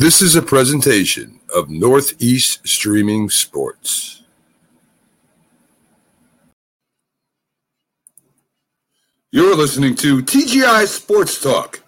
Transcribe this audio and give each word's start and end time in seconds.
This 0.00 0.22
is 0.22 0.34
a 0.34 0.40
presentation 0.40 1.40
of 1.54 1.68
Northeast 1.68 2.66
Streaming 2.66 3.28
Sports. 3.28 4.22
You're 9.30 9.54
listening 9.54 9.96
to 9.96 10.22
TGI 10.22 10.86
Sports 10.86 11.42
Talk 11.42 11.82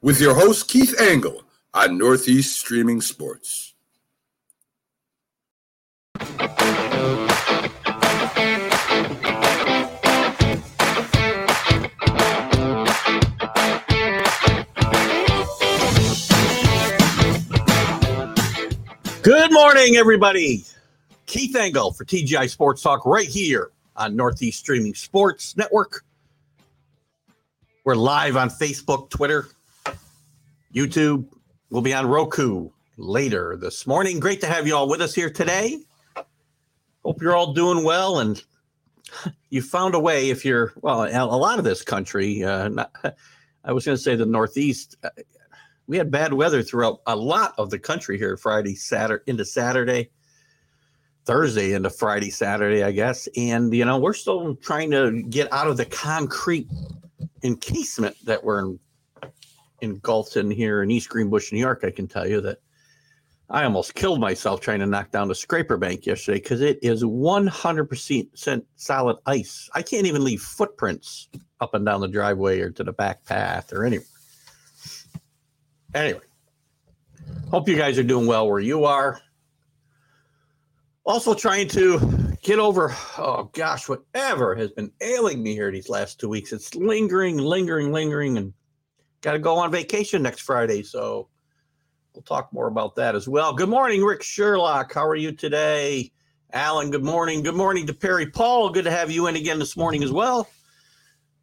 with 0.00 0.20
your 0.20 0.32
host 0.32 0.68
Keith 0.68 0.94
Angle 1.00 1.42
on 1.74 1.98
Northeast 1.98 2.56
Streaming 2.56 3.00
Sports. 3.00 3.74
Good 19.26 19.52
morning, 19.52 19.96
everybody. 19.96 20.64
Keith 21.26 21.56
Engel 21.56 21.92
for 21.92 22.04
TGI 22.04 22.48
Sports 22.48 22.80
Talk 22.80 23.04
right 23.04 23.26
here 23.26 23.72
on 23.96 24.14
Northeast 24.14 24.60
Streaming 24.60 24.94
Sports 24.94 25.56
Network. 25.56 26.04
We're 27.82 27.96
live 27.96 28.36
on 28.36 28.50
Facebook, 28.50 29.10
Twitter, 29.10 29.48
YouTube. 30.72 31.26
We'll 31.70 31.82
be 31.82 31.92
on 31.92 32.06
Roku 32.06 32.70
later 32.98 33.56
this 33.60 33.84
morning. 33.84 34.20
Great 34.20 34.40
to 34.42 34.46
have 34.46 34.64
you 34.64 34.76
all 34.76 34.88
with 34.88 35.00
us 35.00 35.12
here 35.12 35.28
today. 35.28 35.80
Hope 37.04 37.20
you're 37.20 37.34
all 37.34 37.52
doing 37.52 37.82
well 37.82 38.20
and 38.20 38.40
you 39.50 39.60
found 39.60 39.96
a 39.96 39.98
way 39.98 40.30
if 40.30 40.44
you're, 40.44 40.72
well, 40.82 41.02
a 41.02 41.36
lot 41.36 41.58
of 41.58 41.64
this 41.64 41.82
country, 41.82 42.44
uh, 42.44 42.68
not, 42.68 42.92
I 43.64 43.72
was 43.72 43.84
going 43.84 43.96
to 43.96 44.00
say 44.00 44.14
the 44.14 44.24
Northeast, 44.24 44.94
uh, 45.02 45.08
we 45.86 45.96
had 45.96 46.10
bad 46.10 46.32
weather 46.32 46.62
throughout 46.62 47.00
a 47.06 47.16
lot 47.16 47.54
of 47.58 47.70
the 47.70 47.78
country 47.78 48.18
here 48.18 48.36
Friday, 48.36 48.74
Saturday 48.74 49.22
into 49.26 49.44
Saturday, 49.44 50.10
Thursday 51.24 51.72
into 51.72 51.90
Friday, 51.90 52.30
Saturday, 52.30 52.82
I 52.82 52.92
guess. 52.92 53.28
And 53.36 53.72
you 53.74 53.84
know, 53.84 53.98
we're 53.98 54.14
still 54.14 54.56
trying 54.56 54.90
to 54.92 55.22
get 55.22 55.52
out 55.52 55.68
of 55.68 55.76
the 55.76 55.86
concrete 55.86 56.68
encasement 57.42 58.16
that 58.24 58.42
we're 58.42 58.60
in, 58.60 58.78
engulfed 59.80 60.36
in 60.36 60.50
here 60.50 60.82
in 60.82 60.90
East 60.90 61.08
Greenbush, 61.08 61.52
New 61.52 61.60
York. 61.60 61.82
I 61.84 61.90
can 61.90 62.08
tell 62.08 62.26
you 62.26 62.40
that 62.40 62.58
I 63.48 63.62
almost 63.62 63.94
killed 63.94 64.20
myself 64.20 64.60
trying 64.60 64.80
to 64.80 64.86
knock 64.86 65.12
down 65.12 65.28
the 65.28 65.34
scraper 65.34 65.76
bank 65.76 66.04
yesterday 66.04 66.38
because 66.38 66.60
it 66.60 66.80
is 66.82 67.04
100% 67.04 68.62
solid 68.74 69.16
ice. 69.26 69.70
I 69.72 69.82
can't 69.82 70.06
even 70.06 70.24
leave 70.24 70.42
footprints 70.42 71.28
up 71.60 71.74
and 71.74 71.86
down 71.86 72.00
the 72.00 72.08
driveway 72.08 72.60
or 72.60 72.70
to 72.70 72.82
the 72.82 72.92
back 72.92 73.24
path 73.24 73.72
or 73.72 73.84
anywhere. 73.84 74.06
Anyway, 75.96 76.20
hope 77.50 77.66
you 77.66 77.74
guys 77.74 77.98
are 77.98 78.02
doing 78.02 78.26
well 78.26 78.46
where 78.46 78.60
you 78.60 78.84
are. 78.84 79.18
Also, 81.06 81.32
trying 81.32 81.66
to 81.68 82.36
get 82.42 82.58
over, 82.58 82.94
oh 83.16 83.48
gosh, 83.54 83.88
whatever 83.88 84.54
has 84.54 84.70
been 84.72 84.92
ailing 85.00 85.42
me 85.42 85.54
here 85.54 85.70
these 85.70 85.88
last 85.88 86.20
two 86.20 86.28
weeks. 86.28 86.52
It's 86.52 86.74
lingering, 86.74 87.38
lingering, 87.38 87.92
lingering, 87.92 88.36
and 88.36 88.52
got 89.22 89.32
to 89.32 89.38
go 89.38 89.56
on 89.56 89.72
vacation 89.72 90.20
next 90.20 90.40
Friday. 90.40 90.82
So 90.82 91.28
we'll 92.12 92.20
talk 92.24 92.52
more 92.52 92.66
about 92.66 92.94
that 92.96 93.14
as 93.14 93.26
well. 93.26 93.54
Good 93.54 93.70
morning, 93.70 94.04
Rick 94.04 94.22
Sherlock. 94.22 94.92
How 94.92 95.06
are 95.06 95.16
you 95.16 95.32
today? 95.32 96.12
Alan, 96.52 96.90
good 96.90 97.04
morning. 97.04 97.42
Good 97.42 97.56
morning 97.56 97.86
to 97.86 97.94
Perry 97.94 98.26
Paul. 98.26 98.68
Good 98.68 98.84
to 98.84 98.90
have 98.90 99.10
you 99.10 99.28
in 99.28 99.36
again 99.36 99.58
this 99.58 99.78
morning 99.78 100.04
as 100.04 100.12
well. 100.12 100.46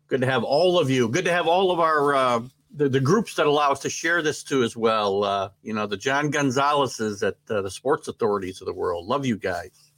Good 0.10 0.22
to 0.22 0.28
have 0.28 0.44
all 0.44 0.78
of 0.78 0.92
you. 0.92 1.10
Good 1.10 1.26
to 1.26 1.32
have 1.32 1.48
all 1.48 1.72
of 1.72 1.80
our 1.80 2.14
uh, 2.14 2.42
the, 2.74 2.90
the 2.90 3.00
groups 3.00 3.36
that 3.36 3.46
allow 3.46 3.72
us 3.72 3.80
to 3.82 3.90
share 3.90 4.22
this 4.22 4.44
to 4.44 4.64
as 4.64 4.76
well. 4.76 5.24
Uh, 5.24 5.50
you 5.62 5.74
know, 5.74 5.86
the 5.86 5.98
John 5.98 6.30
Gonzalez's 6.30 7.22
at 7.24 7.38
uh, 7.50 7.62
the 7.62 7.72
sports 7.72 8.08
authorities 8.08 8.62
of 8.62 8.68
the 8.68 8.74
world. 8.74 9.06
Love 9.06 9.26
you 9.26 9.38
guys. 9.38 9.92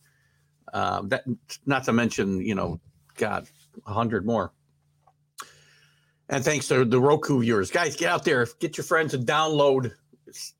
Um, 0.73 1.09
that 1.09 1.23
not 1.65 1.85
to 1.85 1.93
mention, 1.93 2.41
you 2.41 2.55
know, 2.55 2.81
God, 3.15 3.47
a 3.85 3.93
hundred 3.93 4.25
more. 4.25 4.51
And 6.27 6.43
thanks 6.43 6.67
to 6.69 6.83
the 6.83 6.99
Roku 6.99 7.39
viewers, 7.39 7.71
guys, 7.71 7.95
get 7.95 8.09
out 8.09 8.25
there, 8.25 8.47
get 8.59 8.77
your 8.77 8.83
friends 8.83 9.13
and 9.13 9.25
download 9.25 9.91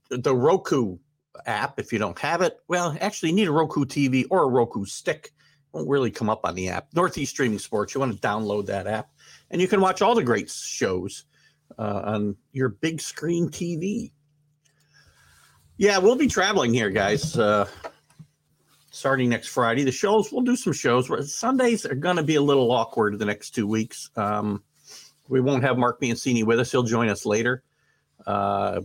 the 0.09 0.35
Roku 0.35 0.97
app 1.45 1.79
if 1.79 1.91
you 1.91 1.99
don't 1.99 2.17
have 2.19 2.41
it. 2.41 2.59
Well, 2.67 2.95
actually, 3.01 3.29
you 3.29 3.35
need 3.35 3.47
a 3.47 3.51
Roku 3.51 3.83
TV 3.83 4.25
or 4.29 4.43
a 4.43 4.47
Roku 4.47 4.85
stick. 4.85 5.31
won't 5.73 5.89
really 5.89 6.11
come 6.11 6.29
up 6.29 6.45
on 6.45 6.55
the 6.55 6.69
app. 6.69 6.87
Northeast 6.93 7.31
Streaming 7.31 7.59
Sports. 7.59 7.93
You 7.93 7.99
want 7.99 8.13
to 8.13 8.27
download 8.27 8.67
that 8.67 8.85
app, 8.85 9.09
and 9.49 9.59
you 9.59 9.67
can 9.67 9.81
watch 9.81 10.03
all 10.03 10.13
the 10.13 10.23
great 10.23 10.51
shows 10.51 11.25
uh, 11.77 12.01
on 12.05 12.35
your 12.51 12.69
big 12.69 13.01
screen 13.01 13.49
TV. 13.49 14.11
Yeah, 15.77 15.97
we'll 15.97 16.15
be 16.15 16.27
traveling 16.27 16.73
here, 16.73 16.89
guys. 16.89 17.37
Uh, 17.37 17.67
starting 18.91 19.29
next 19.29 19.47
Friday, 19.47 19.83
the 19.83 19.91
shows 19.91 20.31
we'll 20.31 20.41
do 20.41 20.55
some 20.55 20.73
shows. 20.73 21.35
Sundays 21.35 21.85
are 21.85 21.95
going 21.95 22.15
to 22.15 22.23
be 22.23 22.35
a 22.35 22.41
little 22.41 22.71
awkward 22.71 23.19
the 23.19 23.25
next 23.25 23.51
two 23.51 23.67
weeks. 23.67 24.09
Um, 24.15 24.63
we 25.27 25.41
won't 25.41 25.63
have 25.63 25.77
Mark 25.77 26.01
Mancini 26.01 26.43
with 26.43 26.59
us. 26.59 26.71
He'll 26.71 26.83
join 26.83 27.09
us 27.09 27.25
later, 27.25 27.63
uh, 28.25 28.81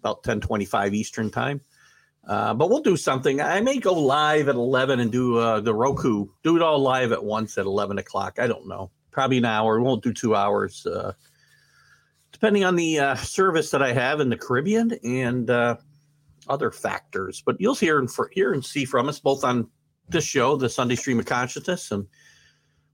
about 0.00 0.24
ten 0.24 0.40
twenty-five 0.40 0.94
Eastern 0.94 1.30
time. 1.30 1.60
Uh, 2.26 2.54
but 2.54 2.68
we'll 2.68 2.82
do 2.82 2.96
something. 2.96 3.40
I 3.40 3.60
may 3.60 3.78
go 3.78 3.92
live 3.92 4.48
at 4.48 4.56
11 4.56 4.98
and 4.98 5.12
do 5.12 5.38
uh, 5.38 5.60
the 5.60 5.72
Roku, 5.72 6.26
do 6.42 6.56
it 6.56 6.62
all 6.62 6.80
live 6.80 7.12
at 7.12 7.22
once 7.22 7.56
at 7.56 7.66
11 7.66 7.98
o'clock. 7.98 8.38
I 8.40 8.48
don't 8.48 8.66
know. 8.66 8.90
Probably 9.12 9.38
an 9.38 9.44
hour. 9.44 9.78
We 9.78 9.86
won't 9.86 10.02
do 10.02 10.12
two 10.12 10.34
hours. 10.34 10.84
Uh, 10.84 11.12
depending 12.36 12.64
on 12.64 12.76
the 12.76 12.98
uh, 12.98 13.14
service 13.14 13.70
that 13.70 13.82
I 13.82 13.94
have 13.94 14.20
in 14.20 14.28
the 14.28 14.36
Caribbean 14.36 14.92
and 15.02 15.48
uh, 15.48 15.76
other 16.48 16.70
factors. 16.70 17.42
But 17.44 17.58
you'll 17.58 17.74
hear 17.74 17.98
and 17.98 18.12
for, 18.12 18.28
hear 18.30 18.52
and 18.52 18.62
see 18.62 18.84
from 18.84 19.08
us 19.08 19.18
both 19.18 19.42
on 19.42 19.70
this 20.10 20.24
show, 20.24 20.54
the 20.54 20.68
Sunday 20.68 20.96
Stream 20.96 21.18
of 21.18 21.24
Consciousness, 21.24 21.92
and 21.92 22.06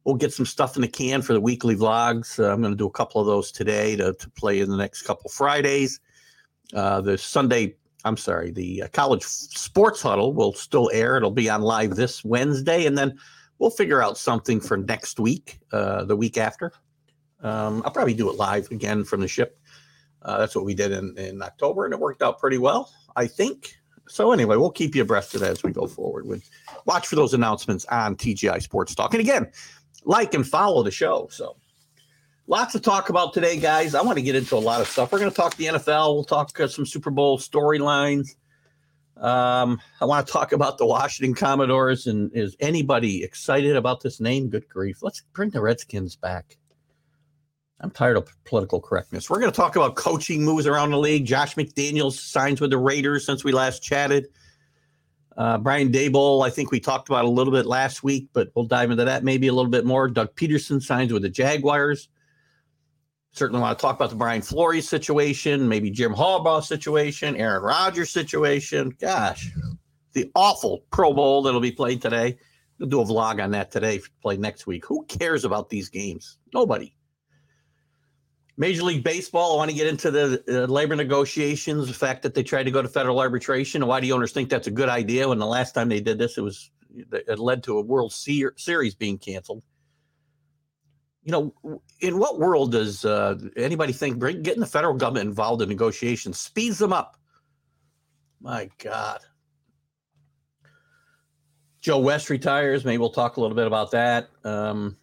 we'll 0.04 0.14
get 0.14 0.32
some 0.32 0.47
stuff 0.47 0.76
in 0.76 0.82
the 0.82 0.86
can 0.86 1.22
for 1.22 1.32
the 1.32 1.41
weekly 1.41 1.75
vlogs. 1.75 2.38
Uh, 2.38 2.52
I'm 2.52 2.60
going 2.60 2.72
to 2.72 2.78
do 2.78 2.86
a 2.86 2.92
couple 2.92 3.20
of 3.20 3.26
those 3.26 3.50
today 3.50 3.97
to, 3.97 4.12
to 4.12 4.31
play 4.31 4.60
in 4.60 4.70
the 4.70 4.76
next 4.76 5.02
couple 5.02 5.28
Fridays. 5.28 5.98
Uh, 6.72 7.00
the 7.00 7.19
Sunday, 7.19 7.75
I'm 8.04 8.16
sorry, 8.16 8.52
the 8.52 8.84
uh, 8.84 8.88
college 8.92 9.25
sports 9.25 10.00
huddle 10.02 10.34
will 10.34 10.52
still 10.52 10.88
air. 10.94 11.16
It'll 11.16 11.32
be 11.32 11.50
on 11.50 11.62
live 11.62 11.97
this 11.97 12.25
Wednesday, 12.25 12.86
and 12.86 12.97
then 12.97 13.19
we'll 13.58 13.70
figure 13.70 14.00
out 14.00 14.16
something 14.16 14.60
for 14.60 14.76
next 14.76 15.19
week, 15.19 15.58
uh, 15.72 16.04
the 16.04 16.14
week 16.14 16.38
after. 16.38 16.72
Um, 17.42 17.82
I'll 17.84 17.91
probably 17.91 18.14
do 18.14 18.30
it 18.30 18.36
live 18.36 18.70
again 18.70 19.04
from 19.04 19.20
the 19.20 19.28
ship. 19.28 19.58
Uh, 20.22 20.38
that's 20.38 20.54
what 20.54 20.64
we 20.64 20.75
did 20.75 20.92
in, 20.92 21.16
in 21.19 21.42
October, 21.42 21.84
and 21.84 21.92
it 21.92 22.00
worked 22.00 22.22
out 22.22 22.38
pretty 22.38 22.58
well, 22.58 22.92
I 23.16 23.26
think. 23.26 23.75
So 24.08 24.32
anyway, 24.32 24.56
we'll 24.56 24.70
keep 24.70 24.94
you 24.94 25.03
abreast 25.03 25.34
of 25.34 25.41
that 25.41 25.50
as 25.50 25.62
we 25.62 25.72
go 25.72 25.86
forward. 25.86 26.26
With 26.26 26.48
watch 26.86 27.06
for 27.06 27.16
those 27.16 27.34
announcements 27.34 27.84
on 27.86 28.16
TGI 28.16 28.62
Sports 28.62 28.94
Talk, 28.94 29.14
and 29.14 29.20
again, 29.20 29.50
like 30.04 30.34
and 30.34 30.47
follow 30.47 30.82
the 30.82 30.91
show. 30.91 31.28
So 31.31 31.56
lots 32.47 32.72
to 32.72 32.81
talk 32.81 33.08
about 33.08 33.32
today, 33.32 33.58
guys. 33.58 33.94
I 33.94 34.02
want 34.02 34.19
to 34.19 34.22
get 34.22 34.36
into 34.36 34.56
a 34.56 34.58
lot 34.58 34.81
of 34.81 34.88
stuff. 34.88 35.12
We're 35.12 35.19
going 35.19 35.31
to 35.31 35.36
talk 35.36 35.56
the 35.56 35.66
NFL. 35.66 36.14
We'll 36.14 36.25
talk 36.25 36.58
uh, 36.60 36.69
some 36.69 36.86
Super 36.86 37.10
Bowl 37.10 37.38
storylines. 37.38 38.36
Um, 39.16 39.81
I 40.00 40.04
want 40.04 40.26
to 40.26 40.32
talk 40.32 40.52
about 40.52 40.78
the 40.78 40.86
Washington 40.86 41.34
Commanders. 41.34 42.06
And 42.06 42.31
is 42.34 42.56
anybody 42.60 43.22
excited 43.22 43.76
about 43.76 44.02
this 44.02 44.20
name? 44.20 44.48
Good 44.48 44.69
grief! 44.69 45.02
Let's 45.02 45.22
bring 45.32 45.50
the 45.50 45.60
Redskins 45.60 46.16
back. 46.16 46.58
I'm 47.82 47.91
tired 47.91 48.16
of 48.16 48.32
political 48.44 48.81
correctness. 48.81 49.28
We're 49.28 49.41
going 49.41 49.50
to 49.50 49.56
talk 49.56 49.75
about 49.75 49.97
coaching 49.97 50.44
moves 50.44 50.66
around 50.66 50.91
the 50.91 50.98
league. 50.98 51.26
Josh 51.26 51.56
McDaniels 51.56 52.12
signs 52.12 52.60
with 52.60 52.70
the 52.70 52.78
Raiders 52.78 53.26
since 53.26 53.43
we 53.43 53.50
last 53.50 53.82
chatted. 53.82 54.28
Uh, 55.37 55.59
Brian 55.59 55.91
Daboll, 55.91 56.47
I 56.47 56.50
think 56.50 56.70
we 56.70 56.78
talked 56.78 57.09
about 57.09 57.25
a 57.25 57.28
little 57.28 57.53
bit 57.53 57.66
last 57.66 58.04
week, 58.04 58.28
but 58.32 58.50
we'll 58.54 58.66
dive 58.66 58.91
into 58.91 59.04
that 59.04 59.25
maybe 59.25 59.48
a 59.48 59.53
little 59.53 59.70
bit 59.70 59.84
more. 59.84 60.09
Doug 60.09 60.34
Pederson 60.37 60.81
signs 60.81 61.12
with 61.12 61.22
the 61.22 61.28
Jaguars. 61.28 62.09
Certainly 63.32 63.62
want 63.62 63.78
to 63.78 63.82
talk 63.82 63.97
about 63.97 64.10
the 64.10 64.16
Brian 64.16 64.43
Flores 64.43 64.88
situation, 64.88 65.67
maybe 65.67 65.90
Jim 65.90 66.14
Harbaugh 66.14 66.62
situation, 66.62 67.34
Aaron 67.34 67.62
Rodgers 67.62 68.11
situation. 68.11 68.94
Gosh, 69.00 69.50
the 70.12 70.31
awful 70.34 70.84
Pro 70.90 71.14
Bowl 71.14 71.43
that'll 71.43 71.61
be 71.61 71.73
played 71.73 72.02
today. 72.02 72.37
We'll 72.79 72.90
do 72.90 73.00
a 73.00 73.05
vlog 73.06 73.43
on 73.43 73.52
that 73.52 73.70
today, 73.70 74.02
play 74.20 74.37
next 74.37 74.67
week. 74.67 74.84
Who 74.84 75.05
cares 75.06 75.46
about 75.46 75.70
these 75.70 75.88
games? 75.88 76.38
Nobody. 76.52 76.94
Major 78.56 78.82
League 78.82 79.02
Baseball, 79.02 79.54
I 79.54 79.56
want 79.56 79.70
to 79.70 79.76
get 79.76 79.87
into 79.87 80.10
the 80.10 80.43
uh, 80.49 80.66
labor 80.66 80.94
negotiations, 80.94 81.88
the 81.88 81.94
fact 81.94 82.22
that 82.22 82.34
they 82.34 82.43
tried 82.43 82.64
to 82.64 82.70
go 82.70 82.82
to 82.82 82.88
federal 82.88 83.19
arbitration. 83.19 83.87
Why 83.87 84.00
do 84.00 84.12
owners 84.12 84.32
think 84.32 84.50
that's 84.50 84.66
a 84.66 84.70
good 84.70 84.88
idea 84.88 85.28
when 85.28 85.38
the 85.38 85.46
last 85.46 85.72
time 85.72 85.88
they 85.88 86.00
did 86.00 86.19
this, 86.19 86.37
it 86.37 86.43
was 86.43 86.70
it 86.94 87.38
led 87.38 87.62
to 87.64 87.78
a 87.78 87.82
World 87.82 88.12
Series 88.12 88.94
being 88.94 89.19
canceled? 89.19 89.62
You 91.25 91.32
know, 91.32 91.81
in 92.00 92.19
what 92.19 92.38
world 92.38 92.72
does 92.72 93.04
uh, 93.04 93.38
anybody 93.56 93.93
think 93.93 94.19
bring, 94.19 94.43
getting 94.43 94.60
the 94.60 94.66
federal 94.66 94.94
government 94.94 95.28
involved 95.28 95.62
in 95.62 95.69
negotiations 95.69 96.38
speeds 96.38 96.78
them 96.78 96.93
up? 96.93 97.16
My 98.40 98.69
God. 98.78 99.20
Joe 101.81 102.00
West 102.00 102.28
retires. 102.28 102.84
Maybe 102.84 102.98
we'll 102.98 103.10
talk 103.10 103.37
a 103.37 103.40
little 103.40 103.56
bit 103.56 103.66
about 103.66 103.93
that. 103.93 104.28
Um, 104.44 104.96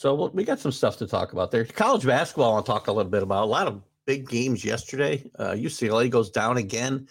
so 0.00 0.30
we 0.32 0.44
got 0.44 0.58
some 0.58 0.72
stuff 0.72 0.96
to 0.96 1.06
talk 1.06 1.34
about 1.34 1.50
there. 1.50 1.62
College 1.62 2.06
basketball, 2.06 2.54
I'll 2.54 2.62
talk 2.62 2.86
a 2.86 2.92
little 2.92 3.10
bit 3.10 3.22
about. 3.22 3.44
A 3.44 3.44
lot 3.44 3.66
of 3.66 3.82
big 4.06 4.26
games 4.26 4.64
yesterday. 4.64 5.30
Uh, 5.38 5.50
UCLA 5.50 6.08
goes 6.08 6.30
down 6.30 6.56
again. 6.56 7.06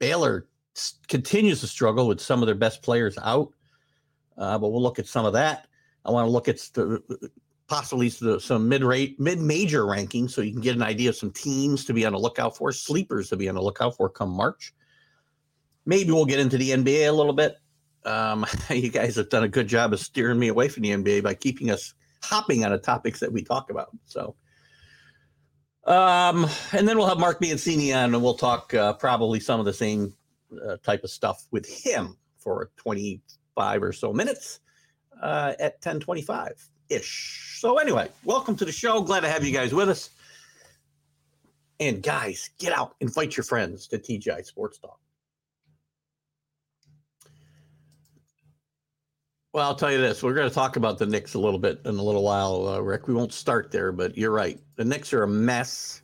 Baylor 0.00 0.48
s- 0.76 0.94
continues 1.06 1.60
to 1.60 1.68
struggle 1.68 2.08
with 2.08 2.20
some 2.20 2.42
of 2.42 2.46
their 2.46 2.56
best 2.56 2.82
players 2.82 3.16
out, 3.22 3.52
uh, 4.36 4.58
but 4.58 4.70
we'll 4.70 4.82
look 4.82 4.98
at 4.98 5.06
some 5.06 5.24
of 5.24 5.34
that. 5.34 5.68
I 6.04 6.10
want 6.10 6.26
to 6.26 6.32
look 6.32 6.48
at 6.48 6.58
the, 6.74 7.30
possibly 7.68 8.08
the, 8.08 8.40
some 8.40 8.68
mid-rate, 8.68 9.20
mid-major 9.20 9.84
rankings, 9.84 10.32
so 10.32 10.40
you 10.40 10.50
can 10.50 10.62
get 10.62 10.74
an 10.74 10.82
idea 10.82 11.10
of 11.10 11.16
some 11.16 11.30
teams 11.30 11.84
to 11.84 11.94
be 11.94 12.04
on 12.04 12.12
the 12.12 12.18
lookout 12.18 12.56
for, 12.56 12.72
sleepers 12.72 13.28
to 13.28 13.36
be 13.36 13.48
on 13.48 13.54
the 13.54 13.62
lookout 13.62 13.96
for 13.96 14.08
come 14.08 14.30
March. 14.30 14.74
Maybe 15.86 16.10
we'll 16.10 16.24
get 16.24 16.40
into 16.40 16.58
the 16.58 16.70
NBA 16.70 17.08
a 17.08 17.12
little 17.12 17.34
bit. 17.34 17.54
Um, 18.04 18.44
you 18.68 18.90
guys 18.90 19.14
have 19.14 19.28
done 19.28 19.44
a 19.44 19.48
good 19.48 19.68
job 19.68 19.92
of 19.92 20.00
steering 20.00 20.40
me 20.40 20.48
away 20.48 20.66
from 20.66 20.82
the 20.82 20.90
NBA 20.90 21.22
by 21.22 21.34
keeping 21.34 21.70
us 21.70 21.94
hopping 22.22 22.64
on 22.64 22.72
the 22.72 22.78
topics 22.78 23.20
that 23.20 23.32
we 23.32 23.42
talk 23.42 23.70
about. 23.70 23.90
So, 24.06 24.34
um, 25.84 26.46
and 26.72 26.86
then 26.86 26.96
we'll 26.96 27.08
have 27.08 27.18
Mark 27.18 27.40
Biancini 27.40 27.94
on, 27.94 28.14
and 28.14 28.22
we'll 28.22 28.34
talk 28.34 28.72
uh, 28.74 28.92
probably 28.94 29.40
some 29.40 29.58
of 29.58 29.66
the 29.66 29.72
same 29.72 30.14
uh, 30.66 30.76
type 30.82 31.04
of 31.04 31.10
stuff 31.10 31.46
with 31.50 31.66
him 31.66 32.16
for 32.38 32.70
25 32.76 33.82
or 33.82 33.92
so 33.92 34.12
minutes 34.12 34.60
uh, 35.20 35.54
at 35.58 35.74
1025 35.74 36.52
ish. 36.88 37.58
So, 37.60 37.78
anyway, 37.78 38.08
welcome 38.24 38.56
to 38.56 38.64
the 38.64 38.72
show. 38.72 39.02
Glad 39.02 39.20
to 39.20 39.28
have 39.28 39.44
you 39.44 39.52
guys 39.52 39.74
with 39.74 39.88
us. 39.88 40.10
And 41.80 42.02
guys, 42.02 42.50
get 42.58 42.72
out, 42.72 42.94
invite 43.00 43.36
your 43.36 43.44
friends 43.44 43.88
to 43.88 43.98
TGI 43.98 44.44
Sports 44.44 44.78
Talk. 44.78 45.00
Well, 49.52 49.66
I'll 49.66 49.74
tell 49.74 49.92
you 49.92 50.00
this. 50.00 50.22
We're 50.22 50.32
going 50.32 50.48
to 50.48 50.54
talk 50.54 50.76
about 50.76 50.96
the 50.96 51.04
Knicks 51.04 51.34
a 51.34 51.38
little 51.38 51.58
bit 51.58 51.82
in 51.84 51.96
a 51.96 52.02
little 52.02 52.22
while, 52.22 52.68
uh, 52.68 52.80
Rick. 52.80 53.06
We 53.06 53.12
won't 53.12 53.34
start 53.34 53.70
there, 53.70 53.92
but 53.92 54.16
you're 54.16 54.30
right. 54.30 54.58
The 54.76 54.84
Knicks 54.84 55.12
are 55.12 55.24
a 55.24 55.28
mess. 55.28 56.00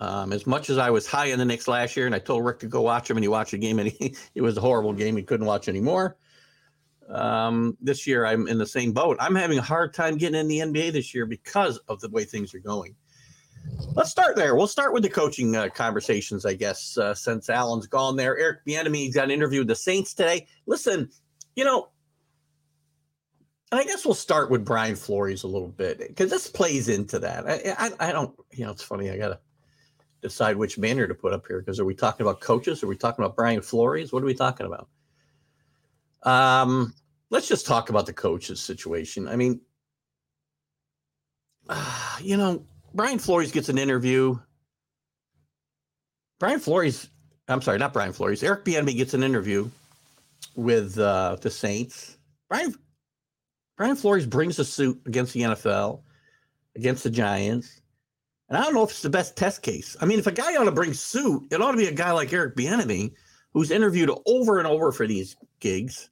Um, 0.00 0.32
as 0.32 0.44
much 0.44 0.70
as 0.70 0.78
I 0.78 0.90
was 0.90 1.06
high 1.06 1.26
in 1.26 1.38
the 1.38 1.44
Knicks 1.44 1.68
last 1.68 1.96
year, 1.96 2.06
and 2.06 2.14
I 2.14 2.18
told 2.18 2.44
Rick 2.44 2.58
to 2.60 2.66
go 2.66 2.80
watch 2.80 3.06
them, 3.06 3.16
and 3.16 3.22
he 3.22 3.28
watched 3.28 3.52
the 3.52 3.58
game, 3.58 3.78
and 3.78 3.90
he, 3.98 4.16
it 4.34 4.42
was 4.42 4.56
a 4.56 4.60
horrible 4.60 4.92
game. 4.92 5.16
He 5.16 5.22
couldn't 5.22 5.46
watch 5.46 5.68
anymore. 5.68 6.16
Um, 7.08 7.76
this 7.80 8.08
year, 8.08 8.26
I'm 8.26 8.48
in 8.48 8.58
the 8.58 8.66
same 8.66 8.92
boat. 8.92 9.18
I'm 9.20 9.36
having 9.36 9.58
a 9.58 9.62
hard 9.62 9.94
time 9.94 10.16
getting 10.16 10.40
in 10.40 10.48
the 10.48 10.58
NBA 10.58 10.92
this 10.92 11.14
year 11.14 11.26
because 11.26 11.78
of 11.86 12.00
the 12.00 12.08
way 12.08 12.24
things 12.24 12.54
are 12.54 12.60
going. 12.60 12.96
Let's 13.94 14.10
start 14.10 14.34
there. 14.34 14.56
We'll 14.56 14.66
start 14.66 14.92
with 14.92 15.04
the 15.04 15.10
coaching 15.10 15.54
uh, 15.54 15.68
conversations, 15.68 16.44
I 16.44 16.54
guess, 16.54 16.98
uh, 16.98 17.14
since 17.14 17.50
Allen's 17.50 17.86
gone 17.86 18.16
there. 18.16 18.36
Eric 18.36 18.64
Bieniemy 18.66 19.14
got 19.14 19.24
an 19.24 19.30
interview 19.30 19.60
with 19.60 19.68
the 19.68 19.76
Saints 19.76 20.12
today. 20.12 20.48
Listen, 20.66 21.08
you 21.54 21.64
know, 21.64 21.90
I 23.72 23.84
guess 23.84 24.04
we'll 24.04 24.14
start 24.14 24.50
with 24.50 24.64
Brian 24.64 24.96
Flores 24.96 25.44
a 25.44 25.48
little 25.48 25.68
bit 25.68 25.98
because 25.98 26.28
this 26.28 26.48
plays 26.48 26.88
into 26.88 27.20
that. 27.20 27.48
I, 27.48 27.74
I, 27.78 28.08
I 28.08 28.12
don't, 28.12 28.34
you 28.50 28.64
know, 28.64 28.72
it's 28.72 28.82
funny. 28.82 29.10
I 29.10 29.16
got 29.16 29.28
to 29.28 29.38
decide 30.22 30.56
which 30.56 30.80
banner 30.80 31.06
to 31.06 31.14
put 31.14 31.32
up 31.32 31.46
here 31.46 31.60
because 31.60 31.78
are 31.78 31.84
we 31.84 31.94
talking 31.94 32.26
about 32.26 32.40
coaches? 32.40 32.82
Are 32.82 32.88
we 32.88 32.96
talking 32.96 33.24
about 33.24 33.36
Brian 33.36 33.62
Flores? 33.62 34.12
What 34.12 34.22
are 34.22 34.26
we 34.26 34.34
talking 34.34 34.66
about? 34.66 34.88
Um, 36.22 36.94
let's 37.30 37.48
just 37.48 37.64
talk 37.64 37.90
about 37.90 38.06
the 38.06 38.12
coaches 38.12 38.60
situation. 38.60 39.28
I 39.28 39.36
mean, 39.36 39.60
uh, 41.68 42.16
you 42.20 42.36
know, 42.36 42.64
Brian 42.92 43.20
Flores 43.20 43.52
gets 43.52 43.68
an 43.68 43.78
interview. 43.78 44.36
Brian 46.40 46.58
Flores, 46.58 47.08
I'm 47.48 47.62
sorry, 47.62 47.78
not 47.78 47.92
Brian 47.92 48.12
Flores. 48.12 48.42
Eric 48.42 48.64
Bieniemy 48.64 48.96
gets 48.96 49.14
an 49.14 49.22
interview 49.22 49.68
with 50.56 50.98
uh, 50.98 51.36
the 51.40 51.50
Saints. 51.50 52.16
Brian 52.48 52.74
Brian 53.80 53.96
Flores 53.96 54.26
brings 54.26 54.58
a 54.58 54.64
suit 54.66 55.00
against 55.06 55.32
the 55.32 55.40
NFL, 55.40 56.02
against 56.76 57.02
the 57.02 57.08
Giants. 57.08 57.80
And 58.50 58.58
I 58.58 58.60
don't 58.62 58.74
know 58.74 58.82
if 58.82 58.90
it's 58.90 59.00
the 59.00 59.08
best 59.08 59.38
test 59.38 59.62
case. 59.62 59.96
I 59.98 60.04
mean, 60.04 60.18
if 60.18 60.26
a 60.26 60.32
guy 60.32 60.54
ought 60.56 60.64
to 60.64 60.70
bring 60.70 60.92
suit, 60.92 61.44
it 61.50 61.62
ought 61.62 61.70
to 61.70 61.78
be 61.78 61.86
a 61.86 61.92
guy 61.92 62.12
like 62.12 62.30
Eric 62.30 62.56
Bieniemy, 62.56 63.14
who's 63.54 63.70
interviewed 63.70 64.10
over 64.26 64.58
and 64.58 64.66
over 64.66 64.92
for 64.92 65.06
these 65.06 65.34
gigs. 65.60 66.10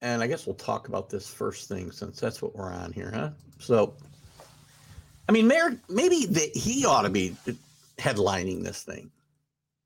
And 0.00 0.22
I 0.22 0.28
guess 0.28 0.46
we'll 0.46 0.54
talk 0.54 0.86
about 0.86 1.10
this 1.10 1.26
first 1.26 1.68
thing 1.68 1.90
since 1.90 2.20
that's 2.20 2.40
what 2.40 2.54
we're 2.54 2.72
on 2.72 2.92
here, 2.92 3.10
huh? 3.12 3.30
So, 3.58 3.96
I 5.28 5.32
mean, 5.32 5.48
maybe 5.48 6.20
he 6.54 6.86
ought 6.86 7.02
to 7.02 7.10
be 7.10 7.34
headlining 7.98 8.62
this 8.62 8.84
thing. 8.84 9.10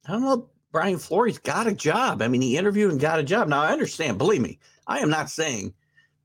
I 0.06 0.12
don't 0.12 0.20
know. 0.20 0.50
Brian 0.74 0.98
Flores 0.98 1.38
got 1.38 1.68
a 1.68 1.72
job. 1.72 2.20
I 2.20 2.26
mean, 2.26 2.42
he 2.42 2.58
interviewed 2.58 2.90
and 2.90 3.00
got 3.00 3.20
a 3.20 3.22
job. 3.22 3.46
Now, 3.46 3.62
I 3.62 3.70
understand, 3.70 4.18
believe 4.18 4.42
me, 4.42 4.58
I 4.88 4.98
am 4.98 5.08
not 5.08 5.30
saying 5.30 5.72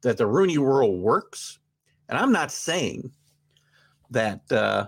that 0.01 0.17
the 0.17 0.25
Rooney 0.25 0.57
rule 0.57 0.97
works. 0.97 1.59
And 2.09 2.17
I'm 2.17 2.31
not 2.31 2.51
saying 2.51 3.11
that, 4.09 4.51
uh, 4.51 4.87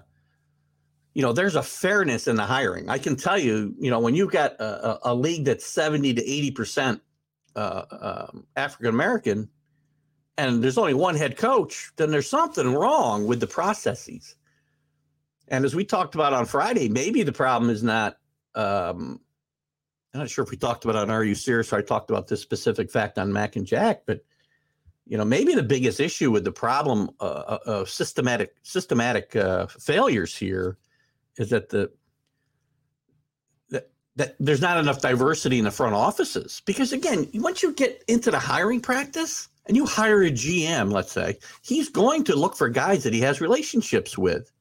you 1.14 1.22
know, 1.22 1.32
there's 1.32 1.54
a 1.54 1.62
fairness 1.62 2.28
in 2.28 2.38
the 2.38 2.44
hiring. 2.44 2.90
I 2.90 2.98
can 2.98 3.16
tell 3.16 3.38
you, 3.38 3.76
you 3.78 3.92
know, 3.92 4.00
when 4.00 4.16
you've 4.16 4.32
got 4.32 4.54
a, 4.54 4.88
a, 4.90 5.00
a 5.12 5.16
league 5.16 5.46
that's 5.46 5.68
70 5.68 6.16
to 6.16 6.24
80% 6.24 7.00
uh, 7.56 7.84
um, 8.32 8.48
African 8.56 8.88
American 8.88 9.48
and 10.40 10.64
there's 10.64 10.80
only 10.80 10.96
one 10.96 11.14
head 11.14 11.38
coach, 11.38 11.92
then 11.98 12.10
there's 12.10 12.28
something 12.28 12.74
wrong 12.74 13.28
with 13.28 13.40
the 13.40 13.46
processes. 13.46 14.38
And 15.50 15.66
as 15.66 15.76
we 15.76 15.86
talked 15.86 16.16
about 16.16 16.34
on 16.34 16.48
Friday, 16.48 16.90
maybe 16.90 17.22
the 17.22 17.32
problem 17.32 17.70
is 17.70 17.84
not 17.84 18.18
um, 18.56 19.20
I'm 20.14 20.20
not 20.20 20.30
sure 20.30 20.44
if 20.44 20.52
we 20.52 20.58
talked 20.58 20.84
about 20.84 20.98
on 20.98 21.10
Are 21.10 21.24
You 21.24 21.36
Serious? 21.36 21.72
Or 21.72 21.78
I 21.78 21.82
talked 21.82 22.10
about 22.10 22.28
this 22.28 22.42
specific 22.42 22.92
fact 22.92 23.18
on 23.18 23.32
Mac 23.32 23.56
and 23.56 23.66
Jack, 23.66 24.04
but 24.06 24.22
you 25.06 25.18
know, 25.18 25.26
maybe 25.26 25.56
the 25.56 25.64
biggest 25.64 26.00
issue 26.00 26.32
with 26.32 26.44
the 26.44 26.52
problem 26.52 27.10
uh, 27.20 27.58
of 27.66 27.90
systematic 27.90 28.56
systematic 28.64 29.36
uh, 29.36 29.68
failures 29.68 30.36
here 30.36 30.78
is 31.38 31.50
that 31.50 31.70
the 31.70 31.92
that 33.70 33.90
that 34.16 34.36
there's 34.40 34.62
not 34.62 34.78
enough 34.78 35.02
diversity 35.02 35.60
in 35.60 35.66
the 35.66 35.72
front 35.72 35.96
offices 35.96 36.62
because 36.66 36.94
again, 36.94 37.30
once 37.36 37.64
you 37.64 37.74
get 37.74 38.04
into 38.08 38.32
the 38.32 38.40
hiring 38.40 38.80
practice 38.80 39.50
and 39.66 39.76
you 39.76 39.86
hire 39.86 40.24
a 40.24 40.32
GM, 40.32 40.92
let's 40.92 41.12
say, 41.12 41.38
he's 41.62 41.90
going 41.90 42.24
to 42.26 42.36
look 42.36 42.56
for 42.56 42.70
guys 42.70 43.04
that 43.04 43.14
he 43.14 43.22
has 43.22 43.42
relationships 43.42 44.18
with. 44.18 44.52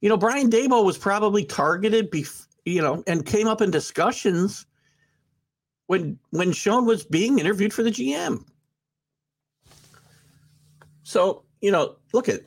You 0.00 0.08
know, 0.08 0.16
Brian 0.16 0.50
Daboll 0.50 0.84
was 0.84 0.98
probably 0.98 1.44
targeted 1.44 2.10
before 2.10 2.45
you 2.66 2.82
know, 2.82 3.02
and 3.06 3.24
came 3.24 3.46
up 3.46 3.62
in 3.62 3.70
discussions 3.70 4.66
when 5.86 6.18
when 6.30 6.52
Sean 6.52 6.84
was 6.84 7.04
being 7.04 7.38
interviewed 7.38 7.72
for 7.72 7.82
the 7.82 7.90
GM. 7.90 8.44
So, 11.04 11.44
you 11.60 11.70
know, 11.70 11.96
look 12.12 12.28
at 12.28 12.40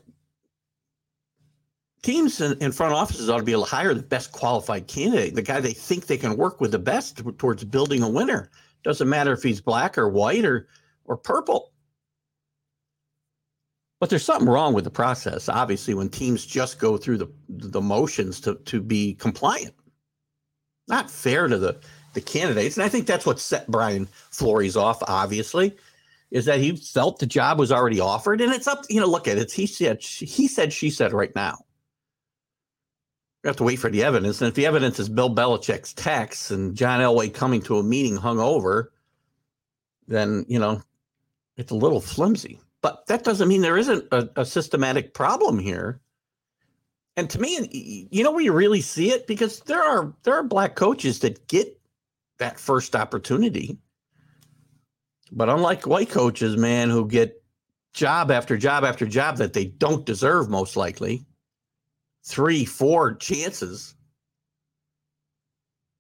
teams 2.04 2.42
in, 2.42 2.58
in 2.62 2.74
front 2.74 2.94
offices 2.94 3.30
ought 3.30 3.38
to 3.38 3.44
be 3.44 3.54
able 3.54 3.64
to 3.64 3.72
hire 3.72 3.94
the 3.94 4.04
best 4.04 4.34
qualified 4.34 4.88
candidate, 4.88 5.36
the 5.36 5.42
guy 5.42 5.62
they 5.62 5.72
think 5.72 6.08
they 6.08 6.18
can 6.18 6.36
work 6.36 6.60
with 6.60 6.72
the 6.72 6.80
best 6.80 7.22
towards 7.38 7.64
building 7.64 8.04
a 8.04 8.10
winner. 8.10 8.52
Doesn't 8.84 9.10
matter 9.10 9.32
if 9.32 9.42
he's 9.42 9.62
black 9.62 9.98
or 9.98 10.10
white 10.10 10.44
or 10.44 10.68
or 11.06 11.16
purple. 11.16 11.72
But 14.02 14.10
there's 14.10 14.24
something 14.24 14.48
wrong 14.48 14.74
with 14.74 14.86
the 14.86 14.90
process, 14.90 15.50
obviously, 15.50 15.94
when 15.94 16.10
teams 16.10 16.46
just 16.46 16.78
go 16.78 16.98
through 16.98 17.20
the 17.20 17.32
the 17.48 17.82
motions 17.82 18.42
to 18.42 18.56
to 18.56 18.82
be 18.82 19.14
compliant 19.16 19.74
not 20.90 21.10
fair 21.10 21.48
to 21.48 21.58
the 21.58 21.80
the 22.14 22.22
candidates. 22.22 22.78
And 22.78 22.84
I 22.84 22.90
think 22.90 23.06
that's 23.06 23.26
what 23.26 23.40
set 23.40 23.68
Brian 23.68 24.08
Flores 24.32 24.76
off, 24.76 25.02
obviously, 25.08 25.76
is 26.32 26.46
that 26.46 26.60
he 26.60 26.76
felt 26.76 27.20
the 27.20 27.26
job 27.26 27.60
was 27.60 27.72
already 27.72 28.00
offered. 28.00 28.42
And 28.42 28.54
it's 28.54 28.68
up, 28.68 28.84
you 28.90 29.00
know, 29.00 29.08
look 29.08 29.28
at 29.28 29.38
it. 29.38 29.52
He 29.52 29.68
said, 29.68 30.02
he 30.02 30.48
said, 30.48 30.74
she 30.74 30.90
said 30.90 31.14
right 31.14 31.34
now. 31.36 31.58
We 33.44 33.48
have 33.48 33.58
to 33.58 33.64
wait 33.64 33.78
for 33.78 33.90
the 33.90 34.04
evidence. 34.04 34.42
And 34.42 34.50
if 34.50 34.56
the 34.56 34.66
evidence 34.66 35.00
is 35.00 35.08
Bill 35.08 35.34
Belichick's 35.34 35.94
text 35.94 36.52
and 36.52 36.76
John 36.76 37.00
Elway 37.00 37.34
coming 37.34 37.62
to 37.64 37.78
a 37.78 37.84
meeting 37.84 38.18
hung 38.18 38.40
over, 38.40 38.92
then, 40.08 40.46
you 40.50 40.60
know, 40.60 40.82
it's 41.56 41.72
a 41.72 41.76
little 41.76 42.02
flimsy. 42.02 42.60
But 42.82 43.06
that 43.08 43.24
doesn't 43.24 43.48
mean 43.48 43.62
there 43.62 43.78
isn't 43.78 44.06
a, 44.12 44.30
a 44.36 44.46
systematic 44.46 45.14
problem 45.14 45.58
here 45.60 46.02
and 47.20 47.30
to 47.32 47.40
me, 47.40 48.08
you 48.12 48.24
know 48.24 48.32
where 48.32 48.44
you 48.44 48.54
really 48.54 48.80
see 48.80 49.12
it 49.12 49.28
because 49.28 49.60
there 49.62 49.84
are 49.84 50.14
there 50.24 50.36
are 50.36 50.44
black 50.44 50.76
coaches 50.76 51.20
that 51.20 51.48
get 51.48 51.78
that 52.38 52.58
first 52.58 52.96
opportunity. 52.96 53.78
But 55.32 55.50
unlike 55.50 55.86
white 55.86 56.10
coaches, 56.10 56.56
man, 56.56 56.90
who 56.90 57.08
get 57.08 57.44
job 57.94 58.32
after 58.32 58.58
job 58.58 58.86
after 58.86 59.06
job 59.06 59.38
that 59.38 59.52
they 59.52 59.66
don't 59.66 60.06
deserve, 60.06 60.50
most 60.50 60.78
likely, 60.78 61.26
three, 62.26 62.64
four 62.64 63.16
chances. 63.16 63.96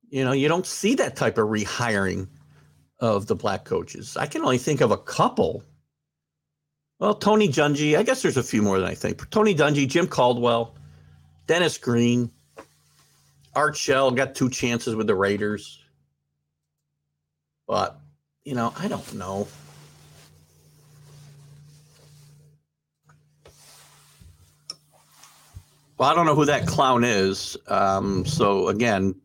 You 0.09 0.23
know, 0.23 0.31
you 0.31 0.47
don't 0.47 0.65
see 0.65 0.95
that 0.95 1.17
type 1.17 1.37
of 1.37 1.49
rehiring 1.49 2.29
of 2.99 3.27
the 3.27 3.35
black 3.35 3.65
coaches. 3.65 4.15
I 4.15 4.25
can 4.25 4.41
only 4.41 4.57
think 4.57 4.79
of 4.79 4.91
a 4.91 4.97
couple. 4.97 5.63
Well, 6.99 7.13
Tony 7.13 7.49
Dungy, 7.49 7.97
I 7.97 8.03
guess 8.03 8.21
there's 8.21 8.37
a 8.37 8.43
few 8.43 8.61
more 8.61 8.79
than 8.79 8.87
I 8.87 8.95
think. 8.95 9.29
Tony 9.29 9.53
Dungy, 9.53 9.87
Jim 9.87 10.07
Caldwell, 10.07 10.75
Dennis 11.49 11.79
Green, 11.79 12.29
Art 13.55 13.75
Shell 13.75 14.11
got 14.11 14.35
two 14.35 14.51
chances 14.51 14.95
with 14.95 15.07
the 15.07 15.15
Raiders. 15.15 15.79
But, 17.65 17.99
you 18.43 18.53
know, 18.53 18.71
I 18.77 18.87
don't 18.87 19.15
know. 19.15 19.47
Well, 25.97 26.07
I 26.07 26.13
don't 26.13 26.27
know 26.27 26.35
who 26.35 26.45
that 26.45 26.67
clown 26.67 27.03
is. 27.03 27.57
Um, 27.67 28.27
so 28.27 28.67
again, 28.67 29.15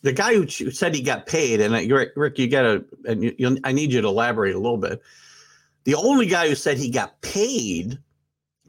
the 0.00 0.12
guy 0.12 0.34
who 0.34 0.48
said 0.48 0.96
he 0.96 1.00
got 1.00 1.28
paid, 1.28 1.60
and 1.60 1.72
Rick, 2.16 2.38
you 2.40 2.48
got 2.48 2.62
to, 2.62 2.84
and 3.04 3.22
you, 3.22 3.56
I 3.62 3.70
need 3.70 3.92
you 3.92 4.00
to 4.00 4.08
elaborate 4.08 4.56
a 4.56 4.58
little 4.58 4.78
bit. 4.78 5.00
The 5.84 5.94
only 5.94 6.26
guy 6.26 6.48
who 6.48 6.56
said 6.56 6.76
he 6.76 6.90
got 6.90 7.20
paid 7.20 8.00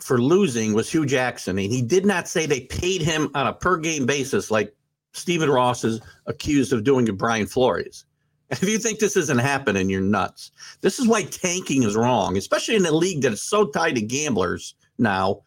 for 0.04 0.22
losing 0.22 0.74
was 0.74 0.92
Hue 0.92 1.06
Jackson, 1.06 1.58
and 1.58 1.72
he 1.72 1.82
did 1.82 2.06
not 2.06 2.28
say 2.28 2.46
they 2.46 2.62
paid 2.62 3.02
him 3.02 3.30
on 3.36 3.48
a 3.48 3.54
per 3.54 3.78
game 3.78 4.06
basis 4.06 4.52
like 4.52 4.76
Stephen 5.14 5.50
Ross 5.50 5.84
is 5.84 6.02
accused 6.26 6.74
of 6.74 6.84
doing 6.84 7.06
to 7.06 7.14
Brian 7.14 7.48
Flores. 7.48 8.06
If 8.50 8.70
you 8.70 8.78
think 8.78 9.00
this 9.00 9.18
isn't 9.18 9.40
happening, 9.40 9.90
you're 9.90 10.02
nuts. 10.02 10.52
This 10.82 11.00
is 11.00 11.08
why 11.08 11.24
tanking 11.24 11.82
is 11.84 11.96
wrong, 11.96 12.38
especially 12.38 12.76
in 12.76 12.86
a 12.86 12.92
league 12.92 13.24
that 13.24 13.34
is 13.34 13.42
so 13.42 13.66
tied 13.66 13.96
to 13.96 14.02
gamblers 14.02 14.76
now, 15.00 15.42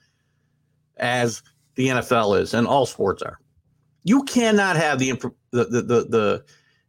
as 0.96 1.40
the 1.76 1.88
NFL 1.88 2.40
is, 2.40 2.52
and 2.52 2.66
all 2.66 2.84
sports 2.84 3.22
are. 3.22 3.38
You 4.02 4.24
cannot 4.24 4.74
have 4.74 4.98
the 4.98 5.12
the 5.52 5.64
the 5.66 5.82
the, 5.82 6.06
the 6.08 6.44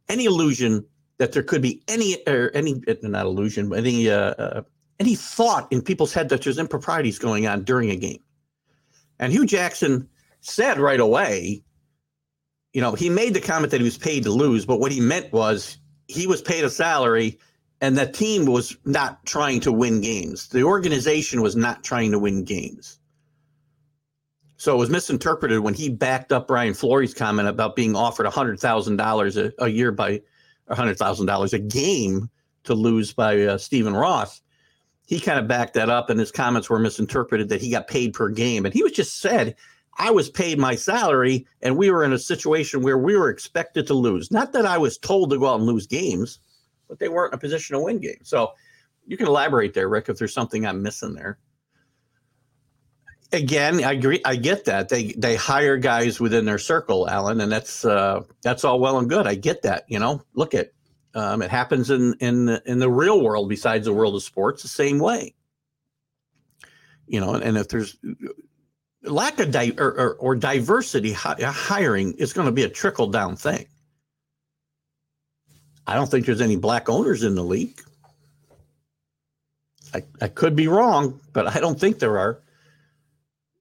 any 0.09 0.25
illusion 0.25 0.83
that 1.19 1.33
there 1.33 1.43
could 1.43 1.61
be 1.61 1.83
any 1.87 2.17
or 2.25 2.49
any 2.55 2.81
not 3.03 3.25
illusion, 3.27 3.69
but 3.69 3.79
any 3.79 4.09
uh, 4.09 4.33
uh, 4.39 4.61
any 4.99 5.15
thought 5.15 5.71
in 5.71 5.81
people's 5.81 6.13
head 6.13 6.29
that 6.29 6.41
there's 6.41 6.57
improprieties 6.57 7.19
going 7.19 7.47
on 7.47 7.63
during 7.63 7.89
a 7.89 7.95
game. 7.95 8.21
And 9.19 9.31
Hue 9.31 9.45
Jackson 9.45 10.07
said 10.41 10.79
right 10.79 10.99
away, 10.99 11.63
you 12.73 12.81
know, 12.81 12.93
he 12.93 13.09
made 13.09 13.33
the 13.33 13.41
comment 13.41 13.71
that 13.71 13.79
he 13.79 13.85
was 13.85 13.97
paid 13.97 14.23
to 14.23 14.31
lose, 14.31 14.65
but 14.65 14.79
what 14.79 14.91
he 14.91 14.99
meant 14.99 15.31
was 15.31 15.77
he 16.07 16.27
was 16.27 16.41
paid 16.41 16.63
a 16.63 16.69
salary 16.69 17.39
and 17.81 17.97
the 17.97 18.07
team 18.07 18.45
was 18.45 18.75
not 18.85 19.23
trying 19.25 19.59
to 19.61 19.71
win 19.71 20.01
games. 20.01 20.47
The 20.49 20.63
organization 20.63 21.41
was 21.41 21.55
not 21.55 21.83
trying 21.83 22.11
to 22.11 22.19
win 22.19 22.43
games. 22.43 22.99
So 24.57 24.73
it 24.73 24.79
was 24.79 24.89
misinterpreted 24.89 25.59
when 25.59 25.75
he 25.75 25.89
backed 25.89 26.31
up 26.31 26.47
Brian 26.47 26.73
Flores' 26.73 27.13
comment 27.13 27.47
about 27.47 27.75
being 27.75 27.95
offered 27.95 28.25
$100,000 28.25 29.53
a 29.59 29.67
year 29.69 29.91
by 29.91 30.21
$100,000 30.71 31.53
a 31.53 31.59
game 31.59 32.29
to 32.63 32.73
lose 32.73 33.13
by 33.13 33.39
uh, 33.43 33.57
Stephen 33.59 33.93
Ross. 33.93 34.41
He 35.07 35.19
kind 35.19 35.39
of 35.39 35.47
backed 35.47 35.73
that 35.73 35.89
up, 35.89 36.09
and 36.09 36.19
his 36.19 36.31
comments 36.31 36.69
were 36.69 36.79
misinterpreted 36.79 37.49
that 37.49 37.61
he 37.61 37.71
got 37.71 37.87
paid 37.87 38.13
per 38.13 38.29
game. 38.29 38.65
And 38.65 38.73
he 38.73 38.83
was 38.83 38.91
just 38.91 39.19
said, 39.19 39.55
I 39.97 40.11
was 40.11 40.29
paid 40.29 40.59
my 40.59 40.75
salary, 40.75 41.47
and 41.61 41.77
we 41.77 41.89
were 41.89 42.03
in 42.03 42.13
a 42.13 42.19
situation 42.19 42.83
where 42.83 42.97
we 42.97 43.17
were 43.17 43.29
expected 43.29 43.87
to 43.87 43.95
lose. 43.95 44.31
Not 44.31 44.53
that 44.53 44.65
I 44.65 44.77
was 44.77 44.97
told 44.97 45.31
to 45.31 45.39
go 45.39 45.47
out 45.47 45.59
and 45.59 45.65
lose 45.65 45.87
games, 45.87 46.39
but 46.87 46.99
they 46.99 47.09
weren't 47.09 47.33
in 47.33 47.37
a 47.37 47.41
position 47.41 47.75
to 47.75 47.83
win 47.83 47.99
games. 47.99 48.29
So 48.29 48.51
you 49.07 49.17
can 49.17 49.27
elaborate 49.27 49.73
there, 49.73 49.89
Rick, 49.89 50.09
if 50.09 50.19
there's 50.19 50.33
something 50.33 50.65
I'm 50.65 50.83
missing 50.83 51.15
there 51.15 51.39
again, 53.31 53.83
I 53.83 53.93
agree. 53.93 54.21
I 54.25 54.35
get 54.35 54.65
that 54.65 54.89
they 54.89 55.13
they 55.13 55.35
hire 55.35 55.77
guys 55.77 56.19
within 56.19 56.45
their 56.45 56.57
circle, 56.57 57.09
Alan, 57.09 57.41
and 57.41 57.51
that's 57.51 57.85
uh, 57.85 58.21
that's 58.41 58.63
all 58.63 58.79
well 58.79 58.99
and 58.99 59.09
good. 59.09 59.27
I 59.27 59.35
get 59.35 59.61
that. 59.63 59.85
You 59.87 59.99
know, 59.99 60.21
look 60.33 60.53
at 60.53 60.71
um, 61.17 61.41
it 61.41 61.49
happens 61.49 61.89
in 61.89 62.13
in 62.19 62.49
in 62.65 62.77
the 62.77 62.89
real 62.89 63.21
world 63.23 63.49
besides 63.49 63.85
the 63.85 63.93
world 63.93 64.15
of 64.15 64.21
sports 64.21 64.61
the 64.61 64.67
same 64.67 64.99
way. 64.99 65.33
You 67.07 67.19
know, 67.19 67.33
and 67.33 67.57
if 67.57 67.69
there's 67.69 67.97
lack 69.01 69.39
of 69.39 69.51
di- 69.51 69.73
or, 69.79 69.87
or, 69.87 70.13
or 70.15 70.35
diversity 70.35 71.13
hi- 71.13 71.41
hiring 71.41 72.13
is 72.13 72.33
going 72.33 72.45
to 72.45 72.51
be 72.51 72.63
a 72.63 72.69
trickle 72.69 73.07
down 73.07 73.35
thing. 73.35 73.65
I 75.87 75.95
don't 75.95 76.11
think 76.11 76.25
there's 76.25 76.41
any 76.41 76.57
black 76.57 76.87
owners 76.87 77.23
in 77.23 77.33
the 77.33 77.43
league. 77.43 77.81
I, 79.93 80.03
I 80.21 80.27
could 80.27 80.55
be 80.55 80.67
wrong, 80.67 81.19
but 81.33 81.47
I 81.47 81.59
don't 81.59 81.79
think 81.79 81.97
there 81.97 82.19
are. 82.19 82.43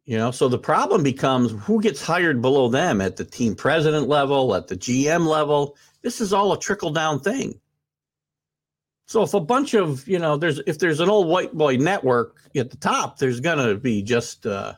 You 0.04 0.18
know, 0.18 0.30
so 0.30 0.48
the 0.48 0.58
problem 0.58 1.02
becomes 1.02 1.52
who 1.64 1.80
gets 1.80 2.02
hired 2.02 2.42
below 2.42 2.68
them 2.68 3.00
at 3.00 3.16
the 3.16 3.24
team 3.24 3.54
president 3.54 4.08
level, 4.08 4.54
at 4.54 4.68
the 4.68 4.76
GM 4.76 5.26
level. 5.26 5.76
This 6.06 6.20
is 6.20 6.32
all 6.32 6.52
a 6.52 6.58
trickle 6.60 6.90
down 6.90 7.18
thing. 7.18 7.58
So 9.08 9.24
if 9.24 9.34
a 9.34 9.40
bunch 9.40 9.74
of, 9.74 10.06
you 10.06 10.20
know, 10.20 10.36
there's 10.36 10.60
if 10.64 10.78
there's 10.78 11.00
an 11.00 11.08
old 11.08 11.26
white 11.26 11.52
boy 11.52 11.78
network 11.78 12.48
at 12.54 12.70
the 12.70 12.76
top, 12.76 13.18
there's 13.18 13.40
gonna 13.40 13.74
be 13.74 14.02
just 14.02 14.46
uh 14.46 14.74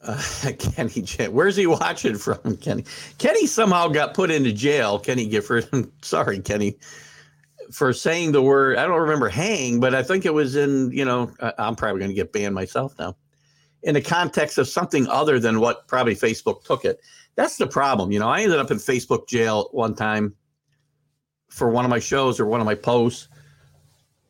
uh, 0.02 0.22
Kenny, 0.58 1.06
where's 1.30 1.56
he 1.56 1.66
watching 1.66 2.16
from? 2.16 2.58
Kenny, 2.58 2.84
Kenny 3.16 3.46
somehow 3.46 3.88
got 3.88 4.12
put 4.12 4.30
into 4.30 4.52
jail. 4.52 4.98
Kenny 4.98 5.26
Gifford, 5.26 5.70
sorry, 6.02 6.40
Kenny, 6.40 6.76
for 7.72 7.94
saying 7.94 8.32
the 8.32 8.42
word. 8.42 8.76
I 8.76 8.84
don't 8.84 9.00
remember 9.00 9.30
hang, 9.30 9.80
but 9.80 9.94
I 9.94 10.02
think 10.02 10.26
it 10.26 10.34
was 10.34 10.54
in. 10.54 10.90
You 10.90 11.06
know, 11.06 11.32
I'm 11.56 11.76
probably 11.76 12.06
to 12.06 12.12
get 12.12 12.34
banned 12.34 12.54
myself 12.54 12.94
now 12.98 13.16
in 13.84 13.94
the 13.94 14.02
context 14.02 14.58
of 14.58 14.68
something 14.68 15.06
other 15.08 15.38
than 15.38 15.60
what 15.60 15.88
probably 15.88 16.14
Facebook 16.14 16.62
took 16.64 16.84
it. 16.84 17.00
That's 17.36 17.56
the 17.56 17.66
problem. 17.66 18.12
You 18.12 18.20
know, 18.20 18.28
I 18.28 18.42
ended 18.42 18.58
up 18.58 18.70
in 18.70 18.78
Facebook 18.78 19.28
jail 19.28 19.68
one 19.72 19.94
time 19.94 20.34
for 21.48 21.70
one 21.70 21.84
of 21.84 21.90
my 21.90 21.98
shows 21.98 22.38
or 22.40 22.46
one 22.46 22.60
of 22.60 22.66
my 22.66 22.74
posts 22.74 23.28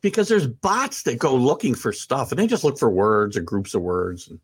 because 0.01 0.27
there's 0.27 0.47
bots 0.47 1.03
that 1.03 1.17
go 1.17 1.35
looking 1.35 1.73
for 1.73 1.91
stuff 1.91 2.31
and 2.31 2.39
they 2.39 2.47
just 2.47 2.63
look 2.63 2.77
for 2.77 2.89
words 2.89 3.35
or 3.35 3.41
groups 3.41 3.73
of 3.73 3.81
words 3.81 4.27
and, 4.27 4.39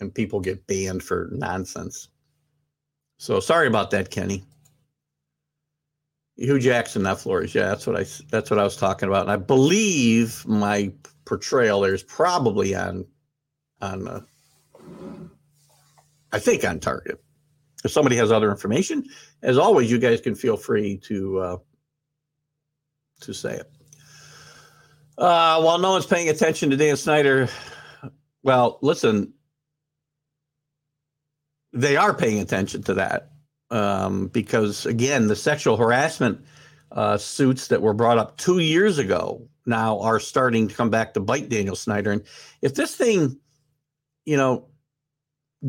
and 0.00 0.14
people 0.14 0.40
get 0.40 0.66
banned 0.66 1.02
for 1.02 1.28
nonsense. 1.32 2.08
So 3.18 3.40
sorry 3.40 3.66
about 3.66 3.90
that, 3.90 4.10
Kenny. 4.10 4.44
Hue 6.36 6.58
Jackson, 6.58 7.02
not 7.02 7.20
Flores. 7.20 7.54
Yeah, 7.54 7.66
that's 7.66 7.86
what 7.86 7.96
I 7.96 8.06
that's 8.30 8.48
what 8.48 8.60
I 8.60 8.64
was 8.64 8.76
talking 8.76 9.08
about. 9.08 9.22
And 9.22 9.30
I 9.30 9.36
believe 9.36 10.46
my 10.46 10.92
portrayal 11.24 11.80
there 11.80 11.94
is 11.94 12.04
probably 12.04 12.74
on 12.76 13.04
on, 13.80 14.08
uh, 14.08 14.20
I 16.32 16.38
think 16.38 16.64
on 16.64 16.80
target. 16.80 17.20
If 17.84 17.92
somebody 17.92 18.16
has 18.16 18.32
other 18.32 18.50
information, 18.50 19.04
as 19.42 19.56
always, 19.56 19.90
you 19.90 19.98
guys 19.98 20.20
can 20.20 20.34
feel 20.34 20.56
free 20.56 20.98
to 21.04 21.38
uh, 21.38 21.56
to 23.20 23.32
say 23.32 23.54
it. 23.54 23.70
Uh, 25.16 25.60
while 25.62 25.78
no 25.78 25.92
one's 25.92 26.06
paying 26.06 26.28
attention 26.28 26.70
to 26.70 26.76
Dan 26.76 26.96
Snyder, 26.96 27.48
well, 28.42 28.78
listen, 28.82 29.32
they 31.72 31.96
are 31.96 32.14
paying 32.14 32.40
attention 32.40 32.82
to 32.84 32.94
that 32.94 33.30
um, 33.70 34.28
because, 34.28 34.86
again, 34.86 35.26
the 35.26 35.36
sexual 35.36 35.76
harassment 35.76 36.44
uh, 36.92 37.18
suits 37.18 37.68
that 37.68 37.82
were 37.82 37.94
brought 37.94 38.18
up 38.18 38.36
two 38.38 38.58
years 38.58 38.98
ago 38.98 39.46
now 39.66 39.98
are 40.00 40.20
starting 40.20 40.68
to 40.68 40.74
come 40.74 40.90
back 40.90 41.14
to 41.14 41.20
bite 41.20 41.48
Daniel 41.48 41.76
Snyder. 41.76 42.12
And 42.12 42.22
if 42.62 42.74
this 42.74 42.94
thing 42.94 43.38
you 44.28 44.36
know, 44.36 44.66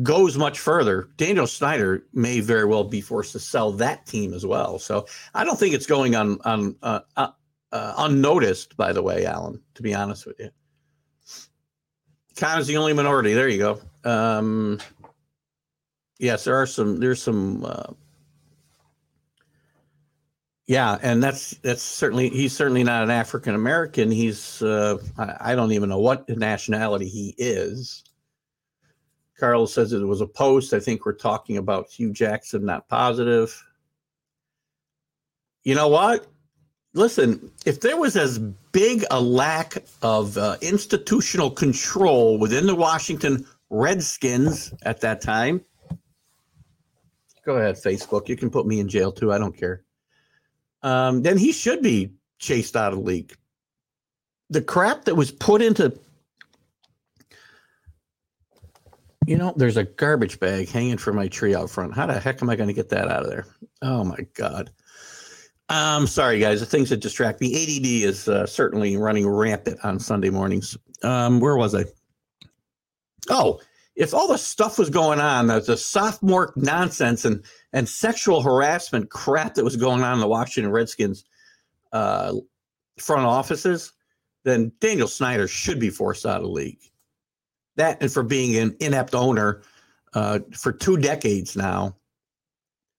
goes 0.02 0.38
much 0.38 0.58
further, 0.58 1.08
Daniel 1.16 1.46
Snyder 1.46 2.04
may 2.12 2.40
very 2.40 2.64
well 2.64 2.84
be 2.84 3.00
forced 3.00 3.32
to 3.32 3.38
sell 3.38 3.72
that 3.72 4.06
team 4.06 4.32
as 4.32 4.46
well. 4.46 4.78
So 4.78 5.06
I 5.34 5.44
don't 5.44 5.58
think 5.58 5.74
it's 5.74 5.86
going 5.86 6.14
on 6.14 6.38
on 6.44 6.76
uh, 6.82 7.00
uh, 7.16 7.30
uh, 7.72 7.94
unnoticed. 7.98 8.76
By 8.76 8.92
the 8.92 9.02
way, 9.02 9.26
Alan, 9.26 9.60
to 9.74 9.82
be 9.82 9.94
honest 9.94 10.26
with 10.26 10.38
you, 10.38 10.50
Connor's 12.36 12.66
the 12.66 12.76
only 12.76 12.92
minority. 12.92 13.34
There 13.34 13.48
you 13.48 13.58
go. 13.58 13.80
Um, 14.04 14.80
yes, 16.18 16.44
there 16.44 16.56
are 16.56 16.66
some. 16.66 17.00
There's 17.00 17.22
some. 17.22 17.64
Uh, 17.64 17.92
yeah, 20.66 20.98
and 21.02 21.20
that's 21.20 21.50
that's 21.64 21.82
certainly 21.82 22.28
he's 22.28 22.56
certainly 22.56 22.84
not 22.84 23.02
an 23.02 23.10
African 23.10 23.56
American. 23.56 24.12
He's 24.12 24.62
uh, 24.62 24.98
I, 25.18 25.52
I 25.52 25.54
don't 25.56 25.72
even 25.72 25.88
know 25.88 25.98
what 25.98 26.28
nationality 26.28 27.08
he 27.08 27.34
is. 27.38 28.04
Carlos 29.40 29.72
says 29.72 29.92
it 29.92 30.04
was 30.04 30.20
a 30.20 30.26
post. 30.26 30.74
I 30.74 30.80
think 30.80 31.06
we're 31.06 31.14
talking 31.14 31.56
about 31.56 31.90
Hue 31.90 32.12
Jackson, 32.12 32.66
not 32.66 32.86
positive. 32.88 33.64
You 35.64 35.74
know 35.74 35.88
what? 35.88 36.26
Listen, 36.92 37.50
if 37.64 37.80
there 37.80 37.96
was 37.96 38.16
as 38.16 38.38
big 38.38 39.04
a 39.10 39.20
lack 39.20 39.82
of 40.02 40.36
uh, 40.36 40.56
institutional 40.60 41.50
control 41.50 42.38
within 42.38 42.66
the 42.66 42.74
Washington 42.74 43.46
Redskins 43.70 44.74
at 44.82 45.00
that 45.00 45.20
time, 45.20 45.64
go 47.46 47.56
ahead, 47.56 47.76
Facebook. 47.76 48.28
You 48.28 48.36
can 48.36 48.50
put 48.50 48.66
me 48.66 48.80
in 48.80 48.88
jail 48.88 49.10
too. 49.10 49.32
I 49.32 49.38
don't 49.38 49.56
care. 49.56 49.84
Um, 50.82 51.22
then 51.22 51.38
he 51.38 51.52
should 51.52 51.82
be 51.82 52.12
chased 52.38 52.76
out 52.76 52.92
of 52.92 52.98
the 52.98 53.04
league. 53.04 53.34
The 54.50 54.62
crap 54.62 55.04
that 55.04 55.14
was 55.14 55.30
put 55.30 55.62
into 55.62 55.96
You 59.30 59.36
know, 59.36 59.54
there's 59.56 59.76
a 59.76 59.84
garbage 59.84 60.40
bag 60.40 60.68
hanging 60.68 60.96
from 60.96 61.14
my 61.14 61.28
tree 61.28 61.54
out 61.54 61.70
front. 61.70 61.94
How 61.94 62.04
the 62.04 62.18
heck 62.18 62.42
am 62.42 62.50
I 62.50 62.56
going 62.56 62.66
to 62.66 62.74
get 62.74 62.88
that 62.88 63.06
out 63.06 63.22
of 63.22 63.30
there? 63.30 63.46
Oh 63.80 64.02
my 64.02 64.26
god. 64.34 64.72
I'm 65.68 66.08
sorry, 66.08 66.40
guys. 66.40 66.58
The 66.58 66.66
things 66.66 66.90
that 66.90 66.96
distract 66.96 67.40
me. 67.40 67.54
ADD 67.54 68.08
is 68.08 68.26
uh, 68.26 68.44
certainly 68.44 68.96
running 68.96 69.28
rampant 69.28 69.78
on 69.84 70.00
Sunday 70.00 70.30
mornings. 70.30 70.76
Um, 71.04 71.38
where 71.38 71.56
was 71.56 71.76
I? 71.76 71.84
Oh, 73.28 73.60
if 73.94 74.14
all 74.14 74.26
the 74.26 74.36
stuff 74.36 74.80
was 74.80 74.90
going 74.90 75.20
on, 75.20 75.46
that 75.46 75.64
the 75.64 75.76
sophomore 75.76 76.52
nonsense 76.56 77.24
and 77.24 77.44
and 77.72 77.88
sexual 77.88 78.42
harassment 78.42 79.10
crap 79.10 79.54
that 79.54 79.64
was 79.64 79.76
going 79.76 80.02
on 80.02 80.14
in 80.14 80.20
the 80.20 80.26
Washington 80.26 80.72
Redskins 80.72 81.24
uh, 81.92 82.34
front 82.98 83.26
offices, 83.26 83.92
then 84.42 84.72
Daniel 84.80 85.06
Snyder 85.06 85.46
should 85.46 85.78
be 85.78 85.90
forced 85.90 86.26
out 86.26 86.38
of 86.38 86.42
the 86.42 86.48
league. 86.48 86.89
That 87.80 88.02
and 88.02 88.12
for 88.12 88.22
being 88.22 88.56
an 88.56 88.76
inept 88.78 89.14
owner 89.14 89.62
uh, 90.12 90.40
for 90.52 90.70
two 90.70 90.98
decades 90.98 91.56
now 91.56 91.96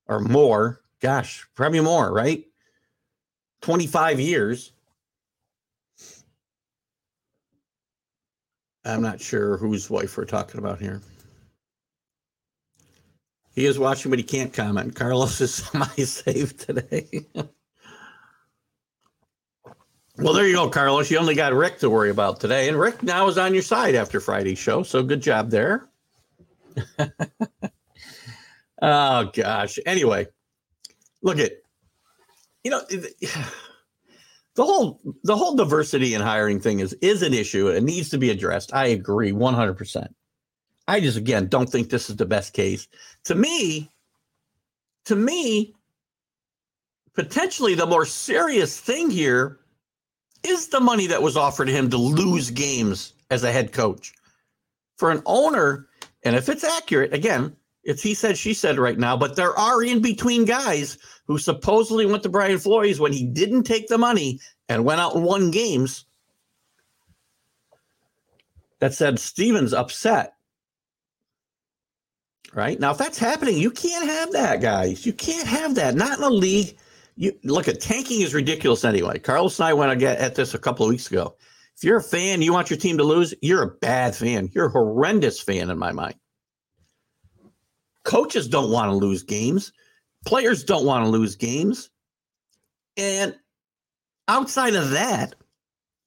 or 0.08 0.20
more. 0.20 0.82
Gosh, 1.02 1.48
probably 1.54 1.82
more, 1.82 2.12
right? 2.12 2.44
25 3.62 4.20
years. 4.20 4.74
I'm 8.84 9.04
not 9.04 9.22
sure 9.22 9.58
whose 9.58 9.88
wife 9.88 10.18
we're 10.18 10.26
talking 10.26 10.58
about 10.58 10.80
here. 10.80 11.00
He 13.54 13.68
is 13.68 13.78
watching, 13.78 14.10
but 14.10 14.18
he 14.18 14.24
can't 14.24 14.52
comment. 14.52 14.96
Carlos 14.96 15.40
is 15.42 15.54
semi-safe 15.72 16.58
today. 16.58 17.28
well, 20.18 20.34
there 20.34 20.48
you 20.48 20.56
go, 20.56 20.70
Carlos. 20.70 21.10
You 21.10 21.18
only 21.18 21.36
got 21.36 21.54
Rick 21.54 21.80
to 21.80 21.90
worry 21.90 22.10
about 22.10 22.40
today, 22.40 22.68
and 22.68 22.78
Rick 22.78 23.02
now 23.02 23.28
is 23.28 23.38
on 23.38 23.54
your 23.54 23.64
side 23.64 23.96
after 23.96 24.20
Friday's 24.20 24.60
show. 24.60 24.84
So 24.84 25.04
good 25.04 25.22
job 25.22 25.50
there. 25.50 25.90
oh 28.82 29.32
gosh. 29.34 29.80
Anyway, 29.86 30.28
look 31.22 31.40
at 31.40 31.54
you 32.64 32.72
know 32.72 32.82
the 34.56 34.66
whole 34.66 35.00
the 35.24 35.36
whole 35.36 35.56
diversity 35.56 36.14
in 36.14 36.22
hiring 36.22 36.60
thing 36.60 36.80
is 36.80 36.94
is 37.02 37.22
an 37.22 37.34
issue. 37.34 37.68
It 37.68 37.84
needs 37.84 38.10
to 38.10 38.18
be 38.18 38.30
addressed. 38.30 38.74
I 38.74 38.88
agree 38.88 39.32
100%. 39.32 40.08
I 40.88 41.00
just 41.00 41.18
again 41.18 41.48
don't 41.48 41.70
think 41.70 41.90
this 41.90 42.10
is 42.10 42.18
the 42.18 42.26
best 42.26 42.54
case. 42.54 42.88
To 43.26 43.36
me, 43.36 43.90
to 45.06 45.16
me, 45.16 45.74
potentially 47.14 47.76
the 47.76 47.86
more 47.86 48.06
serious 48.06 48.80
thing 48.80 49.10
here 49.10 49.61
is 50.44 50.68
the 50.68 50.80
money 50.80 51.08
that 51.08 51.22
was 51.22 51.38
offered 51.38 51.68
him 51.68 51.90
to 51.90 51.98
lose 51.98 52.52
games 52.52 53.14
as 53.30 53.44
a 53.44 53.52
head 53.52 53.72
coach. 53.72 54.14
For 54.98 55.12
an 55.12 55.22
owner, 55.26 55.88
and 56.24 56.36
if 56.36 56.50
it's 56.50 56.64
accurate, 56.64 57.14
again, 57.14 57.56
it's 57.84 58.04
he 58.04 58.14
said, 58.14 58.38
she 58.38 58.54
said 58.54 58.78
right 58.78 58.98
now, 58.98 59.18
but 59.18 59.36
there 59.36 59.58
are 59.58 59.84
in 59.84 60.02
between 60.02 60.46
guys 60.46 60.98
who 61.26 61.38
supposedly 61.38 62.06
went 62.06 62.24
to 62.24 62.30
Brian 62.30 62.60
Flores 62.60 63.00
when 63.00 63.12
he 63.12 63.26
didn't 63.26 63.64
take 63.64 63.88
the 63.88 63.98
money 63.98 64.40
and 64.70 64.86
went 64.86 65.02
out 65.02 65.16
and 65.16 65.24
won 65.24 65.50
games. 65.50 66.06
That 68.80 68.94
said, 68.94 69.20
Stevens 69.20 69.74
upset 69.74 70.36
right? 72.54 72.80
Now, 72.80 72.92
if 72.92 72.98
that's 72.98 73.18
happening, 73.18 73.58
you 73.58 73.72
can't 73.72 74.08
have 74.08 74.32
that, 74.34 74.62
guys. 74.62 75.06
You 75.06 75.14
can't 75.14 75.48
have 75.48 75.76
that. 75.76 75.96
Not 75.96 76.18
in 76.18 76.24
a 76.24 76.30
league. 76.30 76.78
You 77.16 77.34
look 77.44 77.68
at 77.68 77.82
tanking 77.82 78.22
is 78.22 78.34
ridiculous 78.34 78.84
anyway. 78.84 79.20
Carlos 79.20 79.60
and 79.60 79.68
I 79.68 79.74
went 79.74 80.02
at 80.02 80.36
this 80.36 80.54
a 80.54 80.60
couple 80.60 80.86
of 80.86 80.90
weeks 80.90 81.10
ago. 81.10 81.36
If 81.76 81.84
you're 81.84 81.98
a 81.98 82.04
fan, 82.04 82.42
you 82.42 82.54
want 82.54 82.70
your 82.70 82.78
team 82.78 82.98
to 82.98 83.04
lose, 83.04 83.34
you're 83.42 83.64
a 83.64 83.68
bad 83.68 84.16
fan. 84.16 84.50
You're 84.54 84.68
a 84.68 84.72
horrendous 84.72 85.40
fan 85.42 85.70
in 85.70 85.78
my 85.78 85.92
mind. 85.92 86.16
Coaches 88.04 88.48
don't 88.48 88.72
want 88.72 88.90
to 88.90 88.96
lose 88.96 89.24
games. 89.24 89.72
Players 90.26 90.64
don't 90.64 90.86
want 90.86 91.06
to 91.06 91.10
lose 91.10 91.36
games. 91.36 91.90
And 92.98 93.36
outside 94.28 94.76
of 94.76 94.92
that, 94.92 95.36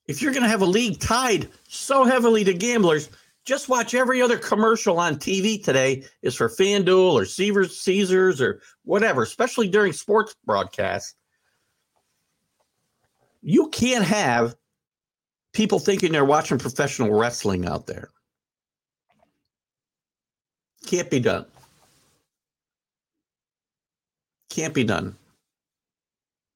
if 0.06 0.20
you're 0.20 0.32
going 0.32 0.42
to 0.42 0.48
have 0.48 0.62
a 0.62 0.66
league 0.66 1.00
tied 1.00 1.48
so 1.68 2.04
heavily 2.04 2.44
to 2.44 2.54
gamblers, 2.54 3.08
just 3.44 3.68
watch 3.68 3.94
every 3.94 4.22
other 4.22 4.38
commercial 4.38 4.98
on 4.98 5.16
TV 5.16 5.62
today 5.62 6.04
is 6.22 6.34
for 6.34 6.48
FanDuel 6.48 7.12
or 7.12 7.24
Caesars, 7.26 7.78
Caesars 7.80 8.40
or 8.40 8.60
whatever, 8.84 9.22
especially 9.22 9.68
during 9.68 9.92
sports 9.92 10.34
broadcasts. 10.46 11.14
You 13.42 13.68
can't 13.68 14.04
have 14.04 14.56
people 15.52 15.78
thinking 15.78 16.12
they're 16.12 16.24
watching 16.24 16.58
professional 16.58 17.12
wrestling 17.12 17.66
out 17.66 17.86
there. 17.86 18.08
Can't 20.86 21.10
be 21.10 21.20
done. 21.20 21.44
Can't 24.48 24.72
be 24.72 24.84
done. 24.84 25.16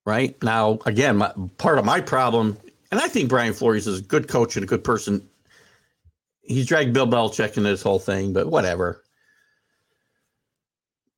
Right 0.06 0.42
now, 0.42 0.78
again, 0.86 1.18
my, 1.18 1.32
part 1.58 1.78
of 1.78 1.84
my 1.84 2.00
problem, 2.00 2.56
and 2.90 2.98
I 2.98 3.08
think 3.08 3.28
Brian 3.28 3.52
Flores 3.52 3.86
is 3.86 3.98
a 3.98 4.02
good 4.02 4.28
coach 4.28 4.56
and 4.56 4.64
a 4.64 4.66
good 4.66 4.82
person 4.82 5.27
he's 6.48 6.66
dragged 6.66 6.92
Bill 6.92 7.06
Belichick 7.06 7.56
into 7.56 7.68
this 7.68 7.82
whole 7.82 7.98
thing, 7.98 8.32
but 8.32 8.48
whatever. 8.48 9.04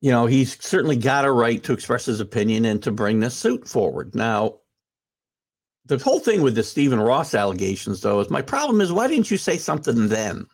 You 0.01 0.11
know, 0.11 0.27
he's 0.27 0.63
certainly 0.63 0.97
got 0.97 1.25
a 1.25 1.33
right 1.33 1.63
to 1.65 1.73
express 1.73 2.07
his 2.07 2.21
opinion 2.21 2.65
and 2.65 2.83
to 2.83 2.91
bring 2.91 3.21
this 3.21 3.37
suit 3.37 3.69
forward. 3.69 4.15
Now, 4.15 4.57
the 5.87 5.99
whole 5.99 6.21
thing 6.21 6.43
with 6.43 6.55
the 6.55 6.63
Stephen 6.63 7.01
Ross 7.01 7.35
allegations, 7.35 8.01
though, 8.01 8.21
is 8.21 8.31
my 8.31 8.43
problem 8.43 8.81
is 8.81 8.93
why 8.93 9.09
didn't 9.09 9.31
you 9.31 9.37
say 9.37 9.57
something 9.57 10.09
then? 10.09 10.47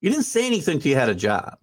You 0.00 0.10
didn't 0.10 0.24
say 0.24 0.46
anything 0.46 0.78
till 0.78 0.90
you 0.90 0.96
had 0.96 1.08
a 1.08 1.14
job. 1.14 1.58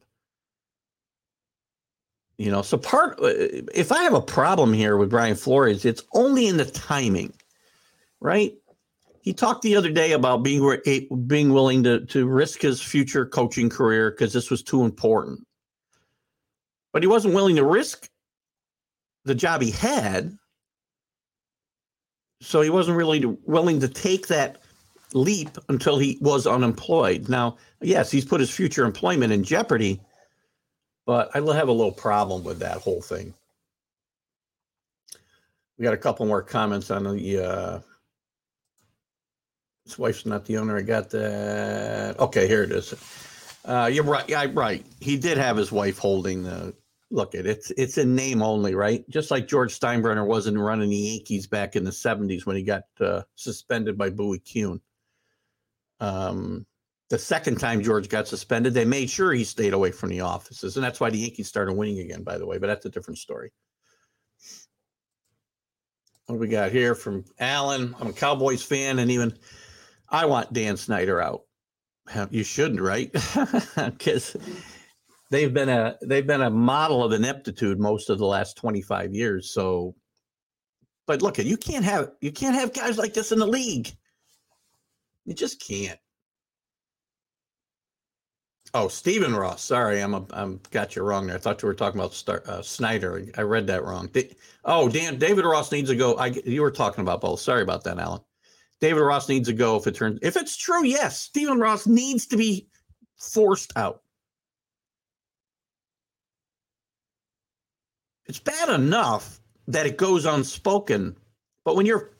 You 2.37 2.51
know, 2.51 2.63
so 2.63 2.77
part 2.77 3.19
if 3.21 3.91
I 3.91 4.03
have 4.03 4.15
a 4.15 4.21
problem 4.21 4.73
here 4.73 4.97
with 4.97 5.11
Brian 5.11 5.35
Flores, 5.35 5.85
it's 5.85 6.03
only 6.13 6.47
in 6.47 6.57
the 6.57 6.65
timing, 6.65 7.33
right? 8.19 8.53
He 9.21 9.33
talked 9.33 9.61
the 9.61 9.75
other 9.75 9.91
day 9.91 10.13
about 10.13 10.43
being 10.43 10.77
being 11.27 11.53
willing 11.53 11.83
to 11.83 12.05
to 12.07 12.27
risk 12.27 12.61
his 12.61 12.81
future 12.81 13.25
coaching 13.25 13.69
career 13.69 14.11
because 14.11 14.33
this 14.33 14.49
was 14.49 14.63
too 14.63 14.83
important. 14.83 15.45
But 16.93 17.03
he 17.03 17.07
wasn't 17.07 17.35
willing 17.35 17.55
to 17.55 17.65
risk 17.65 18.09
the 19.23 19.35
job 19.35 19.61
he 19.61 19.71
had. 19.71 20.37
So 22.41 22.61
he 22.61 22.71
wasn't 22.71 22.97
really 22.97 23.23
willing 23.45 23.79
to 23.81 23.87
take 23.87 24.27
that 24.27 24.57
leap 25.13 25.57
until 25.69 25.99
he 25.99 26.17
was 26.21 26.47
unemployed. 26.47 27.29
Now, 27.29 27.57
yes, 27.81 28.09
he's 28.09 28.25
put 28.25 28.39
his 28.39 28.49
future 28.49 28.83
employment 28.83 29.31
in 29.31 29.43
jeopardy, 29.43 30.01
but 31.05 31.29
I 31.35 31.39
have 31.55 31.67
a 31.67 31.73
little 31.73 31.91
problem 31.91 32.43
with 32.43 32.59
that 32.59 32.77
whole 32.77 33.01
thing. 33.01 33.33
We 35.77 35.83
got 35.83 35.93
a 35.93 35.97
couple 35.97 36.25
more 36.25 36.41
comments 36.41 36.89
on 36.89 37.03
the 37.03 37.43
uh, 37.43 37.79
his 39.91 39.99
wife's 39.99 40.25
not 40.25 40.45
the 40.45 40.57
owner. 40.57 40.77
I 40.77 40.81
got 40.81 41.09
that. 41.11 42.19
Okay, 42.19 42.47
here 42.47 42.63
it 42.63 42.71
is. 42.71 42.93
Uh, 43.65 43.89
you're 43.91 44.03
right. 44.03 44.27
Yeah, 44.27 44.47
right. 44.53 44.85
He 44.99 45.17
did 45.17 45.37
have 45.37 45.57
his 45.57 45.71
wife 45.71 45.97
holding 45.97 46.43
the. 46.43 46.73
Look 47.13 47.35
at 47.35 47.45
it. 47.45 47.57
It's 47.57 47.71
it's 47.71 47.97
in 47.97 48.15
name 48.15 48.41
only, 48.41 48.73
right? 48.73 49.07
Just 49.09 49.31
like 49.31 49.45
George 49.45 49.77
Steinbrenner 49.77 50.25
wasn't 50.25 50.57
running 50.57 50.89
the 50.89 50.95
Yankees 50.95 51.45
back 51.45 51.75
in 51.75 51.83
the 51.83 51.91
'70s 51.91 52.45
when 52.45 52.55
he 52.55 52.63
got 52.63 52.83
uh, 53.01 53.23
suspended 53.35 53.97
by 53.97 54.09
Bowie 54.09 54.39
Kuhn. 54.39 54.79
Um, 55.99 56.65
the 57.09 57.19
second 57.19 57.59
time 57.59 57.83
George 57.83 58.07
got 58.07 58.29
suspended, 58.29 58.73
they 58.73 58.85
made 58.85 59.09
sure 59.09 59.33
he 59.33 59.43
stayed 59.43 59.73
away 59.73 59.91
from 59.91 60.09
the 60.09 60.21
offices, 60.21 60.77
and 60.77 60.85
that's 60.85 61.01
why 61.01 61.09
the 61.09 61.17
Yankees 61.17 61.49
started 61.49 61.73
winning 61.73 61.99
again. 61.99 62.23
By 62.23 62.37
the 62.37 62.45
way, 62.45 62.57
but 62.57 62.67
that's 62.67 62.85
a 62.85 62.89
different 62.89 63.17
story. 63.17 63.51
What 66.27 66.35
do 66.35 66.39
we 66.39 66.47
got 66.47 66.71
here 66.71 66.95
from 66.95 67.25
Alan? 67.39 67.93
I'm 67.99 68.07
a 68.07 68.13
Cowboys 68.13 68.63
fan, 68.63 68.99
and 68.99 69.11
even 69.11 69.37
I 70.11 70.25
want 70.25 70.53
Dan 70.53 70.77
Snyder 70.77 71.21
out. 71.21 71.41
You 72.29 72.43
shouldn't, 72.43 72.81
right? 72.81 73.11
Because 73.75 74.35
they've 75.29 75.53
been 75.53 75.69
a 75.69 75.97
they've 76.01 76.27
been 76.27 76.41
a 76.41 76.49
model 76.49 77.03
of 77.03 77.13
ineptitude 77.13 77.79
most 77.79 78.09
of 78.09 78.19
the 78.19 78.25
last 78.25 78.57
25 78.57 79.13
years. 79.13 79.53
So, 79.53 79.95
but 81.07 81.21
look, 81.21 81.37
you 81.37 81.57
can't 81.57 81.85
have 81.85 82.11
you 82.19 82.31
can't 82.31 82.55
have 82.55 82.73
guys 82.73 82.97
like 82.97 83.13
this 83.13 83.31
in 83.31 83.39
the 83.39 83.47
league. 83.47 83.89
You 85.25 85.33
just 85.33 85.65
can't. 85.65 85.99
Oh, 88.73 88.87
Stephen 88.87 89.35
Ross. 89.35 89.61
Sorry, 89.63 90.01
I'm 90.01 90.13
a, 90.13 90.25
I'm 90.31 90.59
got 90.71 90.95
you 90.95 91.03
wrong 91.03 91.27
there. 91.27 91.35
I 91.35 91.39
thought 91.39 91.61
you 91.61 91.67
were 91.67 91.73
talking 91.73 91.99
about 91.99 92.13
Star, 92.13 92.41
uh, 92.47 92.61
Snyder. 92.61 93.25
I 93.37 93.41
read 93.41 93.67
that 93.67 93.83
wrong. 93.83 94.09
oh, 94.63 94.87
Dan 94.87 95.17
David 95.19 95.45
Ross 95.45 95.71
needs 95.71 95.89
to 95.89 95.95
go. 95.95 96.15
I 96.15 96.27
you 96.27 96.61
were 96.61 96.71
talking 96.71 97.01
about 97.01 97.21
both. 97.21 97.41
Sorry 97.41 97.61
about 97.61 97.83
that, 97.83 97.99
Alan. 97.99 98.21
David 98.81 99.01
Ross 99.01 99.29
needs 99.29 99.47
to 99.47 99.53
go 99.53 99.77
if 99.77 99.85
it 99.87 99.95
turns 99.95 100.19
if 100.21 100.35
it's 100.35 100.57
true, 100.57 100.83
yes, 100.83 101.21
Stephen 101.21 101.59
Ross 101.59 101.85
needs 101.85 102.25
to 102.27 102.37
be 102.37 102.67
forced 103.17 103.71
out. 103.77 104.01
It's 108.25 108.39
bad 108.39 108.69
enough 108.69 109.39
that 109.67 109.85
it 109.85 109.97
goes 109.97 110.25
unspoken, 110.25 111.15
but 111.63 111.75
when 111.75 111.85
you're 111.85 112.11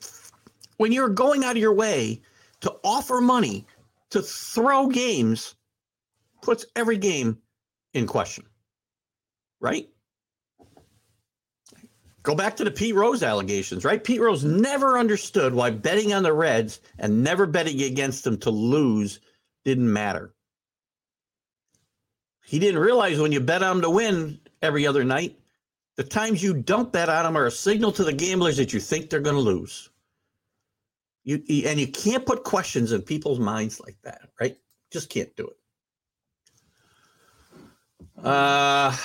when 0.77 0.91
you're 0.91 1.09
going 1.09 1.43
out 1.43 1.55
of 1.55 1.61
your 1.61 1.73
way 1.73 2.21
to 2.61 2.75
offer 2.83 3.21
money 3.21 3.65
to 4.11 4.21
throw 4.21 4.87
games 4.87 5.55
puts 6.41 6.65
every 6.75 6.97
game 6.97 7.37
in 7.93 8.05
question. 8.05 8.45
Right? 9.59 9.89
Go 12.23 12.35
back 12.35 12.55
to 12.57 12.63
the 12.63 12.71
Pete 12.71 12.95
Rose 12.95 13.23
allegations, 13.23 13.83
right? 13.83 14.03
Pete 14.03 14.21
Rose 14.21 14.43
never 14.43 14.97
understood 14.97 15.55
why 15.55 15.71
betting 15.71 16.13
on 16.13 16.23
the 16.23 16.33
Reds 16.33 16.79
and 16.99 17.23
never 17.23 17.47
betting 17.47 17.81
against 17.81 18.23
them 18.23 18.37
to 18.39 18.51
lose 18.51 19.19
didn't 19.65 19.91
matter. 19.91 20.33
He 22.45 22.59
didn't 22.59 22.81
realize 22.81 23.19
when 23.19 23.31
you 23.31 23.39
bet 23.39 23.63
on 23.63 23.77
them 23.77 23.81
to 23.83 23.89
win 23.89 24.39
every 24.61 24.85
other 24.85 25.03
night, 25.03 25.39
the 25.95 26.03
times 26.03 26.43
you 26.43 26.53
don't 26.53 26.91
bet 26.91 27.09
on 27.09 27.23
them 27.23 27.37
are 27.37 27.47
a 27.47 27.51
signal 27.51 27.91
to 27.93 28.03
the 28.03 28.13
gamblers 28.13 28.57
that 28.57 28.73
you 28.73 28.79
think 28.79 29.09
they're 29.09 29.19
going 29.19 29.35
to 29.35 29.41
lose. 29.41 29.89
You 31.23 31.35
and 31.67 31.79
you 31.79 31.87
can't 31.87 32.25
put 32.25 32.43
questions 32.43 32.91
in 32.91 33.03
people's 33.03 33.39
minds 33.39 33.79
like 33.79 33.95
that, 34.03 34.29
right? 34.39 34.57
Just 34.91 35.09
can't 35.09 35.35
do 35.35 35.47
it. 35.47 35.57
Uh, 38.25 38.95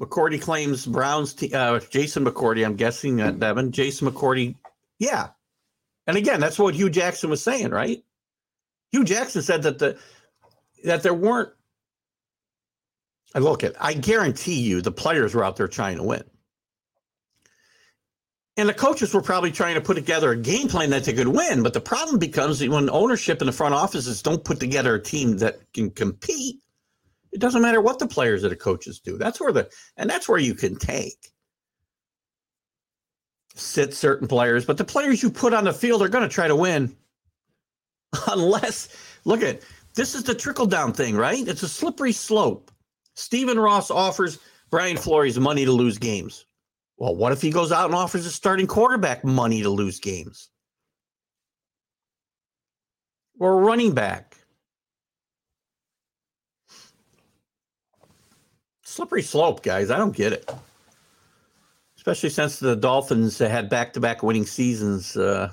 McCourty 0.00 0.40
claims 0.40 0.86
Browns. 0.86 1.34
Te- 1.34 1.52
uh, 1.52 1.78
Jason 1.90 2.24
McCourty. 2.24 2.64
I'm 2.64 2.76
guessing 2.76 3.16
that 3.16 3.38
Devin. 3.38 3.70
Jason 3.70 4.08
McCourty. 4.08 4.56
yeah. 4.98 5.28
And 6.06 6.16
again, 6.16 6.40
that's 6.40 6.58
what 6.58 6.74
Hue 6.74 6.90
Jackson 6.90 7.30
was 7.30 7.42
saying, 7.42 7.70
right? 7.70 8.02
Hue 8.90 9.04
Jackson 9.04 9.42
said 9.42 9.62
that 9.62 9.78
the 9.78 9.98
that 10.84 11.02
there 11.02 11.14
weren't. 11.14 11.50
I 13.34 13.38
look 13.38 13.62
at. 13.62 13.74
I 13.80 13.92
guarantee 13.92 14.60
you, 14.60 14.80
the 14.80 14.90
players 14.90 15.34
were 15.34 15.44
out 15.44 15.56
there 15.56 15.68
trying 15.68 15.98
to 15.98 16.02
win, 16.02 16.24
and 18.56 18.68
the 18.68 18.74
coaches 18.74 19.14
were 19.14 19.22
probably 19.22 19.52
trying 19.52 19.74
to 19.76 19.80
put 19.80 19.94
together 19.94 20.32
a 20.32 20.36
game 20.36 20.66
plan 20.66 20.90
that 20.90 21.04
they 21.04 21.12
could 21.12 21.28
win. 21.28 21.62
But 21.62 21.74
the 21.74 21.80
problem 21.80 22.18
becomes 22.18 22.66
when 22.66 22.90
ownership 22.90 23.40
and 23.40 23.48
the 23.48 23.52
front 23.52 23.74
offices 23.74 24.22
don't 24.22 24.42
put 24.44 24.58
together 24.58 24.96
a 24.96 25.02
team 25.02 25.36
that 25.38 25.72
can 25.72 25.90
compete 25.90 26.60
it 27.32 27.40
doesn't 27.40 27.62
matter 27.62 27.80
what 27.80 27.98
the 27.98 28.06
players 28.06 28.44
or 28.44 28.48
the 28.48 28.56
coaches 28.56 29.00
do. 29.00 29.16
That's 29.18 29.40
where 29.40 29.52
the 29.52 29.70
and 29.96 30.08
that's 30.08 30.28
where 30.28 30.38
you 30.38 30.54
can 30.54 30.76
take 30.76 31.30
sit 33.54 33.94
certain 33.94 34.28
players, 34.28 34.64
but 34.64 34.78
the 34.78 34.84
players 34.84 35.22
you 35.22 35.30
put 35.30 35.52
on 35.52 35.64
the 35.64 35.72
field 35.72 36.02
are 36.02 36.08
going 36.08 36.28
to 36.28 36.34
try 36.34 36.48
to 36.48 36.56
win. 36.56 36.96
Unless 38.28 38.88
look 39.24 39.42
at 39.42 39.60
this 39.94 40.14
is 40.14 40.24
the 40.24 40.34
trickle 40.34 40.66
down 40.66 40.92
thing, 40.92 41.16
right? 41.16 41.46
It's 41.46 41.62
a 41.62 41.68
slippery 41.68 42.12
slope. 42.12 42.70
Stephen 43.14 43.58
Ross 43.58 43.90
offers 43.90 44.38
Brian 44.70 44.96
Flores 44.96 45.38
money 45.38 45.64
to 45.64 45.72
lose 45.72 45.98
games. 45.98 46.46
Well, 46.96 47.16
what 47.16 47.32
if 47.32 47.42
he 47.42 47.50
goes 47.50 47.72
out 47.72 47.86
and 47.86 47.94
offers 47.94 48.26
a 48.26 48.30
starting 48.30 48.66
quarterback 48.66 49.24
money 49.24 49.62
to 49.62 49.70
lose 49.70 49.98
games? 49.98 50.50
Or 53.38 53.60
running 53.60 53.92
back? 53.92 54.29
Slippery 58.90 59.22
slope, 59.22 59.62
guys. 59.62 59.90
I 59.90 59.96
don't 59.96 60.14
get 60.14 60.32
it. 60.32 60.50
Especially 61.96 62.30
since 62.30 62.58
the 62.58 62.74
Dolphins 62.74 63.38
had 63.38 63.68
back 63.68 63.92
to 63.92 64.00
back 64.00 64.22
winning 64.22 64.46
seasons. 64.46 65.16
Uh, 65.16 65.50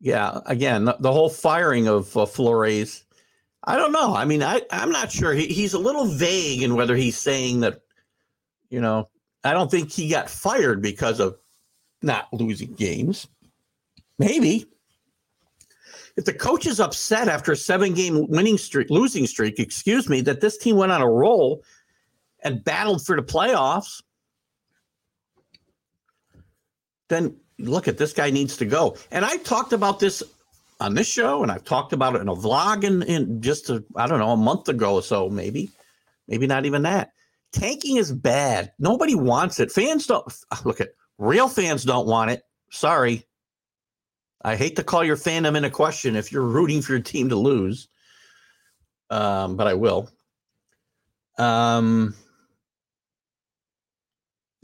yeah, 0.00 0.40
again, 0.46 0.84
the, 0.84 1.12
whole 1.12 1.28
firing 1.28 1.88
of 1.88 2.16
uh, 2.16 2.26
Flores. 2.26 3.04
I 3.64 3.76
don't 3.76 3.92
know. 3.92 4.14
I 4.14 4.24
mean, 4.24 4.42
I, 4.42 4.62
I'm 4.70 4.90
not 4.90 5.10
sure. 5.10 5.32
He, 5.32 5.46
he's 5.46 5.74
a 5.74 5.78
little 5.78 6.06
vague 6.06 6.62
in 6.62 6.76
whether 6.76 6.94
he's 6.94 7.18
saying 7.18 7.60
that, 7.60 7.80
you 8.70 8.80
know, 8.80 9.08
I 9.42 9.52
don't 9.52 9.70
think 9.70 9.90
he 9.90 10.08
got 10.08 10.30
fired 10.30 10.80
because 10.82 11.18
of 11.18 11.36
not 12.02 12.32
losing 12.32 12.74
games. 12.74 13.26
Maybe. 14.18 14.66
If 16.16 16.24
the 16.24 16.32
coach 16.32 16.66
is 16.66 16.80
upset 16.80 17.28
after 17.28 17.52
a 17.52 17.56
seven 17.56 17.92
game 17.92 18.26
winning 18.28 18.56
streak, 18.56 18.88
losing 18.88 19.26
streak, 19.26 19.58
excuse 19.58 20.08
me, 20.08 20.22
that 20.22 20.40
this 20.40 20.56
team 20.56 20.76
went 20.76 20.92
on 20.92 21.02
a 21.02 21.08
roll 21.08 21.62
and 22.42 22.64
battled 22.64 23.04
for 23.04 23.16
the 23.16 23.22
playoffs, 23.22 24.02
then 27.08 27.36
look 27.58 27.86
at 27.86 27.98
this 27.98 28.12
guy 28.12 28.30
needs 28.30 28.56
to 28.56 28.64
go. 28.64 28.96
And 29.10 29.24
I 29.24 29.36
talked 29.38 29.72
about 29.72 30.00
this 30.00 30.22
on 30.80 30.94
this 30.94 31.06
show, 31.06 31.42
and 31.42 31.52
I've 31.52 31.64
talked 31.64 31.92
about 31.92 32.16
it 32.16 32.22
in 32.22 32.28
a 32.28 32.34
vlog 32.34 32.84
in, 32.84 33.02
in 33.02 33.42
just 33.42 33.70
I 33.94 34.06
don't 34.06 34.18
know 34.18 34.30
a 34.30 34.36
month 34.36 34.68
ago 34.68 34.94
or 34.94 35.02
so, 35.02 35.28
maybe, 35.28 35.70
maybe 36.28 36.46
not 36.46 36.64
even 36.66 36.82
that. 36.82 37.12
Tanking 37.52 37.96
is 37.96 38.12
bad. 38.12 38.72
Nobody 38.78 39.14
wants 39.14 39.60
it. 39.60 39.70
Fans 39.70 40.06
don't 40.06 40.26
look 40.64 40.80
at 40.80 40.90
real 41.18 41.48
fans 41.48 41.84
don't 41.84 42.06
want 42.06 42.30
it. 42.30 42.42
Sorry. 42.70 43.25
I 44.42 44.56
hate 44.56 44.76
to 44.76 44.84
call 44.84 45.02
your 45.04 45.16
fandom 45.16 45.56
into 45.56 45.70
question 45.70 46.16
if 46.16 46.30
you're 46.30 46.42
rooting 46.42 46.82
for 46.82 46.92
your 46.92 47.02
team 47.02 47.28
to 47.30 47.36
lose. 47.36 47.88
Um, 49.10 49.56
but 49.56 49.66
I 49.66 49.74
will. 49.74 50.10
Um, 51.38 52.14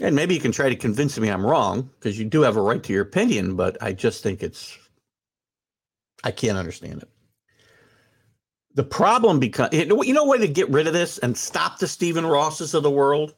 and 0.01 0.17
maybe 0.17 0.35
you 0.35 0.41
can 0.41 0.53
try 0.53 0.69
to 0.69 0.77
convince 0.77 1.19
me 1.19 1.31
I'm 1.31 1.47
wrong 1.47 1.91
because 1.99 2.19
you 2.19 2.25
do 2.25 2.43
have 2.43 2.57
a 2.57 2.63
right 2.63 2.83
to 2.83 2.93
your 2.93 3.03
opinion, 3.03 3.57
but 3.57 3.81
I 3.81 3.93
just 3.93 4.23
think 4.23 4.43
it's, 4.43 4.77
I 6.25 6.31
can't 6.31 6.59
understand 6.59 7.03
it. 7.03 7.09
The 8.75 8.83
problem 8.83 9.39
becomes, 9.39 9.75
you 9.75 10.15
know, 10.15 10.25
way 10.25 10.39
to 10.39 10.49
get 10.49 10.71
rid 10.71 10.87
of 10.87 10.95
this 10.95 11.19
and 11.19 11.37
stop 11.37 11.79
the 11.79 11.87
Stephen 11.87 12.27
Rosses 12.27 12.75
of 12.75 12.83
the 12.83 12.91
world 12.91 13.35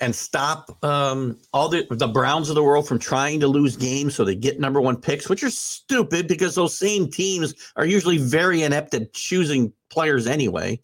and 0.00 0.14
stop 0.14 0.82
um, 0.84 1.38
all 1.52 1.68
the 1.68 1.86
the 1.90 2.06
Browns 2.06 2.48
of 2.48 2.54
the 2.54 2.62
world 2.62 2.86
from 2.86 2.98
trying 2.98 3.40
to 3.40 3.48
lose 3.48 3.76
games 3.76 4.14
so 4.14 4.24
they 4.24 4.34
get 4.34 4.60
number 4.60 4.80
one 4.80 4.96
picks, 4.96 5.28
which 5.28 5.42
are 5.42 5.50
stupid 5.50 6.28
because 6.28 6.54
those 6.54 6.76
same 6.76 7.10
teams 7.10 7.54
are 7.76 7.86
usually 7.86 8.18
very 8.18 8.62
inept 8.62 8.94
at 8.94 9.12
choosing 9.12 9.72
players 9.90 10.26
anyway. 10.26 10.80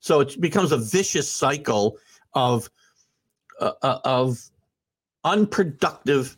So 0.00 0.20
it 0.20 0.40
becomes 0.40 0.72
a 0.72 0.78
vicious 0.78 1.30
cycle 1.30 1.96
of 2.34 2.68
uh, 3.60 3.72
uh, 3.82 3.98
of 4.04 4.38
unproductive 5.24 6.36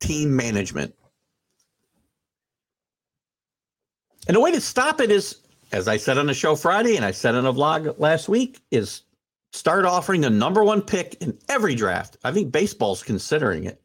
team 0.00 0.34
management. 0.34 0.94
And 4.26 4.34
the 4.34 4.40
way 4.40 4.50
to 4.50 4.60
stop 4.60 5.00
it 5.00 5.10
is, 5.10 5.36
as 5.72 5.86
I 5.86 5.96
said 5.96 6.18
on 6.18 6.26
the 6.26 6.34
show 6.34 6.56
Friday 6.56 6.96
and 6.96 7.04
I 7.04 7.12
said 7.12 7.36
on 7.36 7.46
a 7.46 7.52
vlog 7.52 7.98
last 7.98 8.28
week, 8.28 8.60
is 8.72 9.02
start 9.56 9.84
offering 9.84 10.20
the 10.20 10.30
number 10.30 10.62
one 10.62 10.82
pick 10.82 11.16
in 11.20 11.38
every 11.48 11.74
draft. 11.74 12.16
I 12.24 12.32
think 12.32 12.52
baseball's 12.52 13.02
considering 13.02 13.64
it 13.64 13.80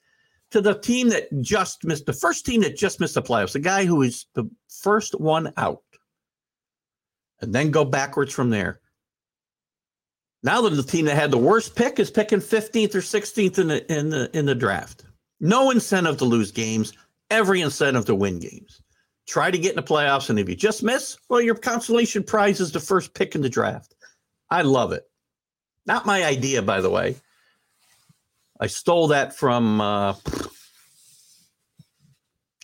to 0.52 0.62
the 0.62 0.76
team 0.76 1.10
that 1.10 1.30
just 1.42 1.84
missed 1.84 2.06
the 2.06 2.14
first 2.14 2.46
team 2.46 2.62
that 2.62 2.78
just 2.78 3.00
missed 3.00 3.16
the 3.16 3.22
playoffs, 3.22 3.54
the 3.54 3.60
guy 3.60 3.86
who 3.86 4.02
is 4.02 4.26
the 4.36 4.50
first 4.70 5.20
one 5.20 5.54
out, 5.58 5.82
and 7.40 7.56
then 7.56 7.72
go 7.72 7.86
backwards 7.86 8.34
from 8.34 8.50
there. 8.50 8.82
Now 10.44 10.62
that 10.62 10.72
the 10.72 10.84
team 10.84 11.06
that 11.06 11.16
had 11.16 11.32
the 11.32 11.38
worst 11.38 11.76
pick 11.76 12.00
is 12.00 12.12
picking 12.12 12.40
15th 12.40 12.96
or 12.96 13.00
16th 13.00 13.60
in 13.60 13.68
the 13.68 13.92
in 13.94 14.10
the 14.10 14.38
in 14.38 14.46
the 14.46 14.56
draft. 14.56 15.06
No 15.40 15.72
incentive 15.72 16.18
to 16.18 16.26
lose 16.26 16.52
games, 16.52 16.94
every 17.30 17.62
incentive 17.62 18.06
to 18.06 18.16
win 18.16 18.40
games. 18.40 18.82
Try 19.28 19.52
to 19.52 19.58
get 19.58 19.72
in 19.72 19.76
the 19.76 19.84
playoffs, 19.84 20.30
and 20.30 20.38
if 20.38 20.50
you 20.50 20.56
just 20.56 20.84
miss, 20.84 21.18
well, 21.30 21.42
your 21.42 21.56
consolation 21.56 22.24
prize 22.24 22.60
is 22.60 22.72
the 22.72 22.80
first 22.80 23.14
pick 23.14 23.36
in 23.36 23.42
the 23.42 23.50
draft. 23.50 23.96
I 24.50 24.64
love 24.64 24.92
it. 24.92 25.04
Not 25.86 26.06
my 26.06 26.24
idea, 26.24 26.62
by 26.62 26.82
the 26.82 26.90
way. 26.90 27.16
I 28.60 28.68
stole 28.68 29.08
that 29.08 29.36
from 29.36 29.82
uh, 29.82 30.14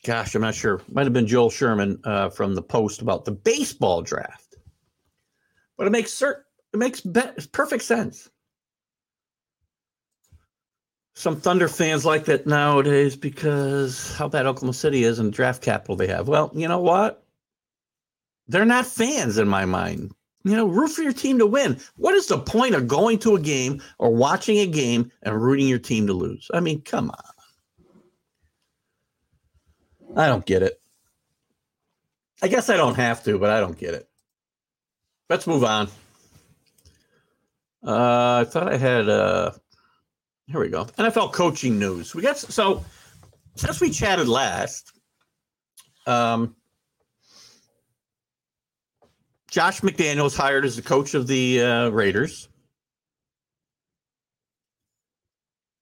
gosh, 0.08 0.36
I'm 0.36 0.42
not 0.42 0.56
sure. 0.56 0.82
Might 0.92 1.06
have 1.06 1.14
been 1.14 1.28
Joel 1.28 1.50
Sherman 1.50 2.00
uh, 2.04 2.30
from 2.30 2.56
the 2.56 2.62
post 2.62 3.02
about 3.02 3.26
the 3.26 3.32
baseball 3.32 4.02
draft. 4.02 4.56
But 5.78 5.88
it 5.88 5.92
makes 5.92 6.14
certain 6.14 6.44
it 6.74 6.78
makes 6.78 7.02
be- 7.02 7.22
perfect 7.52 7.84
sense. 7.84 8.30
Some 11.16 11.42
Thunder 11.42 11.68
fans 11.68 12.06
like 12.06 12.26
that 12.26 12.46
nowadays 12.46 13.16
because 13.16 14.14
how 14.16 14.28
bad 14.28 14.46
Oklahoma 14.46 14.74
City 14.74 15.04
is 15.04 15.18
and 15.18 15.34
draft 15.34 15.64
capital 15.64 15.96
they 15.96 16.08
have. 16.08 16.28
Well, 16.28 16.52
you 16.54 16.68
know 16.68 16.80
what? 16.80 17.24
They're 18.48 18.66
not 18.66 18.86
fans 18.86 19.38
in 19.40 19.48
my 19.48 19.66
mind. 19.66 20.14
You 20.48 20.56
know, 20.56 20.68
root 20.68 20.90
for 20.90 21.02
your 21.02 21.14
team 21.14 21.40
to 21.40 21.46
win. 21.46 21.80
What 21.98 22.16
is 22.16 22.28
the 22.28 22.38
point 22.38 22.76
of 22.76 22.88
going 22.88 23.20
to 23.20 23.36
a 23.36 23.40
game 23.40 23.82
or 24.00 24.14
watching 24.14 24.60
a 24.60 24.68
game 24.68 25.12
and 25.24 25.42
rooting 25.42 25.68
your 25.68 25.80
team 25.80 26.08
to 26.08 26.14
lose? 26.14 26.50
I 26.54 26.60
mean, 26.60 26.82
come 26.82 27.10
on. 27.12 27.24
I 30.16 30.28
don't 30.28 30.46
get 30.46 30.64
it. 30.64 30.80
I 32.42 32.48
guess 32.48 32.70
I 32.70 32.78
don't 32.78 32.96
have 32.96 33.24
to, 33.26 33.38
but 33.38 33.50
I 33.50 33.60
don't 33.60 33.78
get 33.78 33.94
it. 33.94 34.08
Let's 35.30 35.48
move 35.48 35.64
on. 35.64 35.90
Uh, 37.86 38.42
I 38.42 38.46
thought 38.46 38.72
I 38.72 38.78
had. 38.78 39.10
Uh, 39.10 39.52
here 40.48 40.62
we 40.62 40.70
go. 40.70 40.86
NFL 40.86 41.34
coaching 41.34 41.78
news. 41.78 42.16
We 42.16 42.22
got 42.22 42.38
so 42.38 42.86
since 43.56 43.82
we 43.82 43.90
chatted 43.90 44.28
last. 44.28 44.94
Um, 46.06 46.56
Josh 49.50 49.82
McDaniels 49.82 50.36
hired 50.36 50.66
as 50.66 50.76
the 50.76 50.82
coach 50.82 51.14
of 51.14 51.28
the 51.28 51.62
uh, 51.62 51.90
Raiders. 51.90 52.50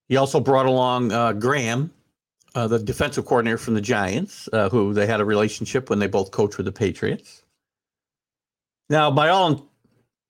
He 0.07 0.17
also 0.17 0.39
brought 0.39 0.67
along 0.67 1.11
uh, 1.11 1.33
Graham, 1.33 1.91
uh, 2.53 2.67
the 2.67 2.79
defensive 2.79 3.25
coordinator 3.25 3.57
from 3.57 3.73
the 3.73 3.81
Giants, 3.81 4.47
uh, 4.53 4.69
who 4.69 4.93
they 4.93 5.07
had 5.07 5.19
a 5.19 5.25
relationship 5.25 5.89
when 5.89 5.99
they 5.99 6.07
both 6.07 6.31
coached 6.31 6.57
with 6.57 6.67
the 6.67 6.71
Patriots. 6.71 7.43
Now, 8.89 9.09
by 9.09 9.29
all 9.29 9.67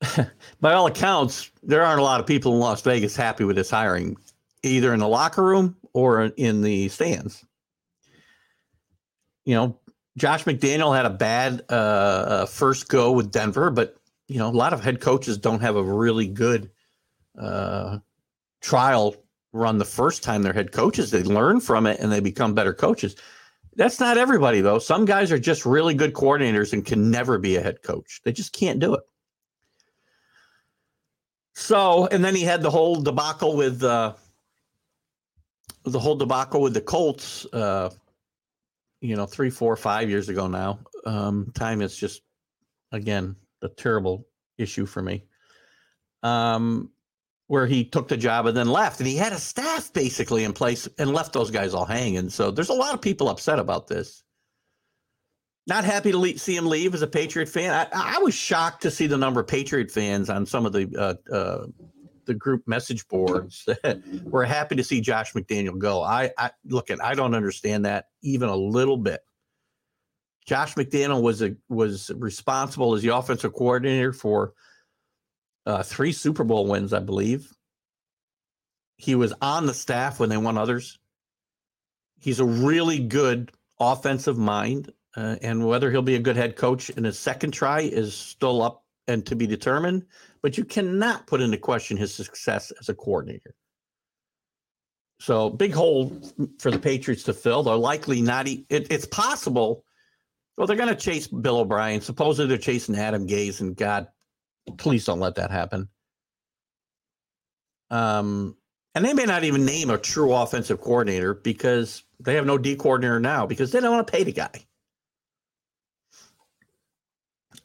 by 0.60 0.72
all 0.72 0.86
accounts, 0.86 1.50
there 1.62 1.84
aren't 1.84 2.00
a 2.00 2.04
lot 2.04 2.20
of 2.20 2.26
people 2.26 2.54
in 2.54 2.58
Las 2.58 2.80
Vegas 2.82 3.16
happy 3.16 3.44
with 3.44 3.56
this 3.56 3.70
hiring, 3.70 4.16
either 4.62 4.94
in 4.94 5.00
the 5.00 5.08
locker 5.08 5.44
room 5.44 5.76
or 5.92 6.24
in 6.36 6.62
the 6.62 6.88
stands. 6.88 7.44
You 9.44 9.54
know, 9.54 9.80
Josh 10.16 10.44
McDaniel 10.44 10.96
had 10.96 11.06
a 11.06 11.10
bad 11.10 11.62
uh, 11.68 11.72
uh, 11.72 12.46
first 12.46 12.88
go 12.88 13.12
with 13.12 13.30
Denver, 13.30 13.70
but 13.70 13.96
you 14.28 14.38
know, 14.38 14.48
a 14.48 14.50
lot 14.50 14.72
of 14.72 14.82
head 14.82 15.00
coaches 15.00 15.38
don't 15.38 15.60
have 15.60 15.76
a 15.76 15.82
really 15.82 16.26
good 16.26 16.70
uh, 17.38 17.98
trial 18.60 19.14
run 19.52 19.78
the 19.78 19.84
first 19.84 20.22
time 20.22 20.42
they're 20.42 20.52
head 20.52 20.72
coaches. 20.72 21.10
They 21.10 21.22
learn 21.22 21.60
from 21.60 21.86
it 21.86 22.00
and 22.00 22.10
they 22.10 22.20
become 22.20 22.54
better 22.54 22.74
coaches. 22.74 23.16
That's 23.76 24.00
not 24.00 24.16
everybody, 24.16 24.62
though. 24.62 24.78
Some 24.78 25.04
guys 25.04 25.30
are 25.30 25.38
just 25.38 25.66
really 25.66 25.94
good 25.94 26.14
coordinators 26.14 26.72
and 26.72 26.84
can 26.84 27.10
never 27.10 27.38
be 27.38 27.56
a 27.56 27.62
head 27.62 27.82
coach. 27.82 28.20
They 28.24 28.32
just 28.32 28.52
can't 28.52 28.80
do 28.80 28.94
it. 28.94 29.02
So, 31.54 32.06
and 32.06 32.24
then 32.24 32.34
he 32.34 32.42
had 32.42 32.62
the 32.62 32.70
whole 32.70 33.00
debacle 33.00 33.56
with 33.56 33.82
uh, 33.82 34.14
the 35.84 35.98
whole 35.98 36.16
debacle 36.16 36.60
with 36.62 36.74
the 36.74 36.80
Colts. 36.80 37.46
Uh, 37.52 37.90
you 39.00 39.16
know, 39.16 39.26
three, 39.26 39.50
four, 39.50 39.76
five 39.76 40.08
years 40.08 40.28
ago 40.28 40.46
now. 40.46 40.80
Um, 41.04 41.52
time 41.54 41.82
is 41.82 41.96
just 41.96 42.22
again 42.92 43.36
a 43.62 43.68
terrible 43.68 44.26
issue 44.58 44.86
for 44.86 45.02
me. 45.02 45.24
Um, 46.22 46.90
where 47.48 47.66
he 47.66 47.84
took 47.84 48.08
the 48.08 48.16
job 48.16 48.46
and 48.46 48.56
then 48.56 48.68
left, 48.68 48.98
and 48.98 49.06
he 49.06 49.16
had 49.16 49.32
a 49.32 49.38
staff 49.38 49.92
basically 49.92 50.42
in 50.42 50.52
place 50.52 50.88
and 50.98 51.12
left 51.12 51.32
those 51.32 51.50
guys 51.50 51.74
all 51.74 51.84
hanging. 51.84 52.28
So 52.28 52.50
there's 52.50 52.70
a 52.70 52.74
lot 52.74 52.94
of 52.94 53.00
people 53.00 53.28
upset 53.28 53.60
about 53.60 53.86
this. 53.86 54.24
Not 55.68 55.84
happy 55.84 56.12
to 56.12 56.38
see 56.38 56.56
him 56.56 56.66
leave 56.66 56.94
as 56.94 57.02
a 57.02 57.06
Patriot 57.06 57.48
fan. 57.48 57.72
I, 57.72 58.16
I, 58.16 58.18
was 58.18 58.34
shocked 58.34 58.82
to 58.82 58.90
see 58.90 59.08
the 59.08 59.18
number 59.18 59.40
of 59.40 59.48
Patriot 59.48 59.90
fans 59.90 60.30
on 60.30 60.46
some 60.46 60.64
of 60.64 60.72
the 60.72 60.88
uh, 60.96 61.34
uh, 61.34 61.66
the 62.26 62.34
group 62.34 62.66
message 62.66 63.08
boards 63.08 63.68
were 64.24 64.44
happy 64.44 64.76
to 64.76 64.84
see 64.84 65.00
Josh 65.00 65.32
McDaniel 65.32 65.78
go. 65.78 66.02
I, 66.02 66.32
I 66.36 66.50
look 66.66 66.90
at 66.90 67.02
I 67.02 67.14
don't 67.14 67.34
understand 67.34 67.84
that 67.84 68.06
even 68.22 68.48
a 68.48 68.56
little 68.56 68.96
bit. 68.96 69.20
Josh 70.46 70.74
McDaniel 70.74 71.22
was 71.22 71.42
a 71.42 71.56
was 71.68 72.10
responsible 72.14 72.94
as 72.94 73.02
the 73.02 73.16
offensive 73.16 73.52
coordinator 73.52 74.12
for 74.12 74.52
uh, 75.66 75.82
three 75.82 76.12
Super 76.12 76.44
Bowl 76.44 76.66
wins, 76.66 76.92
I 76.92 77.00
believe. 77.00 77.52
He 78.96 79.14
was 79.14 79.34
on 79.42 79.66
the 79.66 79.74
staff 79.74 80.20
when 80.20 80.28
they 80.28 80.36
won 80.36 80.56
others. 80.56 80.98
He's 82.18 82.40
a 82.40 82.44
really 82.44 83.00
good 83.00 83.52
offensive 83.78 84.38
mind, 84.38 84.92
uh, 85.16 85.36
and 85.42 85.66
whether 85.66 85.90
he'll 85.90 86.02
be 86.02 86.14
a 86.14 86.20
good 86.20 86.36
head 86.36 86.56
coach 86.56 86.88
in 86.90 87.04
his 87.04 87.18
second 87.18 87.50
try 87.50 87.80
is 87.80 88.14
still 88.14 88.62
up 88.62 88.84
and 89.08 89.24
to 89.26 89.36
be 89.36 89.46
determined. 89.46 90.04
But 90.42 90.58
you 90.58 90.64
cannot 90.64 91.26
put 91.26 91.40
into 91.40 91.58
question 91.58 91.96
his 91.96 92.14
success 92.14 92.72
as 92.80 92.88
a 92.88 92.94
coordinator. 92.94 93.54
So 95.18 95.50
big 95.50 95.72
hole 95.72 96.12
for 96.58 96.70
the 96.70 96.78
Patriots 96.78 97.22
to 97.24 97.32
fill. 97.32 97.62
They're 97.62 97.74
likely 97.74 98.20
not. 98.20 98.46
E- 98.46 98.66
it, 98.68 98.90
it's 98.90 99.06
possible. 99.06 99.84
Well, 100.56 100.66
they're 100.66 100.76
going 100.76 100.88
to 100.88 100.94
chase 100.94 101.26
Bill 101.26 101.58
O'Brien. 101.58 102.00
Supposedly 102.00 102.48
they're 102.48 102.58
chasing 102.58 102.96
Adam 102.96 103.26
Gase, 103.26 103.60
and 103.60 103.76
God 103.76 104.08
Please 104.78 105.04
don't 105.04 105.20
let 105.20 105.36
that 105.36 105.50
happen. 105.50 105.88
Um, 107.90 108.56
and 108.94 109.04
they 109.04 109.14
may 109.14 109.24
not 109.24 109.44
even 109.44 109.64
name 109.64 109.90
a 109.90 109.98
true 109.98 110.32
offensive 110.32 110.80
coordinator 110.80 111.34
because 111.34 112.02
they 112.20 112.34
have 112.34 112.46
no 112.46 112.58
D 112.58 112.74
coordinator 112.74 113.20
now 113.20 113.46
because 113.46 113.70
they 113.70 113.80
don't 113.80 113.94
want 113.94 114.06
to 114.06 114.12
pay 114.12 114.24
the 114.24 114.32
guy. 114.32 114.66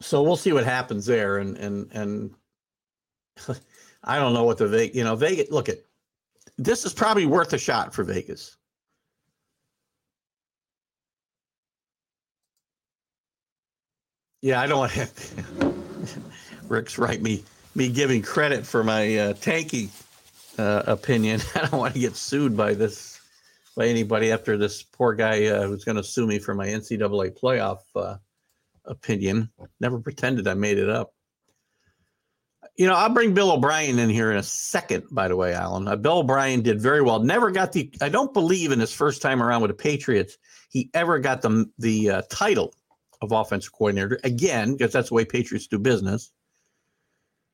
So 0.01 0.23
we'll 0.23 0.35
see 0.35 0.51
what 0.51 0.65
happens 0.65 1.05
there, 1.05 1.37
and 1.37 1.57
and 1.57 1.91
and 1.93 2.35
I 4.03 4.17
don't 4.17 4.33
know 4.33 4.43
what 4.43 4.57
the 4.57 4.67
Vegas, 4.67 4.95
you 4.95 5.03
know, 5.03 5.15
Vegas. 5.15 5.51
Look 5.51 5.69
at 5.69 5.77
this 6.57 6.85
is 6.85 6.93
probably 6.93 7.25
worth 7.25 7.53
a 7.53 7.57
shot 7.57 7.93
for 7.93 8.03
Vegas. 8.03 8.57
Yeah, 14.41 14.59
I 14.59 14.65
don't 14.67 14.79
want 14.79 14.91
to. 14.91 15.73
Rick's 16.67 16.97
right. 16.97 17.21
Me 17.21 17.43
me 17.75 17.89
giving 17.89 18.21
credit 18.21 18.65
for 18.65 18.83
my 18.83 19.17
uh, 19.17 19.33
tanky 19.33 19.89
uh, 20.57 20.83
opinion. 20.87 21.41
I 21.55 21.61
don't 21.61 21.79
want 21.79 21.93
to 21.93 21.99
get 21.99 22.15
sued 22.15 22.57
by 22.57 22.73
this 22.73 23.19
by 23.77 23.85
anybody 23.85 24.31
after 24.31 24.57
this 24.57 24.81
poor 24.81 25.13
guy 25.13 25.45
uh, 25.45 25.67
who's 25.67 25.85
going 25.85 25.95
to 25.95 26.03
sue 26.03 26.25
me 26.25 26.39
for 26.39 26.55
my 26.55 26.67
NCAA 26.67 27.39
playoff 27.39 27.79
uh, 27.95 28.17
opinion. 28.85 29.49
Never 29.79 29.99
pretended 29.99 30.47
I 30.47 30.53
made 30.53 30.77
it 30.77 30.89
up. 30.89 31.13
You 32.77 32.87
know, 32.87 32.95
I'll 32.95 33.09
bring 33.09 33.33
Bill 33.33 33.51
O'Brien 33.51 33.99
in 33.99 34.09
here 34.09 34.31
in 34.31 34.37
a 34.37 34.43
second. 34.43 35.03
By 35.11 35.27
the 35.27 35.35
way, 35.35 35.53
Alan, 35.53 35.87
uh, 35.87 35.95
Bill 35.97 36.19
O'Brien 36.19 36.61
did 36.61 36.81
very 36.81 37.01
well. 37.01 37.19
Never 37.19 37.51
got 37.51 37.73
the. 37.73 37.91
I 38.01 38.09
don't 38.09 38.33
believe 38.33 38.71
in 38.71 38.79
his 38.79 38.93
first 38.93 39.21
time 39.21 39.43
around 39.43 39.61
with 39.61 39.69
the 39.69 39.75
Patriots, 39.75 40.37
he 40.69 40.89
ever 40.93 41.19
got 41.19 41.41
the 41.41 41.69
the 41.77 42.09
uh, 42.09 42.21
title 42.29 42.73
of 43.21 43.33
offensive 43.33 43.73
coordinator 43.73 44.19
again 44.23 44.71
because 44.71 44.93
that's 44.93 45.09
the 45.09 45.15
way 45.15 45.25
Patriots 45.25 45.67
do 45.67 45.77
business. 45.77 46.31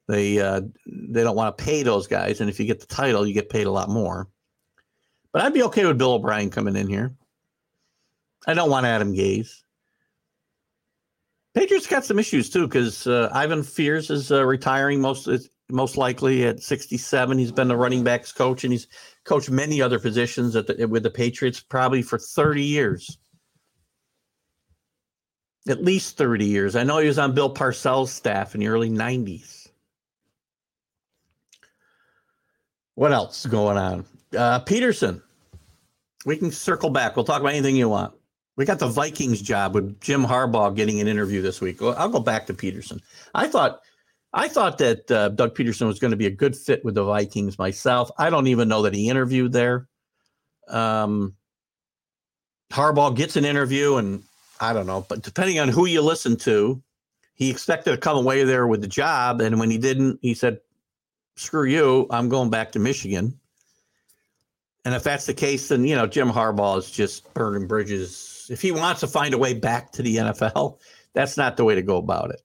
They 0.07 0.39
uh, 0.39 0.61
they 0.85 1.23
don't 1.23 1.35
want 1.35 1.57
to 1.57 1.63
pay 1.63 1.83
those 1.83 2.07
guys, 2.07 2.39
and 2.39 2.49
if 2.49 2.59
you 2.59 2.65
get 2.65 2.79
the 2.79 2.85
title, 2.85 3.27
you 3.27 3.33
get 3.33 3.49
paid 3.49 3.67
a 3.67 3.71
lot 3.71 3.89
more. 3.89 4.29
But 5.33 5.41
I'd 5.41 5.53
be 5.53 5.63
okay 5.63 5.85
with 5.85 5.97
Bill 5.97 6.13
O'Brien 6.13 6.49
coming 6.49 6.75
in 6.75 6.87
here. 6.87 7.13
I 8.45 8.53
don't 8.53 8.69
want 8.69 8.85
Adam 8.85 9.13
Gase. 9.13 9.63
Patriots 11.57 11.87
got 11.87 12.05
some 12.05 12.19
issues 12.19 12.51
too 12.51 12.67
because 12.67 13.07
uh, 13.07 13.31
Ivan 13.33 13.63
Fears 13.63 14.11
is 14.11 14.31
uh, 14.31 14.45
retiring 14.45 15.01
most 15.01 15.27
most 15.69 15.97
likely 15.97 16.45
at 16.45 16.61
67. 16.61 17.35
He's 17.39 17.51
been 17.51 17.67
the 17.67 17.75
running 17.75 18.03
backs 18.03 18.31
coach 18.31 18.63
and 18.63 18.71
he's 18.71 18.85
coached 19.23 19.49
many 19.49 19.81
other 19.81 19.97
positions 19.97 20.55
at 20.55 20.67
the, 20.67 20.87
with 20.87 21.01
the 21.01 21.09
Patriots 21.09 21.59
probably 21.59 22.03
for 22.03 22.19
30 22.19 22.61
years. 22.61 23.17
At 25.67 25.83
least 25.83 26.15
30 26.15 26.45
years. 26.45 26.75
I 26.75 26.83
know 26.83 26.99
he 26.99 27.07
was 27.07 27.17
on 27.17 27.33
Bill 27.33 27.51
Parcells' 27.51 28.09
staff 28.09 28.53
in 28.53 28.61
the 28.61 28.67
early 28.67 28.91
90s. 28.91 29.67
What 32.93 33.11
else 33.11 33.47
going 33.47 33.77
on? 33.77 34.05
Uh, 34.31 34.59
Pederson. 34.59 35.23
We 36.23 36.37
can 36.37 36.51
circle 36.51 36.91
back. 36.91 37.15
We'll 37.15 37.25
talk 37.25 37.41
about 37.41 37.53
anything 37.53 37.75
you 37.75 37.89
want. 37.89 38.13
We 38.57 38.65
got 38.65 38.79
the 38.79 38.87
Vikings 38.87 39.41
job 39.41 39.75
with 39.75 40.01
Jim 40.01 40.25
Harbaugh 40.25 40.75
getting 40.75 40.99
an 40.99 41.07
interview 41.07 41.41
this 41.41 41.61
week. 41.61 41.81
I'll 41.81 42.09
go 42.09 42.19
back 42.19 42.47
to 42.47 42.53
Pederson. 42.53 43.01
I 43.33 43.47
thought, 43.47 43.81
I 44.33 44.47
thought 44.47 44.79
that 44.79 45.09
uh, 45.11 45.29
Doug 45.29 45.55
Pederson 45.55 45.85
was 45.85 45.99
going 45.99 46.11
to 46.11 46.17
be 46.17 46.25
a 46.25 46.31
good 46.31 46.55
fit 46.55 46.83
with 46.83 46.95
the 46.95 47.03
Vikings 47.03 47.59
myself. 47.59 48.09
I 48.17 48.31
don't 48.31 48.47
even 48.47 48.67
know 48.67 48.81
that 48.81 48.95
he 48.95 49.09
interviewed 49.09 49.53
there. 49.53 49.87
Um, 50.67 51.35
Harbaugh 52.71 53.15
gets 53.15 53.35
an 53.35 53.45
interview, 53.45 53.95
and 53.95 54.23
I 54.59 54.73
don't 54.73 54.87
know, 54.87 55.05
but 55.07 55.21
depending 55.21 55.59
on 55.59 55.69
who 55.69 55.85
you 55.85 56.01
listen 56.01 56.35
to, 56.37 56.81
he 57.35 57.51
expected 57.51 57.91
to 57.91 57.97
come 57.97 58.17
away 58.17 58.43
there 58.43 58.65
with 58.65 58.81
the 58.81 58.87
job, 58.87 59.39
and 59.39 59.59
when 59.59 59.69
he 59.69 59.77
didn't, 59.77 60.19
he 60.23 60.33
said, 60.33 60.59
screw 61.35 61.65
you, 61.65 62.07
I'm 62.09 62.27
going 62.27 62.49
back 62.49 62.71
to 62.71 62.79
Michigan. 62.79 63.39
And 64.83 64.95
if 64.95 65.03
that's 65.03 65.25
the 65.25 65.33
case, 65.33 65.67
then 65.67 65.85
you 65.85 65.95
know 65.95 66.07
Jim 66.07 66.29
Harbaugh 66.29 66.79
is 66.79 66.89
just 66.89 67.31
burning 67.33 67.67
bridges. 67.67 68.36
If 68.49 68.61
he 68.61 68.71
wants 68.71 69.01
to 69.01 69.07
find 69.07 69.33
a 69.33 69.37
way 69.37 69.53
back 69.53 69.91
to 69.93 70.01
the 70.01 70.17
NFL, 70.17 70.79
that's 71.13 71.37
not 71.37 71.57
the 71.57 71.63
way 71.63 71.75
to 71.75 71.81
go 71.81 71.97
about 71.97 72.31
it. 72.31 72.41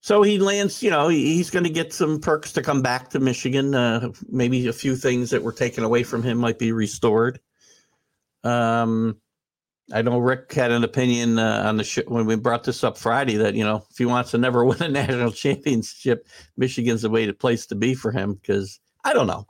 So 0.00 0.22
he 0.22 0.38
lands, 0.38 0.82
you 0.82 0.90
know, 0.90 1.08
he's 1.08 1.50
going 1.50 1.64
to 1.64 1.70
get 1.70 1.92
some 1.92 2.20
perks 2.20 2.52
to 2.52 2.62
come 2.62 2.80
back 2.80 3.10
to 3.10 3.18
Michigan. 3.18 3.74
Uh, 3.74 4.10
maybe 4.28 4.68
a 4.68 4.72
few 4.72 4.94
things 4.94 5.30
that 5.30 5.42
were 5.42 5.52
taken 5.52 5.82
away 5.82 6.04
from 6.04 6.22
him 6.22 6.38
might 6.38 6.60
be 6.60 6.70
restored. 6.70 7.40
Um, 8.44 9.16
I 9.92 10.02
know 10.02 10.18
Rick 10.18 10.52
had 10.52 10.70
an 10.70 10.84
opinion 10.84 11.38
uh, 11.38 11.64
on 11.66 11.76
the 11.76 11.84
show 11.84 12.02
when 12.06 12.26
we 12.26 12.36
brought 12.36 12.64
this 12.64 12.82
up 12.82 12.98
Friday 12.98 13.36
that 13.36 13.54
you 13.54 13.64
know 13.64 13.84
if 13.90 13.98
he 13.98 14.04
wants 14.04 14.32
to 14.32 14.38
never 14.38 14.64
win 14.64 14.82
a 14.82 14.88
national 14.88 15.32
championship, 15.32 16.26
Michigan's 16.56 17.02
the 17.02 17.10
way 17.10 17.26
to 17.26 17.32
place 17.32 17.66
to 17.66 17.74
be 17.74 17.94
for 17.94 18.10
him 18.10 18.34
because 18.34 18.80
I 19.04 19.12
don't 19.12 19.26
know. 19.26 19.46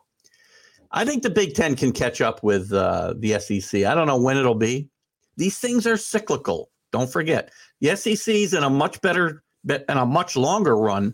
I 0.96 1.04
think 1.04 1.22
the 1.22 1.30
Big 1.30 1.54
Ten 1.54 1.76
can 1.76 1.92
catch 1.92 2.22
up 2.22 2.42
with 2.42 2.72
uh, 2.72 3.12
the 3.18 3.38
SEC. 3.38 3.85
I 3.85 3.94
don't 3.94 4.06
know 4.06 4.16
when 4.16 4.38
it'll 4.38 4.54
be. 4.54 4.88
These 5.37 5.59
things 5.59 5.87
are 5.87 5.98
cyclical. 5.98 6.70
Don't 6.90 7.12
forget, 7.12 7.52
the 7.82 7.94
SEC's 7.94 8.54
in 8.54 8.62
a 8.62 8.70
much 8.70 9.02
better 9.02 9.42
and 9.68 9.98
a 9.98 10.06
much 10.06 10.37
longer 10.37 10.74
run 10.74 11.12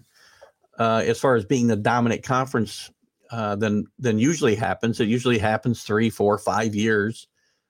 uh, 0.78 1.02
as 1.04 1.18
far 1.18 1.34
as 1.34 1.44
being 1.44 1.66
the 1.66 1.74
dominant 1.74 2.22
conference 2.22 2.90
uh, 3.32 3.56
than 3.56 3.86
than 3.98 4.20
usually 4.20 4.54
happens. 4.54 5.00
It 5.00 5.08
usually 5.08 5.38
happens 5.38 5.82
three, 5.82 6.10
four, 6.10 6.38
five 6.38 6.76
years 6.76 7.26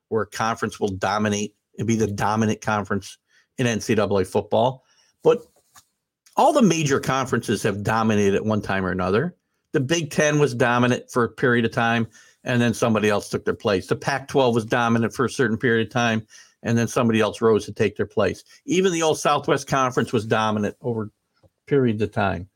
where 0.09 0.25
a 0.25 0.27
conference 0.27 0.79
will 0.79 0.88
dominate 0.88 1.55
and 1.79 1.88
be 1.88 1.96
the 1.96 2.07
dominant 2.07 2.61
conference 2.61 3.16
in 3.57 3.66
NCAA 3.66 4.27
football. 4.27 4.85
But 5.22 5.38
all 6.37 6.53
the 6.53 6.61
major 6.61 7.01
conferences 7.01 7.62
have 7.62 7.83
dominated 7.83 8.35
at 8.35 8.44
one 8.44 8.61
time 8.61 8.85
or 8.85 8.90
another. 8.90 9.35
The 9.72 9.80
Big 9.80 10.11
Ten 10.11 10.38
was 10.38 10.54
dominant 10.54 11.11
for 11.11 11.24
a 11.24 11.28
period 11.28 11.64
of 11.64 11.72
time, 11.72 12.06
and 12.44 12.61
then 12.61 12.74
somebody 12.74 13.08
else 13.08 13.28
took 13.28 13.44
their 13.44 13.54
place. 13.54 13.87
The 13.87 13.96
Pac 13.96 14.28
12 14.28 14.54
was 14.54 14.64
dominant 14.64 15.14
for 15.14 15.24
a 15.24 15.30
certain 15.30 15.56
period 15.56 15.87
of 15.87 15.92
time, 15.92 16.26
and 16.62 16.76
then 16.76 16.88
somebody 16.88 17.20
else 17.20 17.40
rose 17.40 17.64
to 17.66 17.72
take 17.72 17.96
their 17.96 18.06
place. 18.06 18.44
Even 18.66 18.92
the 18.92 19.02
old 19.02 19.18
Southwest 19.18 19.66
Conference 19.66 20.12
was 20.12 20.26
dominant 20.26 20.76
over 20.80 21.11
periods 21.66 22.02
of 22.02 22.12
time. 22.12 22.48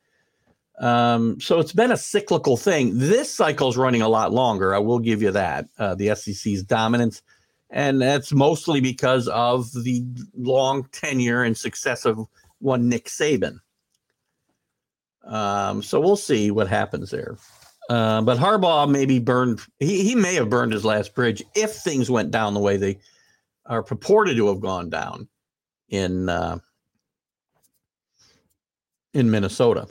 Um, 0.79 1.40
so 1.40 1.59
it's 1.59 1.72
been 1.72 1.90
a 1.90 1.96
cyclical 1.96 2.59
thing. 2.59 2.98
This 2.98 3.33
cycle 3.33 3.70
is 3.70 3.79
running 3.79 4.02
a 4.02 4.09
lot 4.09 4.33
longer. 4.33 4.74
I 4.74 4.79
will 4.79 4.98
give 4.98 5.22
you 5.22 5.31
that. 5.31 5.66
Uh, 5.79 5.94
the 5.94 6.14
SEC's 6.14 6.62
dominance 6.62 7.22
and 7.70 8.00
that's 8.00 8.33
mostly 8.33 8.81
because 8.81 9.29
of 9.29 9.72
the 9.72 10.05
long 10.37 10.88
tenure 10.92 11.42
and 11.42 11.57
success 11.57 12.05
of 12.05 12.26
one 12.59 12.88
Nick 12.88 13.07
Saban. 13.07 13.59
Um, 15.27 15.83
so 15.83 16.01
we'll 16.01 16.17
see 16.17 16.51
what 16.51 16.69
happens 16.69 17.11
there. 17.11 17.37
Uh, 17.89 18.21
but 18.23 18.39
Harbaugh 18.39 18.91
maybe 18.91 19.19
burned. 19.19 19.61
He 19.79 20.03
he 20.03 20.15
may 20.15 20.35
have 20.35 20.51
burned 20.51 20.73
his 20.73 20.85
last 20.85 21.15
bridge 21.15 21.43
if 21.55 21.73
things 21.73 22.11
went 22.11 22.31
down 22.31 22.55
the 22.55 22.61
way 22.61 22.77
they 22.77 22.99
are 23.67 23.83
purported 23.83 24.37
to 24.37 24.49
have 24.49 24.61
gone 24.61 24.91
down 24.91 25.29
in 25.89 26.29
uh, 26.29 26.59
in 29.15 29.31
Minnesota. 29.31 29.87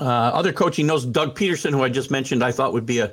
Uh, 0.00 0.04
other 0.04 0.52
coaching 0.52 0.86
knows 0.86 1.04
Doug 1.04 1.36
Pederson, 1.36 1.72
who 1.72 1.82
I 1.82 1.88
just 1.88 2.10
mentioned, 2.10 2.42
I 2.42 2.52
thought 2.52 2.72
would 2.72 2.86
be 2.86 3.00
a 3.00 3.12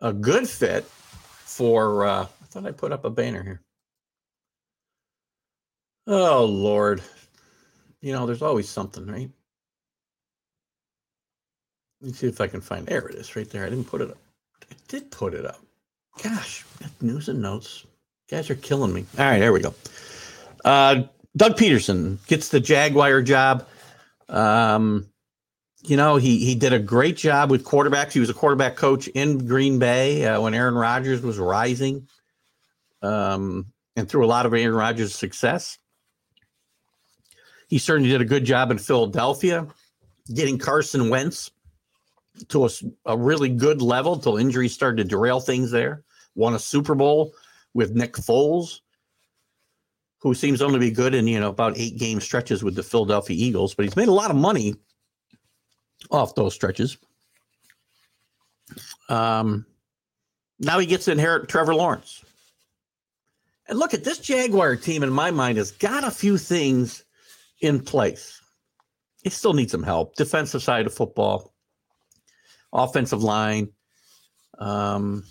a 0.00 0.12
good 0.12 0.48
fit 0.48 0.84
for. 0.84 2.04
Uh, 2.04 2.22
I 2.24 2.44
thought 2.46 2.66
I 2.66 2.72
put 2.72 2.92
up 2.92 3.04
a 3.06 3.10
banner 3.10 3.42
here. 3.42 3.62
Oh 6.06 6.44
Lord, 6.44 7.00
you 8.02 8.12
know, 8.12 8.26
there's 8.26 8.42
always 8.42 8.68
something, 8.68 9.06
right? 9.06 9.30
Let 12.02 12.08
me 12.08 12.14
see 12.14 12.26
if 12.26 12.40
I 12.40 12.48
can 12.48 12.60
find. 12.60 12.84
There 12.84 13.06
it 13.06 13.14
is, 13.14 13.36
right 13.36 13.48
there. 13.48 13.64
I 13.64 13.68
didn't 13.68 13.84
put 13.84 14.00
it 14.00 14.10
up. 14.10 14.18
I 14.68 14.74
did 14.88 15.12
put 15.12 15.34
it 15.34 15.46
up. 15.46 15.60
Gosh, 16.20 16.64
news 17.00 17.28
and 17.28 17.40
notes. 17.40 17.86
You 18.28 18.38
guys 18.38 18.50
are 18.50 18.56
killing 18.56 18.92
me. 18.92 19.06
All 19.16 19.24
right, 19.24 19.38
there 19.38 19.52
we 19.52 19.60
go. 19.60 19.72
Uh, 20.64 21.04
Doug 21.36 21.56
Pederson 21.56 22.18
gets 22.26 22.48
the 22.48 22.58
Jaguar 22.58 23.22
job. 23.22 23.68
Um, 24.28 25.06
you 25.82 25.96
know, 25.96 26.16
he 26.16 26.44
he 26.44 26.56
did 26.56 26.72
a 26.72 26.80
great 26.80 27.16
job 27.16 27.52
with 27.52 27.64
quarterbacks. 27.64 28.12
He 28.12 28.20
was 28.20 28.30
a 28.30 28.34
quarterback 28.34 28.74
coach 28.74 29.06
in 29.06 29.46
Green 29.46 29.78
Bay 29.78 30.26
uh, 30.26 30.40
when 30.40 30.54
Aaron 30.54 30.74
Rodgers 30.74 31.22
was 31.22 31.38
rising, 31.38 32.08
um, 33.00 33.66
and 33.94 34.08
through 34.08 34.24
a 34.24 34.26
lot 34.26 34.44
of 34.44 34.52
Aaron 34.54 34.74
Rodgers' 34.74 35.14
success. 35.14 35.78
He 37.68 37.78
certainly 37.78 38.10
did 38.10 38.20
a 38.20 38.26
good 38.26 38.44
job 38.44 38.72
in 38.72 38.78
Philadelphia, 38.78 39.68
getting 40.34 40.58
Carson 40.58 41.08
Wentz 41.08 41.52
to 42.48 42.66
a, 42.66 42.70
a 43.06 43.16
really 43.16 43.48
good 43.48 43.82
level 43.82 44.14
until 44.14 44.36
injuries 44.36 44.72
started 44.72 45.02
to 45.02 45.08
derail 45.08 45.40
things 45.40 45.70
there. 45.70 46.02
Won 46.34 46.54
a 46.54 46.58
Super 46.58 46.94
Bowl 46.94 47.32
with 47.74 47.92
Nick 47.94 48.14
Foles, 48.14 48.80
who 50.18 50.34
seems 50.34 50.62
only 50.62 50.74
to 50.74 50.80
be 50.80 50.90
good 50.90 51.14
in 51.14 51.26
you 51.26 51.40
know 51.40 51.50
about 51.50 51.76
eight 51.76 51.98
game 51.98 52.20
stretches 52.20 52.62
with 52.62 52.74
the 52.74 52.82
Philadelphia 52.82 53.36
Eagles, 53.38 53.74
but 53.74 53.84
he's 53.84 53.96
made 53.96 54.08
a 54.08 54.12
lot 54.12 54.30
of 54.30 54.36
money 54.36 54.74
off 56.10 56.34
those 56.34 56.54
stretches. 56.54 56.96
Um, 59.08 59.66
now 60.58 60.78
he 60.78 60.86
gets 60.86 61.04
to 61.06 61.12
inherit 61.12 61.48
Trevor 61.48 61.74
Lawrence. 61.74 62.24
And 63.68 63.78
look 63.78 63.94
at 63.94 64.04
this 64.04 64.18
Jaguar 64.18 64.76
team, 64.76 65.02
in 65.02 65.10
my 65.10 65.30
mind, 65.30 65.58
has 65.58 65.70
got 65.70 66.04
a 66.04 66.10
few 66.10 66.38
things 66.38 67.04
in 67.60 67.80
place. 67.80 68.40
It 69.24 69.32
still 69.32 69.52
needs 69.52 69.72
some 69.72 69.82
help. 69.82 70.16
Defensive 70.16 70.62
side 70.62 70.86
of 70.86 70.94
football, 70.94 71.51
offensive 72.72 73.22
line. 73.22 73.68
Um, 74.58 75.24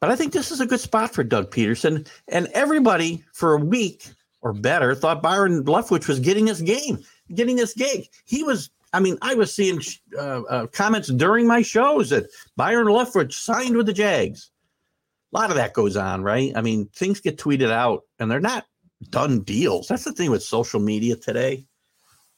but 0.00 0.10
I 0.10 0.16
think 0.16 0.32
this 0.32 0.50
is 0.50 0.60
a 0.60 0.66
good 0.66 0.80
spot 0.80 1.14
for 1.14 1.24
Doug 1.24 1.50
Pederson. 1.50 2.08
And 2.28 2.48
everybody 2.48 3.24
for 3.32 3.54
a 3.54 3.60
week 3.60 4.06
or 4.42 4.52
better 4.52 4.94
thought 4.94 5.22
Byron 5.22 5.64
Leftwich 5.64 6.06
was 6.06 6.20
getting 6.20 6.46
his 6.46 6.60
game, 6.60 6.98
getting 7.34 7.56
this 7.56 7.74
gig. 7.74 8.08
He 8.24 8.42
was 8.42 8.70
I 8.94 9.00
mean, 9.00 9.18
I 9.22 9.34
was 9.34 9.52
seeing 9.52 9.80
uh, 10.16 10.42
uh, 10.42 10.66
comments 10.68 11.08
during 11.08 11.48
my 11.48 11.62
shows 11.62 12.10
that 12.10 12.26
Byron 12.56 12.86
Leftwich 12.86 13.32
signed 13.32 13.76
with 13.76 13.86
the 13.86 13.92
Jags. 13.92 14.52
A 15.32 15.36
lot 15.36 15.50
of 15.50 15.56
that 15.56 15.72
goes 15.72 15.96
on, 15.96 16.22
right? 16.22 16.52
I 16.54 16.62
mean, 16.62 16.86
things 16.94 17.20
get 17.20 17.36
tweeted 17.36 17.72
out 17.72 18.04
and 18.20 18.30
they're 18.30 18.40
not 18.40 18.66
done 19.10 19.40
deals. 19.40 19.88
That's 19.88 20.04
the 20.04 20.12
thing 20.12 20.30
with 20.30 20.44
social 20.44 20.78
media 20.78 21.16
today. 21.16 21.66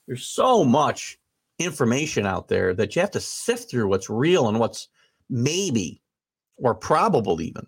There's 0.07 0.25
so 0.25 0.65
much 0.65 1.19
information 1.59 2.27
out 2.27 2.49
there 2.49 2.75
that 2.75 2.95
you 2.95 3.01
have 3.01 3.13
to 3.13 3.21
sift 3.21 3.71
through 3.71 3.89
what's 3.89 4.11
real 4.11 4.49
and 4.49 4.59
what's 4.59 4.89
maybe 5.29 6.03
or 6.57 6.75
probable 6.75 7.41
even. 7.41 7.67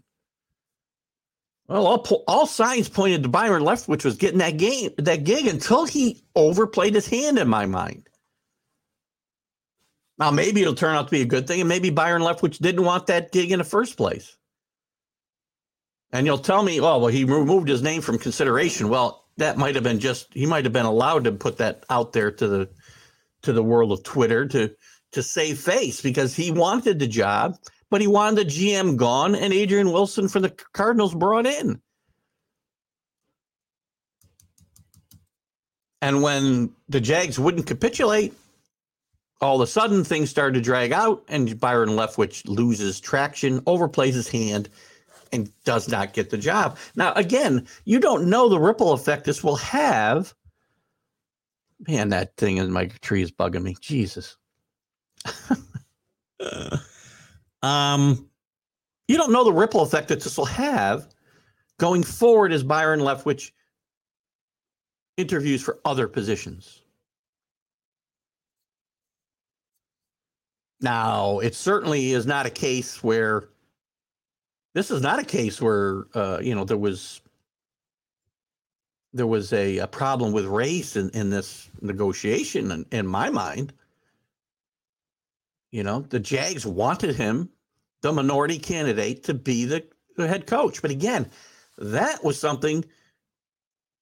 Well, 1.68 1.86
all, 1.86 2.24
all 2.26 2.46
signs 2.46 2.88
pointed 2.88 3.22
to 3.22 3.28
Byron 3.28 3.62
Leftwich 3.62 4.04
was 4.04 4.16
getting 4.16 4.38
that 4.38 4.56
game, 4.56 4.90
that 4.98 5.24
gig 5.24 5.46
until 5.46 5.84
he 5.84 6.24
overplayed 6.34 6.94
his 6.94 7.06
hand 7.06 7.38
in 7.38 7.48
my 7.48 7.66
mind. 7.66 8.08
Now, 10.18 10.30
maybe 10.30 10.62
it'll 10.62 10.74
turn 10.74 10.96
out 10.96 11.06
to 11.08 11.10
be 11.10 11.20
a 11.20 11.26
good 11.26 11.46
thing, 11.46 11.60
and 11.60 11.68
maybe 11.68 11.90
Byron 11.90 12.22
Leftwich 12.22 12.58
didn't 12.58 12.84
want 12.84 13.06
that 13.06 13.32
gig 13.32 13.52
in 13.52 13.58
the 13.58 13.64
first 13.64 13.96
place. 13.96 14.36
And 16.10 16.26
you'll 16.26 16.38
tell 16.38 16.62
me, 16.62 16.80
oh, 16.80 16.98
well, 16.98 17.06
he 17.08 17.24
removed 17.24 17.68
his 17.68 17.82
name 17.82 18.00
from 18.00 18.18
consideration. 18.18 18.88
Well, 18.88 19.26
that 19.36 19.58
might 19.58 19.74
have 19.74 19.84
been 19.84 20.00
just 20.00 20.32
he 20.34 20.46
might 20.46 20.64
have 20.64 20.72
been 20.72 20.86
allowed 20.86 21.24
to 21.24 21.32
put 21.32 21.58
that 21.58 21.84
out 21.90 22.12
there 22.12 22.30
to 22.32 22.48
the 22.48 22.70
to 23.42 23.52
the 23.52 23.62
world 23.62 23.92
of 23.92 24.02
Twitter 24.02 24.46
to 24.46 24.74
to 25.12 25.22
save 25.22 25.58
face 25.58 26.00
because 26.00 26.36
he 26.36 26.50
wanted 26.50 26.98
the 26.98 27.06
job, 27.06 27.56
but 27.90 28.00
he 28.00 28.06
wanted 28.06 28.46
the 28.46 28.50
GM 28.50 28.96
gone 28.96 29.34
and 29.34 29.52
Adrian 29.52 29.90
Wilson 29.90 30.28
for 30.28 30.40
the 30.40 30.50
Cardinals 30.50 31.14
brought 31.14 31.46
in. 31.46 31.80
And 36.00 36.22
when 36.22 36.70
the 36.88 37.00
Jags 37.00 37.38
wouldn't 37.38 37.66
capitulate, 37.66 38.34
all 39.40 39.56
of 39.56 39.68
a 39.68 39.70
sudden 39.70 40.04
things 40.04 40.30
started 40.30 40.54
to 40.54 40.60
drag 40.60 40.92
out 40.92 41.24
and 41.28 41.58
Byron 41.58 41.90
Leftwich 41.90 42.46
loses 42.46 43.00
traction, 43.00 43.60
overplays 43.62 44.12
his 44.12 44.28
hand, 44.28 44.68
and 45.32 45.50
does 45.64 45.88
not 45.88 46.12
get 46.12 46.30
the 46.30 46.38
job. 46.38 46.76
Now, 46.96 47.12
again, 47.14 47.66
you 47.84 48.00
don't 48.00 48.28
know 48.28 48.48
the 48.48 48.60
ripple 48.60 48.92
effect 48.92 49.24
this 49.24 49.44
will 49.44 49.56
have. 49.56 50.34
Man, 51.86 52.08
that 52.08 52.36
thing 52.36 52.56
in 52.56 52.72
my 52.72 52.86
tree 52.86 53.22
is 53.22 53.30
bugging 53.30 53.62
me. 53.62 53.76
Jesus. 53.80 54.36
um, 57.62 58.28
you 59.06 59.16
don't 59.16 59.32
know 59.32 59.44
the 59.44 59.52
ripple 59.52 59.82
effect 59.82 60.08
that 60.08 60.20
this 60.20 60.36
will 60.36 60.44
have 60.44 61.08
going 61.78 62.02
forward 62.02 62.52
as 62.52 62.62
Byron 62.62 63.00
Leftwich 63.00 63.52
interviews 65.16 65.62
for 65.62 65.78
other 65.84 66.08
positions. 66.08 66.82
Now, 70.80 71.40
it 71.40 71.54
certainly 71.54 72.12
is 72.12 72.26
not 72.26 72.46
a 72.46 72.50
case 72.50 73.02
where 73.02 73.48
this 74.74 74.90
is 74.90 75.02
not 75.02 75.18
a 75.18 75.24
case 75.24 75.60
where 75.60 76.06
uh, 76.14 76.38
you 76.40 76.54
know 76.54 76.64
there 76.64 76.76
was 76.76 77.20
there 79.12 79.26
was 79.26 79.52
a, 79.52 79.78
a 79.78 79.86
problem 79.86 80.32
with 80.32 80.44
race 80.44 80.96
in, 80.96 81.10
in 81.10 81.30
this 81.30 81.70
negotiation 81.80 82.70
in, 82.70 82.86
in 82.92 83.06
my 83.06 83.30
mind. 83.30 83.72
You 85.70 85.82
know, 85.82 86.00
the 86.00 86.20
Jags 86.20 86.66
wanted 86.66 87.14
him, 87.16 87.50
the 88.02 88.12
minority 88.12 88.58
candidate, 88.58 89.24
to 89.24 89.34
be 89.34 89.64
the, 89.64 89.84
the 90.16 90.28
head 90.28 90.46
coach. 90.46 90.82
But 90.82 90.90
again, 90.90 91.30
that 91.78 92.24
was 92.24 92.38
something 92.38 92.84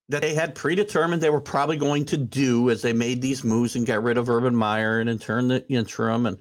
that 0.09 0.23
they 0.23 0.35
had 0.35 0.55
predetermined 0.55 1.21
they 1.21 1.31
were 1.31 1.40
probably 1.40 1.77
going 1.77 2.05
to 2.07 2.16
do 2.16 2.71
as 2.71 2.83
they 2.83 2.92
made 2.92 3.21
these 3.21 3.42
moves 3.42 3.75
and 3.75 3.87
got 3.87 4.03
rid 4.03 4.19
of 4.19 4.31
Urban 4.31 4.55
Meyer 4.55 5.01
and 5.01 5.11
in 5.11 5.19
turn 5.19 5.49
the 5.49 5.66
interim 5.69 6.27
and 6.27 6.38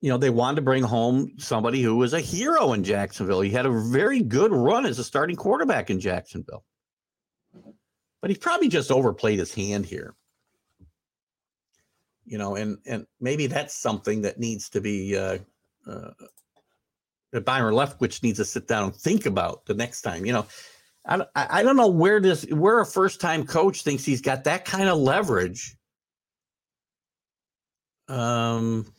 you 0.00 0.08
know, 0.08 0.16
they 0.16 0.30
wanted 0.30 0.56
to 0.56 0.62
bring 0.62 0.82
home 0.82 1.32
somebody 1.36 1.82
who 1.82 1.96
was 1.96 2.14
a 2.14 2.20
hero 2.20 2.72
in 2.72 2.84
Jacksonville. 2.84 3.42
He 3.42 3.50
had 3.50 3.66
a 3.66 3.70
very 3.70 4.22
good 4.22 4.50
run 4.50 4.86
as 4.86 4.98
a 4.98 5.04
starting 5.04 5.36
quarterback 5.36 5.90
in 5.90 6.00
Jacksonville. 6.00 6.64
But 8.20 8.30
he 8.30 8.36
probably 8.36 8.68
just 8.68 8.90
overplayed 8.90 9.38
his 9.38 9.54
hand 9.54 9.86
here. 9.86 10.14
You 12.26 12.38
know, 12.38 12.56
and 12.56 12.78
and 12.86 13.06
maybe 13.20 13.46
that's 13.46 13.74
something 13.74 14.22
that 14.22 14.38
needs 14.38 14.68
to 14.70 14.80
be 14.80 15.16
uh, 15.16 15.38
uh, 15.86 16.10
that 17.32 17.44
Byron 17.44 17.74
needs 17.74 18.38
to 18.38 18.44
sit 18.44 18.68
down 18.68 18.84
and 18.84 18.94
think 18.94 19.26
about 19.26 19.66
the 19.66 19.74
next 19.74 20.02
time. 20.02 20.26
You 20.26 20.34
know, 20.34 20.46
I 21.06 21.24
I 21.34 21.62
don't 21.62 21.76
know 21.76 21.88
where 21.88 22.20
this 22.20 22.44
where 22.50 22.80
a 22.80 22.86
first 22.86 23.20
time 23.20 23.44
coach 23.44 23.82
thinks 23.82 24.04
he's 24.04 24.20
got 24.20 24.44
that 24.44 24.64
kind 24.64 24.88
of 24.88 24.98
leverage. 24.98 25.76
Um, 28.08 28.92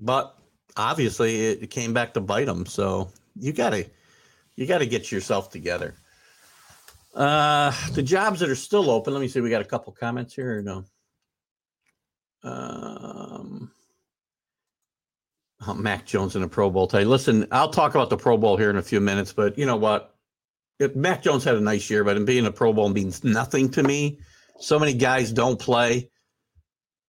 but 0.00 0.36
obviously 0.76 1.46
it 1.46 1.70
came 1.70 1.92
back 1.92 2.14
to 2.14 2.20
bite 2.20 2.48
him. 2.48 2.64
So 2.66 3.10
you 3.34 3.52
gotta 3.52 3.90
you 4.54 4.66
gotta 4.66 4.86
get 4.86 5.10
yourself 5.10 5.50
together. 5.50 5.94
Uh 7.16 7.72
the 7.92 8.02
jobs 8.02 8.40
that 8.40 8.50
are 8.50 8.54
still 8.54 8.90
open. 8.90 9.14
Let 9.14 9.20
me 9.20 9.28
see. 9.28 9.40
We 9.40 9.50
got 9.50 9.62
a 9.62 9.64
couple 9.64 9.92
comments 9.92 10.34
here 10.34 10.58
or 10.58 10.62
no? 10.62 10.84
Um 12.42 13.72
oh, 15.66 15.74
Mac 15.74 16.04
Jones 16.04 16.36
in 16.36 16.42
a 16.42 16.48
Pro 16.48 16.68
Bowl 16.68 16.86
tie. 16.86 17.04
Listen, 17.04 17.46
I'll 17.50 17.70
talk 17.70 17.94
about 17.94 18.10
the 18.10 18.18
Pro 18.18 18.36
Bowl 18.36 18.56
here 18.56 18.70
in 18.70 18.76
a 18.76 18.82
few 18.82 19.00
minutes, 19.00 19.32
but 19.32 19.56
you 19.58 19.64
know 19.64 19.76
what? 19.76 20.14
If 20.78 20.94
Mac 20.94 21.22
Jones 21.22 21.42
had 21.42 21.56
a 21.56 21.60
nice 21.60 21.88
year, 21.88 22.04
but 22.04 22.18
him 22.18 22.26
being 22.26 22.44
a 22.44 22.52
Pro 22.52 22.74
Bowl 22.74 22.90
means 22.90 23.24
nothing 23.24 23.70
to 23.70 23.82
me. 23.82 24.18
So 24.60 24.78
many 24.78 24.92
guys 24.92 25.32
don't 25.32 25.58
play 25.58 26.10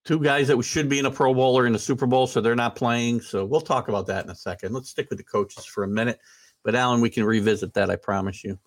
two 0.06 0.20
guys 0.22 0.48
that 0.48 0.64
should 0.64 0.88
be 0.88 1.00
in 1.00 1.06
a 1.06 1.12
Pro 1.12 1.34
Bowl 1.34 1.58
or 1.58 1.68
in 1.68 1.76
a 1.76 1.80
Super 1.80 2.06
Bowl, 2.06 2.28
so 2.28 2.40
they're 2.40 2.56
not 2.56 2.78
playing. 2.78 3.20
So 3.20 3.44
we'll 3.44 3.60
talk 3.60 3.90
about 3.90 4.08
that 4.08 4.24
in 4.24 4.32
a 4.32 4.36
second. 4.36 4.74
Let's 4.74 4.90
stick 4.90 5.10
with 5.10 5.18
the 5.18 5.26
coaches 5.26 5.66
for 5.66 5.84
a 5.84 5.88
minute. 5.88 6.20
But 6.64 6.76
Alan, 6.76 7.02
we 7.02 7.10
can 7.10 7.26
revisit 7.26 7.74
that, 7.74 7.90
I 7.90 7.98
promise 7.98 8.42
you. 8.44 8.58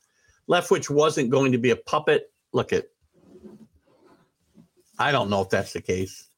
Leftwich 0.48 0.90
wasn't 0.90 1.30
going 1.30 1.52
to 1.52 1.58
be 1.58 1.70
a 1.70 1.76
puppet. 1.76 2.32
Look 2.52 2.72
at 2.72 2.86
I 4.98 5.12
don't 5.12 5.30
know 5.30 5.40
if 5.40 5.48
that's 5.48 5.72
the 5.72 5.80
case. 5.80 6.28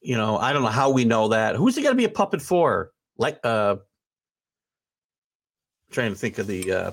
You 0.00 0.16
know, 0.16 0.36
I 0.36 0.52
don't 0.52 0.62
know 0.62 0.68
how 0.68 0.90
we 0.90 1.04
know 1.04 1.28
that. 1.28 1.56
Who's 1.56 1.74
he 1.74 1.82
going 1.82 1.94
to 1.94 1.98
be 1.98 2.04
a 2.04 2.10
puppet 2.10 2.42
for? 2.42 2.92
Like 3.16 3.38
uh 3.44 3.76
trying 5.90 6.12
to 6.12 6.18
think 6.18 6.38
of 6.38 6.46
the 6.46 6.72
uh 6.72 6.90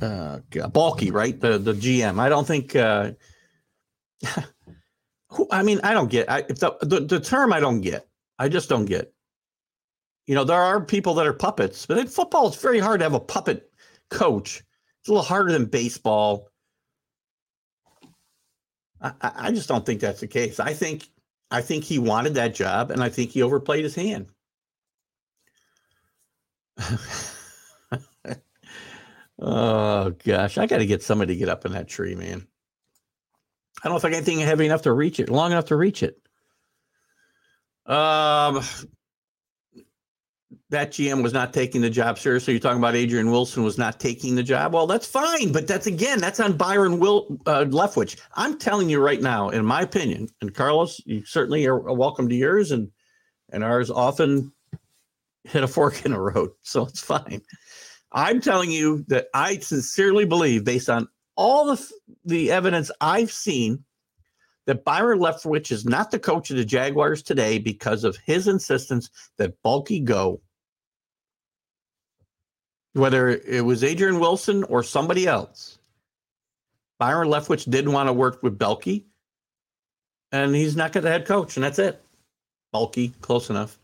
uh 0.00 0.38
Baalke, 0.50 1.12
right? 1.12 1.38
The 1.38 1.58
the 1.58 1.72
GM. 1.72 2.18
I 2.18 2.28
don't 2.28 2.46
think 2.46 2.74
uh 2.76 3.12
Who, 5.34 5.48
I 5.50 5.62
mean, 5.62 5.80
I 5.82 5.94
don't 5.94 6.10
get 6.10 6.30
I, 6.30 6.42
the, 6.42 6.76
the 6.82 7.00
the 7.00 7.20
term. 7.20 7.52
I 7.52 7.60
don't 7.60 7.80
get. 7.80 8.06
I 8.38 8.48
just 8.48 8.68
don't 8.68 8.84
get. 8.84 9.12
You 10.26 10.34
know, 10.34 10.44
there 10.44 10.60
are 10.60 10.80
people 10.80 11.14
that 11.14 11.26
are 11.26 11.32
puppets, 11.32 11.86
but 11.86 11.98
in 11.98 12.06
football, 12.06 12.46
it's 12.48 12.60
very 12.60 12.78
hard 12.78 13.00
to 13.00 13.04
have 13.04 13.14
a 13.14 13.20
puppet 13.20 13.70
coach. 14.10 14.62
It's 15.00 15.08
a 15.08 15.12
little 15.12 15.24
harder 15.24 15.52
than 15.52 15.66
baseball. 15.66 16.48
I, 19.00 19.12
I 19.20 19.50
just 19.52 19.68
don't 19.68 19.84
think 19.84 20.00
that's 20.00 20.20
the 20.20 20.26
case. 20.26 20.58
I 20.60 20.72
think 20.72 21.08
I 21.50 21.60
think 21.60 21.84
he 21.84 21.98
wanted 21.98 22.34
that 22.34 22.54
job, 22.54 22.90
and 22.90 23.02
I 23.02 23.10
think 23.10 23.30
he 23.30 23.42
overplayed 23.42 23.84
his 23.84 23.94
hand. 23.94 24.28
oh 29.38 30.10
gosh, 30.24 30.58
I 30.58 30.66
got 30.66 30.78
to 30.78 30.86
get 30.86 31.02
somebody 31.02 31.34
to 31.34 31.38
get 31.38 31.48
up 31.48 31.66
in 31.66 31.72
that 31.72 31.88
tree, 31.88 32.14
man. 32.14 32.46
I 33.82 33.88
don't 33.88 34.00
think 34.00 34.14
anything 34.14 34.38
heavy 34.40 34.64
enough 34.66 34.82
to 34.82 34.92
reach 34.92 35.20
it, 35.20 35.28
long 35.28 35.52
enough 35.52 35.66
to 35.66 35.76
reach 35.76 36.02
it. 36.02 36.18
Um, 37.86 38.62
that 40.70 40.92
GM 40.92 41.22
was 41.22 41.32
not 41.32 41.52
taking 41.52 41.80
the 41.80 41.90
job 41.90 42.18
seriously. 42.18 42.54
You're 42.54 42.60
talking 42.60 42.78
about 42.78 42.94
Adrian 42.94 43.30
Wilson 43.30 43.62
was 43.62 43.78
not 43.78 44.00
taking 44.00 44.34
the 44.34 44.42
job. 44.42 44.72
Well, 44.72 44.86
that's 44.86 45.06
fine, 45.06 45.52
but 45.52 45.66
that's 45.66 45.86
again, 45.86 46.20
that's 46.20 46.40
on 46.40 46.56
Byron 46.56 46.98
Will 46.98 47.38
uh, 47.46 47.64
Leftwich. 47.64 48.18
I'm 48.34 48.58
telling 48.58 48.88
you 48.88 49.00
right 49.00 49.20
now, 49.20 49.50
in 49.50 49.64
my 49.64 49.82
opinion, 49.82 50.28
and 50.40 50.54
Carlos, 50.54 51.00
you 51.04 51.24
certainly 51.24 51.66
are 51.66 51.78
welcome 51.92 52.28
to 52.28 52.34
yours, 52.34 52.70
and 52.70 52.90
and 53.52 53.62
ours 53.62 53.90
often 53.90 54.52
hit 55.44 55.62
a 55.62 55.68
fork 55.68 56.04
in 56.04 56.12
the 56.12 56.20
road, 56.20 56.50
so 56.62 56.86
it's 56.86 57.00
fine. 57.00 57.42
I'm 58.12 58.40
telling 58.40 58.70
you 58.70 59.04
that 59.08 59.26
I 59.34 59.58
sincerely 59.58 60.24
believe, 60.24 60.64
based 60.64 60.88
on 60.88 61.08
all 61.36 61.66
the 61.66 61.90
the 62.24 62.50
evidence 62.50 62.90
I've 63.00 63.32
seen, 63.32 63.84
that 64.66 64.84
Byron 64.84 65.18
Leftwich 65.18 65.70
is 65.70 65.84
not 65.84 66.10
the 66.10 66.18
coach 66.18 66.50
of 66.50 66.56
the 66.56 66.64
Jaguars 66.64 67.22
today 67.22 67.58
because 67.58 68.04
of 68.04 68.16
his 68.24 68.48
insistence 68.48 69.10
that 69.36 69.62
Baalke 69.62 70.02
go. 70.04 70.40
Whether 72.94 73.28
it 73.28 73.64
was 73.64 73.84
Adrian 73.84 74.20
Wilson 74.20 74.64
or 74.64 74.82
somebody 74.82 75.26
else, 75.26 75.78
Byron 76.98 77.28
Leftwich 77.28 77.68
didn't 77.70 77.92
want 77.92 78.08
to 78.08 78.12
work 78.12 78.42
with 78.42 78.58
Baalke, 78.58 79.04
and 80.32 80.54
he's 80.54 80.76
not 80.76 80.92
got 80.92 81.02
the 81.02 81.10
head 81.10 81.26
coach, 81.26 81.56
and 81.56 81.64
that's 81.64 81.78
it. 81.78 82.02
Bulky, 82.72 83.08
close 83.20 83.50
enough. 83.50 83.78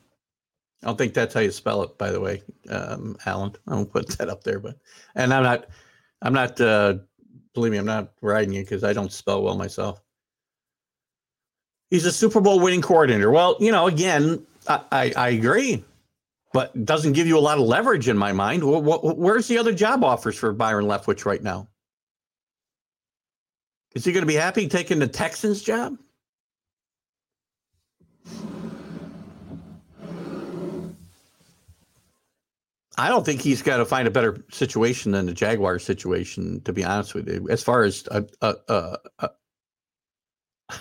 I 0.83 0.87
don't 0.87 0.97
think 0.97 1.13
that's 1.13 1.35
how 1.35 1.41
you 1.41 1.51
spell 1.51 1.83
it, 1.83 1.99
by 1.99 2.11
the 2.11 2.21
way, 2.21 2.43
um, 2.71 3.17
Alan. 3.27 3.55
I 3.69 3.75
won't 3.75 3.93
put 3.93 4.09
that 4.19 4.29
up 4.29 4.45
there, 4.45 4.59
but 4.59 4.77
and 5.15 5.35
I'm 5.35 5.43
not, 5.43 5.67
I'm 6.23 6.33
not. 6.33 6.61
Uh, 6.61 6.95
believe 7.53 7.73
me, 7.73 7.79
I'm 7.79 7.87
not 7.87 8.13
riding 8.23 8.53
you 8.53 8.63
because 8.63 8.85
I 8.85 8.93
don't 8.93 9.13
spell 9.13 9.43
well 9.43 9.57
myself. 9.57 10.01
He's 11.91 12.07
a 12.07 12.13
Super 12.13 12.41
Bowl 12.41 12.61
winning 12.61 12.83
coordinator. 12.83 13.31
Well, 13.31 13.57
you 13.59 13.73
know, 13.73 13.89
again, 13.89 14.47
I, 14.69 14.81
I, 14.93 15.13
I 15.17 15.29
agree, 15.31 15.85
but 16.53 16.85
doesn't 16.85 17.13
give 17.13 17.27
you 17.27 17.39
a 17.39 17.41
lot 17.41 17.59
of 17.59 17.65
leverage 17.65 18.09
in 18.09 18.19
my 18.19 18.33
mind. 18.33 18.63
Where's 18.65 19.47
the 19.47 19.59
other 19.59 19.73
job 19.73 20.03
offers 20.03 20.37
for 20.37 20.53
Byron 20.53 20.87
Leftwich 20.87 21.25
right 21.25 21.43
now? 21.43 21.69
Is 23.95 24.05
he 24.05 24.13
going 24.13 24.23
to 24.23 24.27
be 24.27 24.35
happy 24.35 24.69
taking 24.69 24.99
the 24.99 25.09
Texans 25.09 25.63
job? 25.63 25.97
I 32.99 33.09
don't 33.09 33.25
think 33.25 33.41
he's 33.41 33.63
got 33.63 33.79
to 33.79 33.87
find 33.87 34.07
a 34.07 34.11
better 34.11 34.45
situation 34.51 35.13
than 35.13 35.27
the 35.27 35.33
Jaguar 35.33 35.79
situation, 35.79 36.61
to 36.63 36.73
be 36.73 36.85
honest 36.85 37.15
with 37.15 37.29
you. 37.29 37.49
As 37.49 37.63
far 37.63 37.83
as 37.83 38.07
a, 38.11 38.27
a, 38.43 38.55
a, 38.69 39.31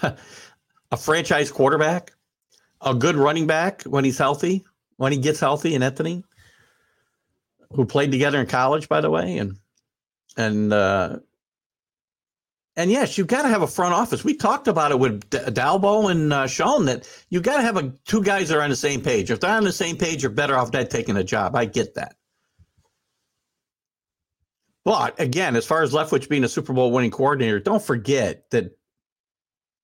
a, 0.02 0.16
a 0.92 0.98
franchise 0.98 1.50
quarterback, 1.50 2.12
a 2.82 2.94
good 2.94 3.16
running 3.16 3.48
back 3.48 3.84
when 3.84 4.04
he's 4.04 4.18
healthy, 4.18 4.66
when 5.00 5.14
he 5.14 5.18
gets 5.18 5.40
healthy, 5.40 5.76
and 5.76 5.84
Anthony, 5.84 6.26
who 7.72 7.86
played 7.86 8.12
together 8.12 8.38
in 8.42 8.48
college, 8.48 8.90
by 8.90 9.00
the 9.00 9.10
way, 9.10 9.38
and 9.38 9.58
and 10.36 10.74
uh, 10.74 11.20
and 12.76 12.92
yes, 12.92 13.18
you've 13.18 13.28
got 13.28 13.44
to 13.44 13.48
have 13.48 13.62
a 13.62 13.68
front 13.68 13.94
office. 13.94 14.26
We 14.26 14.36
talked 14.36 14.68
about 14.68 14.92
it 14.92 15.00
with 15.00 15.30
D- 15.30 15.38
Dalbo 15.38 16.12
and 16.12 16.34
uh, 16.34 16.48
Sean 16.48 16.84
that 16.86 17.10
you've 17.30 17.44
got 17.44 17.58
to 17.58 17.64
have 17.64 17.78
a 17.78 17.94
two 18.06 18.22
guys 18.22 18.50
that 18.50 18.58
are 18.58 18.62
on 18.62 18.70
the 18.70 18.76
same 18.76 19.00
page. 19.00 19.32
If 19.32 19.40
they're 19.40 19.56
on 19.56 19.64
the 19.64 19.72
same 19.72 19.96
page, 19.96 20.22
you're 20.22 20.34
better 20.34 20.58
off 20.58 20.72
dead 20.72 20.90
taking 20.90 21.16
a 21.16 21.24
job. 21.24 21.56
I 21.56 21.64
get 21.64 21.96
that. 21.96 22.16
But 24.84 25.18
again, 25.18 25.56
as 25.56 25.66
far 25.66 25.82
as 25.82 25.94
Leftwich 25.94 26.28
being 26.28 26.44
a 26.44 26.50
Super 26.50 26.74
Bowl 26.74 26.92
winning 26.92 27.12
coordinator, 27.12 27.62
don't 27.62 27.82
forget 27.82 28.50
that 28.50 28.78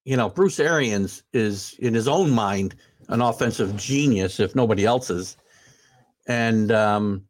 you 0.03 0.17
know 0.17 0.27
Bruce 0.27 0.59
Arians 0.59 1.23
is 1.31 1.73
in 1.79 1.93
his 1.93 2.09
own 2.09 2.31
mind 2.31 2.75
an 3.09 3.21
offensive 3.21 3.75
genius, 3.75 4.39
if 4.39 4.55
nobody 4.55 4.85
else's, 4.85 5.37
and 6.27 6.71
um, 6.71 7.25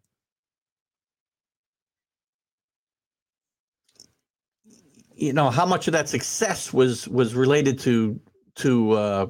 you 5.15 5.33
know 5.33 5.49
how 5.49 5.65
much 5.65 5.87
of 5.87 5.93
that 5.93 6.09
success 6.09 6.73
was 6.73 7.07
was 7.07 7.35
related 7.35 7.79
to 7.79 8.19
to 8.55 8.91
uh, 8.91 9.25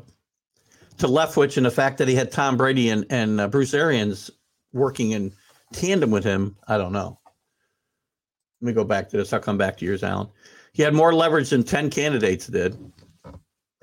to 0.98 1.08
Leftwich 1.08 1.58
and 1.58 1.66
the 1.66 1.72
fact 1.72 1.98
that 1.98 2.08
he 2.08 2.16
had 2.16 2.32
Tom 2.32 2.58
Brady 2.58 2.90
and 2.90 3.06
and 3.10 3.40
uh, 3.42 3.48
Bruce 3.48 3.74
Arians 3.74 4.32
working 4.74 5.12
in 5.12 5.32
tandem 5.74 6.12
with 6.12 6.24
him. 6.24 6.56
I 6.68 6.78
don't 6.78 6.92
know. 6.92 7.20
Let 8.62 8.68
me 8.68 8.74
go 8.74 8.84
back 8.84 9.10
to 9.10 9.18
this. 9.18 9.34
I'll 9.34 9.40
come 9.40 9.58
back 9.58 9.78
to 9.78 9.86
yours, 9.86 10.04
Alan. 10.04 10.28
He 10.74 10.82
had 10.82 10.94
more 10.94 11.14
leverage 11.14 11.50
than 11.50 11.64
ten 11.64 11.90
candidates 11.90 12.48
did. 12.48 12.78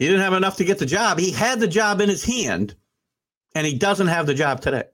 He 0.03 0.09
didn't 0.09 0.23
have 0.23 0.33
enough 0.33 0.57
to 0.57 0.65
get 0.65 0.79
the 0.79 0.87
job. 0.87 1.19
He 1.19 1.31
had 1.31 1.61
the 1.61 1.69
job 1.69 2.01
in 2.01 2.09
his 2.09 2.25
hand, 2.25 2.75
and 3.55 3.67
he 3.67 3.79
doesn't 3.79 4.09
have 4.09 4.27
the 4.27 4.35
job 4.35 4.61
today. 4.61 4.85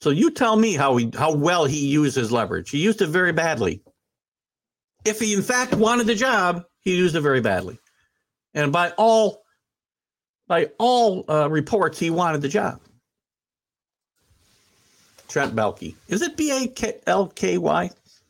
So 0.00 0.10
you 0.10 0.30
tell 0.30 0.56
me 0.56 0.74
how 0.74 0.96
he 0.96 1.10
how 1.16 1.34
well 1.34 1.64
he 1.64 1.86
used 1.86 2.16
his 2.16 2.30
leverage. 2.30 2.70
He 2.70 2.78
used 2.78 3.02
it 3.02 3.08
very 3.08 3.32
badly 3.32 3.82
if 5.06 5.20
he 5.20 5.34
in 5.34 5.42
fact 5.42 5.74
wanted 5.74 6.06
the 6.06 6.14
job, 6.14 6.64
he 6.80 6.96
used 6.96 7.14
it 7.14 7.20
very 7.20 7.40
badly. 7.40 7.78
And 8.54 8.72
by 8.72 8.90
all 8.98 9.42
by 10.48 10.70
all 10.78 11.24
uh, 11.28 11.48
reports, 11.50 11.98
he 11.98 12.10
wanted 12.10 12.42
the 12.42 12.48
job. 12.48 12.80
Trent 15.28 15.54
Baalke. 15.54 15.94
Is 16.08 16.22
it 16.22 16.36
B 16.36 16.50
A 16.50 16.68
K 16.68 16.94
L 17.06 17.28
K 17.28 17.58
Y? 17.58 17.84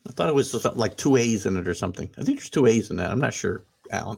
I 0.07 0.11
thought 0.13 0.29
it 0.29 0.35
was 0.35 0.49
something 0.51 0.75
like 0.75 0.97
two 0.97 1.15
A's 1.15 1.45
in 1.45 1.57
it 1.57 1.67
or 1.67 1.73
something. 1.73 2.09
I 2.17 2.23
think 2.23 2.39
there's 2.39 2.49
two 2.49 2.65
A's 2.65 2.89
in 2.89 2.97
that. 2.97 3.11
I'm 3.11 3.19
not 3.19 3.33
sure, 3.33 3.63
Alan. 3.91 4.17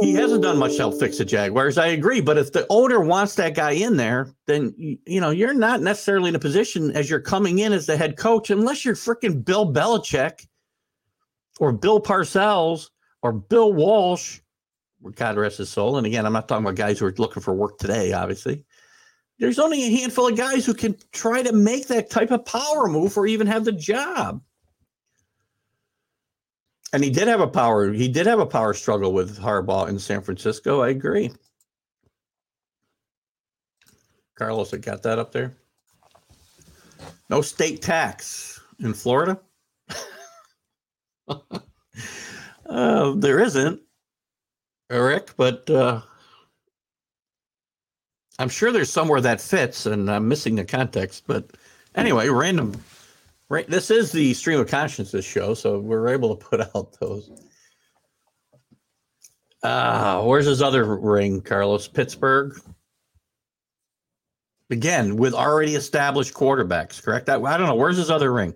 He 0.00 0.14
hasn't 0.14 0.42
done 0.42 0.58
much 0.58 0.72
to 0.72 0.78
help 0.78 0.98
fix 0.98 1.18
the 1.18 1.24
Jaguars. 1.24 1.78
I 1.78 1.88
agree, 1.88 2.20
but 2.20 2.38
if 2.38 2.52
the 2.52 2.66
owner 2.70 3.00
wants 3.00 3.34
that 3.36 3.54
guy 3.54 3.72
in 3.72 3.96
there, 3.96 4.34
then 4.46 4.74
you 4.76 5.20
know 5.20 5.30
you're 5.30 5.54
not 5.54 5.80
necessarily 5.80 6.30
in 6.30 6.34
a 6.34 6.40
position 6.40 6.90
as 6.92 7.08
you're 7.08 7.20
coming 7.20 7.60
in 7.60 7.72
as 7.72 7.86
the 7.86 7.96
head 7.96 8.16
coach, 8.16 8.50
unless 8.50 8.84
you're 8.84 8.94
freaking 8.94 9.44
Bill 9.44 9.72
Belichick 9.72 10.46
or 11.60 11.72
Bill 11.72 12.00
Parcells 12.00 12.88
or 13.22 13.32
Bill 13.32 13.72
Walsh, 13.72 14.40
where 15.00 15.12
God 15.12 15.36
rest 15.36 15.58
his 15.58 15.70
soul. 15.70 15.98
And 15.98 16.06
again, 16.06 16.26
I'm 16.26 16.32
not 16.32 16.48
talking 16.48 16.64
about 16.64 16.76
guys 16.76 16.98
who 16.98 17.06
are 17.06 17.14
looking 17.18 17.42
for 17.42 17.54
work 17.54 17.78
today, 17.78 18.12
obviously. 18.12 18.64
There's 19.38 19.58
only 19.58 19.82
a 19.84 20.00
handful 20.00 20.28
of 20.28 20.36
guys 20.36 20.64
who 20.64 20.74
can 20.74 20.96
try 21.12 21.42
to 21.42 21.52
make 21.52 21.88
that 21.88 22.10
type 22.10 22.30
of 22.30 22.44
power 22.44 22.88
move 22.88 23.16
or 23.16 23.26
even 23.26 23.46
have 23.46 23.64
the 23.64 23.72
job. 23.72 24.40
And 26.92 27.02
he 27.02 27.10
did 27.10 27.28
have 27.28 27.40
a 27.40 27.46
power, 27.46 27.90
he 27.92 28.08
did 28.08 28.26
have 28.26 28.38
a 28.38 28.46
power 28.46 28.74
struggle 28.74 29.12
with 29.12 29.38
Harbaugh 29.38 29.88
in 29.88 29.98
San 29.98 30.20
Francisco. 30.20 30.82
I 30.82 30.90
agree. 30.90 31.32
Carlos, 34.36 34.74
I 34.74 34.78
got 34.78 35.02
that 35.04 35.18
up 35.18 35.32
there. 35.32 35.54
No 37.30 37.40
state 37.40 37.80
tax 37.80 38.60
in 38.80 38.92
Florida. 38.92 39.40
uh, 42.66 43.12
there 43.16 43.38
isn't, 43.40 43.80
Eric, 44.90 45.30
but 45.36 45.70
uh, 45.70 46.02
I'm 48.38 48.48
sure 48.48 48.72
there's 48.72 48.90
somewhere 48.90 49.20
that 49.20 49.40
fits, 49.40 49.86
and 49.86 50.10
I'm 50.10 50.28
missing 50.28 50.56
the 50.56 50.64
context. 50.64 51.24
But 51.26 51.50
anyway, 51.94 52.28
random. 52.28 52.74
Right, 53.52 53.68
this 53.68 53.90
is 53.90 54.10
the 54.10 54.32
stream 54.32 54.60
of 54.60 54.68
consciousness 54.68 55.26
show, 55.26 55.52
so 55.52 55.78
we're 55.78 56.08
able 56.08 56.34
to 56.34 56.42
put 56.42 56.62
out 56.74 56.98
those. 56.98 57.30
Ah, 59.62 60.20
uh, 60.20 60.24
where's 60.24 60.46
his 60.46 60.62
other 60.62 60.96
ring, 60.96 61.42
Carlos? 61.42 61.86
Pittsburgh. 61.86 62.58
Again, 64.70 65.16
with 65.16 65.34
already 65.34 65.74
established 65.74 66.32
quarterbacks, 66.32 67.02
correct? 67.02 67.28
I, 67.28 67.34
I 67.34 67.58
don't 67.58 67.66
know. 67.66 67.74
Where's 67.74 67.98
his 67.98 68.10
other 68.10 68.32
ring? 68.32 68.54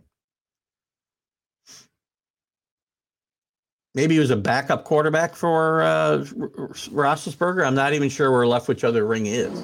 maybe 3.95 4.15
he 4.15 4.21
was 4.21 4.31
a 4.31 4.37
backup 4.37 4.85
quarterback 4.85 5.35
for 5.35 5.83
uh, 5.83 6.19
Roethlisberger. 6.25 7.67
I'm 7.67 7.75
not 7.75 7.93
even 7.93 8.09
sure 8.09 8.33
where 8.33 8.47
Leftwich 8.47 8.83
other 8.83 9.05
ring 9.07 9.27
is. 9.27 9.63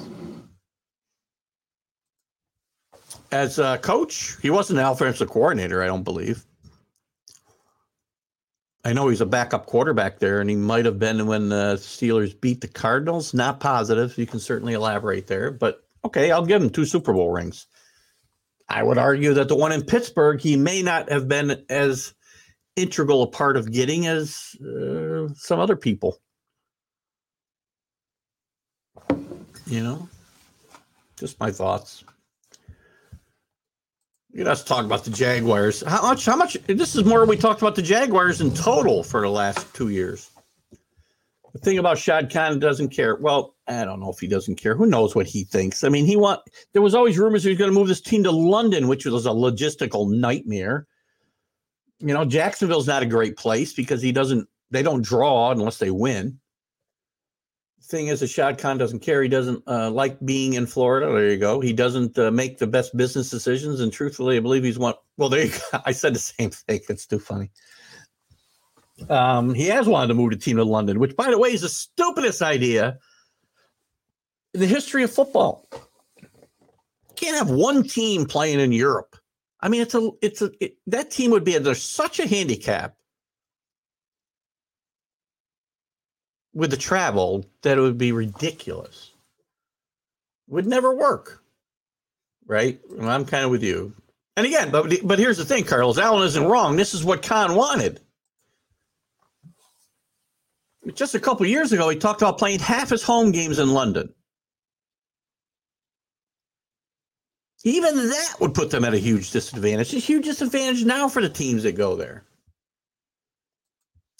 As 3.33 3.57
a 3.57 3.79
coach, 3.79 4.37
he 4.43 4.51
wasn't 4.51 4.77
an 4.77 4.85
offensive 4.85 5.27
coordinator, 5.27 5.81
I 5.81 5.87
don't 5.87 6.03
believe. 6.03 6.45
I 8.85 8.93
know 8.93 9.07
he's 9.07 9.21
a 9.21 9.25
backup 9.25 9.65
quarterback 9.65 10.19
there, 10.19 10.39
and 10.39 10.47
he 10.47 10.55
might 10.55 10.85
have 10.85 10.99
been 10.99 11.25
when 11.25 11.49
the 11.49 11.77
Steelers 11.77 12.39
beat 12.39 12.61
the 12.61 12.67
Cardinals. 12.67 13.33
Not 13.33 13.59
positive. 13.59 14.15
You 14.19 14.27
can 14.27 14.39
certainly 14.39 14.73
elaborate 14.73 15.25
there, 15.25 15.49
but 15.49 15.83
okay, 16.05 16.29
I'll 16.29 16.45
give 16.45 16.61
him 16.61 16.69
two 16.69 16.85
Super 16.85 17.11
Bowl 17.11 17.31
rings. 17.31 17.65
I 18.69 18.83
would 18.83 18.99
argue 18.99 19.33
that 19.33 19.47
the 19.47 19.55
one 19.55 19.71
in 19.71 19.81
Pittsburgh, 19.81 20.39
he 20.39 20.55
may 20.55 20.83
not 20.83 21.11
have 21.11 21.27
been 21.27 21.65
as 21.69 22.13
integral 22.75 23.23
a 23.23 23.27
part 23.27 23.57
of 23.57 23.71
getting 23.71 24.05
as 24.05 24.55
uh, 24.61 25.33
some 25.33 25.59
other 25.59 25.75
people. 25.75 26.19
You 29.65 29.81
know, 29.81 30.07
just 31.17 31.39
my 31.39 31.51
thoughts. 31.51 32.03
Let 34.35 34.47
us 34.47 34.63
talk 34.63 34.83
about 34.83 35.03
the 35.03 35.11
Jaguars. 35.11 35.83
How 35.85 36.01
much? 36.01 36.25
How 36.25 36.35
much? 36.35 36.57
This 36.65 36.95
is 36.95 37.05
more 37.05 37.25
we 37.25 37.37
talked 37.37 37.61
about 37.61 37.75
the 37.75 37.83
Jaguars 37.83 38.41
in 38.41 38.51
total 38.53 39.03
for 39.03 39.21
the 39.21 39.29
last 39.29 39.71
two 39.75 39.89
years. 39.89 40.31
The 41.53 41.59
thing 41.59 41.77
about 41.77 41.99
Shad 41.99 42.33
Khan 42.33 42.57
doesn't 42.57 42.89
care. 42.89 43.15
Well, 43.15 43.53
I 43.67 43.85
don't 43.85 43.99
know 43.99 44.09
if 44.09 44.19
he 44.19 44.27
doesn't 44.27 44.55
care. 44.55 44.75
Who 44.75 44.87
knows 44.87 45.13
what 45.13 45.27
he 45.27 45.43
thinks? 45.43 45.83
I 45.83 45.89
mean, 45.89 46.07
he 46.07 46.15
want. 46.15 46.41
There 46.73 46.81
was 46.81 46.95
always 46.95 47.19
rumors 47.19 47.43
he 47.43 47.49
was 47.49 47.59
going 47.59 47.69
to 47.69 47.77
move 47.77 47.87
this 47.87 48.01
team 48.01 48.23
to 48.23 48.31
London, 48.31 48.87
which 48.87 49.05
was 49.05 49.27
a 49.27 49.29
logistical 49.29 50.09
nightmare. 50.09 50.87
You 51.99 52.15
know, 52.15 52.25
Jacksonville's 52.25 52.87
not 52.87 53.03
a 53.03 53.07
great 53.07 53.37
place 53.37 53.71
because 53.71 54.01
he 54.01 54.11
doesn't. 54.11 54.49
They 54.71 54.81
don't 54.81 55.03
draw 55.03 55.51
unless 55.51 55.77
they 55.77 55.91
win 55.91 56.39
thing 57.83 58.07
is, 58.07 58.21
a 58.21 58.27
Shad 58.27 58.57
Khan 58.57 58.77
doesn't 58.77 58.99
care. 58.99 59.21
He 59.21 59.29
doesn't 59.29 59.63
uh, 59.67 59.91
like 59.91 60.19
being 60.25 60.53
in 60.53 60.65
Florida. 60.65 61.07
There 61.07 61.29
you 61.29 61.37
go. 61.37 61.59
He 61.59 61.73
doesn't 61.73 62.17
uh, 62.17 62.31
make 62.31 62.57
the 62.57 62.67
best 62.67 62.95
business 62.95 63.29
decisions. 63.29 63.79
And 63.79 63.91
truthfully, 63.91 64.37
I 64.37 64.39
believe 64.39 64.63
he's 64.63 64.79
one. 64.79 64.95
Well, 65.17 65.29
there 65.29 65.45
you 65.45 65.51
go. 65.51 65.79
I 65.85 65.91
said 65.91 66.15
the 66.15 66.19
same 66.19 66.49
thing. 66.49 66.81
It's 66.89 67.05
too 67.05 67.19
funny. 67.19 67.51
Um, 69.09 69.53
he 69.53 69.67
has 69.67 69.87
wanted 69.87 70.07
to 70.07 70.13
move 70.13 70.31
the 70.31 70.37
team 70.37 70.57
to 70.57 70.63
London, 70.63 70.99
which, 70.99 71.15
by 71.15 71.29
the 71.29 71.37
way, 71.37 71.49
is 71.49 71.61
the 71.61 71.69
stupidest 71.69 72.41
idea 72.41 72.99
in 74.53 74.59
the 74.59 74.67
history 74.67 75.03
of 75.03 75.11
football. 75.11 75.67
You 76.21 76.27
can't 77.15 77.37
have 77.37 77.49
one 77.49 77.83
team 77.83 78.25
playing 78.25 78.59
in 78.59 78.71
Europe. 78.71 79.15
I 79.59 79.69
mean, 79.69 79.81
it's 79.81 79.95
a, 79.95 80.09
it's 80.21 80.41
a, 80.41 80.51
it, 80.59 80.77
that 80.87 81.09
team 81.09 81.31
would 81.31 81.43
be 81.43 81.55
under 81.55 81.73
such 81.73 82.19
a 82.19 82.27
handicap 82.27 82.95
with 86.53 86.71
the 86.71 86.77
travel 86.77 87.45
that 87.61 87.77
it 87.77 87.81
would 87.81 87.97
be 87.97 88.11
ridiculous. 88.11 89.11
Would 90.47 90.67
never 90.67 90.93
work. 90.93 91.41
Right? 92.45 92.79
And 92.91 93.09
I'm 93.09 93.25
kind 93.25 93.45
of 93.45 93.51
with 93.51 93.63
you. 93.63 93.93
And 94.35 94.45
again, 94.45 94.71
but 94.71 94.91
but 95.03 95.19
here's 95.19 95.37
the 95.37 95.45
thing, 95.45 95.63
Carlos 95.63 95.97
Allen 95.97 96.25
isn't 96.25 96.45
wrong. 96.45 96.75
This 96.75 96.93
is 96.93 97.03
what 97.03 97.21
Khan 97.21 97.55
wanted. 97.55 97.99
Just 100.95 101.15
a 101.15 101.19
couple 101.19 101.45
years 101.45 101.71
ago, 101.71 101.87
he 101.87 101.97
talked 101.97 102.21
about 102.21 102.37
playing 102.37 102.59
half 102.59 102.89
his 102.89 103.03
home 103.03 103.31
games 103.31 103.59
in 103.59 103.73
London. 103.73 104.13
Even 107.63 107.95
that 107.95 108.35
would 108.41 108.53
put 108.53 108.69
them 108.71 108.83
at 108.83 108.93
a 108.93 108.97
huge 108.97 109.31
disadvantage. 109.31 109.93
A 109.93 109.99
huge 109.99 110.25
disadvantage 110.25 110.83
now 110.83 111.07
for 111.07 111.21
the 111.21 111.29
teams 111.29 111.63
that 111.63 111.77
go 111.77 111.95
there. 111.95 112.25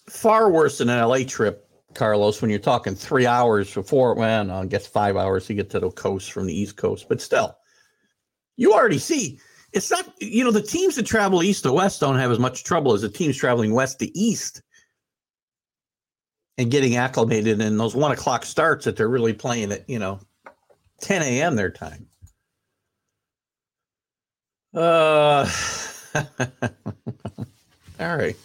Far 0.09 0.49
worse 0.49 0.77
than 0.77 0.89
an 0.89 1.05
LA 1.05 1.23
trip 1.27 1.67
Carlos, 1.95 2.41
when 2.41 2.49
you're 2.49 2.59
talking 2.59 2.95
three 2.95 3.25
hours 3.25 3.73
before, 3.73 4.15
well, 4.15 4.43
no, 4.45 4.55
I 4.55 4.65
guess 4.65 4.87
five 4.87 5.17
hours 5.17 5.45
to 5.47 5.53
get 5.53 5.69
to 5.71 5.79
the 5.79 5.91
coast 5.91 6.31
from 6.31 6.47
the 6.47 6.57
East 6.57 6.77
Coast, 6.77 7.07
but 7.09 7.21
still, 7.21 7.57
you 8.57 8.73
already 8.73 8.99
see 8.99 9.39
it's 9.73 9.89
not, 9.89 10.05
you 10.21 10.43
know, 10.43 10.51
the 10.51 10.61
teams 10.61 10.95
that 10.95 11.05
travel 11.05 11.41
east 11.41 11.63
to 11.63 11.73
west 11.73 11.99
don't 11.99 12.19
have 12.19 12.31
as 12.31 12.39
much 12.39 12.63
trouble 12.63 12.93
as 12.93 13.01
the 13.01 13.09
teams 13.09 13.35
traveling 13.35 13.73
west 13.73 13.99
to 13.99 14.17
east 14.17 14.61
and 16.59 16.69
getting 16.69 16.95
acclimated 16.95 17.59
in 17.59 17.77
those 17.77 17.95
one 17.95 18.11
o'clock 18.11 18.45
starts 18.45 18.85
that 18.85 18.95
they're 18.95 19.09
really 19.09 19.33
playing 19.33 19.71
at, 19.71 19.89
you 19.89 19.97
know, 19.97 20.19
10 21.01 21.23
a.m. 21.23 21.55
their 21.55 21.71
time. 21.71 22.05
Uh, 24.75 25.49
all 27.99 28.17
right. 28.17 28.35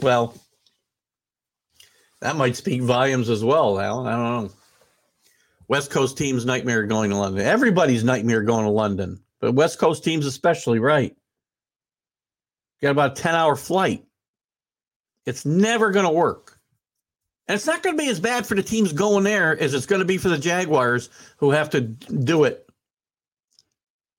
Well, 0.00 0.34
that 2.20 2.36
might 2.36 2.56
speak 2.56 2.82
volumes 2.82 3.30
as 3.30 3.44
well, 3.44 3.80
Alan. 3.80 4.06
I 4.06 4.10
don't 4.12 4.46
know. 4.46 4.52
West 5.68 5.90
Coast 5.90 6.18
teams 6.18 6.44
nightmare 6.44 6.84
going 6.84 7.10
to 7.10 7.16
London. 7.16 7.46
Everybody's 7.46 8.04
nightmare 8.04 8.42
going 8.42 8.64
to 8.64 8.70
London, 8.70 9.20
but 9.40 9.52
West 9.52 9.78
Coast 9.78 10.02
teams 10.02 10.26
especially, 10.26 10.80
right? 10.80 11.16
Got 12.82 12.90
about 12.90 13.18
a 13.18 13.22
10 13.22 13.34
hour 13.34 13.56
flight. 13.56 14.04
It's 15.26 15.46
never 15.46 15.90
going 15.90 16.06
to 16.06 16.12
work. 16.12 16.58
And 17.46 17.54
it's 17.54 17.66
not 17.66 17.82
going 17.82 17.96
to 17.96 18.02
be 18.02 18.08
as 18.08 18.20
bad 18.20 18.46
for 18.46 18.54
the 18.54 18.62
teams 18.62 18.92
going 18.92 19.24
there 19.24 19.58
as 19.60 19.74
it's 19.74 19.86
going 19.86 20.00
to 20.00 20.06
be 20.06 20.18
for 20.18 20.28
the 20.28 20.38
Jaguars 20.38 21.10
who 21.36 21.50
have 21.50 21.70
to 21.70 21.80
do 21.80 22.44
it 22.44 22.68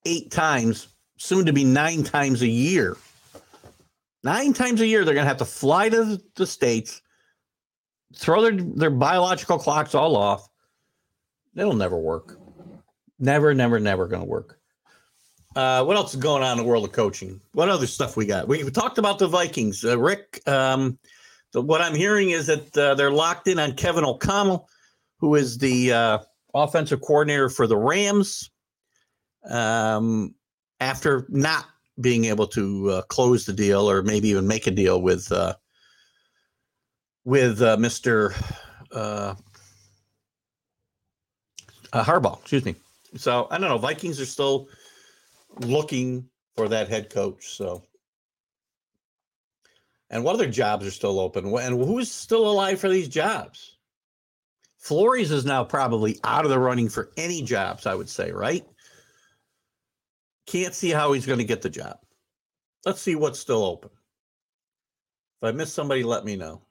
eight 0.05 0.31
times, 0.31 0.87
soon 1.17 1.45
to 1.45 1.53
be 1.53 1.63
nine 1.63 2.03
times 2.03 2.41
a 2.41 2.47
year. 2.47 2.97
Nine 4.23 4.53
times 4.53 4.81
a 4.81 4.87
year, 4.87 5.03
they're 5.03 5.15
going 5.15 5.25
to 5.25 5.29
have 5.29 5.37
to 5.37 5.45
fly 5.45 5.89
to 5.89 6.21
the 6.35 6.45
States 6.45 7.00
throw 8.15 8.41
their, 8.41 8.51
their 8.51 8.89
biological 8.89 9.57
clocks 9.57 9.95
all 9.95 10.15
off. 10.15 10.47
It'll 11.55 11.73
never 11.73 11.97
work. 11.97 12.39
Never, 13.19 13.53
never, 13.53 13.79
never 13.79 14.07
going 14.07 14.23
to 14.23 14.27
work. 14.27 14.59
Uh, 15.55 15.83
what 15.83 15.97
else 15.97 16.13
is 16.13 16.19
going 16.19 16.43
on 16.43 16.57
in 16.57 16.63
the 16.63 16.69
world 16.69 16.85
of 16.85 16.93
coaching? 16.93 17.41
What 17.53 17.69
other 17.69 17.87
stuff 17.87 18.15
we 18.15 18.25
got? 18.25 18.47
We, 18.47 18.69
talked 18.71 18.97
about 18.97 19.19
the 19.19 19.27
Vikings. 19.27 19.83
Uh, 19.83 19.99
Rick, 19.99 20.41
um, 20.47 20.97
the, 21.51 21.61
what 21.61 21.81
I'm 21.81 21.93
hearing 21.93 22.29
is 22.29 22.47
that 22.47 22.77
uh, 22.77 22.95
they're 22.95 23.11
locked 23.11 23.47
in 23.47 23.59
on 23.59 23.73
Kevin 23.73 24.05
O'Connell, 24.05 24.69
who 25.17 25.35
is 25.35 25.57
the 25.57 25.91
uh, 25.91 26.17
offensive 26.53 27.01
coordinator 27.01 27.49
for 27.49 27.67
the 27.67 27.77
Rams. 27.77 28.49
Um, 29.49 30.35
after 30.79 31.25
not 31.29 31.65
being 31.99 32.25
able 32.25 32.47
to 32.47 32.89
uh, 32.89 33.01
close 33.03 33.45
the 33.45 33.53
deal 33.53 33.89
or 33.89 34.01
maybe 34.01 34.29
even 34.29 34.47
make 34.47 34.67
a 34.67 34.71
deal 34.71 35.01
with 35.01 35.31
uh, 35.31 35.53
with 37.25 37.61
uh, 37.61 37.77
Mr. 37.77 38.33
Uh, 38.91 39.35
uh, 41.93 42.03
Harbaugh. 42.03 42.39
Excuse 42.39 42.65
me. 42.65 42.75
So 43.15 43.47
I 43.51 43.57
don't 43.57 43.69
know. 43.69 43.77
Vikings 43.77 44.19
are 44.19 44.25
still 44.25 44.67
looking 45.59 46.27
for 46.55 46.67
that 46.69 46.89
head 46.89 47.09
coach. 47.09 47.55
So, 47.55 47.83
and 50.09 50.23
what 50.23 50.35
other 50.35 50.49
jobs 50.49 50.85
are 50.85 50.91
still 50.91 51.19
open? 51.19 51.45
And 51.45 51.83
who's 51.83 52.11
still 52.11 52.49
alive 52.49 52.79
for 52.79 52.89
these 52.89 53.07
jobs? 53.07 53.77
Flores 54.77 55.31
is 55.31 55.45
now 55.45 55.63
probably 55.63 56.19
out 56.23 56.43
of 56.43 56.49
the 56.49 56.59
running 56.59 56.89
for 56.89 57.11
any 57.15 57.41
jobs. 57.43 57.85
I 57.85 57.95
would 57.95 58.09
say, 58.09 58.31
right? 58.31 58.65
Can't 60.47 60.73
see 60.73 60.89
how 60.89 61.13
he's 61.13 61.25
going 61.25 61.39
to 61.39 61.45
get 61.45 61.61
the 61.61 61.69
job. 61.69 61.97
Let's 62.85 62.99
see 63.01 63.15
what's 63.15 63.39
still 63.39 63.63
open. 63.63 63.91
If 65.41 65.47
I 65.47 65.51
miss 65.51 65.71
somebody, 65.71 66.03
let 66.03 66.25
me 66.25 66.35
know. 66.35 66.61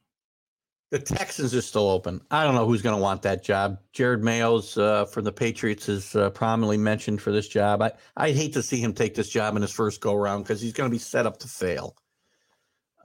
The 0.90 0.98
Texans 0.98 1.54
are 1.54 1.62
still 1.62 1.88
open. 1.88 2.20
I 2.32 2.42
don't 2.42 2.56
know 2.56 2.66
who's 2.66 2.82
going 2.82 2.96
to 2.96 3.02
want 3.02 3.22
that 3.22 3.44
job. 3.44 3.78
Jerod 3.94 4.22
Mayo's 4.22 4.76
uh, 4.76 5.04
from 5.04 5.22
the 5.22 5.30
Patriots 5.30 5.88
is 5.88 6.16
uh, 6.16 6.30
prominently 6.30 6.78
mentioned 6.78 7.22
for 7.22 7.30
this 7.30 7.46
job. 7.46 7.80
I 7.80 7.92
I 8.16 8.32
hate 8.32 8.54
to 8.54 8.62
see 8.62 8.80
him 8.80 8.92
take 8.92 9.14
this 9.14 9.28
job 9.28 9.54
in 9.54 9.62
his 9.62 9.70
first 9.70 10.00
go 10.00 10.14
around 10.14 10.42
because 10.42 10.60
he's 10.60 10.72
going 10.72 10.90
to 10.90 10.94
be 10.94 10.98
set 10.98 11.26
up 11.26 11.38
to 11.38 11.48
fail. 11.48 11.94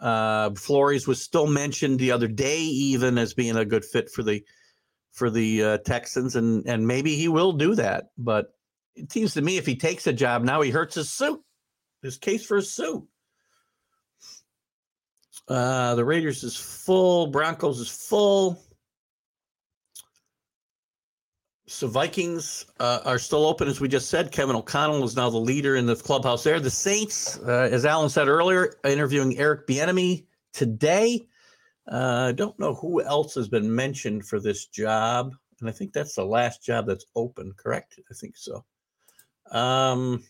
Uh, 0.01 0.49
Flores 0.55 1.07
was 1.07 1.21
still 1.21 1.45
mentioned 1.45 1.99
the 1.99 2.11
other 2.11 2.27
day, 2.27 2.59
even 2.59 3.19
as 3.19 3.35
being 3.35 3.55
a 3.55 3.65
good 3.65 3.85
fit 3.85 4.09
for 4.09 4.23
the 4.23 4.43
for 5.11 5.29
the 5.29 5.63
uh, 5.63 5.77
Texans, 5.79 6.35
and 6.35 6.65
and 6.67 6.87
maybe 6.87 7.15
he 7.15 7.27
will 7.27 7.53
do 7.53 7.75
that. 7.75 8.05
But 8.17 8.47
it 8.95 9.11
seems 9.11 9.35
to 9.35 9.43
me 9.43 9.57
if 9.57 9.65
he 9.67 9.75
takes 9.75 10.07
a 10.07 10.13
job 10.13 10.43
now, 10.43 10.61
he 10.61 10.71
hurts 10.71 10.95
his 10.95 11.13
suit, 11.13 11.39
his 12.01 12.17
case 12.17 12.45
for 12.45 12.57
his 12.57 12.73
suit. 12.73 13.07
Uh, 15.47 15.95
the 15.95 16.03
Raiders 16.03 16.43
is 16.43 16.55
full. 16.55 17.27
Broncos 17.27 17.79
is 17.79 17.89
full. 17.89 18.61
So 21.67 21.87
Vikings 21.87 22.65
uh, 22.79 22.99
are 23.05 23.17
still 23.17 23.45
open, 23.45 23.67
as 23.67 23.81
we 23.81 23.87
just 23.87 24.09
said. 24.09 24.31
Kevin 24.31 24.55
O'Connell 24.55 25.03
is 25.03 25.15
now 25.15 25.29
the 25.29 25.37
leader 25.37 25.75
in 25.75 25.87
the 25.87 25.95
clubhouse 25.95 26.43
there. 26.43 26.59
The 26.59 26.69
Saints, 26.69 27.39
uh, 27.39 27.69
as 27.71 27.85
Alan 27.85 28.09
said 28.09 28.27
earlier, 28.27 28.75
interviewing 28.83 29.37
Eric 29.37 29.65
Bieniemy 29.67 30.25
today. 30.53 31.27
I 31.87 31.91
uh, 31.91 32.31
don't 32.33 32.57
know 32.59 32.75
who 32.75 33.03
else 33.03 33.35
has 33.35 33.47
been 33.47 33.73
mentioned 33.73 34.27
for 34.27 34.39
this 34.39 34.67
job, 34.67 35.35
and 35.59 35.69
I 35.69 35.71
think 35.71 35.93
that's 35.93 36.15
the 36.15 36.25
last 36.25 36.63
job 36.63 36.85
that's 36.87 37.05
open. 37.15 37.51
Correct? 37.57 37.99
I 38.09 38.13
think 38.13 38.37
so. 38.37 38.63
Um, 39.51 40.23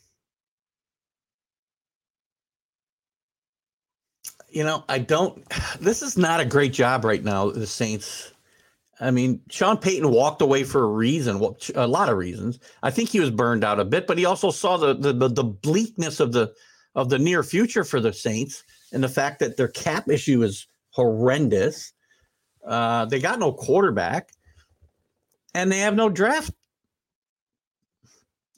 you 4.56 4.64
know, 4.64 4.84
I 4.90 4.98
don't. 5.00 5.44
This 5.80 6.02
is 6.02 6.18
not 6.18 6.40
a 6.40 6.46
great 6.46 6.74
job 6.74 7.04
right 7.04 7.24
now. 7.24 7.52
The 7.52 7.68
Saints. 7.68 8.32
I 9.02 9.12
mean, 9.12 9.42
Sean 9.50 9.78
Payton 9.78 10.10
walked 10.10 10.42
away 10.42 10.64
for 10.64 10.82
a 10.82 10.88
reason, 10.88 11.40
well, 11.40 11.58
a 11.76 11.86
lot 11.86 12.08
of 12.08 12.18
reasons. 12.18 12.60
I 12.82 12.92
think 12.92 13.10
he 13.10 13.20
was 13.20 13.30
burned 13.30 13.66
out 13.66 13.78
a 13.78 13.84
bit, 13.84 14.08
but 14.08 14.18
he 14.18 14.24
also 14.24 14.52
saw 14.52 14.78
the 14.78 14.94
the, 14.94 15.12
the, 15.12 15.28
the 15.28 15.44
bleakness 15.44 16.22
of 16.22 16.32
the 16.32 16.54
of 16.96 17.10
the 17.10 17.20
near 17.20 17.44
future 17.44 17.84
for 17.84 18.00
the 18.00 18.14
Saints 18.14 18.64
and 18.94 19.04
the 19.04 19.10
fact 19.10 19.40
that 19.40 19.58
their 19.58 19.68
cap 19.68 20.10
issue 20.10 20.42
is 20.44 20.66
horrendous. 20.92 21.92
Uh, 22.66 23.04
they 23.06 23.20
got 23.20 23.38
no 23.38 23.52
quarterback, 23.52 24.32
and 25.54 25.70
they 25.70 25.80
have 25.80 25.96
no 25.96 26.08
draft. 26.10 26.52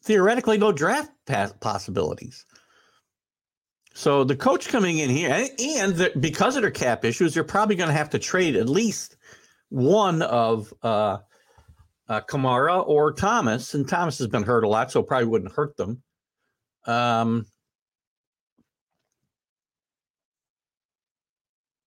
Theoretically, 0.03 0.59
no 0.59 0.71
draft 0.71 1.11
possibilities. 1.59 2.45
So 3.97 4.23
the 4.23 4.35
coach 4.35 4.67
coming 4.69 4.99
in 4.99 5.09
here, 5.09 5.31
and 5.31 5.95
the, 5.95 6.11
because 6.19 6.55
of 6.55 6.61
their 6.61 6.69
cap 6.69 7.03
issues, 7.03 7.33
they're 7.33 7.43
probably 7.43 7.75
going 7.75 7.89
to 7.89 7.95
have 7.95 8.11
to 8.11 8.19
trade 8.19 8.55
at 8.55 8.69
least 8.69 9.17
one 9.69 10.21
of 10.21 10.71
uh, 10.83 11.17
uh, 12.07 12.21
Kamara 12.29 12.87
or 12.87 13.11
Thomas. 13.11 13.73
And 13.73 13.89
Thomas 13.89 14.19
has 14.19 14.27
been 14.27 14.43
hurt 14.43 14.63
a 14.63 14.67
lot, 14.67 14.91
so 14.91 15.01
probably 15.01 15.25
wouldn't 15.25 15.51
hurt 15.51 15.75
them. 15.77 16.03
Um, 16.85 17.47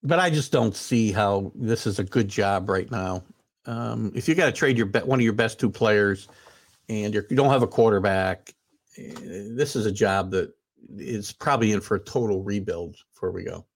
but 0.03 0.19
I 0.19 0.31
just 0.31 0.51
don't 0.51 0.75
see 0.75 1.13
how 1.13 1.53
this 1.55 1.87
is 1.87 2.01
a 2.01 2.05
good 2.05 2.27
job 2.27 2.69
right 2.69 2.91
now. 2.91 3.23
Um, 3.67 4.11
if 4.17 4.29
you 4.29 4.35
got 4.35 4.47
to 4.47 4.53
trade 4.53 4.77
your 4.77 4.87
be- 4.87 4.99
one 4.99 5.21
of 5.21 5.25
your 5.25 5.33
best 5.33 5.61
two 5.61 5.71
players, 5.71 6.27
and 6.89 7.15
you 7.15 7.37
don't 7.37 7.51
have 7.51 7.63
a 7.63 7.69
quarterback, 7.69 8.53
eh, 8.99 9.13
this 9.55 9.77
is 9.77 9.87
a 9.87 9.93
job 9.93 10.33
that 10.33 10.53
is 10.97 11.33
probably 11.33 11.73
in 11.73 11.81
for 11.81 11.97
a 11.97 12.01
total 12.01 12.43
rebuild 12.43 12.97
before 13.13 13.33
we 13.33 13.45
go. 13.45 13.67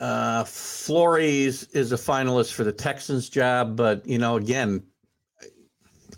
Uh, 0.00 0.44
Flores 0.44 1.64
is 1.72 1.90
a 1.92 1.96
finalist 1.96 2.52
for 2.52 2.62
the 2.62 2.72
Texans 2.72 3.28
job, 3.28 3.76
but 3.76 4.06
you 4.06 4.18
know, 4.18 4.36
again, 4.36 4.82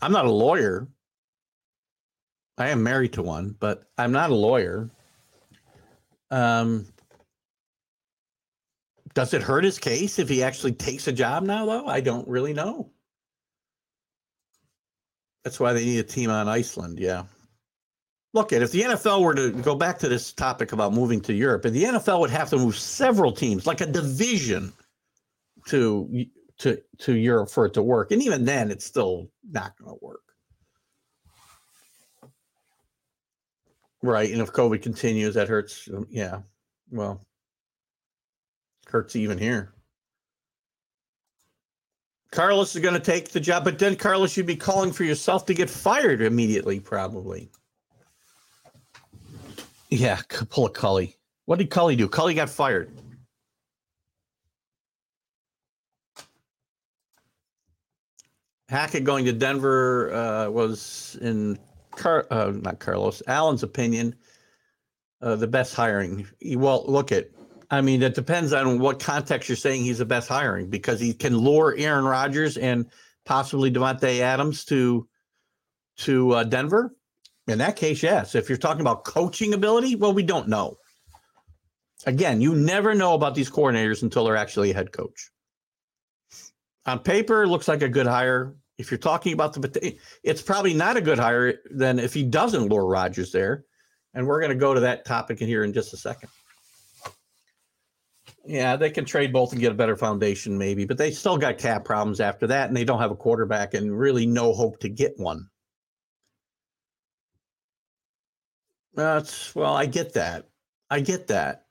I'm 0.03 0.13
not 0.13 0.27
a 0.27 0.31
lawyer. 0.31 0.87
I 2.59 2.69
am 2.69 2.83
married 2.83 3.15
to 3.15 3.23
one, 3.23 3.57
but 3.59 3.85
I'm 3.97 4.13
not 4.13 4.31
a 4.31 4.35
lawyer. 4.35 4.91
Um, 6.31 6.87
does 9.15 9.35
it 9.35 9.43
hurt 9.43 9.65
his 9.65 9.79
case 9.79 10.19
if 10.19 10.29
he 10.29 10.43
actually 10.43 10.73
takes 10.73 11.09
a 11.09 11.13
job 11.13 11.43
now, 11.43 11.65
though? 11.65 11.87
I 11.87 12.01
don't 12.01 12.29
really 12.29 12.53
know. 12.53 12.91
That's 15.45 15.59
why 15.59 15.73
they 15.73 15.85
need 15.85 15.99
a 15.99 16.05
team 16.05 16.31
on 16.31 16.49
Iceland. 16.49 16.99
Yeah. 16.99 17.25
Look 18.33 18.53
at 18.53 18.63
if 18.63 18.71
the 18.71 18.83
NFL 18.83 19.23
were 19.23 19.35
to 19.35 19.51
go 19.51 19.75
back 19.75 19.99
to 20.01 20.09
this 20.09 20.33
topic 20.33 20.73
about 20.73 20.93
moving 20.93 21.21
to 21.23 21.33
Europe, 21.33 21.65
and 21.65 21.75
the 21.75 21.85
NFL 21.85 22.21
would 22.21 22.31
have 22.31 22.51
to 22.51 22.59
move 22.59 22.77
several 22.77 23.33
teams, 23.33 23.67
like 23.67 23.81
a 23.81 23.87
division, 23.87 24.73
to 25.67 26.27
to 26.59 26.81
to 26.99 27.15
Europe 27.15 27.51
for 27.51 27.67
it 27.67 27.75
to 27.75 27.83
work. 27.83 28.13
And 28.13 28.23
even 28.23 28.45
then, 28.45 28.71
it's 28.71 28.85
still 28.85 29.29
not 29.51 29.77
going 29.79 29.91
to 29.91 30.05
work. 30.05 30.21
Right. 34.03 34.31
And 34.31 34.41
if 34.41 34.53
COVID 34.53 34.83
continues, 34.83 35.35
that 35.35 35.49
hurts. 35.49 35.89
Yeah. 36.09 36.41
Well, 36.91 37.27
hurts 38.87 39.17
even 39.17 39.39
here. 39.39 39.73
Carlos 42.33 42.77
is 42.77 42.83
going 42.83 42.95
to 42.95 43.01
take 43.01 43.31
the 43.31 43.41
job, 43.41 43.65
but 43.65 43.79
then 43.79 43.97
Carlos, 43.97 44.37
you'd 44.37 44.47
be 44.47 44.57
calling 44.57 44.93
for 44.93 45.05
yourself 45.05 45.45
to 45.47 45.55
get 45.55 45.69
fired 45.69 46.21
immediately, 46.21 46.79
probably. 46.79 47.51
Yeah, 49.89 50.21
pull 50.49 50.67
a 50.67 50.71
Culley. 50.71 51.17
What 51.47 51.59
did 51.59 51.71
Culley 51.71 51.97
do? 51.97 52.09
Culley 52.09 52.35
got 52.35 52.49
fired. 52.49 52.97
Hackett 58.69 59.03
going 59.03 59.25
to 59.25 59.33
Denver 59.33 60.15
uh, 60.15 60.49
was, 60.49 61.19
in 61.21 61.59
Car- 61.97 62.29
uh, 62.31 62.53
not 62.55 62.79
Carlos 62.79 63.21
Allen's 63.27 63.65
opinion, 63.65 64.15
uh, 65.21 65.35
the 65.35 65.49
best 65.49 65.75
hiring. 65.75 66.25
Well, 66.55 66.85
look 66.87 67.11
at 67.11 67.31
I 67.71 67.81
mean, 67.83 68.03
it 68.03 68.15
depends 68.15 68.53
on 68.53 68.81
what 68.81 68.99
context 68.99 69.49
you're 69.49 69.57
saying 69.57 69.85
he's 69.85 69.99
the 69.99 70.05
best 70.05 70.29
hiring 70.29 70.69
because 70.69 70.99
he 70.99 71.15
can 71.15 71.39
lure 71.39 71.75
Aaron 71.79 72.05
Rodgers 72.05 72.57
and 72.57 72.87
possibly 73.25 73.71
Davante 73.71 74.21
Adams 74.21 74.65
to 74.67 75.07
to 75.99 76.33
uh, 76.33 76.45
Denver. 76.45 76.95
In 77.47 77.59
that 77.59 77.77
case, 77.77 78.03
yes. 78.03 78.35
If 78.35 78.49
you're 78.49 78.59
talking 78.59 78.81
about 78.81 79.05
coaching 79.05 79.55
ability, 79.55 79.97
well, 79.97 80.13
we 80.13 80.23
don't 80.23 80.49
know. 80.49 80.79
Again, 82.07 82.41
you 82.41 82.55
never 82.55 82.95
know 82.95 83.15
about 83.15 83.35
these 83.35 83.51
coordinators 83.51 84.03
until 84.03 84.25
they're 84.25 84.37
actually 84.37 84.71
a 84.71 84.75
head 84.75 84.93
coach. 84.93 85.31
On 86.87 86.99
paper, 86.99 87.47
looks 87.47 87.69
like 87.69 87.83
a 87.83 87.89
good 87.89 88.07
hire. 88.07 88.55
If 88.79 88.91
you're 88.91 88.99
talking 88.99 89.35
about 89.35 89.53
the, 89.53 89.99
it's 90.23 90.41
probably 90.41 90.73
not 90.73 90.97
a 90.97 91.03
good 91.03 91.19
hire 91.19 91.59
than 91.71 91.99
if 91.99 92.15
he 92.15 92.25
doesn't 92.25 92.69
lure 92.69 92.87
Rodgers 92.87 93.31
there. 93.31 93.65
And 94.15 94.27
we're 94.27 94.41
going 94.41 94.51
to 94.51 94.57
go 94.57 94.73
to 94.73 94.81
that 94.81 95.05
topic 95.05 95.43
in 95.43 95.47
here 95.47 95.63
in 95.63 95.73
just 95.73 95.93
a 95.93 95.97
second. 95.97 96.31
Yeah, 98.51 98.75
they 98.75 98.91
can 98.91 99.05
trade 99.05 99.33
both 99.33 99.53
and 99.53 99.61
get 99.61 99.71
a 99.71 99.77
better 99.77 99.97
foundation, 99.97 100.59
maybe, 100.59 100.85
but 100.85 100.99
they 100.99 101.13
still 101.13 101.39
got 101.39 101.57
cap 101.57 101.85
problems 101.85 102.19
after 102.19 102.49
that, 102.49 102.67
and 102.67 102.77
they 102.77 102.85
don't 102.85 102.99
have 102.99 103.13
a 103.13 103.17
quarterback 103.17 103.75
and 103.75 103.97
really 103.97 104.27
no 104.27 104.53
hope 104.53 104.81
to 104.81 104.89
get 104.89 105.17
one. 105.21 105.49
That's 108.95 109.55
well, 109.55 109.77
I 109.77 109.87
get 109.87 110.15
that. 110.15 110.49
I 110.91 110.99
get 110.99 111.29
that. 111.29 111.67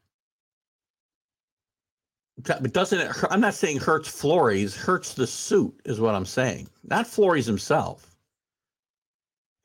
But 2.43 2.71
doesn't 2.71 2.99
it? 2.99 3.11
I'm 3.29 3.41
not 3.41 3.55
saying 3.55 3.79
hurts 3.79 4.07
Flores, 4.07 4.73
hurts 4.73 5.15
the 5.15 5.27
suit, 5.27 5.77
is 5.83 5.99
what 5.99 6.15
I'm 6.15 6.25
saying. 6.25 6.69
Not 6.85 7.07
Flores 7.07 7.45
himself. 7.45 8.15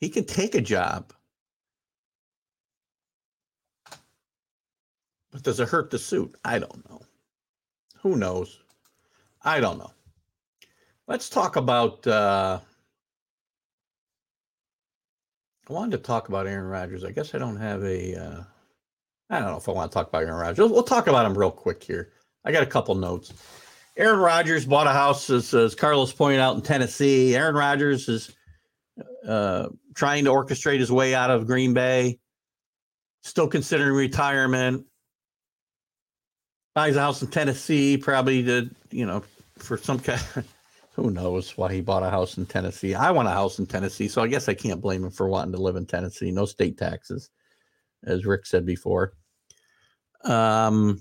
He 0.00 0.08
can 0.08 0.24
take 0.24 0.56
a 0.56 0.60
job. 0.60 1.12
But 5.35 5.43
does 5.43 5.59
it 5.59 5.68
hurt 5.68 5.91
the 5.91 5.99
suit? 5.99 6.37
I 6.45 6.61
don't 6.61 6.89
know. 6.89 7.01
Who 8.03 8.14
knows? 8.14 8.61
I 9.43 9.59
don't 9.59 9.78
know. 9.78 9.91
Let's 11.09 11.28
talk 11.28 11.57
about. 11.57 12.07
Uh, 12.07 12.61
I 15.68 15.72
wanted 15.72 15.97
to 15.97 16.03
talk 16.05 16.28
about 16.28 16.47
Aaron 16.47 16.68
Rodgers. 16.68 17.03
I 17.03 17.11
guess 17.11 17.35
I 17.35 17.39
don't 17.39 17.57
have 17.57 17.82
a. 17.82 18.14
Uh, 18.14 18.43
I 19.28 19.41
don't 19.41 19.49
know 19.49 19.57
if 19.57 19.68
I 19.68 19.72
want 19.72 19.91
to 19.91 19.95
talk 19.95 20.07
about 20.07 20.22
Aaron 20.22 20.37
Rodgers. 20.37 20.70
We'll 20.70 20.85
talk 20.85 21.09
about 21.09 21.26
him 21.26 21.37
real 21.37 21.51
quick 21.51 21.82
here. 21.82 22.12
I 22.45 22.53
got 22.53 22.62
a 22.62 22.66
couple 22.66 22.95
notes. 22.95 23.32
Aaron 23.97 24.20
Rodgers 24.20 24.64
bought 24.64 24.87
a 24.87 24.93
house, 24.93 25.30
as, 25.30 25.53
as 25.53 25.74
Carlos 25.74 26.12
pointed 26.12 26.39
out, 26.39 26.55
in 26.55 26.62
Tennessee. 26.62 27.35
Aaron 27.35 27.57
Rodgers 27.57 28.09
is 28.09 28.30
uh, 29.26 29.68
trying 29.97 30.26
to 30.26 30.30
orchestrate 30.30 30.78
his 30.78 30.93
way 30.93 31.12
out 31.12 31.32
of 31.32 31.49
Green 31.49 31.74
Bay, 31.74 32.20
still 33.24 33.49
considering 33.49 33.95
retirement 33.95 34.87
buys 36.75 36.97
a 36.97 37.01
house 37.01 37.22
in 37.22 37.29
Tennessee, 37.29 37.97
probably 37.97 38.43
to, 38.45 38.70
you 38.91 39.07
know, 39.07 39.22
for 39.59 39.77
some 39.79 39.99
kind 39.99 40.20
who 40.93 41.11
knows 41.11 41.57
why 41.57 41.72
he 41.72 41.81
bought 41.81 42.03
a 42.03 42.11
house 42.11 42.37
in 42.37 42.47
Tennessee. 42.47 42.95
I 42.95 43.11
want 43.11 43.29
a 43.29 43.33
house 43.33 43.59
in 43.59 43.66
Tennessee, 43.66 44.09
so 44.09 44.22
I 44.22 44.29
guess 44.29 44.49
I 44.49 44.55
can't 44.55 44.81
blame 44.81 45.05
him 45.05 45.11
for 45.11 45.29
wanting 45.29 45.53
to 45.53 45.62
live 45.62 45.77
in 45.77 45.87
Tennessee. 45.87 46.31
No 46.31 46.47
state 46.47 46.79
taxes, 46.79 47.31
as 48.05 48.27
Rick 48.27 48.47
said 48.47 48.64
before. 48.64 49.14
Um, 50.25 51.01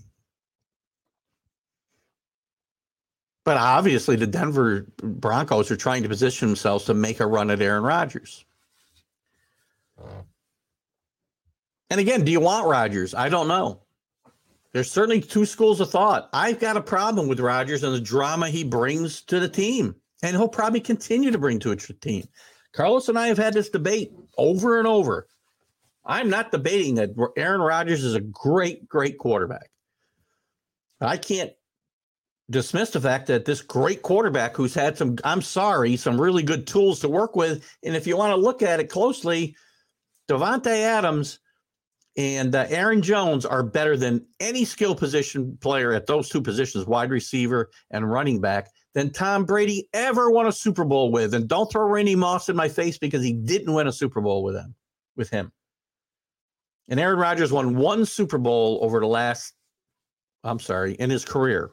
but 3.46 3.58
obviously, 3.58 4.16
the 4.16 4.28
Denver 4.28 4.88
Broncos 4.98 5.70
are 5.70 5.78
trying 5.78 6.04
to 6.04 6.10
position 6.10 6.48
themselves 6.48 6.86
to 6.86 6.94
make 6.94 7.20
a 7.20 7.28
run 7.28 7.52
at 7.52 7.62
Aaron 7.62 7.84
Rodgers. 7.84 8.46
And 11.90 12.00
again, 12.00 12.24
do 12.24 12.32
you 12.32 12.40
want 12.40 12.68
Rodgers? 12.68 13.14
I 13.14 13.30
don't 13.30 13.48
know. 13.48 13.84
There's 14.74 14.92
certainly 14.92 15.22
two 15.22 15.46
schools 15.46 15.80
of 15.80 15.92
thought. 15.92 16.30
I've 16.34 16.60
got 16.60 16.78
a 16.78 16.82
problem 16.82 17.28
with 17.28 17.40
Rodgers 17.40 17.84
and 17.84 17.94
the 17.94 18.02
drama 18.02 18.50
he 18.50 18.64
brings 18.64 19.22
to 19.24 19.40
the 19.40 19.48
team, 19.48 19.96
and 20.24 20.36
he'll 20.36 20.48
probably 20.48 20.80
continue 20.80 21.30
to 21.30 21.38
bring 21.38 21.60
to 21.60 21.72
a 21.72 21.76
team. 21.76 22.28
Carlos 22.74 23.08
and 23.08 23.18
I 23.18 23.28
have 23.28 23.38
had 23.38 23.54
this 23.54 23.70
debate 23.70 24.12
over 24.36 24.80
and 24.80 24.88
over. 24.88 25.28
I'm 26.06 26.30
not 26.30 26.52
debating 26.52 26.96
that 26.96 27.12
Aaron 27.38 27.62
Rodgers 27.62 28.04
is 28.04 28.16
a 28.16 28.20
great, 28.20 28.90
great 28.90 29.20
quarterback. 29.20 29.70
I 31.00 31.18
can't 31.18 31.52
dismiss 32.50 32.90
the 32.90 33.00
fact 33.00 33.28
that 33.28 33.46
this 33.46 33.62
great 33.62 34.02
quarterback 34.02 34.56
who's 34.56 34.74
had 34.74 34.98
some, 34.98 35.18
I'm 35.24 35.42
sorry, 35.42 35.96
some 35.96 36.20
really 36.20 36.44
good 36.44 36.66
tools 36.66 37.00
to 37.02 37.10
work 37.10 37.36
with. 37.36 37.64
And 37.84 37.96
if 37.96 38.08
you 38.08 38.18
want 38.18 38.32
to 38.32 38.42
look 38.42 38.62
at 38.62 38.80
it 38.80 38.90
closely, 38.90 39.56
Davante 40.28 40.68
Adams 40.68 41.40
and 42.16 42.54
uh, 42.54 42.66
Aaron 42.70 43.02
Jones 43.02 43.46
are 43.46 43.64
better 43.64 43.98
than 43.98 44.26
any 44.40 44.66
skill 44.66 44.94
position 44.94 45.58
player 45.62 45.94
at 45.94 46.06
those 46.06 46.30
two 46.30 46.42
positions, 46.42 46.86
wide 46.86 47.10
receiver 47.10 47.72
and 47.90 48.10
running 48.12 48.40
back, 48.40 48.70
than 48.94 49.12
Tom 49.12 49.46
Brady 49.46 49.88
ever 49.94 50.30
won 50.30 50.46
a 50.46 50.52
Super 50.52 50.86
Bowl 50.86 51.12
with. 51.12 51.34
And 51.34 51.48
don't 51.48 51.72
throw 51.72 51.88
Randy 51.88 52.16
Moss 52.16 52.50
in 52.50 52.56
my 52.56 52.70
face 52.70 52.98
because 53.00 53.24
he 53.24 53.34
didn't 53.34 53.74
win 53.74 53.88
a 53.88 53.92
Super 53.92 54.22
Bowl 54.22 54.44
with 54.44 54.56
him. 54.56 54.76
With 55.16 55.30
him. 55.30 55.52
And 56.88 57.00
Aaron 57.00 57.18
Rodgers 57.18 57.52
won 57.52 57.76
one 57.76 58.06
Super 58.06 58.38
Bowl 58.38 58.80
over 58.84 59.00
the 59.00 59.08
last, 59.08 59.54
I'm 60.44 60.60
sorry, 60.60 60.94
in 60.94 61.10
his 61.10 61.26
career. 61.26 61.72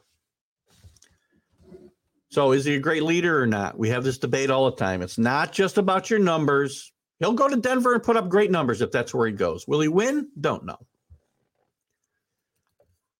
So 2.29 2.53
is 2.53 2.63
he 2.63 2.75
a 2.75 2.79
great 2.79 3.03
leader 3.03 3.41
or 3.41 3.45
not? 3.45 3.77
We 3.77 3.89
have 3.89 4.05
this 4.05 4.17
debate 4.17 4.49
all 4.49 4.71
the 4.71 4.77
time. 4.77 5.01
It's 5.01 5.17
not 5.17 5.51
just 5.51 5.77
about 5.77 6.09
your 6.09 6.19
numbers. 6.19 6.93
He'll 7.21 7.33
go 7.33 7.47
to 7.47 7.55
Denver 7.55 7.93
and 7.93 8.01
put 8.01 8.17
up 8.17 8.29
great 8.29 8.49
numbers 8.49 8.81
if 8.81 8.91
that's 8.91 9.13
where 9.13 9.27
he 9.27 9.33
goes. 9.33 9.67
Will 9.67 9.79
he 9.79 9.87
win? 9.87 10.27
Don't 10.41 10.65
know. 10.65 10.79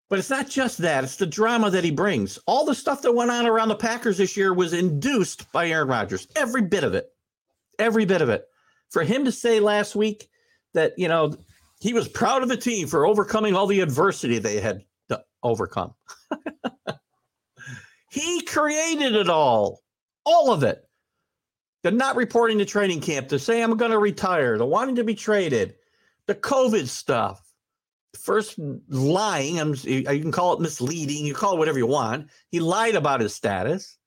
But 0.10 0.18
it's 0.18 0.30
not 0.32 0.50
just 0.50 0.80
that, 0.80 1.04
it's 1.04 1.18
the 1.18 1.28
drama 1.28 1.70
that 1.70 1.84
he 1.84 1.92
brings. 1.92 2.40
All 2.48 2.66
the 2.66 2.74
stuff 2.74 3.04
that 3.04 3.14
went 3.14 3.30
on 3.30 3.46
around 3.46 3.70
the 3.70 3.76
Packers 3.76 4.18
this 4.18 4.36
year 4.36 4.56
was 4.56 4.74
induced 4.74 5.50
by 5.52 5.70
Aaron 5.70 5.88
Rodgers. 5.88 6.28
Every 6.36 6.64
bit 6.64 6.84
of 6.84 6.96
it. 6.96 7.10
Every 7.78 8.04
bit 8.06 8.24
of 8.24 8.30
it. 8.30 8.44
For 8.90 9.04
him 9.04 9.24
to 9.24 9.32
say 9.32 9.60
last 9.60 9.96
week 9.96 10.28
that, 10.74 10.94
you 10.98 11.08
know, 11.08 11.36
he 11.80 11.94
was 11.94 12.08
proud 12.08 12.42
of 12.42 12.50
the 12.50 12.58
team 12.58 12.88
for 12.88 13.06
overcoming 13.06 13.56
all 13.56 13.68
the 13.68 13.82
adversity 13.82 14.40
they 14.40 14.60
had 14.60 14.84
to 15.10 15.24
overcome. 15.44 15.94
he 18.10 18.42
created 18.42 19.14
it 19.14 19.30
all, 19.30 19.82
all 20.26 20.52
of 20.52 20.64
it. 20.64 20.84
The 21.84 21.92
not 21.92 22.16
reporting 22.16 22.60
to 22.60 22.66
training 22.66 23.02
camp, 23.02 23.30
to 23.30 23.40
say 23.40 23.62
I'm 23.62 23.76
going 23.78 23.92
to 23.92 23.98
retire, 23.98 24.58
the 24.58 24.66
wanting 24.66 24.96
to 24.96 25.04
be 25.04 25.16
traded, 25.16 25.76
the 26.28 26.36
COVID 26.36 26.88
stuff, 26.88 27.42
first 28.20 28.60
lying. 28.88 29.60
I'm, 29.60 29.74
you 29.84 30.04
can 30.04 30.32
call 30.32 30.54
it 30.54 30.62
misleading. 30.62 31.26
You 31.26 31.34
call 31.34 31.56
it 31.56 31.60
whatever 31.60 31.80
you 31.80 31.88
want. 31.88 32.30
He 32.50 32.60
lied 32.60 32.96
about 32.96 33.22
his 33.22 33.34
status, 33.34 33.98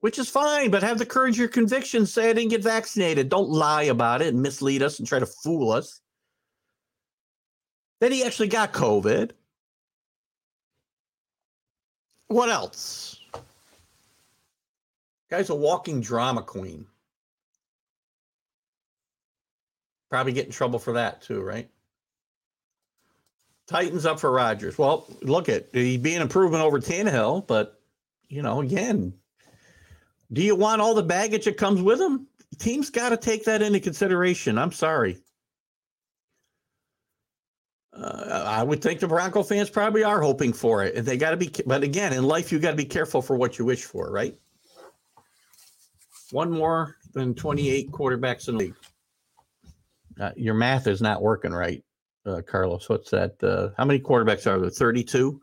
which 0.00 0.18
is 0.18 0.28
fine, 0.28 0.70
but 0.70 0.82
have 0.82 0.98
the 0.98 1.06
courage 1.06 1.34
of 1.34 1.40
your 1.40 1.48
convictions. 1.48 2.12
Say 2.12 2.30
I 2.30 2.32
didn't 2.32 2.50
get 2.50 2.64
vaccinated. 2.64 3.28
Don't 3.28 3.50
lie 3.50 3.84
about 3.84 4.22
it 4.22 4.34
and 4.34 4.42
mislead 4.42 4.82
us 4.82 4.98
and 4.98 5.06
try 5.06 5.20
to 5.20 5.26
fool 5.26 5.70
us. 5.70 6.00
Then 8.00 8.10
he 8.10 8.24
actually 8.24 8.48
got 8.48 8.72
COVID. 8.72 9.30
What 12.26 12.48
else? 12.48 13.20
Guy's 15.32 15.48
a 15.48 15.54
walking 15.54 16.02
drama 16.02 16.42
queen. 16.42 16.84
Probably 20.10 20.34
get 20.34 20.44
in 20.44 20.52
trouble 20.52 20.78
for 20.78 20.92
that 20.92 21.22
too, 21.22 21.40
right? 21.40 21.70
Titans 23.66 24.04
up 24.04 24.20
for 24.20 24.30
Rodgers. 24.30 24.76
Well, 24.76 25.06
look 25.22 25.48
at 25.48 25.68
he'd 25.72 26.02
be 26.02 26.14
an 26.14 26.20
improvement 26.20 26.62
over 26.62 26.80
Tannehill, 26.80 27.46
but 27.46 27.80
you 28.28 28.42
know, 28.42 28.60
again, 28.60 29.14
do 30.34 30.42
you 30.42 30.54
want 30.54 30.82
all 30.82 30.94
the 30.94 31.02
baggage 31.02 31.46
that 31.46 31.56
comes 31.56 31.80
with 31.80 31.98
him? 31.98 32.26
Team's 32.58 32.90
got 32.90 33.08
to 33.08 33.16
take 33.16 33.46
that 33.46 33.62
into 33.62 33.80
consideration. 33.80 34.58
I'm 34.58 34.70
sorry. 34.70 35.16
Uh, 37.94 38.44
I 38.46 38.62
would 38.62 38.82
think 38.82 39.00
the 39.00 39.08
Bronco 39.08 39.42
fans 39.42 39.70
probably 39.70 40.04
are 40.04 40.20
hoping 40.20 40.52
for 40.52 40.84
it. 40.84 41.06
They 41.06 41.16
got 41.16 41.30
to 41.30 41.38
be, 41.38 41.50
but 41.64 41.82
again, 41.82 42.12
in 42.12 42.24
life, 42.24 42.52
you 42.52 42.58
got 42.58 42.72
to 42.72 42.76
be 42.76 42.84
careful 42.84 43.22
for 43.22 43.34
what 43.34 43.58
you 43.58 43.64
wish 43.64 43.84
for, 43.84 44.10
right? 44.10 44.38
One 46.32 46.50
more 46.50 46.96
than 47.12 47.34
28 47.34 47.90
quarterbacks 47.90 48.48
in 48.48 48.56
the 48.56 48.64
league. 48.64 48.74
Uh, 50.20 50.30
your 50.36 50.54
math 50.54 50.86
is 50.86 51.00
not 51.00 51.22
working 51.22 51.52
right 51.52 51.82
uh, 52.26 52.40
Carlos. 52.46 52.88
What's 52.88 53.10
that? 53.10 53.42
Uh, 53.42 53.70
how 53.76 53.84
many 53.84 54.00
quarterbacks 54.00 54.46
are 54.46 54.58
there? 54.58 54.70
32? 54.70 55.40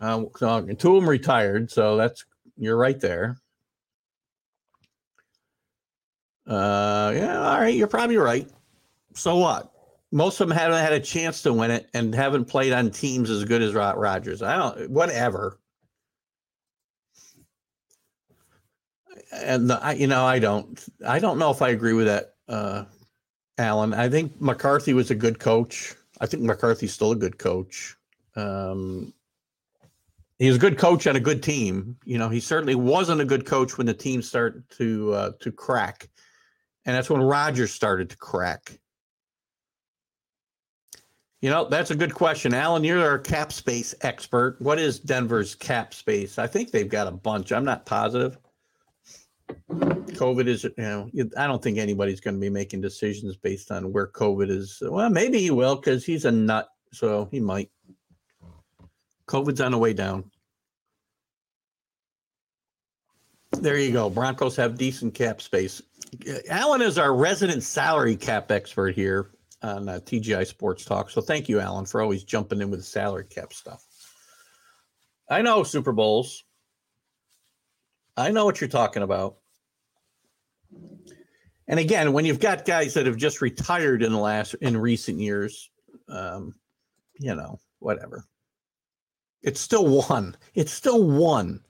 Um, 0.00 0.28
so 0.36 0.60
two 0.62 0.96
of 0.96 1.02
them 1.02 1.10
retired, 1.10 1.70
so 1.70 1.96
that's 1.96 2.24
you're 2.56 2.76
right 2.76 3.00
there. 3.00 3.36
Uh, 6.46 7.12
yeah, 7.14 7.38
all 7.40 7.60
right, 7.60 7.74
you're 7.74 7.88
probably 7.88 8.16
right. 8.16 8.48
So 9.14 9.36
what? 9.36 9.72
Most 10.10 10.40
of 10.40 10.48
them 10.48 10.56
haven't 10.56 10.78
had 10.78 10.94
a 10.94 11.00
chance 11.00 11.42
to 11.42 11.52
win 11.52 11.70
it 11.70 11.88
and 11.92 12.14
haven't 12.14 12.46
played 12.46 12.72
on 12.72 12.90
teams 12.90 13.28
as 13.28 13.44
good 13.44 13.60
as 13.60 13.74
Rodgers. 13.74 14.40
I 14.40 14.56
don't, 14.56 14.90
whatever. 14.90 15.58
And 19.32 19.70
the, 19.70 19.82
I, 19.82 19.92
you 19.92 20.06
know, 20.06 20.24
I 20.24 20.38
don't, 20.38 20.82
I 21.06 21.18
don't 21.18 21.38
know 21.38 21.50
if 21.50 21.60
I 21.60 21.68
agree 21.70 21.92
with 21.92 22.06
that 22.06 22.34
uh, 22.48 22.84
Alan. 23.58 23.92
I 23.92 24.08
think 24.08 24.40
McCarthy 24.40 24.94
was 24.94 25.10
a 25.10 25.14
good 25.14 25.38
coach. 25.38 25.94
I 26.20 26.26
think 26.26 26.42
McCarthy's 26.42 26.92
still 26.92 27.12
a 27.12 27.16
good 27.16 27.38
coach. 27.38 27.96
Um, 28.36 29.12
he's 30.38 30.56
a 30.56 30.58
good 30.58 30.78
coach 30.78 31.06
on 31.06 31.16
a 31.16 31.20
good 31.20 31.42
team. 31.42 31.96
You 32.04 32.18
know, 32.18 32.28
he 32.28 32.40
certainly 32.40 32.74
wasn't 32.74 33.20
a 33.20 33.24
good 33.24 33.44
coach 33.44 33.76
when 33.76 33.86
the 33.86 33.94
team 33.94 34.22
started 34.22 34.68
to 34.70 35.12
uh, 35.12 35.30
to 35.40 35.52
crack, 35.52 36.08
and 36.86 36.96
that's 36.96 37.10
when 37.10 37.20
Rodgers 37.20 37.72
started 37.72 38.10
to 38.10 38.16
crack. 38.16 38.78
You 41.40 41.50
know, 41.50 41.68
that's 41.68 41.92
a 41.92 41.96
good 41.96 42.14
question, 42.14 42.52
Alan. 42.52 42.82
You're 42.82 43.04
our 43.04 43.18
cap 43.18 43.52
space 43.52 43.94
expert. 44.00 44.56
What 44.60 44.80
is 44.80 44.98
Denver's 44.98 45.54
cap 45.54 45.94
space? 45.94 46.36
I 46.36 46.48
think 46.48 46.72
they've 46.72 46.88
got 46.88 47.06
a 47.06 47.12
bunch. 47.12 47.52
I'm 47.52 47.64
not 47.64 47.86
positive. 47.86 48.38
COVID 49.70 50.46
is, 50.46 50.64
you 50.64 50.72
know, 50.76 51.10
I 51.36 51.46
don't 51.46 51.62
think 51.62 51.78
anybody's 51.78 52.20
going 52.20 52.34
to 52.34 52.40
be 52.40 52.50
making 52.50 52.80
decisions 52.80 53.36
based 53.36 53.70
on 53.70 53.92
where 53.92 54.08
COVID 54.08 54.50
is. 54.50 54.82
Well, 54.82 55.10
maybe 55.10 55.38
he 55.38 55.50
will 55.50 55.76
because 55.76 56.04
he's 56.04 56.24
a 56.24 56.32
nut, 56.32 56.68
so 56.92 57.28
he 57.30 57.40
might. 57.40 57.70
COVID's 59.26 59.60
on 59.60 59.72
the 59.72 59.78
way 59.78 59.92
down. 59.92 60.30
There 63.52 63.78
you 63.78 63.92
go. 63.92 64.08
Broncos 64.08 64.56
have 64.56 64.78
decent 64.78 65.14
cap 65.14 65.40
space. 65.40 65.82
Alan 66.48 66.82
is 66.82 66.98
our 66.98 67.14
resident 67.14 67.62
salary 67.62 68.16
cap 68.16 68.50
expert 68.50 68.94
here 68.94 69.30
on 69.62 69.88
uh, 69.88 70.00
TGI 70.04 70.46
Sports 70.46 70.84
Talk. 70.84 71.10
So 71.10 71.20
thank 71.20 71.48
you, 71.48 71.60
Alan, 71.60 71.84
for 71.84 72.00
always 72.00 72.24
jumping 72.24 72.60
in 72.60 72.70
with 72.70 72.80
the 72.80 72.86
salary 72.86 73.26
cap 73.28 73.52
stuff. 73.52 73.84
I 75.28 75.42
know 75.42 75.62
Super 75.62 75.92
Bowls. 75.92 76.44
I 78.18 78.30
know 78.32 78.44
what 78.44 78.60
you're 78.60 78.68
talking 78.68 79.02
about. 79.04 79.36
And 81.68 81.78
again, 81.78 82.12
when 82.12 82.24
you've 82.24 82.40
got 82.40 82.64
guys 82.64 82.94
that 82.94 83.06
have 83.06 83.16
just 83.16 83.40
retired 83.40 84.02
in 84.02 84.12
the 84.12 84.18
last 84.18 84.54
in 84.54 84.76
recent 84.76 85.20
years, 85.20 85.70
um, 86.08 86.54
you 87.20 87.34
know, 87.34 87.60
whatever. 87.78 88.24
It's 89.42 89.60
still 89.60 89.86
one. 89.86 90.36
It's 90.54 90.72
still 90.72 91.04
one. 91.04 91.60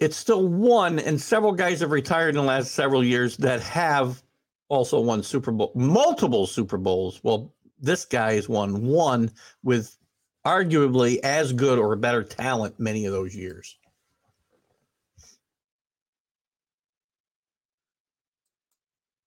It's 0.00 0.16
still 0.16 0.48
one, 0.48 0.98
and 0.98 1.20
several 1.20 1.52
guys 1.52 1.78
have 1.78 1.92
retired 1.92 2.30
in 2.30 2.34
the 2.34 2.42
last 2.42 2.72
several 2.72 3.04
years 3.04 3.36
that 3.36 3.62
have 3.62 4.20
also 4.68 4.98
won 4.98 5.22
Super 5.22 5.52
Bowl, 5.52 5.70
multiple 5.76 6.48
Super 6.48 6.78
Bowls. 6.78 7.20
Well, 7.22 7.54
this 7.78 8.04
guy 8.04 8.34
has 8.34 8.48
won 8.48 8.84
one 8.84 9.30
with 9.62 9.96
arguably 10.44 11.20
as 11.22 11.52
good 11.52 11.78
or 11.78 11.94
better 11.94 12.24
talent 12.24 12.80
many 12.80 13.06
of 13.06 13.12
those 13.12 13.36
years. 13.36 13.76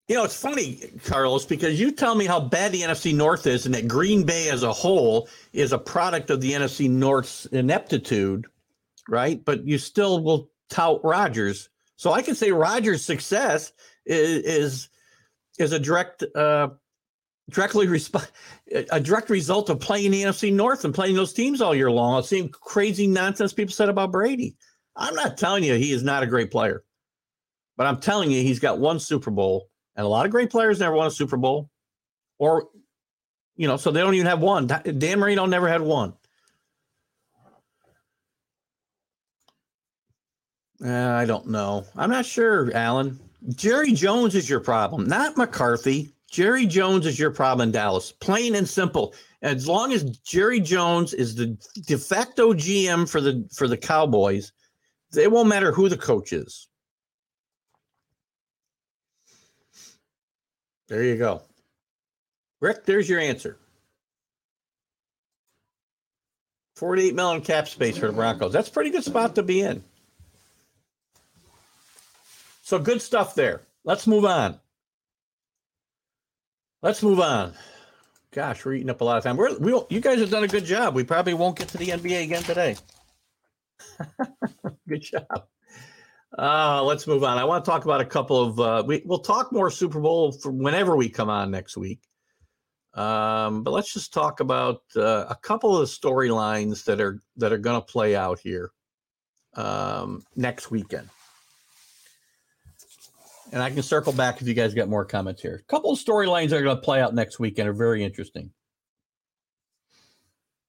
You 0.08 0.16
know, 0.16 0.24
it's 0.24 0.40
funny, 0.40 0.92
Carlos, 1.04 1.46
because 1.46 1.80
you 1.80 1.92
tell 1.92 2.14
me 2.14 2.26
how 2.26 2.40
bad 2.40 2.72
the 2.72 2.82
NFC 2.82 3.14
North 3.16 3.48
is 3.48 3.66
and 3.66 3.74
that 3.74 3.88
Green 3.88 4.24
Bay 4.24 4.50
as 4.50 4.62
a 4.62 4.72
whole 4.72 5.28
is 5.52 5.74
a 5.74 5.80
product 5.80 6.30
of 6.30 6.42
the 6.42 6.52
NFC 6.52 6.88
North's 6.88 7.48
ineptitude, 7.48 8.46
right? 9.10 9.44
But 9.44 9.66
you 9.66 9.80
still 9.80 10.24
will 10.24 10.52
tout 10.70 11.02
Rodgers. 11.04 11.70
So 11.96 12.12
I 12.12 12.22
can 12.22 12.36
say 12.36 12.52
Rodgers' 12.52 13.04
success 13.04 13.74
is 14.06 14.44
is, 14.44 14.90
is 15.58 15.72
a 15.72 15.80
direct 15.80 16.24
uh, 16.36 16.70
directly 17.50 17.88
resp- 17.88 18.30
a 18.92 19.00
direct 19.00 19.32
result 19.32 19.72
of 19.72 19.80
playing 19.80 20.12
the 20.12 20.22
NFC 20.22 20.54
North 20.54 20.86
and 20.86 20.94
playing 20.94 21.16
those 21.16 21.34
teams 21.34 21.62
all 21.62 21.74
year 21.74 21.90
long. 21.90 22.22
The 22.22 22.28
same 22.28 22.50
crazy 22.50 23.08
nonsense 23.08 23.54
people 23.54 23.74
said 23.74 23.90
about 23.90 24.12
Brady. 24.12 24.56
I'm 24.96 25.16
not 25.16 25.38
telling 25.38 25.64
you 25.64 25.74
he 25.74 25.92
is 25.94 26.04
not 26.04 26.22
a 26.22 26.28
great 26.28 26.52
player, 26.52 26.84
but 27.76 27.88
I'm 27.88 28.00
telling 28.00 28.30
you 28.30 28.44
he's 28.44 28.60
got 28.60 28.78
one 28.78 29.00
Super 29.00 29.32
Bowl 29.32 29.70
and 29.96 30.06
a 30.06 30.10
lot 30.10 30.26
of 30.26 30.32
great 30.32 30.50
players 30.50 30.80
never 30.80 30.96
won 30.96 31.08
a 31.08 31.12
Super 31.12 31.38
Bowl, 31.38 31.70
or 32.38 32.68
you 33.56 33.68
know, 33.68 33.78
so 33.78 33.92
they 33.92 34.02
don't 34.02 34.14
even 34.14 34.28
have 34.28 34.42
one. 34.42 34.68
Dan 34.68 35.20
Marino 35.20 35.46
never 35.46 35.68
had 35.68 35.82
one. 35.82 36.14
Uh, 40.84 40.92
I 40.92 41.26
don't 41.26 41.48
know. 41.48 41.86
I'm 41.96 42.10
not 42.10 42.26
sure, 42.26 42.72
Alan. 42.76 43.20
Jerry 43.56 43.94
Jones 43.94 44.36
is 44.36 44.50
your 44.50 44.60
problem, 44.60 45.08
not 45.08 45.38
McCarthy. 45.38 46.12
Jerry 46.30 46.66
Jones 46.66 47.06
is 47.06 47.18
your 47.18 47.32
problem 47.32 47.70
in 47.70 47.72
Dallas, 47.72 48.12
plain 48.12 48.56
and 48.56 48.68
simple. 48.68 49.14
As 49.42 49.68
long 49.68 49.94
as 49.94 50.04
Jerry 50.04 50.60
Jones 50.60 51.14
is 51.14 51.36
the 51.36 51.58
de 51.86 51.98
facto 51.98 52.54
GM 52.54 53.08
for 53.08 53.22
the 53.22 53.48
for 53.54 53.68
the 53.68 53.78
Cowboys, 53.78 54.52
it 55.16 55.32
won't 55.32 55.48
matter 55.48 55.72
who 55.72 55.88
the 55.88 55.98
coach 55.98 56.34
is. 56.34 56.68
There 60.88 61.04
you 61.04 61.18
go. 61.18 61.42
Rick, 62.62 62.86
there's 62.86 63.10
your 63.10 63.20
answer. 63.20 63.58
48 66.76 67.16
million 67.16 67.42
cap 67.42 67.68
space 67.68 67.98
for 67.98 68.08
the 68.08 68.14
Broncos. 68.14 68.52
That's 68.52 68.70
a 68.70 68.72
pretty 68.72 68.90
good 68.90 69.04
spot 69.04 69.36
to 69.36 69.44
be 69.44 69.62
in. 69.62 69.84
So 72.64 72.80
good 72.80 73.02
stuff 73.02 73.36
there. 73.36 73.62
Let's 73.84 74.08
move 74.08 74.26
on. 74.26 74.60
Let's 76.82 77.02
move 77.02 77.20
on. 77.20 77.54
Gosh, 78.32 78.66
we're 78.66 78.74
eating 78.74 78.90
up 78.90 79.02
a 79.02 79.04
lot 79.06 79.18
of 79.18 79.24
time. 79.24 79.38
We're, 79.38 79.58
we 79.58 79.72
you 79.90 80.02
guys 80.02 80.20
have 80.20 80.30
done 80.30 80.44
a 80.44 80.48
good 80.48 80.66
job. 80.66 80.94
We 80.94 81.04
probably 81.04 81.34
won't 81.34 81.58
get 81.58 81.70
to 81.70 81.78
the 81.78 81.88
NBA 81.88 82.24
again 82.24 82.44
today. 82.44 82.76
good 84.88 85.02
job. 85.02 85.46
Uh, 86.38 86.84
let's 86.84 87.08
move 87.08 87.24
on. 87.24 87.38
I 87.38 87.46
want 87.46 87.64
to 87.64 87.72
talk 87.72 87.86
about 87.86 88.02
a 88.02 88.06
couple 88.06 88.42
of. 88.42 88.60
Uh, 88.60 88.84
we 88.86 89.02
we'll 89.06 89.20
talk 89.20 89.52
more 89.52 89.72
Super 89.72 90.00
Bowl 90.00 90.38
whenever 90.44 90.96
we 90.96 91.10
come 91.10 91.30
on 91.30 91.50
next 91.50 91.78
week. 91.78 92.02
Um, 92.94 93.64
but 93.64 93.72
let's 93.72 93.94
just 93.94 94.14
talk 94.14 94.40
about 94.40 94.82
uh, 94.96 95.26
a 95.30 95.36
couple 95.42 95.78
of 95.78 95.82
the 95.82 95.86
storylines 95.86 96.84
that 96.86 97.00
are 97.00 97.20
that 97.38 97.54
are 97.54 97.58
going 97.58 97.80
to 97.80 97.86
play 97.86 98.16
out 98.16 98.40
here 98.40 98.72
um, 99.56 100.24
next 100.36 100.72
weekend. 100.72 101.10
And 103.52 103.62
I 103.64 103.70
can 103.70 103.84
circle 103.84 104.12
back 104.12 104.42
if 104.42 104.48
you 104.48 104.54
guys 104.54 104.74
got 104.74 104.90
more 104.90 105.06
comments 105.06 105.42
here. 105.42 105.62
A 105.64 105.72
couple 105.72 105.92
of 105.92 106.00
storylines 106.00 106.50
that 106.50 106.58
are 106.58 106.64
going 106.64 106.76
to 106.76 106.82
play 106.82 107.00
out 107.00 107.14
next 107.14 107.40
weekend 107.40 107.70
are 107.70 107.74
very 107.74 108.04
interesting. 108.04 108.52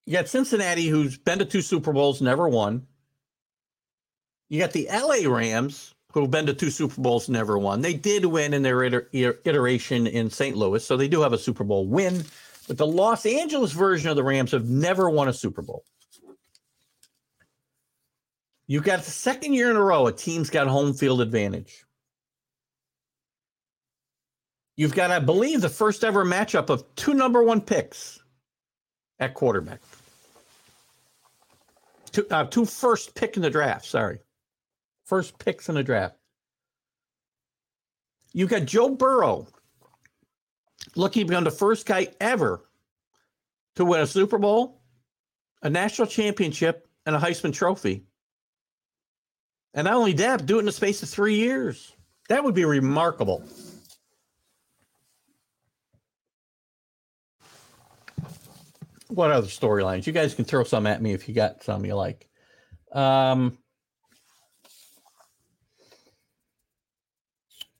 You 0.05 0.13
got 0.13 0.29
Cincinnati, 0.29 0.87
who's 0.87 1.19
been 1.19 1.41
to 1.41 1.45
two 1.45 1.63
Super 1.63 1.93
Bowls, 1.93 2.21
never 2.23 2.49
won. 2.49 2.87
You 4.49 4.61
got 4.61 4.73
the 4.73 4.89
LA 4.93 5.29
Rams, 5.29 5.95
who've 6.13 6.31
been 6.31 6.47
to 6.47 6.55
two 6.55 6.71
Super 6.71 7.01
Bowls, 7.01 7.29
never 7.29 7.59
won. 7.59 7.81
They 7.81 7.95
did 7.95 8.25
win 8.25 8.55
in 8.55 8.63
their 8.63 8.85
iter- 8.85 9.09
iteration 9.13 10.07
in 10.07 10.31
St. 10.31 10.57
Louis, 10.57 10.85
so 10.85 10.97
they 10.97 11.09
do 11.09 11.23
have 11.23 11.33
a 11.33 11.39
Super 11.39 11.65
Bowl 11.65 11.87
win. 11.87 12.25
But 12.69 12.79
the 12.79 12.87
Los 12.87 13.27
Angeles 13.27 13.73
version 13.73 14.11
of 14.11 14.17
the 14.17 14.25
Rams 14.25 14.53
have 14.53 14.69
never 14.69 15.11
won 15.11 15.29
a 15.29 15.33
Super 15.33 15.63
Bowl. 15.63 15.85
You've 18.67 18.85
got 18.85 19.05
the 19.05 19.11
second 19.11 19.53
year 19.53 19.71
in 19.71 19.77
a 19.77 19.83
row, 19.83 20.07
a 20.07 20.13
team's 20.13 20.51
got 20.51 20.67
home 20.67 20.93
field 20.93 21.21
advantage. 21.21 21.85
You've 24.77 24.95
got, 24.95 25.11
I 25.11 25.21
believe, 25.21 25.61
the 25.61 25.69
first 25.69 26.05
ever 26.05 26.25
matchup 26.25 26.69
of 26.69 26.85
two 26.97 27.15
number 27.15 27.43
one 27.43 27.61
picks 27.61 28.21
at 29.19 29.35
quarterback. 29.35 29.81
Two, 32.13 32.27
uh, 32.31 32.45
two 32.45 32.65
first 32.65 33.15
pick 33.15 33.37
in 33.37 33.43
the 33.43 33.51
draft. 33.51 33.87
Sorry, 33.87 34.19
first 35.07 35.39
picks 35.39 35.69
in 35.69 35.75
the 35.75 35.83
draft. 35.83 36.17
You 38.33 38.47
got 38.47 38.67
Joe 38.67 38.91
Burrow, 38.91 39.47
looking 40.95 41.23
to 41.23 41.29
become 41.29 41.45
the 41.45 41.51
first 41.51 41.87
guy 41.87 42.09
ever 42.21 42.69
to 43.77 43.85
win 43.85 44.01
a 44.01 44.07
Super 44.07 44.39
Bowl, 44.39 44.83
a 45.63 45.71
national 45.71 46.07
championship, 46.07 46.87
and 47.07 47.17
a 47.17 47.19
Heisman 47.19 47.55
Trophy. 47.55 48.05
And 49.73 49.87
not 49.87 49.95
only 49.95 50.13
that, 50.15 50.45
do 50.45 50.57
it 50.57 50.61
in 50.61 50.67
the 50.67 50.73
space 50.73 51.03
of 51.03 51.09
three 51.09 51.37
years. 51.37 51.95
That 52.29 52.45
would 52.45 52.55
be 52.55 52.65
remarkable. 52.65 53.43
what 59.09 59.31
other 59.31 59.47
storylines? 59.47 60.07
You 60.07 60.13
guys 60.13 60.35
can 60.35 60.45
throw 60.45 60.65
some 60.65 60.87
at 60.87 61.03
me 61.03 61.13
if 61.13 61.29
you 61.29 61.35
got 61.35 61.63
some 61.63 61.85
you 61.85 61.95
like. 61.95 62.29
Um, 62.93 63.59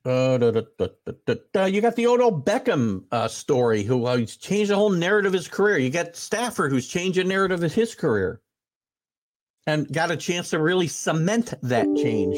uh, 0.07 0.39
da, 0.39 0.51
da, 0.53 1.35
da, 1.53 1.65
you 1.65 1.81
got 1.81 1.97
the 1.97 2.07
Odell 2.07 2.31
Beckham 2.31 3.05
uh, 3.11 3.29
story, 3.29 3.83
who 3.83 4.07
uh, 4.07 4.25
changed 4.25 4.71
the 4.71 4.77
whole 4.77 4.91
narrative 4.91 5.31
of 5.31 5.39
his 5.39 5.49
career. 5.49 5.79
You 5.79 5.91
got 5.91 6.15
Stafford, 6.15 6.71
who's 6.71 6.87
changed 6.87 7.19
the 7.19 7.25
narrative 7.25 7.63
of 7.63 7.75
his 7.75 7.95
career, 7.95 8.41
and 9.67 9.93
got 9.93 10.13
a 10.13 10.17
chance 10.17 10.51
to 10.51 10.61
really 10.61 10.87
cement 10.87 11.55
that 11.63 11.87
change 11.97 12.37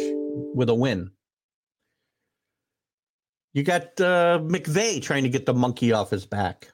with 0.54 0.70
a 0.70 0.74
win. 0.74 1.10
You 3.52 3.62
got 3.62 4.00
uh, 4.00 4.40
McVay 4.42 5.02
trying 5.02 5.24
to 5.24 5.28
get 5.28 5.44
the 5.44 5.54
monkey 5.54 5.92
off 5.92 6.10
his 6.10 6.24
back. 6.24 6.68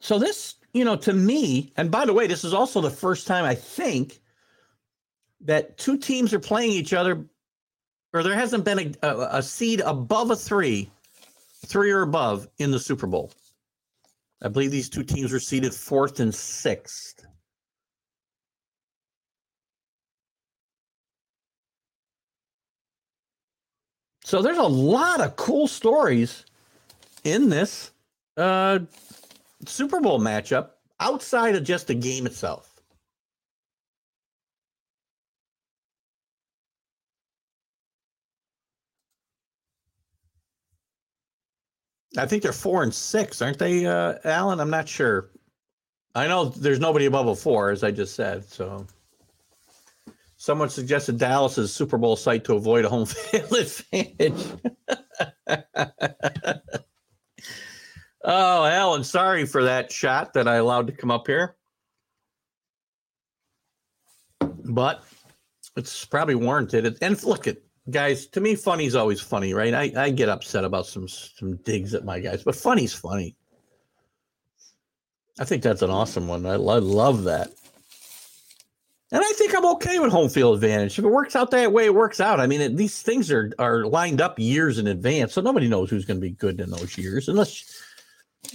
So 0.00 0.18
this, 0.18 0.56
you 0.74 0.84
know, 0.84 0.96
to 0.96 1.12
me, 1.12 1.72
and 1.76 1.90
by 1.90 2.04
the 2.04 2.12
way, 2.12 2.26
this 2.26 2.44
is 2.44 2.52
also 2.52 2.82
the 2.82 2.90
first 2.90 3.26
time 3.26 3.44
I 3.44 3.54
think 3.54 4.20
that 5.40 5.78
two 5.78 5.96
teams 5.96 6.34
are 6.34 6.40
playing 6.40 6.72
each 6.72 6.92
other, 6.92 7.26
or 8.14 8.22
there 8.22 8.34
hasn't 8.34 8.64
been 8.64 8.94
a, 9.02 9.06
a, 9.06 9.28
a 9.38 9.42
seed 9.42 9.80
above 9.80 10.30
a 10.30 10.36
three, 10.36 10.88
three 11.66 11.90
or 11.90 12.02
above 12.02 12.48
in 12.58 12.70
the 12.70 12.78
Super 12.78 13.08
Bowl. 13.08 13.32
I 14.40 14.48
believe 14.48 14.70
these 14.70 14.88
two 14.88 15.02
teams 15.02 15.32
were 15.32 15.40
seeded 15.40 15.74
fourth 15.74 16.20
and 16.20 16.32
sixth. 16.32 17.26
So 24.22 24.40
there's 24.40 24.58
a 24.58 24.62
lot 24.62 25.20
of 25.20 25.36
cool 25.36 25.66
stories 25.66 26.44
in 27.24 27.48
this. 27.50 27.90
Uh, 28.36 28.80
Super 29.66 30.00
Bowl 30.00 30.20
matchup 30.20 30.70
outside 31.00 31.56
of 31.56 31.64
just 31.64 31.88
the 31.88 31.94
game 31.94 32.26
itself. 32.26 32.73
I 42.16 42.26
think 42.26 42.42
they're 42.42 42.52
four 42.52 42.82
and 42.82 42.94
six, 42.94 43.42
aren't 43.42 43.58
they, 43.58 43.86
uh, 43.86 44.14
Alan? 44.24 44.60
I'm 44.60 44.70
not 44.70 44.88
sure. 44.88 45.30
I 46.14 46.28
know 46.28 46.46
there's 46.46 46.78
nobody 46.78 47.06
above 47.06 47.26
a 47.26 47.34
four, 47.34 47.70
as 47.70 47.82
I 47.82 47.90
just 47.90 48.14
said. 48.14 48.44
So, 48.44 48.86
someone 50.36 50.70
suggested 50.70 51.18
Dallas 51.18 51.58
is 51.58 51.72
Super 51.72 51.98
Bowl 51.98 52.16
site 52.16 52.44
to 52.44 52.54
avoid 52.54 52.84
a 52.84 52.88
home 52.88 53.06
field 53.06 53.52
advantage. 53.52 54.44
Oh, 58.24 58.64
Alan, 58.64 59.04
sorry 59.04 59.44
for 59.44 59.64
that 59.64 59.92
shot 59.92 60.32
that 60.32 60.48
I 60.48 60.54
allowed 60.56 60.86
to 60.86 60.94
come 60.94 61.10
up 61.10 61.26
here. 61.26 61.56
But 64.40 65.04
it's 65.76 66.06
probably 66.06 66.34
warranted. 66.34 66.96
And 67.02 67.22
look 67.22 67.46
at 67.46 67.58
guys, 67.90 68.26
to 68.28 68.40
me, 68.40 68.54
funny's 68.54 68.94
always 68.94 69.20
funny, 69.20 69.54
right? 69.54 69.74
I, 69.74 69.92
I 69.96 70.10
get 70.10 70.28
upset 70.28 70.64
about 70.64 70.86
some 70.86 71.08
some 71.08 71.56
digs 71.56 71.94
at 71.94 72.04
my 72.04 72.20
guys, 72.20 72.42
but 72.42 72.56
funny's 72.56 72.94
funny. 72.94 73.36
I 75.38 75.44
think 75.44 75.62
that's 75.62 75.82
an 75.82 75.90
awesome 75.90 76.28
one. 76.28 76.46
I, 76.46 76.54
love 76.54 77.24
that. 77.24 77.50
And 79.10 79.20
I 79.20 79.32
think 79.32 79.52
I'm 79.54 79.66
okay 79.66 79.98
with 79.98 80.12
home 80.12 80.28
field 80.28 80.54
advantage. 80.54 80.96
If 80.96 81.04
it 81.04 81.08
works 81.08 81.34
out 81.34 81.50
that 81.50 81.72
way, 81.72 81.86
it 81.86 81.94
works 81.94 82.20
out. 82.20 82.38
I 82.38 82.46
mean, 82.46 82.60
it, 82.60 82.76
these 82.76 83.02
things 83.02 83.32
are 83.32 83.52
are 83.58 83.84
lined 83.84 84.20
up 84.20 84.38
years 84.38 84.78
in 84.78 84.86
advance, 84.86 85.32
so 85.32 85.40
nobody 85.40 85.68
knows 85.68 85.90
who's 85.90 86.04
going 86.04 86.18
to 86.18 86.26
be 86.26 86.30
good 86.30 86.60
in 86.60 86.70
those 86.70 86.96
years, 86.96 87.28
unless 87.28 87.64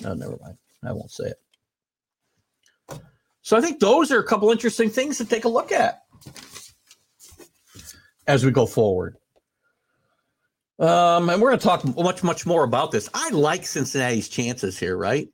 Oh, 0.06 0.14
never 0.14 0.38
mind. 0.42 0.58
I 0.84 0.92
won't 0.92 1.12
say 1.12 1.26
it. 1.26 3.02
So 3.42 3.58
I 3.58 3.62
think 3.62 3.80
those 3.80 4.12
are 4.12 4.20
a 4.20 4.26
couple 4.26 4.52
interesting 4.52 4.90
things 4.90 5.18
to 5.18 5.26
take 5.26 5.46
a 5.46 5.50
look 5.50 5.72
at 5.72 6.04
as 8.28 8.46
we 8.46 8.52
go 8.52 8.66
forward. 8.66 9.18
Um, 10.80 11.30
and 11.30 11.42
we're 11.42 11.50
going 11.50 11.60
to 11.60 11.66
talk 11.66 11.98
much, 11.98 12.24
much 12.24 12.46
more 12.46 12.64
about 12.64 12.92
this. 12.92 13.10
I 13.14 13.30
like 13.32 13.66
Cincinnati's 13.66 14.30
chances 14.30 14.80
here, 14.80 14.96
right? 14.96 15.28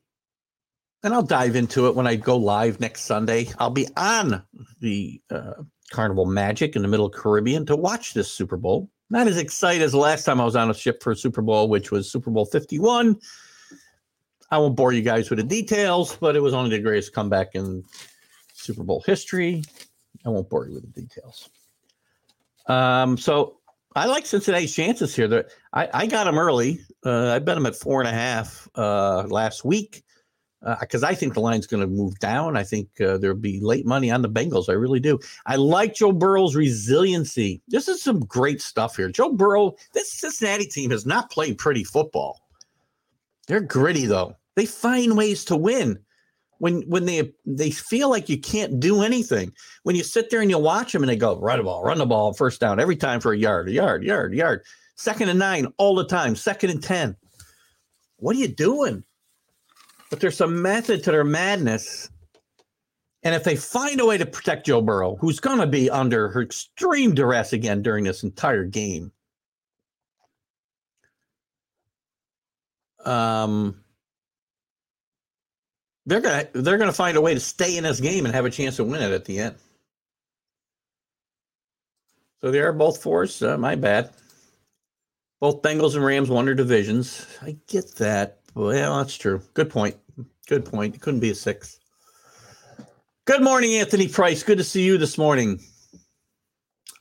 And 1.04 1.14
I'll 1.14 1.22
dive 1.22 1.56
into 1.56 1.88
it 1.88 1.96
when 1.96 2.08
I 2.08 2.16
go 2.16 2.36
live 2.36 2.80
next 2.80 3.04
Sunday. 3.04 3.50
I'll 3.60 3.70
be 3.70 3.88
on 3.96 4.42
the 4.80 5.22
uh, 5.30 5.54
Carnival 5.92 6.26
Magic 6.26 6.76
in 6.76 6.82
the 6.82 6.88
Middle 6.88 7.12
Caribbean 7.12 7.66
to 7.68 7.76
watch 7.76 8.16
this 8.16 8.32
Super 8.32 8.58
Bowl. 8.58 8.90
Not 9.12 9.28
as 9.28 9.38
excited 9.38 9.84
as 9.84 9.92
the 9.92 10.00
last 10.00 10.24
time 10.24 10.42
I 10.42 10.46
was 10.46 10.56
on 10.56 10.72
a 10.72 10.74
ship 10.74 11.04
for 11.04 11.12
a 11.12 11.16
Super 11.16 11.44
Bowl, 11.44 11.70
which 11.70 11.92
was 11.92 12.12
Super 12.12 12.32
Bowl 12.32 12.46
51 12.46 13.20
I 14.52 14.58
won't 14.58 14.76
bore 14.76 14.94
you 14.94 15.02
guys 15.02 15.30
with 15.30 15.40
the 15.40 15.44
details, 15.44 16.16
but 16.16 16.36
it 16.36 16.40
was 16.40 16.54
only 16.54 16.70
the 16.70 16.82
greatest 16.82 17.14
comeback 17.14 17.56
in 17.56 17.84
Super 18.54 18.84
Bowl 18.84 19.04
history. 19.06 19.64
I 20.26 20.30
won't 20.30 20.50
bore 20.50 20.68
you 20.68 20.76
with 20.76 20.94
the 20.94 21.02
details. 21.02 21.50
Um, 22.68 23.18
so 23.18 23.58
I 23.96 24.06
like 24.08 24.26
Cincinnati's 24.26 24.76
chances 24.76 25.16
here. 25.16 25.28
That 25.28 25.48
I, 25.74 25.90
I 25.94 26.06
got 26.08 26.26
them 26.26 26.38
early. 26.38 26.82
Uh, 27.06 27.30
I 27.30 27.40
bet 27.40 27.56
them 27.56 27.66
at 27.66 27.76
four 27.76 28.02
and 28.02 28.10
a 28.10 28.14
half 28.14 28.68
uh, 28.76 29.24
last 29.28 29.64
week 29.64 30.04
because 30.80 31.04
uh, 31.04 31.08
I 31.08 31.16
think 31.16 31.34
the 31.34 31.42
line's 31.42 31.68
going 31.68 31.82
to 31.82 31.88
move 31.88 32.18
down. 32.20 32.58
I 32.58 32.64
think 32.64 32.90
uh, 33.00 33.18
there'll 33.18 33.38
be 33.38 33.60
late 33.62 33.86
money 33.86 34.10
on 34.10 34.22
the 34.22 34.30
Bengals. 34.30 34.68
I 34.68 34.74
really 34.74 35.00
do. 35.00 35.20
I 35.46 35.58
like 35.58 35.94
Joe 35.94 36.12
Burrow's 36.12 36.56
resiliency. 36.56 37.62
This 37.68 37.88
is 37.88 38.02
some 38.02 38.20
great 38.22 38.62
stuff 38.62 38.96
here. 38.98 39.10
Joe 39.10 39.32
Burrow, 39.32 39.76
this 39.94 40.12
Cincinnati 40.12 40.66
team 40.66 40.92
has 40.92 41.06
not 41.06 41.32
played 41.32 41.58
pretty 41.58 41.84
football. 41.84 42.42
They're 43.48 43.62
gritty 43.62 44.08
though. 44.08 44.36
They 44.56 44.66
find 44.66 45.16
ways 45.16 45.46
to 45.46 45.56
win. 45.56 46.00
When 46.60 46.82
when 46.84 47.06
they 47.06 47.34
they 47.46 47.72
feel 47.72 48.10
like 48.10 48.30
you 48.30 48.40
can't 48.40 48.80
do 48.80 49.02
anything. 49.02 49.52
When 49.84 49.96
you 49.96 50.04
sit 50.04 50.30
there 50.30 50.42
and 50.42 50.50
you 50.50 50.58
watch 50.58 50.94
them 50.94 51.04
and 51.04 51.10
they 51.10 51.16
go 51.16 51.38
run 51.40 51.58
the 51.58 51.64
ball, 51.64 51.84
run 51.84 51.98
the 51.98 52.06
ball, 52.06 52.34
first 52.34 52.62
down 52.62 52.80
every 52.80 52.96
time 52.96 53.20
for 53.20 53.34
a 53.34 53.38
yard, 53.38 53.68
a 53.68 53.72
yard, 53.72 54.04
yard, 54.04 54.34
yard. 54.34 54.64
Second 54.96 55.30
and 55.30 55.40
nine 55.40 55.68
all 55.78 55.96
the 55.96 56.06
time. 56.06 56.36
Second 56.36 56.70
and 56.70 56.82
ten. 56.82 57.16
What 58.18 58.36
are 58.36 58.40
you 58.40 58.48
doing? 58.48 59.04
But 60.10 60.20
there's 60.20 60.38
some 60.38 60.62
method 60.62 61.04
to 61.04 61.12
their 61.12 61.24
madness. 61.24 62.10
And 63.24 63.34
if 63.34 63.44
they 63.44 63.56
find 63.56 64.00
a 64.00 64.06
way 64.06 64.18
to 64.18 64.26
protect 64.26 64.68
Joe 64.68 64.82
Burrow, 64.82 65.16
who's 65.16 65.40
going 65.40 65.60
to 65.60 65.68
be 65.68 65.90
under 65.90 66.30
her 66.30 66.44
extreme 66.44 67.16
duress 67.16 67.54
again 67.54 67.82
during 67.82 68.04
this 68.04 68.22
entire 68.24 68.66
game, 68.66 69.12
um, 73.04 73.84
they're 76.06 76.22
gonna 76.22 76.48
they're 76.54 76.78
gonna 76.78 76.94
find 76.94 77.18
a 77.18 77.22
way 77.22 77.34
to 77.34 77.40
stay 77.40 77.78
in 77.78 77.84
this 77.84 78.00
game 78.00 78.26
and 78.26 78.34
have 78.34 78.46
a 78.46 78.50
chance 78.50 78.76
to 78.78 78.84
win 78.84 79.02
it 79.02 79.12
at 79.12 79.26
the 79.26 79.40
end. 79.40 79.56
So 82.42 82.52
they 82.52 82.60
are 82.60 82.74
both 82.74 83.02
fours. 83.02 83.42
Uh, 83.42 83.58
my 83.58 83.76
bad. 83.76 84.12
Both 85.42 85.62
Bengals 85.62 85.96
and 85.96 86.06
Rams 86.06 86.30
won 86.30 86.46
their 86.46 86.56
divisions. 86.56 87.26
I 87.42 87.58
get 87.68 87.96
that, 87.96 88.40
Well, 88.54 88.98
that's 88.98 89.18
true. 89.18 89.42
Good 89.54 89.70
point. 89.70 89.96
Good 90.48 90.66
point. 90.66 90.96
It 90.96 91.02
couldn't 91.02 91.20
be 91.20 91.32
a 91.32 91.36
six. 91.36 91.80
Good 93.26 93.44
morning, 93.44 93.74
Anthony 93.76 94.08
Price. 94.08 94.44
Good 94.44 94.60
to 94.60 94.64
see 94.64 94.84
you 94.84 94.98
this 94.98 95.18
morning. 95.18 95.60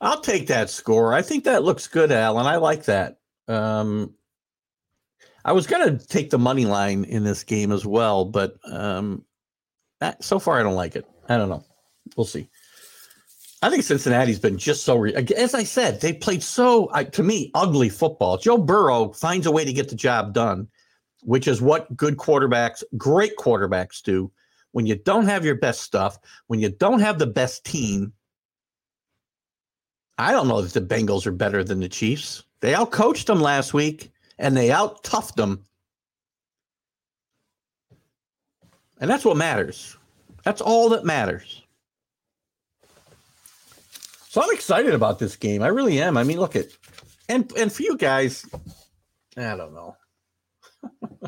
I'll 0.01 0.21
take 0.21 0.49
that 0.49 0.71
score. 0.71 1.13
I 1.15 1.23
think 1.23 1.45
that 1.45 1.63
looks 1.63 1.87
good, 1.87 2.11
Alan. 2.11 2.47
I 2.47 2.57
like 2.57 2.85
that. 2.85 3.19
Um, 3.47 4.15
I 5.45 5.53
was 5.53 5.67
going 5.67 5.99
to 5.99 6.07
take 6.07 6.31
the 6.31 6.39
money 6.39 6.65
line 6.65 7.05
in 7.05 7.25
this 7.25 7.45
game 7.45 7.71
as 7.71 7.85
well, 7.85 8.25
but 8.25 8.57
um, 8.71 9.25
so 10.21 10.39
far 10.39 10.59
I 10.59 10.63
don't 10.63 10.75
like 10.75 10.97
it. 10.97 11.07
I 11.29 11.37
don't 11.37 11.49
know. 11.51 11.65
We'll 12.17 12.27
see. 12.27 12.49
I 13.63 13.71
think 13.71 13.83
Cincinnati's 13.83 14.39
been 14.39 14.59
just 14.59 14.85
so, 14.85 14.97
re- 14.97 15.15
as 15.15 15.55
I 15.55 15.65
said, 15.65 16.01
they 16.01 16.13
played 16.13 16.43
so, 16.43 16.87
uh, 16.87 17.05
to 17.05 17.23
me, 17.23 17.51
ugly 17.55 17.89
football. 17.89 18.37
Joe 18.37 18.59
Burrow 18.59 19.13
finds 19.13 19.47
a 19.47 19.53
way 19.53 19.65
to 19.65 19.73
get 19.73 19.89
the 19.89 19.95
job 19.95 20.35
done, 20.35 20.69
which 21.23 21.49
is 21.49 21.63
what 21.63 21.95
good 21.97 22.17
quarterbacks, 22.17 22.83
great 22.97 23.37
quarterbacks 23.37 24.03
do. 24.03 24.31
When 24.73 24.87
you 24.87 24.97
don't 24.97 25.27
have 25.27 25.45
your 25.45 25.55
best 25.55 25.83
stuff, 25.83 26.19
when 26.49 26.61
you 26.61 26.69
don't 26.69 27.01
have 27.01 27.19
the 27.19 27.27
best 27.27 27.65
team, 27.65 28.13
I 30.19 30.33
don't 30.33 30.49
know 30.49 30.61
that 30.61 30.75
the 30.75 30.95
Bengals 30.95 31.27
are 31.27 31.33
better 31.33 31.65
than 31.65 31.81
the 31.81 31.89
Chiefs. 31.89 32.45
They 32.61 32.75
out 32.75 32.91
coached 32.91 33.29
them 33.29 33.41
last 33.41 33.73
week 33.73 34.11
and 34.39 34.57
they 34.57 34.70
out 34.70 35.03
toughed 35.03 35.37
them. 35.37 35.64
And 39.01 39.11
that's 39.11 39.24
what 39.24 39.37
matters. 39.37 39.97
That's 40.45 40.61
all 40.61 40.91
that 40.91 41.05
matters. 41.05 41.62
So 44.28 44.43
I'm 44.43 44.53
excited 44.53 44.95
about 44.95 45.18
this 45.18 45.37
game. 45.37 45.62
I 45.62 45.68
really 45.68 46.01
am. 46.01 46.16
I 46.16 46.24
mean, 46.24 46.39
look 46.39 46.57
at 46.57 46.66
and 47.28 47.51
and 47.57 47.72
for 47.72 47.82
you 47.82 47.97
guys, 47.97 48.45
I 49.37 49.57
don't 49.57 49.74
know. 49.74 49.97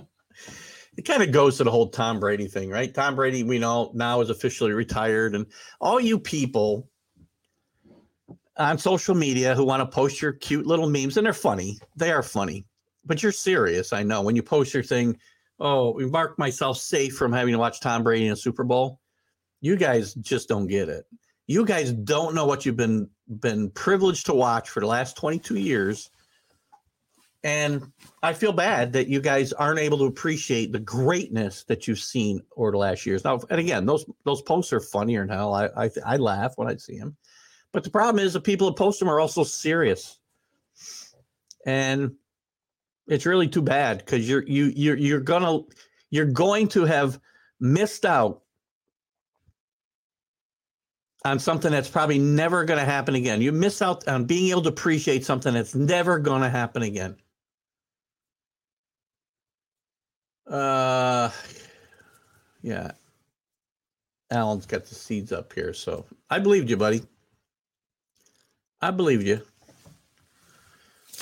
it 0.96 1.04
kind 1.04 1.22
of 1.22 1.32
goes 1.32 1.56
to 1.58 1.64
the 1.64 1.70
whole 1.70 1.88
Tom 1.88 2.20
Brady 2.20 2.48
thing, 2.48 2.68
right? 2.70 2.92
Tom 2.92 3.14
Brady, 3.14 3.42
we 3.42 3.58
know 3.58 3.90
now 3.94 4.20
is 4.20 4.30
officially 4.30 4.72
retired, 4.72 5.34
and 5.34 5.46
all 5.80 6.00
you 6.00 6.18
people 6.18 6.88
on 8.58 8.78
social 8.78 9.14
media 9.14 9.54
who 9.54 9.64
want 9.64 9.80
to 9.80 9.86
post 9.86 10.20
your 10.20 10.32
cute 10.32 10.66
little 10.66 10.88
memes, 10.88 11.16
and 11.16 11.26
they're 11.26 11.32
funny. 11.32 11.78
They 11.94 12.10
are 12.10 12.22
funny, 12.22 12.66
but 13.06 13.22
you're 13.22 13.32
serious. 13.32 13.92
I 13.92 14.02
know 14.02 14.22
when 14.22 14.36
you 14.36 14.42
post 14.42 14.74
your 14.74 14.82
thing. 14.82 15.18
Oh, 15.58 15.92
we 15.92 16.04
mark 16.04 16.38
myself 16.38 16.76
safe 16.76 17.16
from 17.16 17.32
having 17.32 17.52
to 17.52 17.58
watch 17.58 17.80
Tom 17.80 18.02
Brady 18.02 18.26
in 18.26 18.32
a 18.32 18.36
Super 18.36 18.64
Bowl. 18.64 19.00
You 19.62 19.76
guys 19.76 20.12
just 20.14 20.48
don't 20.48 20.66
get 20.66 20.90
it 20.90 21.06
you 21.46 21.64
guys 21.64 21.92
don't 21.92 22.34
know 22.34 22.46
what 22.46 22.66
you've 22.66 22.76
been 22.76 23.08
been 23.28 23.70
privileged 23.70 24.26
to 24.26 24.34
watch 24.34 24.68
for 24.70 24.80
the 24.80 24.86
last 24.86 25.16
22 25.16 25.56
years 25.56 26.10
and 27.42 27.90
i 28.22 28.32
feel 28.32 28.52
bad 28.52 28.92
that 28.92 29.08
you 29.08 29.20
guys 29.20 29.52
aren't 29.52 29.80
able 29.80 29.98
to 29.98 30.04
appreciate 30.04 30.72
the 30.72 30.78
greatness 30.78 31.64
that 31.64 31.86
you've 31.86 31.98
seen 31.98 32.40
over 32.56 32.70
the 32.70 32.78
last 32.78 33.04
years 33.04 33.24
now 33.24 33.40
and 33.50 33.60
again 33.60 33.84
those 33.84 34.04
those 34.24 34.42
posts 34.42 34.72
are 34.72 34.80
funnier 34.80 35.26
hell 35.26 35.54
i 35.54 35.66
i, 35.76 35.90
I 36.04 36.16
laugh 36.16 36.52
when 36.56 36.68
i 36.68 36.76
see 36.76 36.98
them 36.98 37.16
but 37.72 37.84
the 37.84 37.90
problem 37.90 38.24
is 38.24 38.32
the 38.32 38.40
people 38.40 38.68
that 38.68 38.76
post 38.76 39.00
them 39.00 39.08
are 39.08 39.20
also 39.20 39.42
serious 39.44 40.18
and 41.66 42.12
it's 43.06 43.26
really 43.26 43.48
too 43.48 43.62
bad 43.62 43.98
because 43.98 44.28
you're 44.28 44.42
you 44.46 44.72
you're 44.74 44.96
you're 44.96 45.20
gonna 45.20 45.60
you're 46.10 46.26
going 46.26 46.68
to 46.68 46.84
have 46.84 47.20
missed 47.60 48.04
out 48.04 48.42
on 51.24 51.38
something 51.38 51.72
that's 51.72 51.88
probably 51.88 52.18
never 52.18 52.64
going 52.64 52.78
to 52.78 52.84
happen 52.84 53.16
again. 53.16 53.42
You 53.42 53.50
miss 53.50 53.82
out 53.82 54.06
on 54.06 54.26
being 54.26 54.50
able 54.50 54.62
to 54.62 54.68
appreciate 54.68 55.24
something 55.24 55.52
that's 55.54 55.74
never 55.74 56.18
going 56.20 56.42
to 56.42 56.48
happen 56.48 56.82
again. 56.82 57.16
Uh, 60.46 61.30
yeah. 62.62 62.92
Alan's 64.30 64.66
got 64.66 64.86
the 64.86 64.94
seeds 64.94 65.32
up 65.32 65.52
here, 65.52 65.72
so 65.72 66.04
I 66.30 66.38
believed 66.38 66.70
you, 66.70 66.76
buddy. 66.76 67.02
I 68.80 68.92
believed 68.92 69.26
you. 69.26 69.40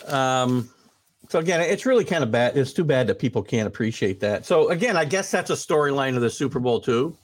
Um, 0.06 0.68
so 1.34 1.40
again, 1.40 1.60
it's 1.60 1.84
really 1.84 2.04
kind 2.04 2.22
of 2.22 2.30
bad. 2.30 2.56
It's 2.56 2.72
too 2.72 2.84
bad 2.84 3.08
that 3.08 3.18
people 3.18 3.42
can't 3.42 3.66
appreciate 3.66 4.20
that. 4.20 4.46
So 4.46 4.68
again, 4.68 4.96
I 4.96 5.04
guess 5.04 5.32
that's 5.32 5.50
a 5.50 5.54
storyline 5.54 6.14
of 6.14 6.22
the 6.22 6.30
Super 6.30 6.60
Bowl 6.60 6.80
too. 6.80 7.18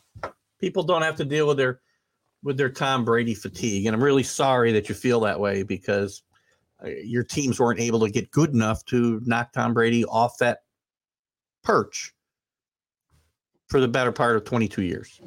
People 0.59 0.83
don't 0.83 1.03
have 1.03 1.15
to 1.15 1.25
deal 1.25 1.47
with 1.47 1.59
their 1.59 1.81
with 2.43 2.57
their 2.57 2.71
Tom 2.71 3.05
Brady 3.05 3.35
fatigue. 3.35 3.87
And 3.87 3.95
I'm 3.95 4.03
really 4.03 4.25
sorry 4.25 4.73
that 4.73 4.89
you 4.89 4.97
feel 4.97 5.21
that 5.21 5.39
way 5.39 5.63
because 5.63 6.25
uh, 6.85 6.89
your 6.89 7.23
teams 7.23 7.61
weren't 7.61 7.79
able 7.79 8.01
to 8.01 8.11
get 8.11 8.33
good 8.33 8.51
enough 8.51 8.85
to 8.87 9.23
knock 9.27 9.53
Tom 9.53 9.75
Brady 9.75 10.05
off 10.05 10.39
that 10.39 10.63
perch 11.63 12.13
for 13.69 13.79
the 13.79 13.87
better 13.87 14.11
part 14.11 14.35
of 14.35 14.43
22 14.43 14.83
years. 14.83 15.21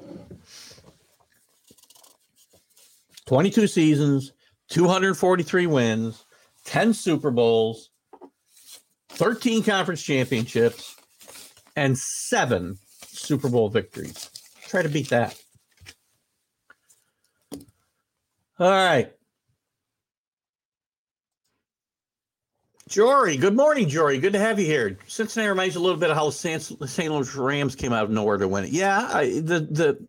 22 3.28 3.66
seasons, 3.66 4.34
243 4.68 5.68
wins, 5.68 6.26
10 6.66 6.94
Super 6.94 7.32
Bowls, 7.32 7.92
13 9.16 9.64
conference 9.64 10.02
championships, 10.02 10.96
and 11.76 11.98
seven 11.98 12.78
Super 13.08 13.50
Bowl 13.50 13.70
victories. 13.70 14.30
Try 14.68 14.82
to 14.82 14.90
beat 14.90 15.10
that. 15.10 15.40
All 18.60 18.70
right. 18.70 19.12
Jory, 22.90 23.38
good 23.38 23.56
morning, 23.56 23.90
Jory. 23.90 24.20
Good 24.20 24.34
to 24.34 24.40
have 24.40 24.60
you 24.60 24.66
here. 24.66 25.00
Cincinnati 25.08 25.50
reminds 25.50 25.74
you 25.74 25.82
a 25.82 25.84
little 25.84 26.00
bit 26.00 26.12
of 26.12 26.16
how 26.16 26.26
the 26.26 26.32
St. 26.32 27.12
Louis 27.12 27.36
Rams 27.36 27.76
came 27.76 27.92
out 27.92 28.04
of 28.04 28.12
nowhere 28.12 28.38
to 28.38 28.48
win 28.48 28.66
it. 28.66 28.70
Yeah, 28.70 29.10
I, 29.12 29.26
the 29.40 29.68
the 29.72 30.08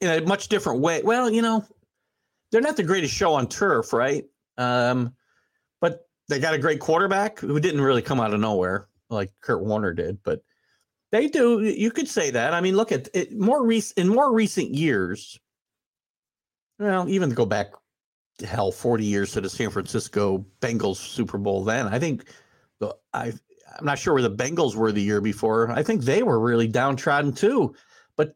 in 0.00 0.22
a 0.22 0.26
much 0.26 0.48
different 0.48 0.80
way. 0.80 1.02
Well, 1.02 1.30
you 1.30 1.42
know, 1.42 1.64
they're 2.50 2.60
not 2.60 2.76
the 2.76 2.82
greatest 2.82 3.14
show 3.14 3.34
on 3.34 3.48
turf, 3.48 3.92
right? 3.92 4.24
Um, 4.58 5.14
they 6.30 6.38
got 6.38 6.54
a 6.54 6.58
great 6.58 6.80
quarterback 6.80 7.40
who 7.40 7.60
didn't 7.60 7.82
really 7.82 8.00
come 8.00 8.20
out 8.20 8.32
of 8.32 8.40
nowhere 8.40 8.88
like 9.10 9.32
Kurt 9.42 9.62
Warner 9.62 9.92
did, 9.92 10.22
but 10.22 10.42
they 11.12 11.26
do. 11.26 11.60
You 11.60 11.90
could 11.90 12.08
say 12.08 12.30
that. 12.30 12.54
I 12.54 12.60
mean, 12.60 12.76
look 12.76 12.92
at 12.92 13.08
it. 13.12 13.36
More 13.38 13.66
recent 13.66 13.98
in 13.98 14.08
more 14.08 14.32
recent 14.32 14.72
years, 14.72 15.38
well, 16.78 17.08
even 17.08 17.30
go 17.30 17.44
back 17.44 17.72
hell 18.42 18.72
40 18.72 19.04
years 19.04 19.32
to 19.32 19.40
the 19.40 19.50
San 19.50 19.70
Francisco 19.70 20.46
Bengals 20.60 20.96
Super 20.96 21.36
Bowl 21.36 21.64
then. 21.64 21.88
I 21.88 21.98
think 21.98 22.24
the 22.78 22.96
I 23.12 23.32
I'm 23.78 23.84
not 23.84 23.98
sure 23.98 24.14
where 24.14 24.22
the 24.22 24.30
Bengals 24.30 24.74
were 24.74 24.92
the 24.92 25.02
year 25.02 25.20
before. 25.20 25.70
I 25.70 25.82
think 25.82 26.02
they 26.02 26.22
were 26.22 26.38
really 26.38 26.68
downtrodden 26.68 27.32
too. 27.32 27.74
But 28.16 28.34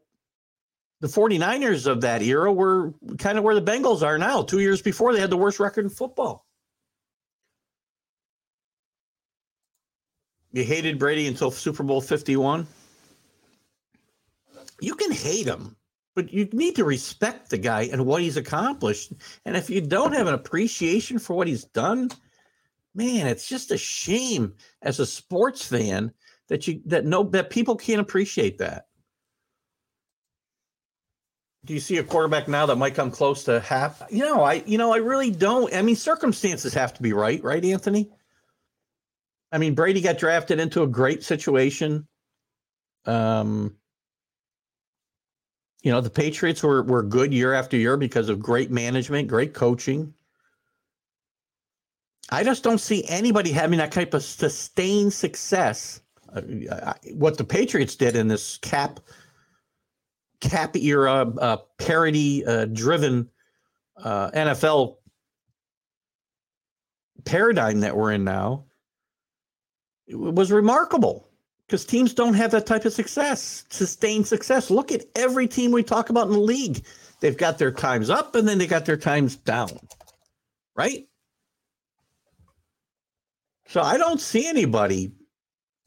the 1.01 1.07
49ers 1.07 1.87
of 1.87 2.01
that 2.01 2.21
era 2.21 2.51
were 2.51 2.93
kind 3.17 3.37
of 3.37 3.43
where 3.43 3.55
the 3.55 3.71
Bengals 3.71 4.01
are 4.01 4.17
now. 4.17 4.43
2 4.43 4.59
years 4.59 4.81
before 4.81 5.13
they 5.13 5.19
had 5.19 5.29
the 5.29 5.37
worst 5.37 5.59
record 5.59 5.85
in 5.85 5.89
football. 5.89 6.44
You 10.55 10.63
hated 10.63 10.97
Brady 10.97 11.27
until 11.27 11.51
Super 11.51 11.83
Bowl 11.83 12.01
51. 12.01 12.65
You 14.81 14.95
can 14.95 15.11
hate 15.11 15.45
him 15.45 15.75
but 16.15 16.31
you 16.33 16.47
need 16.53 16.75
to 16.77 16.85
respect 16.85 17.49
the 17.49 17.57
guy 17.57 17.83
and 17.91 18.05
what 18.05 18.21
he's 18.21 18.37
accomplished. 18.37 19.11
And 19.43 19.55
if 19.55 19.69
you 19.69 19.81
don't 19.81 20.13
have 20.13 20.27
an 20.27 20.33
appreciation 20.33 21.19
for 21.19 21.35
what 21.35 21.47
he's 21.47 21.65
done, 21.65 22.09
man, 22.95 23.27
it's 23.27 23.47
just 23.47 23.71
a 23.71 23.77
shame 23.77 24.53
as 24.81 24.99
a 24.99 25.05
sports 25.05 25.67
fan 25.67 26.11
that 26.47 26.67
you 26.67 26.81
that 26.85 27.05
no 27.05 27.23
that 27.23 27.49
people 27.49 27.75
can't 27.75 27.99
appreciate 27.99 28.57
that. 28.59 28.87
Do 31.65 31.73
you 31.73 31.79
see 31.79 31.97
a 31.97 32.03
quarterback 32.03 32.47
now 32.47 32.67
that 32.67 32.77
might 32.77 32.95
come 32.95 33.11
close 33.11 33.43
to 33.45 33.59
half? 33.59 34.01
You 34.09 34.23
know, 34.23 34.41
I 34.41 34.63
you 34.65 34.77
know 34.77 34.93
I 34.93 34.97
really 34.97 35.31
don't. 35.31 35.73
I 35.75 35.81
mean, 35.81 35.95
circumstances 35.95 36.73
have 36.73 36.93
to 36.93 37.01
be 37.01 37.11
right, 37.11 37.43
right, 37.43 37.63
Anthony? 37.65 38.09
I 39.55 39.57
mean, 39.57 39.73
Brady 39.73 40.01
got 40.01 40.17
drafted 40.17 40.59
into 40.59 40.83
a 40.83 40.87
great 40.87 41.23
situation. 41.23 42.05
Um, 43.05 43.73
you 45.81 45.93
know, 45.93 46.01
the 46.01 46.09
Patriots 46.09 46.61
were 46.61 46.83
were 46.83 47.01
good 47.01 47.33
year 47.33 47.53
after 47.53 47.77
year 47.77 47.95
because 47.95 48.27
of 48.27 48.41
great 48.41 48.69
management, 48.69 49.29
great 49.29 49.53
coaching. 49.53 50.13
I 52.29 52.43
just 52.43 52.65
don't 52.65 52.79
see 52.79 53.05
anybody 53.07 53.53
having 53.53 53.77
that 53.77 53.93
type 53.93 54.13
of 54.13 54.23
sustained 54.23 55.13
success. 55.13 56.01
Uh, 56.33 56.93
what 57.13 57.37
the 57.37 57.45
Patriots 57.45 57.95
did 57.95 58.17
in 58.17 58.27
this 58.27 58.57
cap 58.57 58.99
cap 60.41 60.75
era, 60.75 61.31
uh, 61.39 61.57
parity 61.77 62.45
uh, 62.45 62.65
driven 62.65 63.29
uh, 64.03 64.31
NFL 64.31 64.97
paradigm 67.23 67.79
that 67.79 67.95
we're 67.95 68.11
in 68.11 68.25
now 68.25 68.65
was 70.09 70.51
remarkable 70.51 71.29
because 71.67 71.85
teams 71.85 72.13
don't 72.13 72.33
have 72.35 72.51
that 72.51 72.65
type 72.67 72.85
of 72.85 72.93
success, 72.93 73.65
sustained 73.69 74.27
success. 74.27 74.69
Look 74.71 74.91
at 74.91 75.05
every 75.15 75.47
team 75.47 75.71
we 75.71 75.83
talk 75.83 76.09
about 76.09 76.27
in 76.27 76.33
the 76.33 76.39
league. 76.39 76.85
They've 77.21 77.37
got 77.37 77.57
their 77.59 77.71
times 77.71 78.09
up 78.09 78.35
and 78.35 78.47
then 78.47 78.57
they 78.59 78.67
got 78.67 78.85
their 78.85 78.97
times 78.97 79.35
down, 79.37 79.71
right? 80.75 81.07
So 83.67 83.81
I 83.81 83.97
don't 83.97 84.21
see 84.21 84.47
anybody 84.47 85.11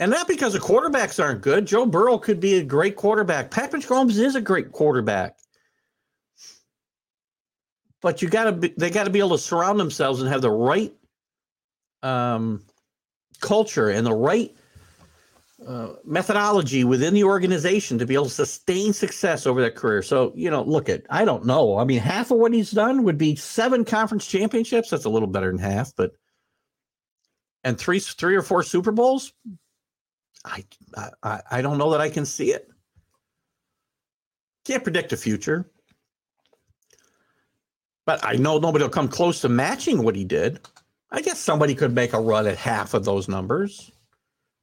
And 0.01 0.11
not 0.11 0.29
because 0.29 0.53
the 0.53 0.61
quarterbacks 0.61 1.23
aren't 1.23 1.43
good. 1.43 1.67
Joe 1.67 1.87
Burrow 1.87 2.19
could 2.19 2.41
be 2.41 2.57
a 2.57 2.65
great 2.65 2.97
quarterback. 2.97 3.51
Patrick 3.51 3.85
Mahomes 3.85 4.19
is 4.19 4.37
a 4.37 4.41
great 4.41 4.73
quarterback. 4.73 5.37
But 8.03 8.23
you 8.23 8.29
gotta 8.29 8.53
be 8.53 8.75
they 8.77 8.91
gotta 8.91 9.11
be 9.11 9.19
able 9.21 9.31
to 9.31 9.39
surround 9.39 9.81
themselves 9.81 10.21
and 10.21 10.31
have 10.31 10.43
the 10.43 10.51
right 10.51 10.95
um 12.03 12.65
culture 13.41 13.89
and 13.91 14.07
the 14.07 14.15
right 14.15 14.55
uh, 15.67 15.95
methodology 16.05 16.85
within 16.85 17.15
the 17.15 17.25
organization 17.25 17.99
to 17.99 18.07
be 18.07 18.15
able 18.15 18.25
to 18.25 18.31
sustain 18.31 18.93
success 18.93 19.47
over 19.47 19.61
their 19.61 19.71
career. 19.71 20.03
So, 20.03 20.33
you 20.37 20.51
know, 20.51 20.63
look 20.63 20.89
at, 20.89 21.03
I 21.11 21.25
don't 21.25 21.45
know. 21.45 21.79
I 21.79 21.85
mean, 21.85 21.99
half 21.99 22.31
of 22.31 22.39
what 22.39 22.55
he's 22.55 22.71
done 22.71 23.03
would 23.03 23.19
be 23.19 23.35
seven 23.37 23.85
conference 23.85 24.27
championships. 24.27 24.91
That's 24.91 25.05
a 25.05 25.11
little 25.11 25.29
better 25.29 25.51
than 25.51 25.59
half, 25.59 25.95
but, 25.97 26.13
and 27.65 27.77
three, 27.77 27.99
three 27.99 28.37
or 28.37 28.43
four 28.43 28.63
Super 28.63 28.93
Bowls. 28.93 29.33
I, 30.45 30.65
I, 31.23 31.41
I 31.51 31.63
don't 31.63 31.79
know 31.79 31.91
that 31.91 32.01
I 32.01 32.09
can 32.09 32.25
see 32.25 32.53
it. 32.53 32.69
Can't 34.65 34.85
predict 34.85 35.11
the 35.11 35.17
future. 35.17 35.71
But 38.07 38.25
I 38.25 38.35
know 38.35 38.59
nobody 38.59 38.85
will 38.85 38.91
come 38.91 39.09
close 39.09 39.41
to 39.43 39.49
matching 39.49 40.03
what 40.03 40.15
he 40.17 40.25
did. 40.25 40.61
I 41.11 41.23
guess 41.23 41.39
somebody 41.39 41.75
could 41.75 41.95
make 41.95 42.13
a 42.13 42.21
run 42.21 42.47
at 42.47 42.57
half 42.59 42.95
of 42.95 43.05
those 43.05 43.29
numbers. 43.29 43.91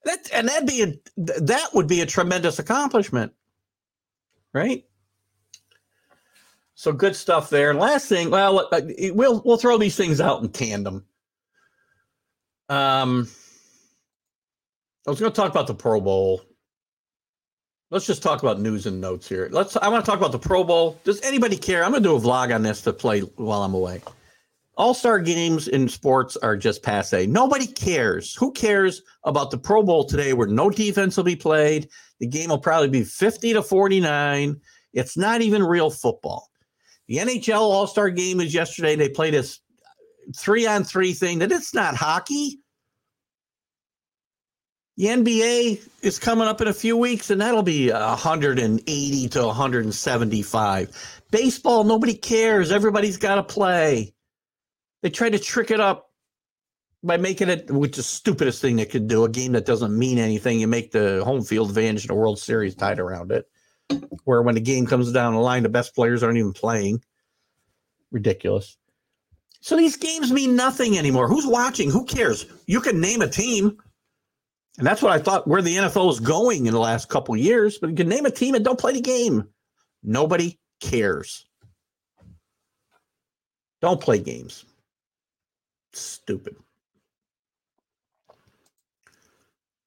That 0.04 0.30
and 0.32 0.48
that'd 0.48 0.68
be 0.68 0.84
a 0.84 0.94
that 1.42 1.70
would 1.74 1.88
be 1.88 2.02
a 2.02 2.06
tremendous 2.06 2.60
accomplishment, 2.60 3.34
right? 4.54 4.86
So 6.76 6.92
good 6.92 7.16
stuff 7.16 7.50
there. 7.50 7.72
And 7.72 7.80
last 7.80 8.08
thing, 8.08 8.30
well, 8.30 8.68
uh, 8.72 8.82
we'll 9.14 9.42
we'll 9.44 9.58
throw 9.58 9.78
these 9.78 9.96
things 9.96 10.22
out 10.22 10.44
in 10.44 10.50
tandem. 10.50 11.06
Um, 12.70 13.30
I 15.08 15.10
was 15.10 15.20
going 15.20 15.32
to 15.32 15.36
talk 15.36 15.52
about 15.52 15.68
the 15.68 15.74
Pro 15.74 16.02
Bowl. 16.02 16.42
Let's 17.92 18.06
just 18.06 18.24
talk 18.24 18.42
about 18.42 18.60
news 18.60 18.88
and 18.88 19.00
notes 19.00 19.30
here. 19.30 19.48
Let's. 19.52 19.78
I 19.78 19.88
want 19.88 20.04
to 20.04 20.10
talk 20.10 20.20
about 20.20 20.32
the 20.32 20.40
Pro 20.40 20.64
Bowl. 20.64 21.00
Does 21.04 21.22
anybody 21.22 21.56
care? 21.56 21.84
I'm 21.84 21.92
going 21.92 22.04
to 22.04 22.10
do 22.10 22.16
a 22.16 22.20
vlog 22.20 22.54
on 22.54 22.62
this 22.62 22.82
to 22.82 22.94
play 22.94 23.22
while 23.22 23.64
I'm 23.64 23.74
away. 23.74 24.02
All 24.78 24.94
star 24.94 25.20
games 25.20 25.70
in 25.70 25.88
sports 25.88 26.36
are 26.38 26.58
just 26.58 26.84
passe. 26.84 27.28
Nobody 27.28 27.66
cares. 27.66 28.36
Who 28.36 28.52
cares 28.52 29.02
about 29.24 29.52
the 29.52 29.58
Pro 29.58 29.84
Bowl 29.84 30.06
today 30.06 30.34
where 30.34 30.48
no 30.48 30.70
defense 30.70 31.16
will 31.16 31.24
be 31.24 31.36
played? 31.36 31.90
The 32.20 32.28
game 32.28 32.50
will 32.50 32.60
probably 32.60 32.90
be 32.90 33.04
50 33.04 33.54
to 33.54 33.64
49. 33.64 34.60
It's 34.94 35.18
not 35.18 35.42
even 35.42 35.64
real 35.64 35.90
football. 35.90 36.50
The 37.08 37.18
NHL 37.18 37.60
All 37.60 37.88
Star 37.88 38.10
game 38.10 38.42
is 38.42 38.54
yesterday. 38.54 38.96
They 38.96 39.10
played 39.10 39.34
this 39.34 39.60
three 40.36 40.68
on 40.68 40.84
three 40.84 41.14
thing 41.14 41.40
that 41.40 41.52
it's 41.52 41.74
not 41.74 41.96
hockey. 41.96 42.60
The 44.98 45.08
NBA 45.08 45.88
is 46.02 46.20
coming 46.20 46.48
up 46.48 46.62
in 46.62 46.70
a 46.70 46.74
few 46.74 46.96
weeks, 46.96 47.30
and 47.30 47.42
that'll 47.42 47.64
be 47.64 47.92
180 47.92 49.30
to 49.30 49.46
175. 49.46 51.22
Baseball, 51.32 51.84
nobody 51.84 52.14
cares. 52.14 52.72
Everybody's 52.72 53.18
got 53.18 53.36
to 53.36 53.44
play. 53.44 54.15
They 55.06 55.12
try 55.12 55.30
to 55.30 55.38
trick 55.38 55.70
it 55.70 55.80
up 55.80 56.10
by 57.04 57.18
making 57.18 57.50
it, 57.50 57.70
which 57.70 57.92
is 57.92 57.98
the 57.98 58.02
stupidest 58.02 58.60
thing 58.60 58.78
they 58.78 58.88
could 58.88 59.08
do, 59.08 59.24
a 59.24 59.30
game 59.30 59.52
that 59.52 59.68
doesn't 59.68 59.96
mean 59.96 60.18
anything. 60.18 60.60
You 60.60 60.68
make 60.68 60.94
the 60.94 61.24
home 61.24 61.44
field 61.44 61.70
advantage 61.70 62.06
in 62.06 62.12
a 62.12 62.16
World 62.16 62.40
Series 62.40 62.74
tied 62.74 62.98
around 62.98 63.32
it, 63.32 63.48
where 64.24 64.42
when 64.42 64.56
the 64.56 64.62
game 64.62 64.88
comes 64.88 65.12
down 65.12 65.36
the 65.36 65.40
line, 65.40 65.62
the 65.62 65.70
best 65.70 65.94
players 65.94 66.24
aren't 66.24 66.40
even 66.40 66.54
playing. 66.54 67.04
Ridiculous. 68.12 68.80
So 69.62 69.78
these 69.78 69.96
games 69.96 70.32
mean 70.32 70.56
nothing 70.56 70.98
anymore. 70.98 71.28
Who's 71.28 71.46
watching? 71.46 71.92
Who 71.92 72.06
cares? 72.06 72.48
You 72.66 72.82
can 72.82 73.00
name 73.00 73.22
a 73.22 73.28
team. 73.28 73.78
And 74.80 74.88
that's 74.88 75.04
what 75.04 75.12
I 75.12 75.20
thought 75.20 75.48
where 75.48 75.62
the 75.62 75.76
NFL 75.76 76.10
is 76.14 76.20
going 76.20 76.66
in 76.66 76.74
the 76.74 76.80
last 76.80 77.10
couple 77.10 77.38
years. 77.38 77.78
But 77.78 77.92
you 77.92 77.96
can 77.96 78.10
name 78.10 78.26
a 78.26 78.32
team 78.32 78.56
and 78.56 78.66
don't 78.66 78.80
play 78.80 78.94
the 78.94 79.02
game. 79.02 79.50
Nobody 80.02 80.60
cares. 80.82 81.46
Don't 83.82 84.02
play 84.02 84.18
games. 84.18 84.66
Stupid. 85.96 86.56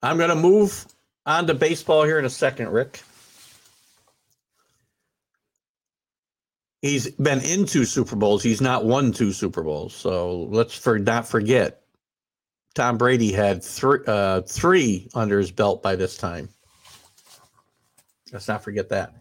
I'm 0.03 0.17
going 0.17 0.31
to 0.31 0.37
move 0.37 0.87
on 1.27 1.47
to 1.47 1.55
baseball 1.55 2.05
here 2.05 2.19
in 2.19 2.25
a 2.25 2.31
second, 2.31 2.69
Rick. 2.71 3.03
He's 6.81 7.11
been 7.11 7.41
in 7.41 7.67
two 7.67 7.85
Super 7.85 8.15
Bowls. 8.17 8.43
He's 8.43 8.61
not 8.61 8.85
won 8.85 9.13
two 9.13 9.33
Super 9.33 9.63
Bowls. 9.63 9.95
So 9.95 10.45
let's 10.45 10.75
for 10.75 10.99
not 10.99 11.27
forget. 11.27 11.83
Tom 12.75 12.97
Brady 12.97 13.33
had 13.33 13.65
three 13.65 13.99
uh, 14.07 14.43
three 14.43 15.09
under 15.15 15.39
his 15.39 15.51
belt 15.51 15.83
by 15.83 15.97
this 15.97 16.17
time. 16.17 16.49
Let's 18.33 18.47
not 18.47 18.63
forget 18.63 18.91
that. 18.91 19.15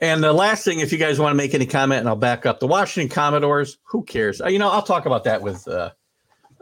And 0.00 0.24
the 0.24 0.32
last 0.32 0.64
thing, 0.64 0.80
if 0.80 0.92
you 0.92 0.98
guys 0.98 1.20
want 1.20 1.30
to 1.30 1.36
make 1.36 1.54
any 1.54 1.66
comment, 1.66 2.00
and 2.00 2.08
I'll 2.08 2.16
back 2.16 2.46
up 2.46 2.58
the 2.58 2.66
Washington 2.66 3.08
Commanders. 3.08 3.78
Who 3.84 4.02
cares? 4.02 4.40
Uh, 4.40 4.48
you 4.48 4.58
know, 4.58 4.70
I'll 4.70 4.82
talk 4.82 5.06
about 5.06 5.24
that 5.24 5.42
with 5.42 5.68
uh, 5.68 5.90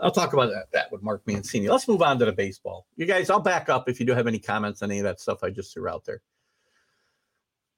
I'll 0.00 0.12
talk 0.12 0.32
about 0.32 0.50
that, 0.50 0.66
that 0.72 0.92
with 0.92 1.02
Mark 1.02 1.22
Mancini. 1.26 1.68
Let's 1.68 1.88
move 1.88 2.02
on 2.02 2.18
to 2.20 2.24
the 2.24 2.32
baseball. 2.32 2.86
You 2.96 3.06
guys, 3.06 3.30
I'll 3.30 3.40
back 3.40 3.68
up 3.68 3.88
if 3.88 3.98
you 3.98 4.06
do 4.06 4.12
have 4.12 4.26
any 4.26 4.38
comments 4.38 4.82
on 4.82 4.90
any 4.90 5.00
of 5.00 5.04
that 5.04 5.20
stuff 5.20 5.42
I 5.42 5.50
just 5.50 5.74
threw 5.74 5.88
out 5.88 6.04
there. 6.04 6.22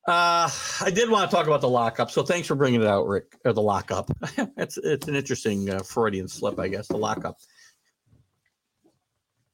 Uh, 0.06 0.50
I 0.80 0.90
did 0.90 1.10
want 1.10 1.30
to 1.30 1.36
talk 1.36 1.46
about 1.46 1.60
the 1.60 1.68
lockup, 1.68 2.10
so 2.10 2.22
thanks 2.22 2.48
for 2.48 2.54
bringing 2.54 2.80
it 2.80 2.86
out, 2.86 3.06
Rick. 3.06 3.36
Or 3.44 3.52
the 3.52 3.62
lockup. 3.62 4.10
it's 4.56 4.78
it's 4.78 5.06
an 5.08 5.14
interesting 5.14 5.68
uh, 5.68 5.80
Freudian 5.80 6.26
slip, 6.26 6.58
I 6.58 6.68
guess. 6.68 6.88
The 6.88 6.96
lockup. 6.96 7.38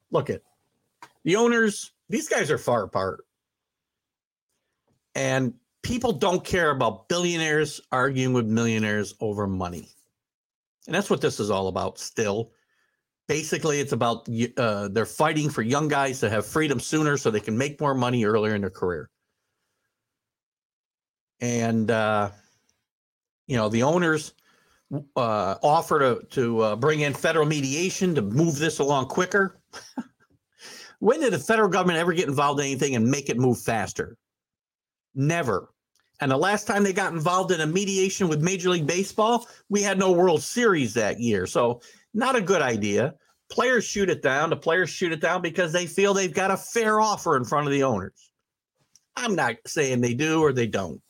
Look 0.09 0.29
at 0.29 0.41
the 1.23 1.35
owners. 1.35 1.91
These 2.09 2.29
guys 2.29 2.49
are 2.49 2.57
far 2.57 2.83
apart, 2.83 3.25
and 5.15 5.53
people 5.83 6.13
don't 6.13 6.43
care 6.43 6.71
about 6.71 7.09
billionaires 7.09 7.81
arguing 7.91 8.31
with 8.31 8.45
millionaires 8.45 9.15
over 9.19 9.47
money, 9.47 9.89
and 10.85 10.95
that's 10.95 11.09
what 11.09 11.19
this 11.19 11.41
is 11.41 11.51
all 11.51 11.67
about. 11.67 11.99
Still, 11.99 12.51
basically 13.27 13.79
it's 13.79 13.91
about 13.91 14.27
uh, 14.57 14.87
they're 14.89 15.05
fighting 15.05 15.49
for 15.49 15.61
young 15.61 15.87
guys 15.87 16.19
to 16.21 16.29
have 16.29 16.45
freedom 16.45 16.79
sooner 16.79 17.17
so 17.17 17.29
they 17.29 17.39
can 17.39 17.57
make 17.57 17.79
more 17.79 17.93
money 17.93 18.25
earlier 18.25 18.55
in 18.55 18.61
their 18.61 18.69
career. 18.69 19.09
And 21.39 21.91
uh, 21.91 22.31
you 23.47 23.57
know 23.57 23.69
the 23.69 23.83
owners 23.83 24.33
uh, 25.15 25.55
offer 25.61 25.99
to 25.99 26.25
to 26.31 26.59
uh, 26.61 26.75
bring 26.75 27.01
in 27.01 27.13
federal 27.13 27.45
mediation 27.45 28.15
to 28.15 28.21
move 28.21 28.57
this 28.57 28.79
along 28.79 29.07
quicker. 29.07 29.59
When 30.99 31.19
did 31.19 31.33
the 31.33 31.39
federal 31.39 31.69
government 31.69 31.99
ever 31.99 32.13
get 32.13 32.27
involved 32.27 32.59
in 32.59 32.65
anything 32.65 32.95
and 32.95 33.09
make 33.09 33.29
it 33.29 33.37
move 33.37 33.59
faster? 33.59 34.17
Never. 35.13 35.69
And 36.19 36.31
the 36.31 36.37
last 36.37 36.65
time 36.65 36.83
they 36.83 36.93
got 36.93 37.13
involved 37.13 37.51
in 37.51 37.61
a 37.61 37.67
mediation 37.67 38.27
with 38.27 38.41
major 38.41 38.71
league 38.71 38.87
baseball 38.87 39.47
we 39.69 39.83
had 39.83 39.99
no 39.99 40.11
world 40.11 40.41
series 40.41 40.95
that 40.95 41.19
year. 41.19 41.45
So 41.45 41.81
not 42.13 42.35
a 42.35 42.41
good 42.41 42.61
idea. 42.61 43.15
Players 43.49 43.85
shoot 43.85 44.09
it 44.09 44.21
down. 44.21 44.49
The 44.49 44.57
players 44.57 44.89
shoot 44.89 45.11
it 45.11 45.21
down 45.21 45.41
because 45.41 45.71
they 45.71 45.85
feel 45.85 46.13
they've 46.13 46.33
got 46.33 46.51
a 46.51 46.57
fair 46.57 46.99
offer 46.99 47.37
in 47.37 47.45
front 47.45 47.67
of 47.67 47.71
the 47.71 47.83
owners. 47.83 48.31
I'm 49.15 49.35
not 49.35 49.55
saying 49.65 50.01
they 50.01 50.13
do 50.13 50.41
or 50.41 50.53
they 50.53 50.67
don't. 50.67 51.01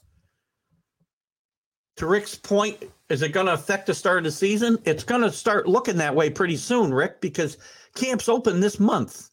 To 1.97 2.05
Rick's 2.05 2.35
point, 2.35 2.77
is 3.09 3.23
it 3.23 3.33
going 3.33 3.47
to 3.47 3.53
affect 3.53 3.87
the 3.87 3.93
start 3.93 4.19
of 4.19 4.23
the 4.25 4.31
season? 4.31 4.77
It's 4.85 5.03
going 5.03 5.21
to 5.21 5.31
start 5.31 5.67
looking 5.67 5.97
that 5.97 6.13
way 6.13 6.29
pretty 6.29 6.57
soon, 6.57 6.93
Rick, 6.93 7.21
because 7.21 7.57
camps 7.95 8.29
open 8.29 8.59
this 8.59 8.79
month. 8.79 9.29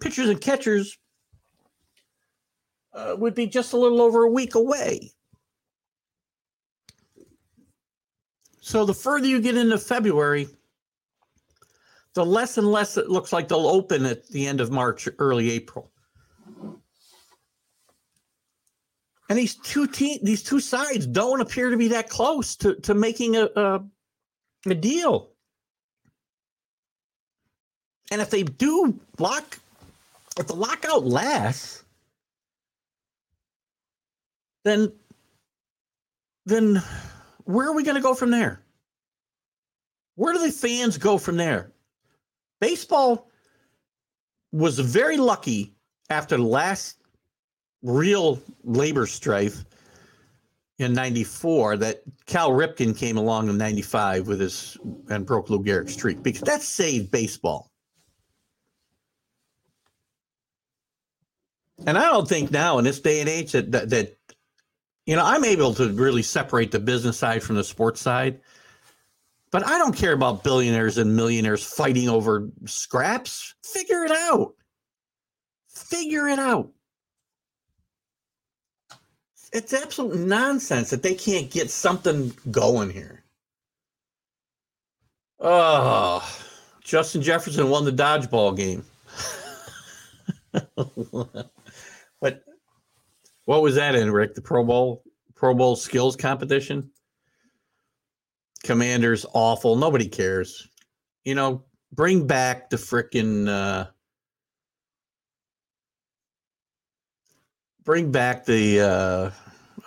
Pitchers 0.00 0.28
and 0.28 0.40
catchers 0.40 0.98
uh, 2.92 3.14
would 3.18 3.34
be 3.34 3.46
just 3.46 3.72
a 3.72 3.76
little 3.76 4.02
over 4.02 4.24
a 4.24 4.30
week 4.30 4.56
away. 4.56 5.12
So 8.60 8.84
the 8.84 8.94
further 8.94 9.26
you 9.26 9.40
get 9.40 9.56
into 9.56 9.78
February, 9.78 10.48
the 12.14 12.24
less 12.24 12.58
and 12.58 12.70
less 12.70 12.96
it 12.96 13.08
looks 13.08 13.32
like 13.32 13.48
they'll 13.48 13.66
open 13.66 14.04
at 14.04 14.26
the 14.28 14.46
end 14.46 14.60
of 14.60 14.70
March, 14.70 15.08
early 15.18 15.50
April. 15.50 15.90
And 19.28 19.38
these 19.38 19.54
two 19.54 19.86
te- 19.86 20.18
these 20.22 20.42
two 20.42 20.58
sides 20.58 21.06
don't 21.06 21.40
appear 21.40 21.70
to 21.70 21.76
be 21.76 21.88
that 21.88 22.08
close 22.08 22.56
to, 22.56 22.74
to 22.76 22.94
making 22.94 23.36
a, 23.36 23.48
a, 23.54 23.84
a 24.66 24.74
deal. 24.74 25.30
And 28.10 28.20
if 28.20 28.30
they 28.30 28.42
do 28.42 28.98
lock, 29.20 29.60
if 30.36 30.48
the 30.48 30.56
lockout 30.56 31.06
lasts, 31.06 31.84
then 34.64 34.92
then 36.46 36.82
where 37.44 37.68
are 37.68 37.74
we 37.74 37.84
going 37.84 37.94
to 37.94 38.02
go 38.02 38.14
from 38.14 38.32
there? 38.32 38.62
Where 40.16 40.32
do 40.32 40.40
the 40.40 40.50
fans 40.50 40.98
go 40.98 41.18
from 41.18 41.36
there? 41.36 41.72
Baseball 42.60 43.30
was 44.52 44.78
very 44.78 45.16
lucky 45.16 45.74
after 46.08 46.36
the 46.36 46.42
last 46.42 46.96
real 47.82 48.40
labor 48.64 49.06
strife 49.06 49.64
in 50.78 50.92
94 50.92 51.76
that 51.78 52.02
Cal 52.26 52.50
Ripken 52.50 52.96
came 52.96 53.16
along 53.16 53.48
in 53.48 53.58
95 53.58 54.26
with 54.26 54.40
his 54.40 54.76
and 55.08 55.26
broke 55.26 55.50
Lou 55.50 55.62
Gehrig's 55.62 55.92
streak 55.92 56.22
because 56.22 56.42
that 56.42 56.62
saved 56.62 57.10
baseball. 57.10 57.70
And 61.86 61.96
I 61.96 62.04
don't 62.10 62.28
think 62.28 62.50
now 62.50 62.78
in 62.78 62.84
this 62.84 63.00
day 63.00 63.20
and 63.20 63.28
age 63.28 63.52
that, 63.52 63.72
that, 63.72 63.90
that 63.90 64.16
you 65.06 65.16
know, 65.16 65.24
I'm 65.24 65.44
able 65.44 65.74
to 65.74 65.90
really 65.92 66.22
separate 66.22 66.70
the 66.70 66.78
business 66.78 67.18
side 67.18 67.42
from 67.42 67.56
the 67.56 67.64
sports 67.64 68.00
side. 68.00 68.40
But 69.50 69.66
I 69.66 69.78
don't 69.78 69.96
care 69.96 70.12
about 70.12 70.44
billionaires 70.44 70.96
and 70.96 71.16
millionaires 71.16 71.64
fighting 71.64 72.08
over 72.08 72.48
scraps. 72.66 73.54
Figure 73.64 74.04
it 74.04 74.12
out. 74.12 74.54
Figure 75.68 76.28
it 76.28 76.38
out. 76.38 76.70
It's 79.52 79.72
absolute 79.72 80.20
nonsense 80.20 80.90
that 80.90 81.02
they 81.02 81.14
can't 81.14 81.50
get 81.50 81.70
something 81.70 82.32
going 82.50 82.90
here. 82.90 83.24
Oh, 85.40 86.22
Justin 86.84 87.22
Jefferson 87.22 87.68
won 87.70 87.84
the 87.84 87.90
dodgeball 87.90 88.56
game. 88.56 88.84
what 92.20 92.44
what 93.46 93.62
was 93.62 93.74
that 93.74 93.94
in, 93.96 94.12
Rick? 94.12 94.34
The 94.34 94.42
Pro 94.42 94.62
Bowl 94.64 95.02
Pro 95.34 95.54
Bowl 95.54 95.74
skills 95.74 96.14
competition? 96.14 96.90
Commanders 98.64 99.24
awful. 99.32 99.76
Nobody 99.76 100.06
cares. 100.06 100.68
You 101.24 101.34
know, 101.34 101.64
bring 101.92 102.26
back 102.26 102.70
the 102.70 102.76
freaking 102.76 103.48
uh 103.48 103.86
bring 107.84 108.12
back 108.12 108.44
the 108.44 108.80
uh 108.80 109.30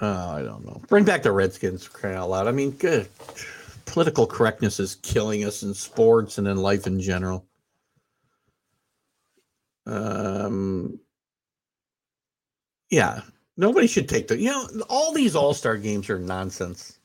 oh, 0.02 0.32
I 0.32 0.42
don't 0.42 0.66
know. 0.66 0.82
Bring 0.88 1.06
back 1.06 1.24
the 1.24 1.32
Redskins 1.32 1.88
crying 1.88 2.18
out 2.18 2.30
loud. 2.30 2.48
I 2.48 2.52
mean, 2.52 2.72
good 2.72 3.08
political 3.86 4.26
correctness 4.26 4.80
is 4.80 4.96
killing 4.96 5.44
us 5.44 5.62
in 5.62 5.74
sports 5.74 6.38
and 6.38 6.48
in 6.48 6.58
life 6.58 6.88
in 6.88 7.00
general. 7.00 7.46
Um 9.86 11.00
yeah, 12.90 13.22
nobody 13.58 13.88
should 13.88 14.10
take 14.10 14.28
the 14.28 14.38
you 14.38 14.50
know, 14.50 14.68
all 14.90 15.14
these 15.14 15.36
all-star 15.36 15.78
games 15.78 16.10
are 16.10 16.20
nonsense 16.20 17.00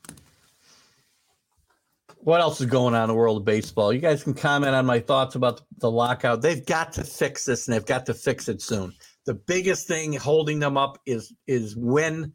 what 2.21 2.41
else 2.41 2.59
is 2.59 2.67
going 2.67 2.93
on 2.93 3.03
in 3.03 3.07
the 3.07 3.15
world 3.15 3.37
of 3.37 3.45
baseball? 3.45 3.93
You 3.93 3.99
guys 3.99 4.23
can 4.23 4.33
comment 4.33 4.75
on 4.75 4.85
my 4.85 4.99
thoughts 4.99 5.35
about 5.35 5.61
the 5.77 5.89
lockout. 5.89 6.41
They've 6.41 6.65
got 6.65 6.93
to 6.93 7.03
fix 7.03 7.45
this, 7.45 7.67
and 7.67 7.75
they've 7.75 7.85
got 7.85 8.05
to 8.07 8.13
fix 8.13 8.49
it 8.49 8.61
soon. 8.61 8.93
The 9.25 9.35
biggest 9.35 9.87
thing 9.87 10.13
holding 10.13 10.59
them 10.59 10.77
up 10.77 10.99
is 11.05 11.33
is 11.47 11.75
when, 11.75 12.33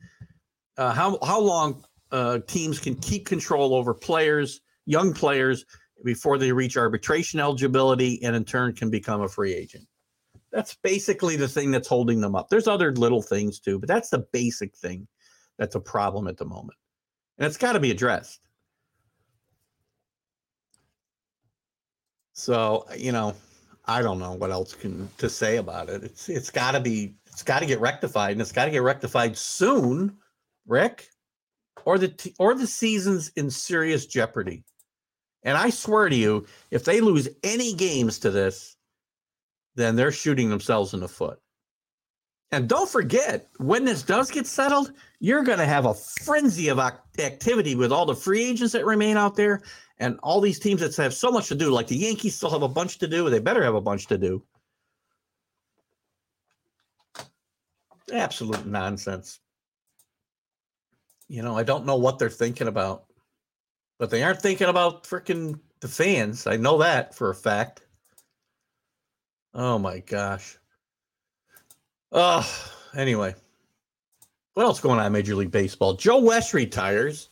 uh, 0.78 0.92
how 0.92 1.18
how 1.22 1.40
long 1.40 1.84
uh, 2.10 2.38
teams 2.46 2.78
can 2.78 2.94
keep 2.94 3.26
control 3.26 3.74
over 3.74 3.92
players, 3.92 4.60
young 4.86 5.12
players, 5.12 5.64
before 6.04 6.38
they 6.38 6.52
reach 6.52 6.76
arbitration 6.76 7.40
eligibility, 7.40 8.22
and 8.22 8.34
in 8.34 8.44
turn 8.44 8.74
can 8.74 8.90
become 8.90 9.20
a 9.22 9.28
free 9.28 9.54
agent. 9.54 9.86
That's 10.50 10.76
basically 10.82 11.36
the 11.36 11.48
thing 11.48 11.72
that's 11.72 11.88
holding 11.88 12.20
them 12.20 12.36
up. 12.36 12.48
There's 12.48 12.68
other 12.68 12.92
little 12.92 13.22
things 13.22 13.58
too, 13.58 13.78
but 13.78 13.88
that's 13.88 14.10
the 14.10 14.24
basic 14.32 14.76
thing 14.76 15.08
that's 15.58 15.74
a 15.74 15.80
problem 15.80 16.26
at 16.26 16.36
the 16.36 16.44
moment, 16.46 16.78
and 17.38 17.46
it's 17.46 17.58
got 17.58 17.72
to 17.72 17.80
be 17.80 17.90
addressed. 17.90 18.40
So 22.34 22.84
you 22.96 23.12
know, 23.12 23.34
I 23.86 24.02
don't 24.02 24.18
know 24.18 24.32
what 24.32 24.50
else 24.50 24.74
can 24.74 25.08
to 25.18 25.30
say 25.30 25.56
about 25.56 25.88
it. 25.88 26.04
It's 26.04 26.28
it's 26.28 26.50
got 26.50 26.72
to 26.72 26.80
be 26.80 27.14
it's 27.26 27.42
got 27.42 27.60
to 27.60 27.66
get 27.66 27.80
rectified, 27.80 28.32
and 28.32 28.40
it's 28.40 28.52
got 28.52 28.66
to 28.66 28.70
get 28.70 28.82
rectified 28.82 29.36
soon, 29.36 30.16
Rick, 30.66 31.08
or 31.84 31.96
the 31.96 32.08
t- 32.08 32.34
or 32.38 32.54
the 32.54 32.66
season's 32.66 33.28
in 33.36 33.50
serious 33.50 34.06
jeopardy. 34.06 34.64
And 35.44 35.56
I 35.56 35.70
swear 35.70 36.08
to 36.08 36.16
you, 36.16 36.46
if 36.70 36.84
they 36.84 37.00
lose 37.00 37.28
any 37.42 37.74
games 37.74 38.18
to 38.20 38.30
this, 38.30 38.76
then 39.74 39.94
they're 39.94 40.12
shooting 40.12 40.48
themselves 40.48 40.94
in 40.94 41.00
the 41.00 41.08
foot. 41.08 41.38
And 42.54 42.68
don't 42.68 42.88
forget, 42.88 43.48
when 43.56 43.84
this 43.84 44.04
does 44.04 44.30
get 44.30 44.46
settled, 44.46 44.92
you're 45.18 45.42
going 45.42 45.58
to 45.58 45.64
have 45.66 45.86
a 45.86 45.94
frenzy 45.94 46.68
of 46.68 46.78
activity 46.78 47.74
with 47.74 47.90
all 47.90 48.06
the 48.06 48.14
free 48.14 48.44
agents 48.44 48.72
that 48.74 48.86
remain 48.86 49.16
out 49.16 49.34
there 49.34 49.62
and 49.98 50.20
all 50.22 50.40
these 50.40 50.60
teams 50.60 50.80
that 50.80 50.94
have 50.94 51.14
so 51.14 51.32
much 51.32 51.48
to 51.48 51.56
do, 51.56 51.70
like 51.70 51.88
the 51.88 51.96
Yankees 51.96 52.36
still 52.36 52.50
have 52.50 52.62
a 52.62 52.68
bunch 52.68 52.98
to 52.98 53.08
do, 53.08 53.28
they 53.28 53.40
better 53.40 53.64
have 53.64 53.74
a 53.74 53.80
bunch 53.80 54.06
to 54.06 54.16
do. 54.16 54.40
Absolute 58.12 58.66
nonsense. 58.66 59.40
You 61.26 61.42
know, 61.42 61.58
I 61.58 61.64
don't 61.64 61.86
know 61.86 61.96
what 61.96 62.20
they're 62.20 62.30
thinking 62.30 62.68
about, 62.68 63.06
but 63.98 64.10
they 64.10 64.22
aren't 64.22 64.42
thinking 64.42 64.68
about 64.68 65.02
freaking 65.02 65.58
the 65.80 65.88
fans. 65.88 66.46
I 66.46 66.56
know 66.56 66.78
that 66.78 67.16
for 67.16 67.30
a 67.30 67.34
fact. 67.34 67.80
Oh 69.54 69.76
my 69.76 69.98
gosh. 69.98 70.56
Oh, 72.14 72.48
anyway. 72.96 73.34
What 74.54 74.62
else 74.62 74.80
going 74.80 74.98
on 75.00 75.06
in 75.06 75.12
Major 75.12 75.34
League 75.34 75.50
Baseball? 75.50 75.94
Joe 75.94 76.20
West 76.20 76.54
retires 76.54 77.28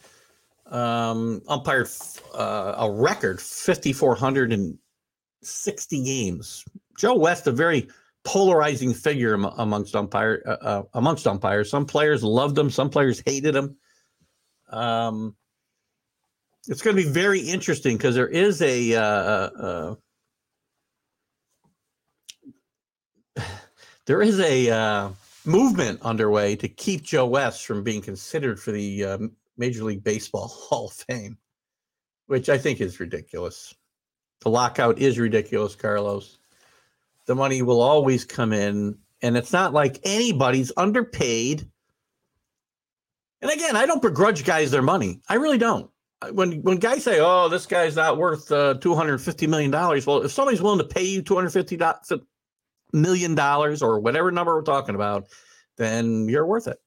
um, 0.66 1.40
umpired 1.48 1.88
uh, 2.34 2.74
a 2.78 2.90
record 2.90 3.40
5,460 3.40 6.04
games. 6.04 6.64
Joe 6.98 7.16
West, 7.16 7.46
a 7.46 7.52
very 7.52 7.86
polarizing 8.24 8.92
figure 8.92 9.34
amongst 9.34 9.94
umpire 9.94 10.42
uh, 10.46 10.56
uh, 10.60 10.82
amongst 10.94 11.28
umpires. 11.28 11.70
Some 11.70 11.86
players 11.86 12.24
loved 12.24 12.58
him, 12.58 12.68
some 12.68 12.90
players 12.90 13.22
hated 13.24 13.54
him. 13.54 13.76
Um, 14.70 15.36
it's 16.68 16.82
going 16.82 16.96
to 16.96 17.02
be 17.02 17.08
very 17.08 17.40
interesting 17.40 17.96
because 17.96 18.16
there 18.16 18.28
is 18.28 18.62
a 18.62 18.94
uh, 18.94 19.02
uh, 19.02 19.50
uh 19.60 19.94
there 24.06 24.22
is 24.22 24.40
a 24.40 24.70
uh, 24.70 25.08
movement 25.44 26.00
underway 26.02 26.56
to 26.56 26.68
keep 26.68 27.02
Joe 27.02 27.26
West 27.26 27.66
from 27.66 27.82
being 27.82 28.02
considered 28.02 28.58
for 28.60 28.72
the 28.72 29.04
um, 29.04 29.32
Major 29.56 29.84
League 29.84 30.04
Baseball 30.04 30.48
Hall 30.48 30.86
of 30.86 30.92
Fame, 30.92 31.38
which 32.26 32.48
I 32.48 32.58
think 32.58 32.80
is 32.80 33.00
ridiculous. 33.00 33.74
The 34.40 34.50
lockout 34.50 34.98
is 34.98 35.18
ridiculous, 35.18 35.76
Carlos. 35.76 36.38
The 37.26 37.34
money 37.36 37.62
will 37.62 37.80
always 37.80 38.24
come 38.24 38.52
in, 38.52 38.98
and 39.22 39.36
it's 39.36 39.52
not 39.52 39.72
like 39.72 40.00
anybody's 40.02 40.72
underpaid. 40.76 41.68
And 43.40 43.50
again, 43.50 43.76
I 43.76 43.86
don't 43.86 44.02
begrudge 44.02 44.44
guys 44.44 44.72
their 44.72 44.82
money. 44.82 45.20
I 45.28 45.34
really 45.34 45.58
don't. 45.58 45.88
When 46.32 46.62
when 46.62 46.76
guys 46.76 47.02
say, 47.02 47.18
"Oh, 47.20 47.48
this 47.48 47.66
guy's 47.66 47.96
not 47.96 48.16
worth 48.16 48.50
uh, 48.50 48.74
two 48.74 48.94
hundred 48.94 49.18
fifty 49.18 49.48
million 49.48 49.72
dollars," 49.72 50.06
well, 50.06 50.22
if 50.22 50.30
somebody's 50.30 50.62
willing 50.62 50.78
to 50.78 50.84
pay 50.84 51.02
you 51.02 51.20
two 51.20 51.34
hundred 51.34 51.50
fifty 51.50 51.76
million 52.92 53.34
dollars 53.34 53.82
or 53.82 54.00
whatever 54.00 54.30
number 54.30 54.54
we're 54.54 54.62
talking 54.62 54.94
about, 54.94 55.26
then 55.76 56.28
you're 56.28 56.46
worth 56.46 56.66
it. 56.66 56.78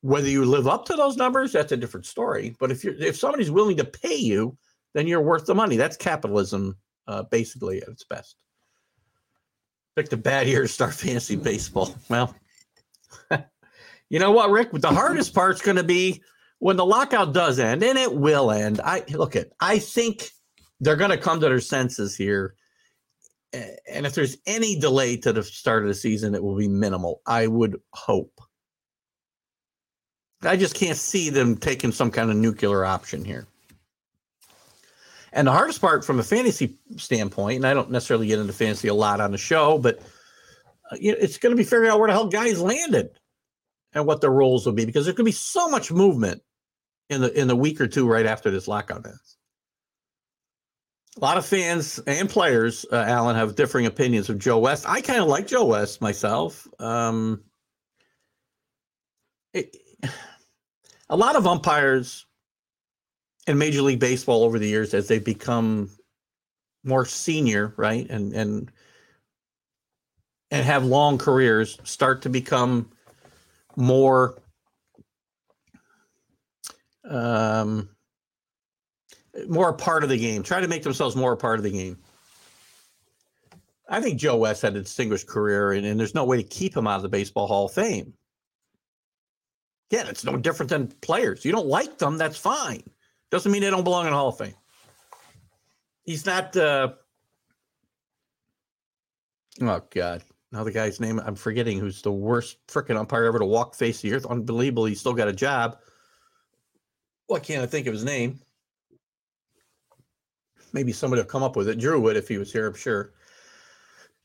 Whether 0.00 0.28
you 0.28 0.44
live 0.44 0.68
up 0.68 0.84
to 0.86 0.94
those 0.94 1.16
numbers, 1.16 1.52
that's 1.52 1.72
a 1.72 1.76
different 1.76 2.06
story. 2.06 2.54
But 2.58 2.70
if 2.70 2.84
you're 2.84 2.94
if 2.94 3.16
somebody's 3.16 3.50
willing 3.50 3.76
to 3.78 3.84
pay 3.84 4.14
you, 4.14 4.56
then 4.94 5.06
you're 5.06 5.20
worth 5.20 5.46
the 5.46 5.54
money. 5.54 5.76
That's 5.76 5.96
capitalism, 5.96 6.76
uh, 7.06 7.24
basically 7.24 7.82
at 7.82 7.88
its 7.88 8.04
best. 8.04 8.36
Pick 9.96 10.08
the 10.08 10.16
bad 10.16 10.46
year 10.46 10.62
to 10.62 10.68
start 10.68 10.94
fantasy 10.94 11.36
baseball. 11.36 11.94
Well, 12.08 12.34
you 14.08 14.18
know 14.18 14.30
what, 14.30 14.50
Rick? 14.50 14.70
The 14.72 14.88
hardest 14.88 15.34
part's 15.34 15.62
going 15.62 15.76
to 15.76 15.84
be 15.84 16.22
when 16.60 16.76
the 16.76 16.86
lockout 16.86 17.32
does 17.32 17.58
end, 17.58 17.82
and 17.82 17.98
it 17.98 18.14
will 18.14 18.50
end. 18.50 18.80
I 18.84 19.04
look 19.10 19.36
at. 19.36 19.48
I 19.60 19.78
think 19.78 20.30
they're 20.80 20.96
going 20.96 21.10
to 21.10 21.16
come 21.16 21.40
to 21.40 21.48
their 21.48 21.60
senses 21.60 22.16
here, 22.16 22.54
and 23.52 24.06
if 24.06 24.14
there's 24.14 24.36
any 24.46 24.78
delay 24.78 25.16
to 25.18 25.32
the 25.32 25.42
start 25.42 25.82
of 25.82 25.88
the 25.88 25.94
season, 25.94 26.34
it 26.34 26.42
will 26.42 26.56
be 26.56 26.68
minimal. 26.68 27.22
I 27.26 27.46
would 27.46 27.80
hope. 27.92 28.40
I 30.42 30.56
just 30.56 30.74
can't 30.74 30.98
see 30.98 31.30
them 31.30 31.56
taking 31.56 31.90
some 31.90 32.10
kind 32.10 32.30
of 32.30 32.36
nuclear 32.36 32.84
option 32.84 33.24
here. 33.24 33.46
And 35.32 35.46
the 35.46 35.52
hardest 35.52 35.80
part 35.80 36.04
from 36.04 36.18
a 36.18 36.22
fantasy 36.22 36.76
standpoint, 36.96 37.56
and 37.56 37.66
I 37.66 37.74
don't 37.74 37.90
necessarily 37.90 38.26
get 38.26 38.38
into 38.38 38.52
fantasy 38.52 38.88
a 38.88 38.94
lot 38.94 39.20
on 39.20 39.32
the 39.32 39.38
show, 39.38 39.78
but 39.78 39.98
uh, 40.90 40.96
it's 41.00 41.38
going 41.38 41.52
to 41.52 41.56
be 41.56 41.64
figuring 41.64 41.90
out 41.90 41.98
where 41.98 42.08
the 42.08 42.14
hell 42.14 42.28
guys 42.28 42.60
landed 42.60 43.10
and 43.92 44.06
what 44.06 44.20
the 44.20 44.30
roles 44.30 44.64
will 44.64 44.72
be 44.72 44.84
because 44.84 45.04
there's 45.04 45.16
going 45.16 45.24
to 45.24 45.30
be 45.30 45.32
so 45.32 45.68
much 45.68 45.90
movement 45.90 46.42
in 47.10 47.20
the 47.20 47.38
in 47.38 47.48
the 47.48 47.56
week 47.56 47.80
or 47.80 47.86
two 47.86 48.08
right 48.08 48.26
after 48.26 48.50
this 48.50 48.68
lockout 48.68 49.06
ends. 49.06 49.37
A 51.20 51.24
lot 51.24 51.36
of 51.36 51.44
fans 51.44 51.98
and 52.06 52.30
players, 52.30 52.86
uh, 52.92 52.96
Alan, 52.96 53.34
have 53.34 53.56
differing 53.56 53.86
opinions 53.86 54.28
of 54.28 54.38
Joe 54.38 54.58
West. 54.58 54.84
I 54.88 55.00
kind 55.00 55.20
of 55.20 55.26
like 55.26 55.48
Joe 55.48 55.64
West 55.64 56.00
myself. 56.00 56.68
Um, 56.78 57.42
it, 59.52 59.76
a 61.08 61.16
lot 61.16 61.34
of 61.34 61.44
umpires 61.44 62.24
in 63.48 63.58
Major 63.58 63.82
League 63.82 63.98
Baseball 63.98 64.44
over 64.44 64.60
the 64.60 64.68
years, 64.68 64.94
as 64.94 65.08
they 65.08 65.18
become 65.18 65.90
more 66.84 67.04
senior, 67.04 67.74
right, 67.76 68.08
and 68.08 68.32
and 68.32 68.70
and 70.52 70.64
have 70.64 70.84
long 70.84 71.18
careers, 71.18 71.80
start 71.82 72.22
to 72.22 72.28
become 72.28 72.90
more 73.74 74.40
um, 77.10 77.88
more 79.48 79.68
a 79.68 79.74
part 79.74 80.02
of 80.02 80.08
the 80.08 80.18
game. 80.18 80.42
Try 80.42 80.60
to 80.60 80.68
make 80.68 80.82
themselves 80.82 81.14
more 81.14 81.32
a 81.32 81.36
part 81.36 81.58
of 81.58 81.62
the 81.62 81.70
game. 81.70 81.98
I 83.88 84.00
think 84.00 84.18
Joe 84.18 84.36
West 84.36 84.62
had 84.62 84.76
a 84.76 84.80
distinguished 84.80 85.26
career, 85.26 85.72
and, 85.72 85.86
and 85.86 85.98
there's 85.98 86.14
no 86.14 86.24
way 86.24 86.36
to 86.36 86.42
keep 86.42 86.76
him 86.76 86.86
out 86.86 86.96
of 86.96 87.02
the 87.02 87.08
Baseball 87.08 87.46
Hall 87.46 87.66
of 87.66 87.72
Fame. 87.72 88.12
Yeah, 89.90 90.06
it's 90.08 90.24
no 90.24 90.36
different 90.36 90.68
than 90.68 90.88
players. 91.00 91.44
You 91.44 91.52
don't 91.52 91.66
like 91.66 91.96
them, 91.98 92.18
that's 92.18 92.36
fine. 92.36 92.82
Doesn't 93.30 93.50
mean 93.50 93.62
they 93.62 93.70
don't 93.70 93.84
belong 93.84 94.04
in 94.04 94.12
the 94.12 94.16
Hall 94.16 94.28
of 94.28 94.38
Fame. 94.38 94.54
He's 96.04 96.26
not. 96.26 96.56
Uh, 96.56 96.92
oh 99.60 99.82
God! 99.90 100.22
Now 100.52 100.64
the 100.64 100.72
guy's 100.72 101.00
name 101.00 101.20
I'm 101.20 101.34
forgetting. 101.34 101.78
Who's 101.78 102.00
the 102.00 102.12
worst 102.12 102.58
freaking 102.66 102.96
umpire 102.96 103.24
ever 103.24 103.38
to 103.38 103.44
walk 103.44 103.74
face 103.74 104.00
the 104.00 104.14
earth? 104.14 104.26
Unbelievable. 104.26 104.86
He's 104.86 105.00
still 105.00 105.12
got 105.12 105.28
a 105.28 105.32
job. 105.32 105.78
Why 107.26 107.40
can't 107.40 107.62
I 107.62 107.66
think 107.66 107.86
of 107.86 107.92
his 107.92 108.04
name? 108.04 108.40
Maybe 110.72 110.92
somebody 110.92 111.22
will 111.22 111.28
come 111.28 111.42
up 111.42 111.56
with 111.56 111.68
it. 111.68 111.78
Drew 111.78 112.00
would 112.00 112.16
if 112.16 112.28
he 112.28 112.38
was 112.38 112.52
here. 112.52 112.66
I'm 112.66 112.74
sure. 112.74 113.12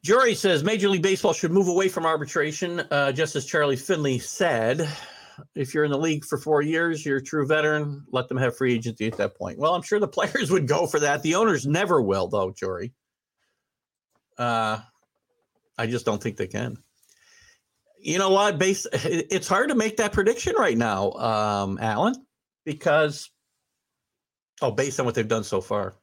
Jory 0.04 0.36
says 0.36 0.64
Major 0.64 0.90
League 0.90 1.02
Baseball 1.02 1.32
should 1.32 1.52
move 1.52 1.70
away 1.70 1.88
from 1.88 2.06
arbitration, 2.06 2.82
uh, 2.92 3.12
just 3.14 3.36
as 3.36 3.46
Charlie 3.46 3.78
Finley 3.78 4.20
said. 4.20 4.90
If 5.56 5.74
you're 5.74 5.86
in 5.86 5.92
the 5.92 5.98
league 5.98 6.26
for 6.26 6.38
four 6.38 6.62
years, 6.62 7.06
you're 7.06 7.18
a 7.18 7.24
true 7.24 7.48
veteran. 7.48 8.06
Let 8.12 8.28
them 8.28 8.38
have 8.38 8.56
free 8.56 8.74
agency 8.76 9.08
at 9.08 9.18
that 9.18 9.36
point. 9.36 9.58
Well, 9.58 9.74
I'm 9.74 9.82
sure 9.82 10.00
the 10.00 10.08
players 10.10 10.52
would 10.52 10.68
go 10.68 10.88
for 10.88 11.00
that. 11.00 11.24
The 11.24 11.36
owners 11.36 11.66
never 11.66 12.02
will, 12.02 12.28
though, 12.28 12.52
Jory. 12.52 12.94
Uh, 14.38 14.80
I 15.78 15.88
just 15.88 16.06
don't 16.06 16.22
think 16.22 16.38
they 16.38 16.48
can. 16.48 16.78
You 18.00 18.20
know 18.20 18.30
what? 18.30 18.60
Base, 18.60 18.86
it's 18.94 19.48
hard 19.48 19.70
to 19.70 19.76
make 19.76 19.98
that 19.98 20.12
prediction 20.12 20.56
right 20.58 20.78
now, 20.78 21.12
um, 21.14 21.80
Alan, 21.82 22.14
because 22.66 23.30
oh, 24.62 24.72
based 24.72 25.00
on 25.00 25.06
what 25.06 25.16
they've 25.16 25.28
done 25.28 25.44
so 25.44 25.62
far. 25.62 25.96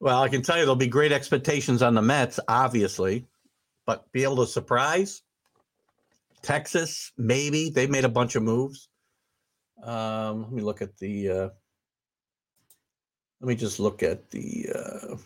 Well, 0.00 0.22
I 0.22 0.28
can 0.28 0.42
tell 0.42 0.56
you 0.56 0.62
there'll 0.62 0.76
be 0.76 0.86
great 0.86 1.12
expectations 1.12 1.82
on 1.82 1.94
the 1.94 2.02
Mets, 2.02 2.38
obviously, 2.48 3.26
but 3.86 4.10
be 4.12 4.22
able 4.22 4.36
to 4.36 4.46
surprise 4.46 5.22
Texas, 6.42 7.12
maybe 7.16 7.70
they 7.70 7.86
made 7.86 8.04
a 8.04 8.08
bunch 8.08 8.36
of 8.36 8.42
moves. 8.42 8.88
Um, 9.82 10.42
let 10.42 10.52
me 10.52 10.62
look 10.62 10.82
at 10.82 10.96
the. 10.96 11.30
Uh, 11.30 11.48
let 13.40 13.48
me 13.48 13.54
just 13.54 13.78
look 13.78 14.02
at 14.02 14.30
the 14.30 14.66
uh, 14.74 15.16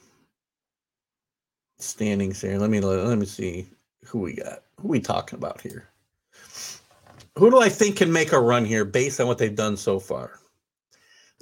standings 1.79 2.41
here. 2.41 2.59
Let 2.59 2.71
me 2.71 2.81
let 2.81 3.19
me 3.19 3.27
see 3.27 3.67
who 4.05 4.19
we 4.19 4.35
got. 4.35 4.63
Who 4.81 4.89
we 4.89 5.01
talking 5.01 5.39
about 5.39 5.61
here? 5.61 5.89
Who 7.39 7.51
do 7.51 7.61
I 7.61 7.71
think 7.71 7.97
can 7.97 8.13
make 8.13 8.33
a 8.33 8.41
run 8.41 8.65
here 8.65 8.85
based 8.85 9.21
on 9.21 9.27
what 9.27 9.39
they've 9.39 9.55
done 9.55 9.77
so 9.77 9.99
far? 9.99 10.39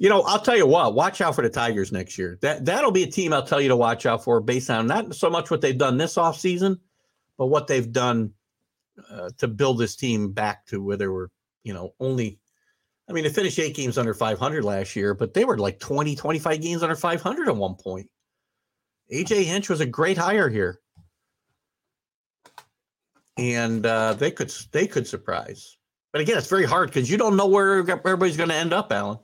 You 0.00 0.08
know, 0.08 0.22
I'll 0.22 0.40
tell 0.40 0.56
you 0.56 0.66
what. 0.66 0.94
Watch 0.94 1.20
out 1.20 1.34
for 1.34 1.42
the 1.42 1.50
Tigers 1.50 1.92
next 1.92 2.16
year. 2.16 2.38
That 2.40 2.64
that'll 2.64 2.90
be 2.90 3.02
a 3.02 3.06
team 3.06 3.34
I'll 3.34 3.44
tell 3.44 3.60
you 3.60 3.68
to 3.68 3.76
watch 3.76 4.06
out 4.06 4.24
for 4.24 4.40
based 4.40 4.70
on 4.70 4.86
not 4.86 5.14
so 5.14 5.28
much 5.28 5.50
what 5.50 5.60
they've 5.60 5.76
done 5.76 5.98
this 5.98 6.14
offseason, 6.14 6.78
but 7.36 7.48
what 7.48 7.66
they've 7.66 7.92
done 7.92 8.32
uh, 9.10 9.28
to 9.36 9.46
build 9.46 9.76
this 9.76 9.96
team 9.96 10.32
back 10.32 10.64
to 10.68 10.82
where 10.82 10.96
they 10.96 11.06
were, 11.06 11.30
you 11.64 11.74
know, 11.74 11.92
only. 12.00 12.38
I 13.10 13.12
mean, 13.12 13.24
they 13.24 13.30
finished 13.30 13.58
eight 13.58 13.76
games 13.76 13.98
under 13.98 14.14
500 14.14 14.64
last 14.64 14.96
year, 14.96 15.12
but 15.12 15.34
they 15.34 15.44
were 15.44 15.58
like 15.58 15.78
20, 15.80 16.16
25 16.16 16.62
games 16.62 16.82
under 16.82 16.96
500 16.96 17.48
at 17.48 17.56
one 17.56 17.74
point. 17.74 18.08
AJ 19.12 19.44
Hinch 19.44 19.68
was 19.68 19.82
a 19.82 19.86
great 19.86 20.16
hire 20.16 20.48
here, 20.48 20.80
and 23.36 23.84
uh, 23.84 24.14
they 24.14 24.30
could 24.30 24.50
they 24.72 24.86
could 24.86 25.06
surprise. 25.06 25.76
But 26.10 26.22
again, 26.22 26.38
it's 26.38 26.48
very 26.48 26.64
hard 26.64 26.88
because 26.88 27.10
you 27.10 27.18
don't 27.18 27.36
know 27.36 27.48
where 27.48 27.80
everybody's 27.80 28.38
going 28.38 28.48
to 28.48 28.54
end 28.54 28.72
up, 28.72 28.90
Alan. 28.90 29.18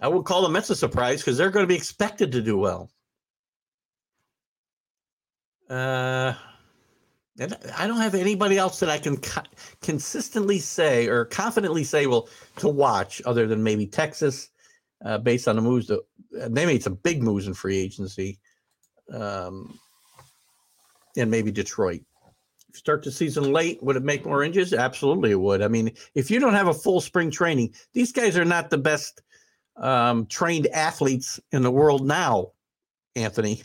I 0.00 0.08
would 0.08 0.24
call 0.24 0.42
the 0.42 0.48
Mets 0.48 0.70
a 0.70 0.76
surprise 0.76 1.20
because 1.20 1.38
they're 1.38 1.50
going 1.50 1.64
to 1.64 1.68
be 1.68 1.76
expected 1.76 2.32
to 2.32 2.42
do 2.42 2.58
well. 2.58 2.90
Uh, 5.70 6.34
and 7.38 7.56
I 7.76 7.86
don't 7.86 8.00
have 8.00 8.14
anybody 8.14 8.58
else 8.58 8.80
that 8.80 8.90
I 8.90 8.98
can 8.98 9.16
co- 9.16 9.42
consistently 9.82 10.58
say 10.58 11.08
or 11.08 11.24
confidently 11.24 11.84
say, 11.84 12.06
well, 12.06 12.28
to 12.58 12.68
watch 12.68 13.22
other 13.24 13.46
than 13.46 13.62
maybe 13.62 13.86
Texas, 13.86 14.50
uh, 15.04 15.18
based 15.18 15.48
on 15.48 15.56
the 15.56 15.62
moves 15.62 15.86
that 15.88 16.00
they 16.30 16.66
made 16.66 16.82
some 16.82 16.94
big 16.96 17.22
moves 17.22 17.46
in 17.46 17.54
free 17.54 17.78
agency, 17.78 18.38
um, 19.12 19.78
and 21.16 21.30
maybe 21.30 21.50
Detroit. 21.50 22.02
Start 22.72 23.04
the 23.04 23.12
season 23.12 23.52
late, 23.52 23.82
would 23.82 23.96
it 23.96 24.02
make 24.02 24.26
more 24.26 24.42
injuries? 24.42 24.72
Absolutely, 24.72 25.30
it 25.30 25.40
would. 25.40 25.62
I 25.62 25.68
mean, 25.68 25.92
if 26.14 26.30
you 26.30 26.40
don't 26.40 26.54
have 26.54 26.66
a 26.66 26.74
full 26.74 27.00
spring 27.00 27.30
training, 27.30 27.72
these 27.92 28.10
guys 28.12 28.36
are 28.36 28.44
not 28.44 28.70
the 28.70 28.78
best 28.78 29.22
um, 29.76 30.26
trained 30.26 30.66
athletes 30.68 31.40
in 31.52 31.62
the 31.62 31.70
world 31.70 32.06
now, 32.06 32.52
Anthony. 33.16 33.62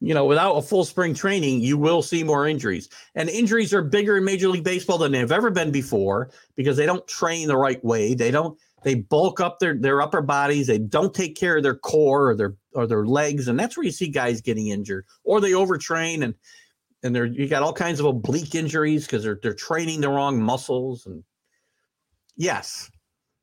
you 0.00 0.14
know, 0.14 0.24
without 0.24 0.56
a 0.56 0.62
full 0.62 0.84
spring 0.84 1.14
training, 1.14 1.60
you 1.60 1.78
will 1.78 2.02
see 2.02 2.22
more 2.22 2.46
injuries. 2.46 2.88
And 3.14 3.28
injuries 3.28 3.72
are 3.72 3.82
bigger 3.82 4.16
in 4.16 4.24
Major 4.24 4.48
League 4.48 4.64
Baseball 4.64 4.98
than 4.98 5.12
they've 5.12 5.32
ever 5.32 5.50
been 5.50 5.70
before 5.70 6.30
because 6.54 6.76
they 6.76 6.86
don't 6.86 7.06
train 7.08 7.48
the 7.48 7.56
right 7.56 7.82
way. 7.84 8.14
They 8.14 8.30
don't 8.30 8.58
they 8.84 8.94
bulk 8.94 9.40
up 9.40 9.58
their 9.58 9.74
their 9.74 10.00
upper 10.00 10.22
bodies. 10.22 10.66
They 10.66 10.78
don't 10.78 11.12
take 11.12 11.34
care 11.36 11.56
of 11.56 11.62
their 11.62 11.74
core 11.74 12.30
or 12.30 12.36
their 12.36 12.54
or 12.72 12.86
their 12.86 13.06
legs, 13.06 13.48
and 13.48 13.58
that's 13.58 13.76
where 13.76 13.84
you 13.84 13.90
see 13.90 14.08
guys 14.08 14.40
getting 14.40 14.68
injured. 14.68 15.06
Or 15.24 15.40
they 15.40 15.52
overtrain 15.52 16.22
and 16.22 16.34
and 17.02 17.14
they're 17.14 17.26
you 17.26 17.48
got 17.48 17.62
all 17.62 17.72
kinds 17.72 17.98
of 17.98 18.06
oblique 18.06 18.54
injuries 18.54 19.06
because 19.06 19.24
they're 19.24 19.40
they're 19.42 19.54
training 19.54 20.02
the 20.02 20.08
wrong 20.08 20.40
muscles. 20.40 21.06
And 21.06 21.24
yes, 22.36 22.90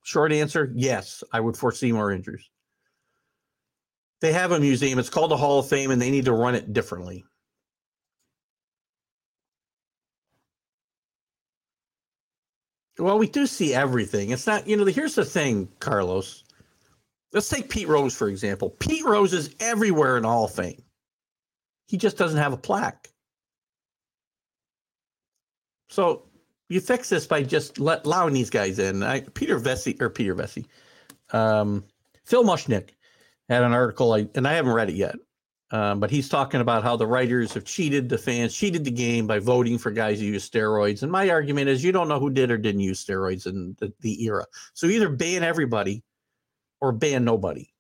short 0.03 0.31
answer, 0.31 0.71
yes, 0.75 1.23
I 1.31 1.39
would 1.39 1.57
foresee 1.57 1.91
more 1.91 2.11
injuries. 2.11 2.49
They 4.21 4.31
have 4.31 4.51
a 4.51 4.59
museum. 4.59 4.99
It's 4.99 5.09
called 5.09 5.31
the 5.31 5.37
Hall 5.37 5.59
of 5.59 5.67
Fame, 5.67 5.91
and 5.91 6.01
they 6.01 6.11
need 6.11 6.25
to 6.25 6.33
run 6.33 6.55
it 6.55 6.71
differently. 6.71 7.25
Well, 12.99 13.17
we 13.17 13.27
do 13.27 13.47
see 13.47 13.73
everything. 13.73 14.29
It's 14.29 14.45
not, 14.45 14.67
you 14.67 14.77
know, 14.77 14.85
here's 14.85 15.15
the 15.15 15.25
thing, 15.25 15.67
Carlos. 15.79 16.43
Let's 17.33 17.49
take 17.49 17.69
Pete 17.69 17.87
Rose, 17.87 18.15
for 18.15 18.29
example. 18.29 18.69
Pete 18.69 19.03
Rose 19.03 19.33
is 19.33 19.55
everywhere 19.59 20.17
in 20.17 20.23
Hall 20.23 20.45
of 20.45 20.53
Fame. 20.53 20.83
He 21.87 21.97
just 21.97 22.17
doesn't 22.17 22.37
have 22.39 22.53
a 22.53 22.57
plaque. 22.57 23.09
So 25.89 26.23
you 26.69 26.79
fix 26.79 27.09
this 27.09 27.27
by 27.27 27.43
just 27.43 27.79
let, 27.79 28.05
allowing 28.05 28.33
these 28.33 28.49
guys 28.49 28.79
in. 28.79 29.03
I, 29.03 29.21
Peter 29.21 29.59
Vecsey, 29.59 30.01
or 30.01 30.09
Peter 30.09 30.35
Vecsey, 30.35 30.65
um, 31.31 31.83
Phil 32.25 32.43
Mushnick 32.43 32.89
had 33.49 33.63
an 33.63 33.73
article, 33.73 34.13
I, 34.13 34.27
and 34.35 34.47
I 34.47 34.53
haven't 34.53 34.73
read 34.73 34.89
it 34.89 34.95
yet. 34.95 35.15
Um, 35.71 35.99
but 35.99 36.11
he's 36.11 36.29
talking 36.29 36.61
about 36.61 36.83
how 36.83 36.95
the 36.95 37.07
writers 37.07 37.51
have 37.55 37.65
cheated 37.65 38.07
the 38.07 38.17
fans, 38.17 38.53
cheated 38.53 38.85
the 38.85 38.91
game 38.91 39.25
by 39.25 39.39
voting 39.39 39.79
for 39.79 39.89
guys 39.89 40.19
who 40.19 40.27
use 40.27 40.47
steroids. 40.47 41.01
And 41.01 41.11
my 41.11 41.29
argument 41.29 41.67
is 41.67 41.83
you 41.83 41.91
don't 41.91 42.07
know 42.07 42.19
who 42.19 42.29
did 42.29 42.51
or 42.51 42.59
didn't 42.59 42.81
use 42.81 43.03
steroids 43.03 43.47
in 43.47 43.75
the, 43.79 43.91
the 44.01 44.23
era. 44.23 44.45
So 44.75 44.85
either 44.85 45.09
ban 45.09 45.41
everybody 45.41 46.03
or 46.79 46.91
ban 46.91 47.25
nobody. 47.25 47.73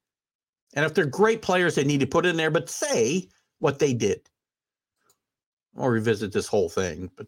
And 0.73 0.85
if 0.85 0.95
they're 0.95 1.05
great 1.05 1.43
players, 1.43 1.75
they 1.75 1.83
need 1.83 1.99
to 1.99 2.07
put 2.07 2.25
in 2.25 2.35
there, 2.35 2.49
but 2.49 2.67
say 2.67 3.29
what 3.59 3.77
they 3.77 3.93
did. 3.93 4.27
I'll 5.77 5.89
revisit 5.89 6.31
this 6.33 6.47
whole 6.47 6.69
thing. 6.69 7.11
But 7.15 7.27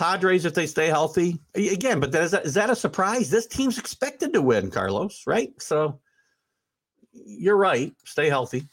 Padres, 0.00 0.44
if 0.44 0.54
they 0.54 0.66
stay 0.66 0.88
healthy, 0.88 1.38
again, 1.54 2.00
but 2.00 2.10
that, 2.12 2.22
is, 2.22 2.30
that, 2.30 2.46
is 2.46 2.54
that 2.54 2.70
a 2.70 2.76
surprise? 2.76 3.30
This 3.30 3.46
team's 3.46 3.78
expected 3.78 4.32
to 4.32 4.42
win, 4.42 4.70
Carlos, 4.70 5.24
right? 5.26 5.52
So 5.60 6.00
you're 7.12 7.56
right. 7.56 7.92
Stay 8.04 8.28
healthy 8.28 8.66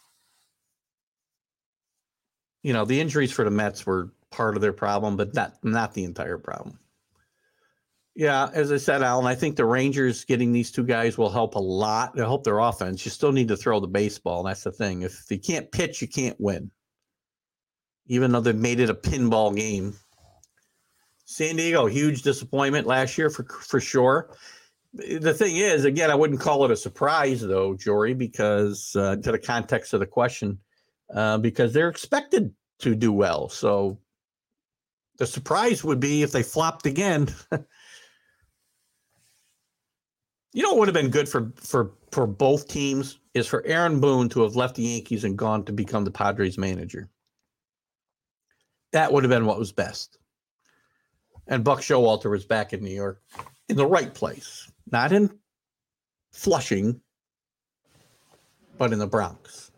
you 2.67 2.73
know, 2.73 2.83
the 2.83 2.99
injuries 2.99 3.31
for 3.31 3.45
the 3.45 3.49
Mets 3.49 3.85
were 3.85 4.11
part 4.29 4.57
of 4.57 4.61
their 4.61 4.73
problem, 4.73 5.15
but 5.15 5.33
not 5.33 5.53
not 5.63 5.93
the 5.93 6.03
entire 6.03 6.37
problem. 6.37 6.77
Yeah, 8.13 8.49
as 8.53 8.73
I 8.73 8.77
said, 8.77 9.03
Alan, 9.03 9.25
I 9.25 9.35
think 9.35 9.55
the 9.55 9.63
Rangers 9.63 10.25
getting 10.25 10.51
these 10.51 10.69
two 10.69 10.83
guys 10.83 11.17
will 11.17 11.29
help 11.29 11.55
a 11.55 11.59
lot. 11.59 12.13
They'll 12.13 12.25
help 12.25 12.43
their 12.43 12.59
offense. 12.59 13.05
You 13.05 13.11
still 13.11 13.31
need 13.31 13.47
to 13.47 13.55
throw 13.55 13.79
the 13.79 13.87
baseball. 13.87 14.43
That's 14.43 14.63
the 14.63 14.73
thing. 14.73 15.03
If 15.03 15.23
you 15.29 15.39
can't 15.39 15.71
pitch, 15.71 16.01
you 16.01 16.09
can't 16.09 16.35
win. 16.41 16.69
Even 18.07 18.33
though 18.33 18.41
they've 18.41 18.53
made 18.53 18.81
it 18.81 18.89
a 18.89 18.95
pinball 18.95 19.55
game. 19.55 19.93
San 21.29 21.57
Diego, 21.57 21.87
huge 21.87 22.21
disappointment 22.21 22.87
last 22.87 23.17
year 23.17 23.29
for 23.29 23.43
for 23.43 23.81
sure. 23.81 24.29
The 24.93 25.33
thing 25.33 25.57
is, 25.57 25.83
again, 25.83 26.09
I 26.09 26.15
wouldn't 26.15 26.39
call 26.39 26.63
it 26.63 26.71
a 26.71 26.75
surprise 26.75 27.41
though, 27.41 27.75
Jory, 27.75 28.13
because 28.13 28.95
uh, 28.95 29.17
to 29.17 29.33
the 29.33 29.37
context 29.37 29.93
of 29.93 29.99
the 29.99 30.05
question, 30.05 30.57
uh, 31.13 31.37
because 31.37 31.73
they're 31.73 31.89
expected 31.89 32.53
to 32.79 32.95
do 32.95 33.11
well. 33.11 33.49
So 33.49 33.99
the 35.17 35.27
surprise 35.27 35.83
would 35.83 35.99
be 35.99 36.23
if 36.23 36.31
they 36.31 36.43
flopped 36.43 36.85
again. 36.85 37.27
you 40.53 40.63
know 40.63 40.69
what 40.69 40.79
would 40.79 40.87
have 40.87 40.95
been 40.95 41.11
good 41.11 41.27
for 41.27 41.51
for 41.57 41.91
for 42.11 42.25
both 42.25 42.69
teams 42.69 43.19
is 43.33 43.47
for 43.47 43.65
Aaron 43.65 43.99
Boone 43.99 44.29
to 44.29 44.43
have 44.43 44.55
left 44.55 44.75
the 44.75 44.83
Yankees 44.83 45.25
and 45.25 45.37
gone 45.37 45.65
to 45.65 45.73
become 45.73 46.05
the 46.05 46.11
Padres 46.11 46.57
manager. 46.57 47.09
That 48.93 49.11
would 49.11 49.25
have 49.25 49.29
been 49.29 49.45
what 49.45 49.59
was 49.59 49.73
best. 49.73 50.19
And 51.47 51.63
Buck 51.63 51.79
Showalter 51.79 52.29
was 52.29 52.45
back 52.45 52.73
in 52.73 52.83
New 52.83 52.93
York 52.93 53.21
in 53.69 53.77
the 53.77 53.85
right 53.85 54.13
place, 54.13 54.69
not 54.91 55.11
in 55.11 55.39
Flushing, 56.31 57.01
but 58.77 58.93
in 58.93 58.99
the 58.99 59.07
Bronx. 59.07 59.71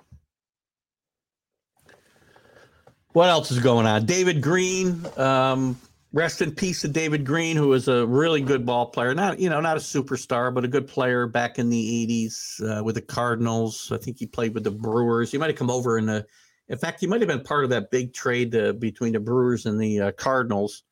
What 3.13 3.29
else 3.29 3.51
is 3.51 3.59
going 3.59 3.85
on? 3.85 4.05
David 4.05 4.41
Green. 4.41 5.05
Um, 5.17 5.79
rest 6.11 6.41
in 6.41 6.51
peace 6.51 6.81
to 6.81 6.87
David 6.87 7.25
Green, 7.25 7.55
who 7.55 7.69
was 7.69 7.87
a 7.87 8.05
really 8.05 8.41
good 8.41 8.65
ball 8.65 8.87
player. 8.87 9.15
Not 9.15 9.39
you 9.39 9.49
know 9.49 9.61
not 9.61 9.77
a 9.77 9.79
superstar, 9.79 10.53
but 10.53 10.65
a 10.65 10.67
good 10.67 10.87
player 10.87 11.27
back 11.27 11.59
in 11.59 11.69
the 11.69 12.07
'80s 12.07 12.79
uh, 12.79 12.83
with 12.83 12.95
the 12.95 13.01
Cardinals. 13.01 13.91
I 13.91 13.97
think 13.97 14.19
he 14.19 14.25
played 14.27 14.53
with 14.53 14.63
the 14.63 14.71
Brewers. 14.71 15.31
He 15.31 15.37
might 15.37 15.49
have 15.49 15.57
come 15.57 15.71
over 15.71 15.97
in 15.97 16.05
the. 16.05 16.25
In 16.67 16.77
fact, 16.77 16.99
he 16.99 17.07
might 17.07 17.21
have 17.21 17.27
been 17.27 17.41
part 17.41 17.63
of 17.63 17.71
that 17.71 17.89
big 17.89 18.13
trade 18.13 18.55
uh, 18.55 18.73
between 18.73 19.13
the 19.13 19.19
Brewers 19.19 19.65
and 19.65 19.79
the 19.79 20.01
uh, 20.01 20.11
Cardinals 20.11 20.83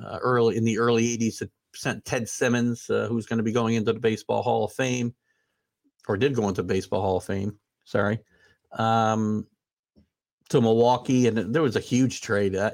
uh, 0.00 0.18
early 0.22 0.56
in 0.56 0.64
the 0.64 0.78
early 0.78 1.16
'80s. 1.16 1.38
That 1.38 1.50
sent 1.74 2.04
Ted 2.04 2.28
Simmons, 2.28 2.88
uh, 2.90 3.06
who's 3.08 3.26
going 3.26 3.38
to 3.38 3.42
be 3.42 3.52
going 3.52 3.74
into 3.74 3.92
the 3.92 4.00
Baseball 4.00 4.42
Hall 4.42 4.64
of 4.64 4.72
Fame, 4.72 5.14
or 6.08 6.16
did 6.16 6.34
go 6.34 6.48
into 6.48 6.62
Baseball 6.62 7.02
Hall 7.02 7.16
of 7.18 7.24
Fame. 7.24 7.58
Sorry. 7.84 8.20
Um, 8.72 9.46
to 10.48 10.60
Milwaukee, 10.60 11.26
and 11.26 11.54
there 11.54 11.62
was 11.62 11.76
a 11.76 11.80
huge 11.80 12.20
trade. 12.20 12.54
Uh, 12.54 12.72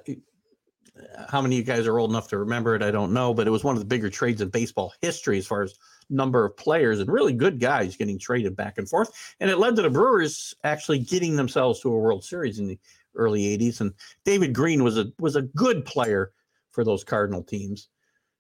how 1.28 1.40
many 1.40 1.56
of 1.56 1.58
you 1.60 1.64
guys 1.64 1.86
are 1.86 1.98
old 1.98 2.10
enough 2.10 2.28
to 2.28 2.38
remember 2.38 2.74
it? 2.74 2.82
I 2.82 2.90
don't 2.90 3.12
know, 3.12 3.32
but 3.32 3.46
it 3.46 3.50
was 3.50 3.62
one 3.62 3.76
of 3.76 3.80
the 3.80 3.86
bigger 3.86 4.10
trades 4.10 4.40
in 4.40 4.48
baseball 4.48 4.92
history 5.00 5.38
as 5.38 5.46
far 5.46 5.62
as 5.62 5.74
number 6.10 6.44
of 6.44 6.56
players 6.56 6.98
and 7.00 7.10
really 7.10 7.32
good 7.32 7.60
guys 7.60 7.96
getting 7.96 8.18
traded 8.18 8.56
back 8.56 8.78
and 8.78 8.88
forth. 8.88 9.10
And 9.40 9.50
it 9.50 9.58
led 9.58 9.76
to 9.76 9.82
the 9.82 9.90
Brewers 9.90 10.54
actually 10.64 11.00
getting 11.00 11.36
themselves 11.36 11.80
to 11.80 11.92
a 11.92 11.98
World 11.98 12.24
Series 12.24 12.58
in 12.58 12.66
the 12.66 12.78
early 13.14 13.42
80s. 13.56 13.80
And 13.80 13.92
David 14.24 14.54
Green 14.54 14.82
was 14.82 14.98
a 14.98 15.12
was 15.18 15.36
a 15.36 15.42
good 15.42 15.84
player 15.84 16.32
for 16.78 16.84
those 16.84 17.02
Cardinal 17.02 17.42
teams 17.42 17.88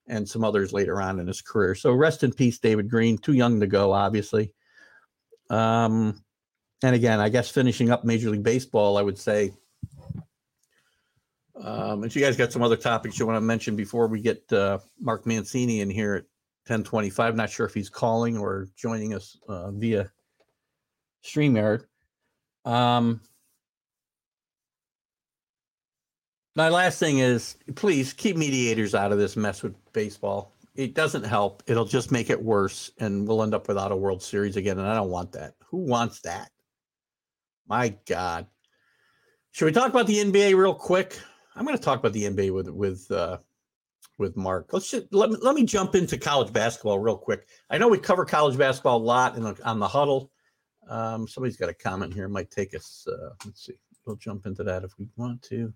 and 0.06 0.28
some 0.28 0.44
others 0.44 0.72
later 0.72 1.02
on 1.02 1.18
in 1.18 1.26
his 1.26 1.42
career. 1.42 1.74
So 1.74 1.92
rest 1.92 2.22
in 2.22 2.32
peace, 2.32 2.60
David 2.60 2.88
Green. 2.88 3.18
Too 3.18 3.32
young 3.32 3.58
to 3.58 3.66
go, 3.66 3.90
obviously. 3.90 4.52
Um, 5.50 6.22
and 6.84 6.94
again, 6.94 7.18
I 7.18 7.30
guess 7.30 7.50
finishing 7.50 7.90
up 7.90 8.04
Major 8.04 8.30
League 8.30 8.44
Baseball, 8.44 8.96
I 8.96 9.02
would 9.02 9.18
say 9.18 9.50
um, 11.60 12.04
if 12.04 12.14
you 12.14 12.22
guys 12.22 12.36
got 12.36 12.52
some 12.52 12.62
other 12.62 12.76
topics 12.76 13.18
you 13.18 13.26
want 13.26 13.38
to 13.38 13.40
mention 13.40 13.74
before 13.74 14.06
we 14.06 14.20
get 14.20 14.40
uh, 14.52 14.78
Mark 15.00 15.26
Mancini 15.26 15.80
in 15.80 15.90
here 15.90 16.14
at 16.14 16.22
1025, 16.72 17.34
not 17.34 17.50
sure 17.50 17.66
if 17.66 17.74
he's 17.74 17.90
calling 17.90 18.38
or 18.38 18.68
joining 18.76 19.14
us 19.14 19.36
uh, 19.48 19.72
via 19.72 20.12
StreamYard. 21.24 21.86
Um, 22.64 23.20
my 26.58 26.68
last 26.68 26.98
thing 26.98 27.20
is 27.20 27.56
please 27.76 28.12
keep 28.12 28.36
mediators 28.36 28.92
out 28.92 29.12
of 29.12 29.18
this 29.18 29.36
mess 29.36 29.62
with 29.62 29.76
baseball. 29.92 30.56
It 30.74 30.92
doesn't 30.92 31.22
help. 31.22 31.62
It'll 31.68 31.84
just 31.84 32.10
make 32.10 32.30
it 32.30 32.42
worse, 32.42 32.90
and 32.98 33.28
we'll 33.28 33.44
end 33.44 33.54
up 33.54 33.68
without 33.68 33.92
a 33.92 33.96
World 33.96 34.20
Series 34.20 34.56
again. 34.56 34.76
And 34.76 34.88
I 34.88 34.96
don't 34.96 35.08
want 35.08 35.30
that. 35.32 35.54
Who 35.70 35.78
wants 35.78 36.20
that? 36.22 36.50
My 37.68 37.96
God. 38.08 38.48
Should 39.52 39.66
we 39.66 39.72
talk 39.72 39.88
about 39.88 40.08
the 40.08 40.16
NBA 40.16 40.56
real 40.56 40.74
quick? 40.74 41.16
I'm 41.54 41.64
going 41.64 41.78
to 41.78 41.82
talk 41.82 42.00
about 42.00 42.12
the 42.12 42.24
NBA 42.24 42.52
with 42.52 42.68
with 42.68 43.08
uh, 43.12 43.38
with 44.18 44.36
Mark. 44.36 44.72
Let's 44.72 44.90
just, 44.90 45.14
let 45.14 45.30
me 45.30 45.36
let 45.40 45.54
me 45.54 45.64
jump 45.64 45.94
into 45.94 46.18
college 46.18 46.52
basketball 46.52 46.98
real 46.98 47.18
quick. 47.18 47.46
I 47.70 47.78
know 47.78 47.86
we 47.86 47.98
cover 47.98 48.24
college 48.24 48.58
basketball 48.58 48.96
a 48.96 48.98
lot 48.98 49.36
in 49.36 49.44
the, 49.44 49.56
on 49.64 49.78
the 49.78 49.86
huddle. 49.86 50.32
Um, 50.88 51.28
somebody's 51.28 51.56
got 51.56 51.68
a 51.68 51.74
comment 51.74 52.14
here. 52.14 52.28
Might 52.28 52.50
take 52.50 52.74
us. 52.74 53.06
Uh, 53.08 53.30
let's 53.44 53.64
see. 53.64 53.78
We'll 54.04 54.16
jump 54.16 54.46
into 54.46 54.64
that 54.64 54.82
if 54.82 54.98
we 54.98 55.06
want 55.16 55.40
to. 55.42 55.72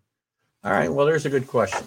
All 0.65 0.73
right. 0.73 0.93
Well, 0.93 1.07
there's 1.07 1.27
a 1.27 1.31
good 1.31 1.47
question. 1.47 1.87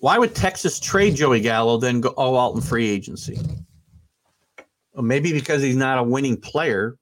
Why 0.00 0.18
would 0.18 0.34
Texas 0.34 0.78
trade 0.78 1.16
Joey 1.16 1.40
Gallo 1.40 1.78
then 1.78 2.00
go 2.00 2.10
all 2.10 2.38
out 2.38 2.54
in 2.54 2.60
free 2.60 2.88
agency? 2.88 3.38
Well, 4.94 5.04
maybe 5.04 5.32
because 5.32 5.62
he's 5.62 5.76
not 5.76 5.98
a 5.98 6.02
winning 6.02 6.36
player. 6.36 6.96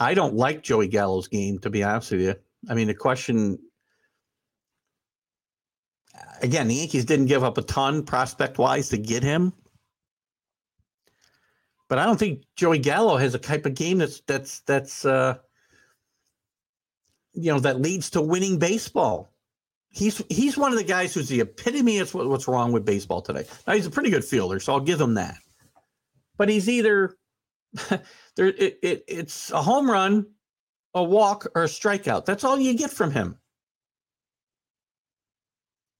I 0.00 0.14
don't 0.14 0.34
like 0.34 0.62
Joey 0.62 0.88
Gallo's 0.88 1.28
game, 1.28 1.58
to 1.60 1.70
be 1.70 1.82
honest 1.82 2.12
with 2.12 2.20
you. 2.20 2.34
I 2.68 2.74
mean, 2.74 2.88
the 2.88 2.94
question 2.94 3.58
again, 6.42 6.68
the 6.68 6.74
Yankees 6.74 7.04
didn't 7.04 7.26
give 7.26 7.44
up 7.44 7.58
a 7.58 7.62
ton 7.62 8.02
prospect 8.02 8.58
wise 8.58 8.88
to 8.90 8.98
get 8.98 9.22
him. 9.22 9.52
But 11.88 11.98
I 11.98 12.04
don't 12.04 12.18
think 12.18 12.42
Joey 12.56 12.78
Gallo 12.78 13.16
has 13.16 13.34
a 13.34 13.38
type 13.38 13.64
of 13.64 13.74
game 13.74 13.98
that's 13.98 14.20
that's 14.26 14.60
that's 14.60 15.04
uh 15.04 15.36
you 17.34 17.52
know 17.52 17.60
that 17.60 17.80
leads 17.80 18.10
to 18.10 18.22
winning 18.22 18.58
baseball. 18.58 19.32
He's 19.96 20.22
he's 20.28 20.58
one 20.58 20.72
of 20.72 20.78
the 20.78 20.84
guys 20.84 21.14
who's 21.14 21.28
the 21.28 21.40
epitome 21.40 22.00
of 22.00 22.12
what's 22.12 22.46
wrong 22.46 22.70
with 22.70 22.84
baseball 22.84 23.22
today. 23.22 23.46
Now 23.66 23.72
he's 23.72 23.86
a 23.86 23.90
pretty 23.90 24.10
good 24.10 24.26
fielder, 24.26 24.60
so 24.60 24.74
I'll 24.74 24.80
give 24.80 25.00
him 25.00 25.14
that. 25.14 25.38
But 26.36 26.50
he's 26.50 26.68
either 26.68 27.16
there 27.88 28.48
it, 28.48 28.78
it, 28.82 29.04
it's 29.08 29.50
a 29.52 29.62
home 29.62 29.90
run, 29.90 30.26
a 30.92 31.02
walk, 31.02 31.46
or 31.54 31.64
a 31.64 31.66
strikeout. 31.66 32.26
That's 32.26 32.44
all 32.44 32.60
you 32.60 32.76
get 32.76 32.90
from 32.90 33.10
him. 33.10 33.38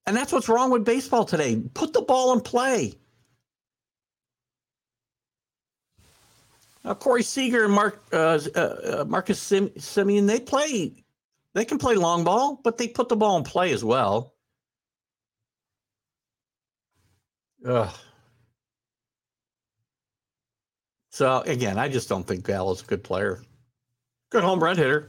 And 0.05 0.15
that's 0.15 0.31
what's 0.31 0.51
wrong 0.51 0.71
with 0.71 0.85
baseball 0.85 1.25
today. 1.25 1.57
Put 1.73 1.95
the 1.95 2.03
ball 2.03 2.35
in 2.35 2.43
play. 2.43 2.93
Now, 6.85 6.93
Corey 6.93 7.23
Seager 7.23 7.65
and 7.65 7.73
Mark 7.73 8.05
uh, 8.13 8.41
uh, 8.55 8.59
uh 8.59 9.05
Marcus 9.09 9.41
Sim- 9.41 9.71
Semien, 9.71 10.27
they 10.27 10.39
play, 10.39 11.06
they 11.57 11.65
can 11.65 11.79
play 11.79 11.95
long 11.95 12.23
ball, 12.23 12.61
but 12.63 12.77
they 12.77 12.87
put 12.87 13.09
the 13.09 13.17
ball 13.17 13.39
in 13.39 13.43
play 13.43 13.73
as 13.73 13.83
well. 13.83 14.35
Ugh. 17.67 17.95
So 21.09 21.41
again, 21.47 21.79
I 21.79 21.89
just 21.89 22.11
don't 22.11 22.27
think 22.27 22.47
Gallo's 22.47 22.83
a 22.83 22.85
good 22.85 23.03
player. 23.03 23.43
Good 24.29 24.45
home 24.45 24.63
run 24.63 24.77
hitter. 24.77 25.09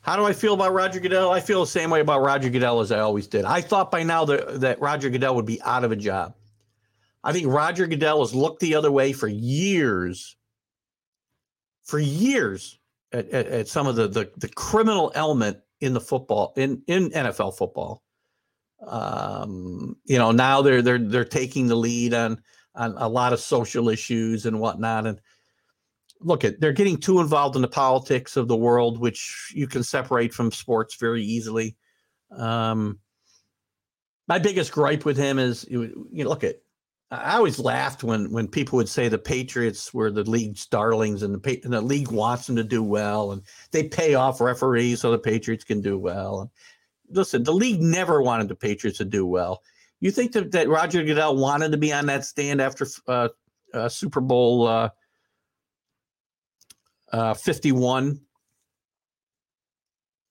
How 0.00 0.16
do 0.16 0.24
I 0.24 0.32
feel 0.32 0.54
about 0.54 0.72
Roger 0.72 0.98
Goodell? 0.98 1.30
I 1.30 1.40
feel 1.40 1.60
the 1.60 1.66
same 1.66 1.90
way 1.90 2.00
about 2.00 2.22
Roger 2.22 2.48
Goodell 2.48 2.80
as 2.80 2.90
I 2.90 3.00
always 3.00 3.26
did. 3.26 3.44
I 3.44 3.60
thought 3.60 3.90
by 3.90 4.02
now 4.02 4.24
that, 4.24 4.62
that 4.62 4.80
Roger 4.80 5.10
Goodell 5.10 5.34
would 5.34 5.44
be 5.44 5.60
out 5.60 5.84
of 5.84 5.92
a 5.92 5.96
job. 5.96 6.36
I 7.22 7.34
think 7.34 7.48
Roger 7.48 7.86
Goodell 7.86 8.20
has 8.20 8.34
looked 8.34 8.60
the 8.60 8.76
other 8.76 8.90
way 8.90 9.12
for 9.12 9.28
years, 9.28 10.36
for 11.84 11.98
years 11.98 12.78
at, 13.12 13.28
at, 13.28 13.46
at 13.46 13.68
some 13.68 13.86
of 13.86 13.96
the, 13.96 14.08
the, 14.08 14.30
the 14.38 14.48
criminal 14.48 15.12
element 15.14 15.58
in 15.80 15.92
the 15.92 16.00
football 16.00 16.52
in 16.56 16.82
in 16.86 17.10
NFL 17.10 17.56
football. 17.56 18.02
Um, 18.86 19.96
you 20.04 20.18
know, 20.18 20.32
now 20.32 20.62
they're 20.62 20.82
they're 20.82 20.98
they're 20.98 21.24
taking 21.24 21.66
the 21.68 21.76
lead 21.76 22.14
on 22.14 22.42
on 22.74 22.94
a 22.96 23.08
lot 23.08 23.32
of 23.32 23.40
social 23.40 23.88
issues 23.88 24.46
and 24.46 24.60
whatnot, 24.60 25.06
and 25.06 25.20
look 26.20 26.44
at 26.44 26.60
they're 26.60 26.72
getting 26.72 26.98
too 26.98 27.20
involved 27.20 27.56
in 27.56 27.62
the 27.62 27.68
politics 27.68 28.36
of 28.36 28.48
the 28.48 28.56
world, 28.56 28.98
which 28.98 29.52
you 29.54 29.66
can 29.66 29.82
separate 29.82 30.32
from 30.32 30.52
sports 30.52 30.96
very 30.96 31.22
easily. 31.22 31.76
Um, 32.30 32.98
my 34.28 34.38
biggest 34.38 34.72
gripe 34.72 35.04
with 35.04 35.16
him 35.16 35.38
is 35.38 35.66
you 35.68 36.08
know 36.12 36.28
look 36.28 36.44
at 36.44 36.56
I 37.10 37.36
always 37.36 37.60
laughed 37.60 38.02
when 38.02 38.32
when 38.32 38.48
people 38.48 38.76
would 38.78 38.88
say 38.88 39.08
the 39.08 39.18
Patriots 39.18 39.94
were 39.94 40.10
the 40.10 40.28
league's 40.28 40.66
darlings 40.66 41.22
and 41.22 41.34
the 41.34 41.60
and 41.62 41.72
the 41.72 41.80
league 41.80 42.10
wants 42.10 42.46
them 42.46 42.56
to 42.56 42.64
do 42.64 42.82
well 42.82 43.30
and 43.32 43.42
they 43.70 43.84
pay 43.84 44.14
off 44.14 44.40
referees 44.40 45.00
so 45.00 45.12
the 45.12 45.18
Patriots 45.18 45.62
can 45.62 45.80
do 45.80 45.98
well. 45.98 46.40
And 46.40 46.50
listen, 47.16 47.44
the 47.44 47.52
league 47.52 47.80
never 47.80 48.22
wanted 48.22 48.48
the 48.48 48.56
Patriots 48.56 48.98
to 48.98 49.04
do 49.04 49.24
well. 49.24 49.62
You 50.00 50.10
think 50.10 50.32
that, 50.32 50.50
that 50.52 50.68
Roger 50.68 51.04
Goodell 51.04 51.36
wanted 51.36 51.70
to 51.72 51.78
be 51.78 51.92
on 51.92 52.06
that 52.06 52.24
stand 52.24 52.60
after 52.60 52.86
uh, 53.06 53.28
uh, 53.72 53.88
Super 53.88 54.20
Bowl 54.20 54.66
uh, 54.66 54.88
uh, 57.12 57.34
51. 57.34 58.04
I 58.04 58.08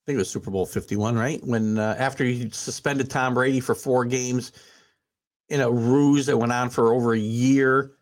think 0.06 0.16
it 0.16 0.18
was 0.18 0.30
Super 0.30 0.50
Bowl 0.50 0.66
51, 0.66 1.16
right? 1.16 1.40
When 1.42 1.78
uh, 1.78 1.96
after 1.98 2.22
he 2.24 2.50
suspended 2.50 3.10
Tom 3.10 3.34
Brady 3.34 3.60
for 3.60 3.74
four 3.74 4.04
games 4.04 4.52
in 5.48 5.60
a 5.60 5.70
ruse 5.70 6.26
that 6.26 6.36
went 6.36 6.52
on 6.52 6.70
for 6.70 6.92
over 6.92 7.14
a 7.14 7.18
year 7.18 7.92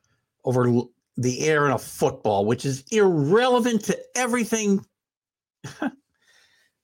over 0.45 0.83
the 1.16 1.41
air 1.41 1.66
in 1.66 1.73
a 1.73 1.79
football, 1.79 2.45
which 2.45 2.65
is 2.65 2.85
irrelevant 2.91 3.85
to 3.85 3.99
everything. 4.15 4.85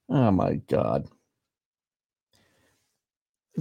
oh 0.09 0.31
my 0.31 0.55
God. 0.69 1.09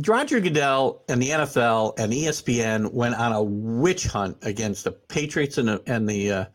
Roger 0.07 0.39
Goodell 0.39 1.03
and 1.09 1.21
the 1.21 1.29
NFL 1.29 1.99
and 1.99 2.13
ESPN 2.13 2.93
went 2.93 3.15
on 3.15 3.33
a 3.33 3.43
witch 3.43 4.05
hunt 4.05 4.37
against 4.43 4.83
the 4.83 4.91
Patriots 4.91 5.57
and 5.57 5.67
the, 5.67 5.83
and 5.87 6.07
the 6.07 6.31
uh, 6.31 6.45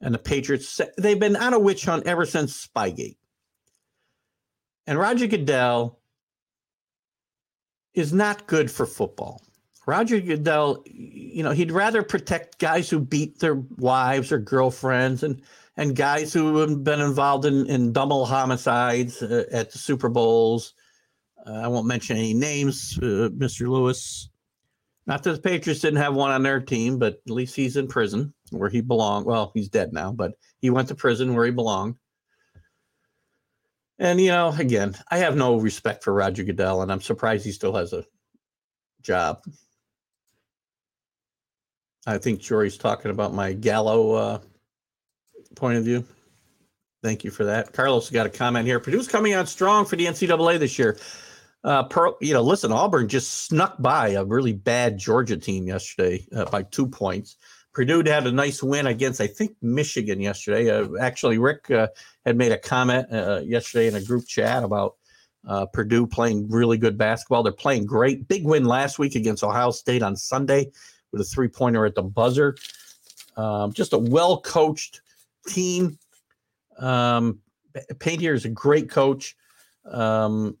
and 0.00 0.14
the 0.14 0.18
Patriots, 0.18 0.80
they've 0.96 1.18
been 1.18 1.36
on 1.36 1.54
a 1.54 1.58
witch 1.58 1.84
hunt 1.84 2.06
ever 2.06 2.24
since 2.24 2.66
Spygate. 2.66 3.16
And 4.86 4.98
Roger 4.98 5.26
Goodell 5.26 6.00
is 7.94 8.12
not 8.12 8.46
good 8.46 8.70
for 8.70 8.86
football. 8.86 9.42
Roger 9.88 10.20
Goodell, 10.20 10.84
you 10.84 11.42
know, 11.42 11.52
he'd 11.52 11.72
rather 11.72 12.02
protect 12.02 12.58
guys 12.58 12.90
who 12.90 13.00
beat 13.00 13.38
their 13.38 13.54
wives 13.54 14.30
or 14.30 14.38
girlfriends 14.38 15.22
and 15.22 15.40
and 15.78 15.96
guys 15.96 16.30
who 16.30 16.58
have 16.58 16.84
been 16.84 17.00
involved 17.00 17.46
in, 17.46 17.64
in 17.70 17.94
double 17.94 18.26
homicides 18.26 19.22
uh, 19.22 19.44
at 19.50 19.72
the 19.72 19.78
Super 19.78 20.10
Bowls. 20.10 20.74
Uh, 21.46 21.52
I 21.52 21.68
won't 21.68 21.86
mention 21.86 22.18
any 22.18 22.34
names, 22.34 22.98
uh, 22.98 23.30
Mr. 23.32 23.66
Lewis. 23.66 24.28
Not 25.06 25.22
that 25.22 25.32
the 25.32 25.40
Patriots 25.40 25.80
didn't 25.80 26.00
have 26.00 26.14
one 26.14 26.32
on 26.32 26.42
their 26.42 26.60
team, 26.60 26.98
but 26.98 27.22
at 27.26 27.32
least 27.32 27.56
he's 27.56 27.78
in 27.78 27.88
prison 27.88 28.34
where 28.50 28.68
he 28.68 28.82
belonged. 28.82 29.24
Well, 29.24 29.52
he's 29.54 29.70
dead 29.70 29.94
now, 29.94 30.12
but 30.12 30.32
he 30.60 30.68
went 30.68 30.88
to 30.88 30.96
prison 30.96 31.34
where 31.34 31.46
he 31.46 31.50
belonged. 31.50 31.94
And 33.98 34.20
you 34.20 34.32
know, 34.32 34.54
again, 34.58 34.96
I 35.10 35.16
have 35.18 35.34
no 35.34 35.56
respect 35.56 36.04
for 36.04 36.12
Roger 36.12 36.44
Goodell, 36.44 36.82
and 36.82 36.92
I'm 36.92 37.00
surprised 37.00 37.46
he 37.46 37.52
still 37.52 37.74
has 37.74 37.94
a 37.94 38.04
job. 39.00 39.40
I 42.08 42.16
think 42.16 42.40
Jory's 42.40 42.78
talking 42.78 43.10
about 43.10 43.34
my 43.34 43.52
Gallo 43.52 44.12
uh, 44.12 44.38
point 45.56 45.76
of 45.76 45.84
view. 45.84 46.06
Thank 47.02 47.22
you 47.22 47.30
for 47.30 47.44
that. 47.44 47.74
Carlos 47.74 48.08
got 48.08 48.26
a 48.26 48.30
comment 48.30 48.66
here. 48.66 48.80
Purdue's 48.80 49.06
coming 49.06 49.34
out 49.34 49.46
strong 49.46 49.84
for 49.84 49.96
the 49.96 50.06
NCAA 50.06 50.58
this 50.58 50.78
year. 50.78 50.98
Uh, 51.62 51.82
per, 51.82 52.14
you 52.22 52.32
know, 52.32 52.40
listen, 52.40 52.72
Auburn 52.72 53.08
just 53.08 53.44
snuck 53.44 53.76
by 53.78 54.10
a 54.10 54.24
really 54.24 54.54
bad 54.54 54.96
Georgia 54.96 55.36
team 55.36 55.66
yesterday 55.66 56.26
uh, 56.34 56.46
by 56.46 56.62
two 56.62 56.86
points. 56.86 57.36
Purdue 57.74 58.02
had 58.04 58.26
a 58.26 58.32
nice 58.32 58.62
win 58.62 58.86
against, 58.86 59.20
I 59.20 59.26
think, 59.26 59.54
Michigan 59.60 60.18
yesterday. 60.18 60.70
Uh, 60.70 60.88
actually, 60.98 61.36
Rick 61.36 61.70
uh, 61.70 61.88
had 62.24 62.38
made 62.38 62.52
a 62.52 62.58
comment 62.58 63.06
uh, 63.12 63.42
yesterday 63.44 63.86
in 63.86 63.94
a 63.94 64.02
group 64.02 64.26
chat 64.26 64.64
about 64.64 64.96
uh, 65.46 65.66
Purdue 65.66 66.06
playing 66.06 66.48
really 66.48 66.78
good 66.78 66.96
basketball. 66.96 67.42
They're 67.42 67.52
playing 67.52 67.84
great. 67.84 68.26
Big 68.28 68.46
win 68.46 68.64
last 68.64 68.98
week 68.98 69.14
against 69.14 69.44
Ohio 69.44 69.72
State 69.72 70.02
on 70.02 70.16
Sunday 70.16 70.72
with 71.12 71.20
a 71.20 71.24
three 71.24 71.48
pointer 71.48 71.86
at 71.86 71.94
the 71.94 72.02
buzzer. 72.02 72.56
Um, 73.36 73.72
just 73.72 73.92
a 73.92 73.98
well 73.98 74.40
coached 74.40 75.00
team. 75.46 75.98
Um, 76.78 77.40
Painter 77.98 78.34
is 78.34 78.44
a 78.44 78.48
great 78.48 78.90
coach. 78.90 79.36
Um, 79.84 80.56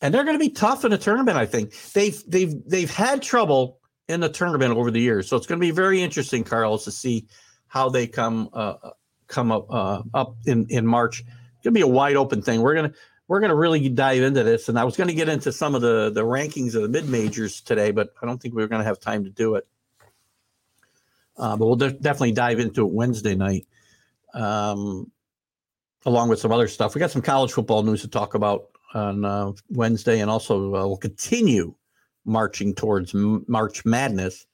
and 0.00 0.12
they're 0.12 0.24
going 0.24 0.38
to 0.38 0.44
be 0.44 0.50
tough 0.50 0.84
in 0.84 0.92
a 0.92 0.98
tournament. 0.98 1.38
I 1.38 1.46
think 1.46 1.72
they've 1.92 2.22
they've 2.26 2.54
they've 2.66 2.90
had 2.90 3.22
trouble 3.22 3.80
in 4.06 4.20
the 4.20 4.28
tournament 4.28 4.76
over 4.76 4.90
the 4.90 5.00
years, 5.00 5.28
so 5.28 5.36
it's 5.36 5.46
going 5.46 5.58
to 5.58 5.66
be 5.66 5.70
very 5.70 6.02
interesting, 6.02 6.44
Carlos, 6.44 6.84
to 6.84 6.90
see 6.90 7.26
how 7.68 7.88
they 7.88 8.06
come 8.06 8.50
uh, 8.52 8.74
come 9.28 9.50
up 9.50 9.66
uh, 9.70 10.02
up 10.12 10.36
in 10.44 10.66
in 10.68 10.86
March. 10.86 11.20
It's 11.20 11.64
going 11.64 11.72
to 11.72 11.78
be 11.78 11.80
a 11.80 11.86
wide 11.86 12.16
open 12.16 12.42
thing. 12.42 12.60
We're 12.60 12.74
gonna 12.74 12.92
we're 13.28 13.40
gonna 13.40 13.54
really 13.54 13.88
dive 13.88 14.22
into 14.22 14.42
this, 14.42 14.68
and 14.68 14.78
I 14.78 14.84
was 14.84 14.96
going 14.96 15.08
to 15.08 15.14
get 15.14 15.28
into 15.28 15.52
some 15.52 15.74
of 15.74 15.82
the 15.82 16.10
the 16.10 16.22
rankings 16.22 16.74
of 16.74 16.82
the 16.82 16.88
mid 16.88 17.08
majors 17.08 17.60
today, 17.60 17.90
but 17.90 18.14
I 18.22 18.26
don't 18.26 18.40
think 18.40 18.54
we 18.54 18.62
are 18.62 18.68
going 18.68 18.80
to 18.80 18.86
have 18.86 19.00
time 19.00 19.24
to 19.24 19.30
do 19.30 19.54
it. 19.54 19.66
Uh, 21.36 21.56
but 21.56 21.66
we'll 21.66 21.76
de- 21.76 21.92
definitely 21.92 22.32
dive 22.32 22.60
into 22.60 22.86
it 22.86 22.92
Wednesday 22.92 23.34
night, 23.34 23.66
um, 24.34 25.10
along 26.06 26.28
with 26.28 26.38
some 26.38 26.52
other 26.52 26.68
stuff. 26.68 26.94
We 26.94 27.00
got 27.00 27.10
some 27.10 27.22
college 27.22 27.52
football 27.52 27.82
news 27.82 28.02
to 28.02 28.08
talk 28.08 28.34
about 28.34 28.68
on 28.94 29.24
uh, 29.24 29.52
Wednesday, 29.70 30.20
and 30.20 30.30
also 30.30 30.74
uh, 30.74 30.86
we'll 30.86 30.96
continue 30.96 31.74
marching 32.24 32.74
towards 32.74 33.14
M- 33.14 33.44
March 33.48 33.84
Madness 33.84 34.46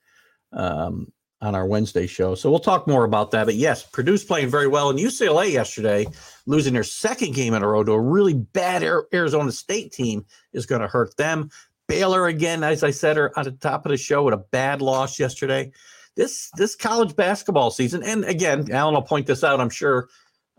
um, 0.52 1.12
on 1.42 1.54
our 1.54 1.66
Wednesday 1.66 2.06
show. 2.06 2.34
So 2.34 2.50
we'll 2.50 2.60
talk 2.60 2.86
more 2.86 3.04
about 3.04 3.30
that. 3.30 3.46
But 3.46 3.54
yes, 3.54 3.82
Purdue's 3.82 4.24
playing 4.24 4.48
very 4.48 4.68
well, 4.68 4.90
and 4.90 4.98
UCLA 4.98 5.52
yesterday 5.52 6.06
losing 6.46 6.74
their 6.74 6.84
second 6.84 7.34
game 7.34 7.54
in 7.54 7.62
a 7.62 7.68
row 7.68 7.82
to 7.82 7.92
a 7.92 8.00
really 8.00 8.34
bad 8.34 8.82
Arizona 8.82 9.52
State 9.52 9.92
team 9.92 10.26
is 10.52 10.66
going 10.66 10.82
to 10.82 10.88
hurt 10.88 11.16
them. 11.16 11.50
Baylor 11.88 12.26
again, 12.26 12.62
as 12.62 12.84
I 12.84 12.90
said, 12.90 13.18
are 13.18 13.32
at 13.36 13.44
the 13.44 13.52
top 13.52 13.84
of 13.84 13.90
the 13.90 13.96
show 13.96 14.22
with 14.22 14.34
a 14.34 14.44
bad 14.52 14.80
loss 14.82 15.18
yesterday. 15.18 15.72
This 16.14 16.50
this 16.56 16.76
college 16.76 17.16
basketball 17.16 17.70
season, 17.70 18.02
and 18.02 18.24
again, 18.24 18.70
Alan 18.70 18.94
will 18.94 19.02
point 19.02 19.26
this 19.26 19.42
out, 19.42 19.60
I'm 19.60 19.70
sure. 19.70 20.08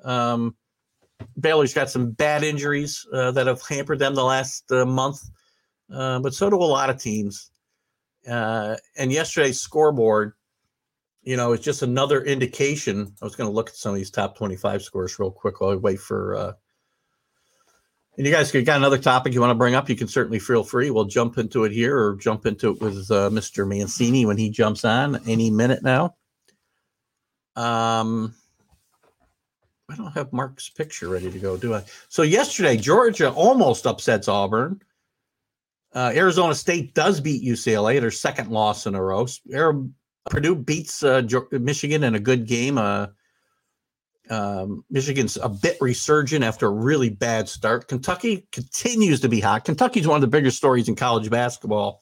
Um, 0.03 0.55
Baylor's 1.39 1.73
got 1.73 1.89
some 1.89 2.11
bad 2.11 2.43
injuries 2.43 3.05
uh, 3.13 3.31
that 3.31 3.47
have 3.47 3.61
hampered 3.61 3.99
them 3.99 4.15
the 4.15 4.23
last 4.23 4.71
uh, 4.71 4.85
month, 4.85 5.21
uh, 5.93 6.19
but 6.19 6.33
so 6.33 6.49
do 6.49 6.55
a 6.55 6.63
lot 6.63 6.89
of 6.89 6.97
teams. 6.97 7.51
Uh, 8.27 8.75
and 8.97 9.11
yesterday's 9.11 9.61
scoreboard, 9.61 10.33
you 11.23 11.37
know, 11.37 11.53
it's 11.53 11.63
just 11.63 11.83
another 11.83 12.23
indication. 12.23 13.13
I 13.21 13.25
was 13.25 13.35
going 13.35 13.49
to 13.49 13.55
look 13.55 13.69
at 13.69 13.75
some 13.75 13.91
of 13.91 13.97
these 13.97 14.11
top 14.11 14.37
25 14.37 14.81
scores 14.81 15.19
real 15.19 15.31
quick 15.31 15.61
while 15.61 15.71
I 15.71 15.75
wait 15.75 15.99
for. 15.99 16.35
Uh, 16.35 16.53
and 18.17 18.27
you 18.27 18.33
guys 18.33 18.51
got 18.51 18.77
another 18.77 18.97
topic 18.97 19.33
you 19.33 19.39
want 19.39 19.51
to 19.51 19.55
bring 19.55 19.75
up? 19.75 19.89
You 19.89 19.95
can 19.95 20.07
certainly 20.07 20.39
feel 20.39 20.63
free. 20.63 20.91
We'll 20.91 21.05
jump 21.05 21.37
into 21.37 21.63
it 21.63 21.71
here 21.71 21.97
or 21.97 22.15
jump 22.15 22.45
into 22.45 22.71
it 22.71 22.81
with 22.81 23.09
uh, 23.09 23.29
Mr. 23.29 23.67
Mancini 23.67 24.25
when 24.25 24.37
he 24.37 24.49
jumps 24.49 24.83
on 24.83 25.21
any 25.27 25.49
minute 25.49 25.83
now. 25.83 26.15
Um, 27.55 28.33
I 29.89 29.95
don't 29.95 30.13
have 30.13 30.33
Mark's 30.33 30.69
picture 30.69 31.07
ready 31.07 31.31
to 31.31 31.39
go, 31.39 31.57
do 31.57 31.73
I? 31.73 31.83
So 32.09 32.23
yesterday, 32.23 32.77
Georgia 32.77 33.31
almost 33.31 33.85
upsets 33.85 34.27
Auburn. 34.27 34.81
Uh, 35.93 36.11
Arizona 36.15 36.55
State 36.55 36.93
does 36.93 37.19
beat 37.19 37.43
UCLA, 37.43 37.99
their 37.99 38.11
second 38.11 38.49
loss 38.49 38.87
in 38.87 38.95
a 38.95 39.03
row. 39.03 39.27
Purdue 40.29 40.55
beats 40.55 41.03
uh, 41.03 41.21
Michigan 41.51 42.03
in 42.03 42.15
a 42.15 42.19
good 42.19 42.45
game. 42.45 42.77
Uh, 42.77 43.07
um, 44.29 44.85
Michigan's 44.89 45.37
a 45.37 45.49
bit 45.49 45.77
resurgent 45.81 46.43
after 46.43 46.67
a 46.67 46.71
really 46.71 47.09
bad 47.09 47.49
start. 47.49 47.87
Kentucky 47.87 48.47
continues 48.51 49.19
to 49.21 49.29
be 49.29 49.39
hot. 49.39 49.65
Kentucky's 49.65 50.07
one 50.07 50.15
of 50.15 50.21
the 50.21 50.27
bigger 50.27 50.51
stories 50.51 50.87
in 50.87 50.95
college 50.95 51.29
basketball 51.29 52.01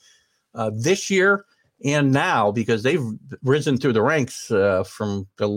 uh, 0.54 0.72
this 0.76 1.10
year 1.10 1.46
and 1.84 2.12
now 2.12 2.52
because 2.52 2.84
they've 2.84 3.06
risen 3.44 3.78
through 3.78 3.94
the 3.94 4.02
ranks 4.02 4.52
uh, 4.52 4.84
from 4.84 5.28
the 5.38 5.48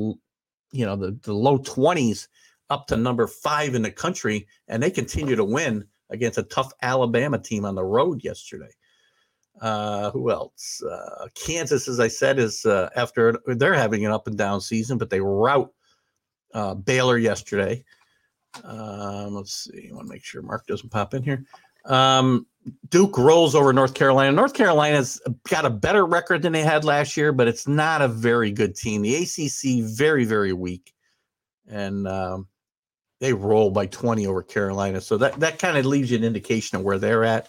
you 0.73 0.87
know 0.87 0.97
the, 0.97 1.19
the 1.23 1.33
low 1.33 1.59
20s 1.59 2.29
up 2.71 2.87
to 2.87 2.97
number 2.97 3.27
five 3.27 3.75
in 3.75 3.83
the 3.83 3.91
country 3.91 4.47
and 4.69 4.83
they 4.83 4.91
continue 4.91 5.37
to 5.37 5.45
win 5.45 5.85
against 6.11 6.39
a 6.39 6.43
tough 6.45 6.73
alabama 6.83 7.39
team 7.39 7.65
on 7.65 7.75
the 7.75 7.85
road 7.85 8.23
yesterday 8.25 8.71
uh, 9.61 10.11
who 10.11 10.31
else 10.31 10.83
uh, 10.83 11.27
kansas 11.35 11.89
as 11.89 12.01
i 12.01 12.09
said 12.09 12.39
is 12.39 12.65
uh, 12.65 12.89
after 12.97 13.39
they're 13.47 13.75
having 13.75 14.05
an 14.05 14.13
up 14.13 14.27
and 14.27 14.39
down 14.39 14.61
season 14.61 14.99
but 14.99 15.11
they 15.11 15.21
rout 15.21 15.73
uh, 16.55 16.75
baylor 16.75 17.19
yesterday 17.19 17.83
um, 18.65 19.35
let's 19.35 19.65
see 19.65 19.89
i 19.91 19.95
want 19.95 20.07
to 20.07 20.13
make 20.13 20.25
sure 20.25 20.43
mark 20.43 20.67
doesn't 20.67 20.91
pop 20.91 21.15
in 21.15 21.23
here 21.23 21.45
um, 21.85 22.47
Duke 22.91 23.19
rolls 23.19 23.55
over 23.55 23.73
North 23.73 23.95
Carolina. 23.95 24.33
North 24.33 24.55
Carolina's 24.55 25.21
got 25.49 25.65
a 25.65 25.71
better 25.71 26.07
record 26.07 26.43
than 26.43 26.53
they 26.53 26.63
had 26.63 26.85
last 26.85 27.17
year, 27.17 27.33
but 27.33 27.49
it's 27.49 27.67
not 27.67 28.03
a 28.03 28.09
very 28.09 28.53
good 28.53 28.77
team. 28.77 29.03
The 29.03 29.17
ACC 29.17 29.85
very 29.85 30.25
very 30.25 30.53
weak, 30.53 30.93
and 31.67 32.07
um, 32.07 32.47
they 33.21 33.33
roll 33.33 33.71
by 33.71 33.87
20 33.87 34.27
over 34.27 34.43
Carolina. 34.43 35.01
So 35.01 35.17
that 35.19 35.41
that 35.41 35.59
kind 35.59 35.77
of 35.77 35.87
leaves 35.87 36.11
you 36.11 36.19
an 36.19 36.25
indication 36.25 36.79
of 36.79 36.85
where 36.85 36.99
they're 36.99 37.25
at. 37.25 37.49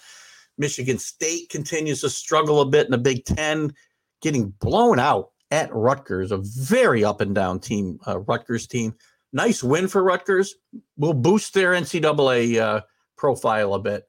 Michigan 0.57 0.97
State 0.97 1.49
continues 1.49 2.01
to 2.01 2.09
struggle 2.09 2.61
a 2.61 2.65
bit 2.65 2.85
in 2.85 2.91
the 2.91 2.97
Big 2.97 3.25
Ten, 3.25 3.73
getting 4.21 4.49
blown 4.59 4.99
out 4.99 5.31
at 5.51 5.73
Rutgers, 5.73 6.31
a 6.31 6.37
very 6.37 7.03
up 7.03 7.21
and 7.21 7.35
down 7.35 7.59
team. 7.59 7.99
Uh, 8.07 8.19
Rutgers 8.19 8.67
team, 8.67 8.95
nice 9.31 9.63
win 9.63 9.87
for 9.87 10.03
Rutgers. 10.03 10.55
Will 10.97 11.13
boost 11.13 11.53
their 11.53 11.71
NCAA 11.71 12.59
uh, 12.59 12.81
profile 13.17 13.73
a 13.73 13.79
bit 13.79 14.07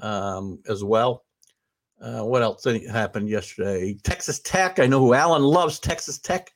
um, 0.00 0.60
as 0.68 0.82
well. 0.82 1.24
Uh, 2.00 2.22
what 2.22 2.42
else 2.42 2.64
happened 2.90 3.28
yesterday? 3.28 3.94
Texas 4.02 4.40
Tech. 4.40 4.78
I 4.78 4.86
know 4.86 5.00
who 5.00 5.14
Alan 5.14 5.42
loves. 5.42 5.78
Texas 5.78 6.18
Tech. 6.18 6.50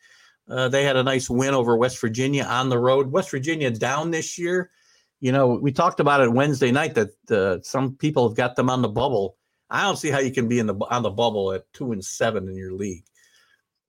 Uh, 0.49 0.69
they 0.69 0.85
had 0.85 0.97
a 0.97 1.03
nice 1.03 1.29
win 1.29 1.55
over 1.55 1.77
West 1.77 2.01
Virginia 2.01 2.45
on 2.45 2.69
the 2.69 2.79
road. 2.79 3.11
West 3.11 3.31
Virginia 3.31 3.71
down 3.71 4.11
this 4.11 4.39
year. 4.39 4.71
You 5.25 5.33
know, 5.33 5.47
we 5.47 5.73
talked 5.73 6.01
about 6.01 6.21
it 6.21 6.31
Wednesday 6.31 6.71
night 6.71 6.97
that 6.97 7.31
uh, 7.31 7.63
some 7.63 7.97
people 7.97 8.29
have 8.29 8.37
got 8.37 8.57
them 8.57 8.69
on 8.69 8.83
the 8.83 8.91
bubble. 8.91 9.39
I 9.71 9.81
don't 9.85 9.97
see 9.97 10.11
how 10.11 10.19
you 10.19 10.31
can 10.31 10.49
be 10.49 10.59
in 10.59 10.67
the 10.67 10.75
on 10.75 11.03
the 11.03 11.09
bubble 11.09 11.51
at 11.53 11.65
two 11.73 11.93
and 11.93 12.05
seven 12.05 12.47
in 12.47 12.55
your 12.55 12.75
league. 12.75 13.07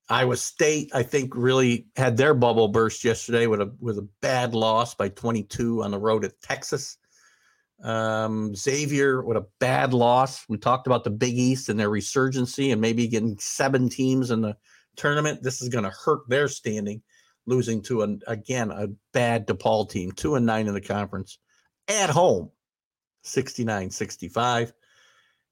Iowa 0.07 0.38
State, 0.38 0.91
I 0.94 1.03
think, 1.03 1.36
really 1.36 1.88
had 1.98 2.16
their 2.16 2.36
bubble 2.36 2.70
burst 2.70 3.03
yesterday 3.03 3.48
with 3.48 3.60
a 3.60 3.76
with 3.82 3.98
a 3.98 4.07
bad 4.22 4.56
loss 4.56 4.95
by 4.95 5.10
22 5.10 5.84
on 5.84 5.91
the 5.91 5.99
road 5.99 6.24
at 6.24 6.40
Texas. 6.41 6.98
Um, 7.84 8.56
Xavier, 8.56 9.22
what 9.22 9.36
a 9.36 9.48
bad 9.60 9.94
loss. 9.94 10.45
We 10.48 10.57
talked 10.57 10.88
about 10.88 11.03
the 11.03 11.10
Big 11.10 11.38
East 11.38 11.68
and 11.68 11.78
their 11.78 11.90
resurgency 11.90 12.72
and 12.72 12.80
maybe 12.80 13.10
getting 13.10 13.38
seven 13.40 13.90
teams 13.90 14.32
in 14.32 14.40
the 14.40 14.56
tournament. 14.95 15.44
This 15.44 15.62
is 15.62 15.68
going 15.68 15.84
to 15.84 15.91
hurt 16.06 16.30
their 16.30 16.48
standing, 16.48 17.02
losing 17.46 17.82
to 17.84 18.02
an 18.02 18.22
again 18.28 18.72
a 18.72 18.88
bad 19.14 19.48
DePaul 19.48 19.90
team, 19.90 20.12
two 20.12 20.36
and 20.36 20.46
nine 20.46 20.68
in 20.68 20.74
the 20.74 20.82
conference 20.82 21.38
at 21.88 22.10
home, 22.10 22.52
69 23.24 23.90
65. 23.90 24.74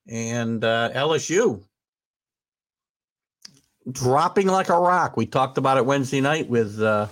And 0.06 0.62
uh, 0.64 0.90
LSU 0.94 1.64
dropping 3.90 4.48
like 4.48 4.68
a 4.68 4.78
rock. 4.78 5.16
We 5.16 5.26
talked 5.26 5.58
about 5.58 5.78
it 5.78 5.86
Wednesday 5.86 6.20
night 6.20 6.48
with 6.48 6.80
uh, 6.80 7.08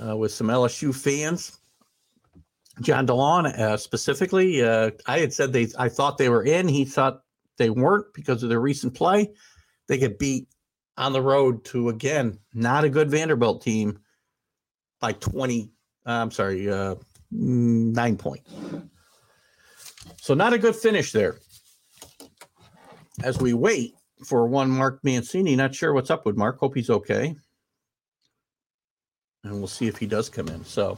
uh, 0.00 0.16
with 0.16 0.32
some 0.32 0.48
LSU 0.48 0.94
fans 0.94 1.60
John 2.80 3.06
DeLon 3.06 3.46
uh, 3.58 3.76
specifically, 3.76 4.62
uh, 4.62 4.90
I 5.06 5.18
had 5.18 5.32
said 5.32 5.52
they, 5.52 5.68
I 5.78 5.88
thought 5.88 6.18
they 6.18 6.28
were 6.28 6.44
in. 6.44 6.66
He 6.66 6.84
thought 6.84 7.22
they 7.58 7.70
weren't 7.70 8.06
because 8.14 8.42
of 8.42 8.48
their 8.48 8.60
recent 8.60 8.94
play. 8.94 9.30
They 9.86 9.98
get 9.98 10.18
beat 10.18 10.48
on 10.96 11.12
the 11.12 11.22
road 11.22 11.64
to 11.66 11.88
again 11.88 12.38
not 12.54 12.84
a 12.84 12.88
good 12.88 13.10
Vanderbilt 13.10 13.62
team 13.62 13.98
by 15.00 15.12
twenty. 15.12 15.70
Uh, 16.06 16.12
I'm 16.12 16.30
sorry, 16.30 16.70
uh, 16.70 16.94
nine 17.30 18.16
points. 18.16 18.50
So 20.18 20.34
not 20.34 20.52
a 20.52 20.58
good 20.58 20.76
finish 20.76 21.12
there. 21.12 21.38
As 23.22 23.38
we 23.38 23.52
wait 23.52 23.94
for 24.24 24.46
one 24.46 24.70
Mark 24.70 25.00
Mancini, 25.02 25.56
not 25.56 25.74
sure 25.74 25.92
what's 25.92 26.10
up 26.10 26.24
with 26.24 26.36
Mark. 26.36 26.58
Hope 26.58 26.74
he's 26.74 26.90
okay, 26.90 27.34
and 29.44 29.52
we'll 29.54 29.68
see 29.68 29.88
if 29.88 29.98
he 29.98 30.06
does 30.06 30.28
come 30.28 30.48
in. 30.48 30.64
So 30.64 30.96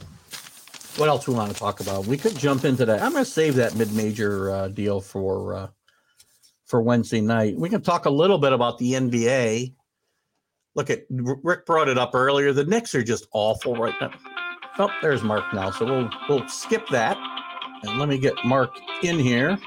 what 0.97 1.09
else 1.09 1.27
we 1.27 1.33
want 1.33 1.51
to 1.51 1.57
talk 1.57 1.79
about? 1.79 2.05
We 2.05 2.17
could 2.17 2.37
jump 2.37 2.65
into 2.65 2.85
that. 2.85 3.01
I'm 3.01 3.13
going 3.13 3.25
to 3.25 3.29
save 3.29 3.55
that 3.55 3.75
mid-major 3.75 4.51
uh, 4.51 4.67
deal 4.67 5.01
for 5.01 5.55
uh, 5.55 5.67
for 6.65 6.81
Wednesday 6.81 7.21
night. 7.21 7.55
We 7.57 7.69
can 7.69 7.81
talk 7.81 8.05
a 8.05 8.09
little 8.09 8.37
bit 8.37 8.53
about 8.53 8.77
the 8.77 8.93
NBA. 8.93 9.73
Look 10.75 10.89
at 10.89 11.03
Rick 11.09 11.65
brought 11.65 11.87
it 11.87 11.97
up 11.97 12.15
earlier. 12.15 12.51
The 12.51 12.65
Knicks 12.65 12.95
are 12.95 13.03
just 13.03 13.27
awful 13.31 13.75
right 13.75 13.93
now. 14.01 14.11
Oh, 14.79 14.89
there's 15.01 15.21
Mark 15.21 15.53
now. 15.53 15.69
So 15.69 15.85
we'll 15.85 16.09
we'll 16.27 16.47
skip 16.47 16.87
that. 16.89 17.15
And 17.83 17.99
let 17.99 18.09
me 18.09 18.17
get 18.17 18.33
Mark 18.43 18.71
in 19.03 19.19
here. 19.19 19.57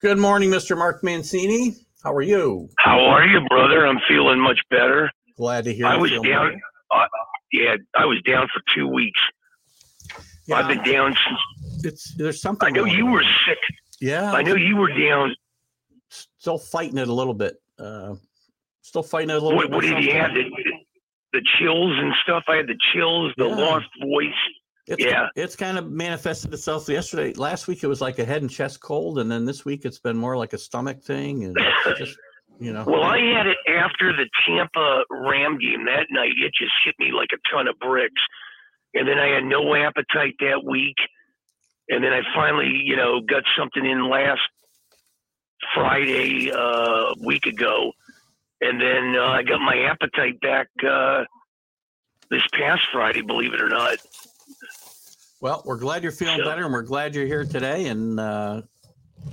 Good 0.00 0.18
morning, 0.18 0.50
Mr. 0.50 0.76
Mark 0.76 1.04
Mancini. 1.04 1.76
How 2.02 2.14
are 2.14 2.22
you? 2.22 2.68
How 2.78 2.98
are 2.98 3.24
you, 3.24 3.40
brother? 3.48 3.86
I'm 3.86 4.00
feeling 4.08 4.40
much 4.40 4.58
better. 4.70 5.10
Glad 5.36 5.64
to 5.64 5.74
hear. 5.74 5.86
I 5.86 5.96
was 5.96 6.10
down. 6.10 6.60
Uh, 6.90 7.04
yeah, 7.52 7.76
I 7.94 8.06
was 8.06 8.20
down 8.26 8.48
for 8.52 8.62
two 8.74 8.88
weeks. 8.88 9.20
Yeah, 10.46 10.56
I've 10.56 10.68
been 10.68 10.82
down 10.82 11.14
since. 11.14 11.84
It's 11.84 12.14
there's 12.14 12.40
something. 12.40 12.66
I 12.66 12.70
know 12.70 12.84
you 12.84 13.06
were 13.06 13.22
sick. 13.46 13.58
Yeah, 14.00 14.32
I 14.32 14.42
know 14.42 14.54
you 14.54 14.76
were 14.76 14.88
down. 14.88 15.34
Still 16.42 16.58
fighting 16.58 16.98
it 16.98 17.06
a 17.06 17.12
little 17.12 17.34
bit. 17.34 17.54
Uh, 17.78 18.16
still 18.80 19.04
fighting 19.04 19.30
it 19.30 19.36
a 19.36 19.38
little 19.38 19.54
what, 19.54 19.70
bit. 19.70 19.76
What 19.76 19.82
did 19.82 20.02
you 20.02 20.10
have? 20.10 20.34
The, 20.34 20.42
the 21.32 21.40
chills 21.56 21.92
and 21.96 22.12
stuff. 22.24 22.42
I 22.48 22.56
had 22.56 22.66
the 22.66 22.76
chills, 22.92 23.32
the 23.36 23.46
yeah. 23.46 23.54
lost 23.54 23.86
voice. 24.02 24.28
It's, 24.88 25.04
yeah, 25.04 25.28
it's 25.36 25.54
kind 25.54 25.78
of 25.78 25.92
manifested 25.92 26.52
itself 26.52 26.88
yesterday. 26.88 27.32
Last 27.34 27.68
week 27.68 27.84
it 27.84 27.86
was 27.86 28.00
like 28.00 28.18
a 28.18 28.24
head 28.24 28.42
and 28.42 28.50
chest 28.50 28.80
cold, 28.80 29.20
and 29.20 29.30
then 29.30 29.44
this 29.44 29.64
week 29.64 29.84
it's 29.84 30.00
been 30.00 30.16
more 30.16 30.36
like 30.36 30.52
a 30.52 30.58
stomach 30.58 31.00
thing, 31.00 31.44
and 31.44 31.56
just 31.96 32.18
you 32.58 32.72
know. 32.72 32.82
Well, 32.88 33.04
I 33.04 33.18
had 33.18 33.46
it 33.46 33.58
after 33.68 34.12
the 34.12 34.28
Tampa 34.44 35.04
Ram 35.10 35.60
game 35.60 35.84
that 35.84 36.06
night. 36.10 36.32
It 36.44 36.52
just 36.58 36.72
hit 36.84 36.96
me 36.98 37.12
like 37.12 37.30
a 37.32 37.54
ton 37.54 37.68
of 37.68 37.78
bricks, 37.78 38.20
and 38.94 39.06
then 39.06 39.16
I 39.16 39.28
had 39.28 39.44
no 39.44 39.76
appetite 39.76 40.34
that 40.40 40.64
week, 40.68 40.96
and 41.88 42.02
then 42.02 42.12
I 42.12 42.22
finally, 42.34 42.82
you 42.82 42.96
know, 42.96 43.20
got 43.20 43.44
something 43.56 43.86
in 43.86 44.10
last 44.10 44.40
Friday 45.74 46.50
uh, 46.50 46.56
a 46.58 47.14
week 47.24 47.46
ago, 47.46 47.92
and 48.60 48.80
then 48.80 49.16
uh, 49.16 49.24
I 49.24 49.42
got 49.42 49.60
my 49.60 49.76
appetite 49.90 50.40
back 50.40 50.68
uh, 50.86 51.24
this 52.30 52.42
past 52.52 52.82
Friday. 52.92 53.22
Believe 53.22 53.54
it 53.54 53.60
or 53.60 53.68
not. 53.68 53.98
Well, 55.40 55.62
we're 55.64 55.76
glad 55.76 56.02
you're 56.02 56.12
feeling 56.12 56.38
better, 56.44 56.64
and 56.64 56.72
we're 56.72 56.82
glad 56.82 57.14
you're 57.14 57.26
here 57.26 57.44
today. 57.44 57.86
And 57.88 58.20
uh, 58.20 58.62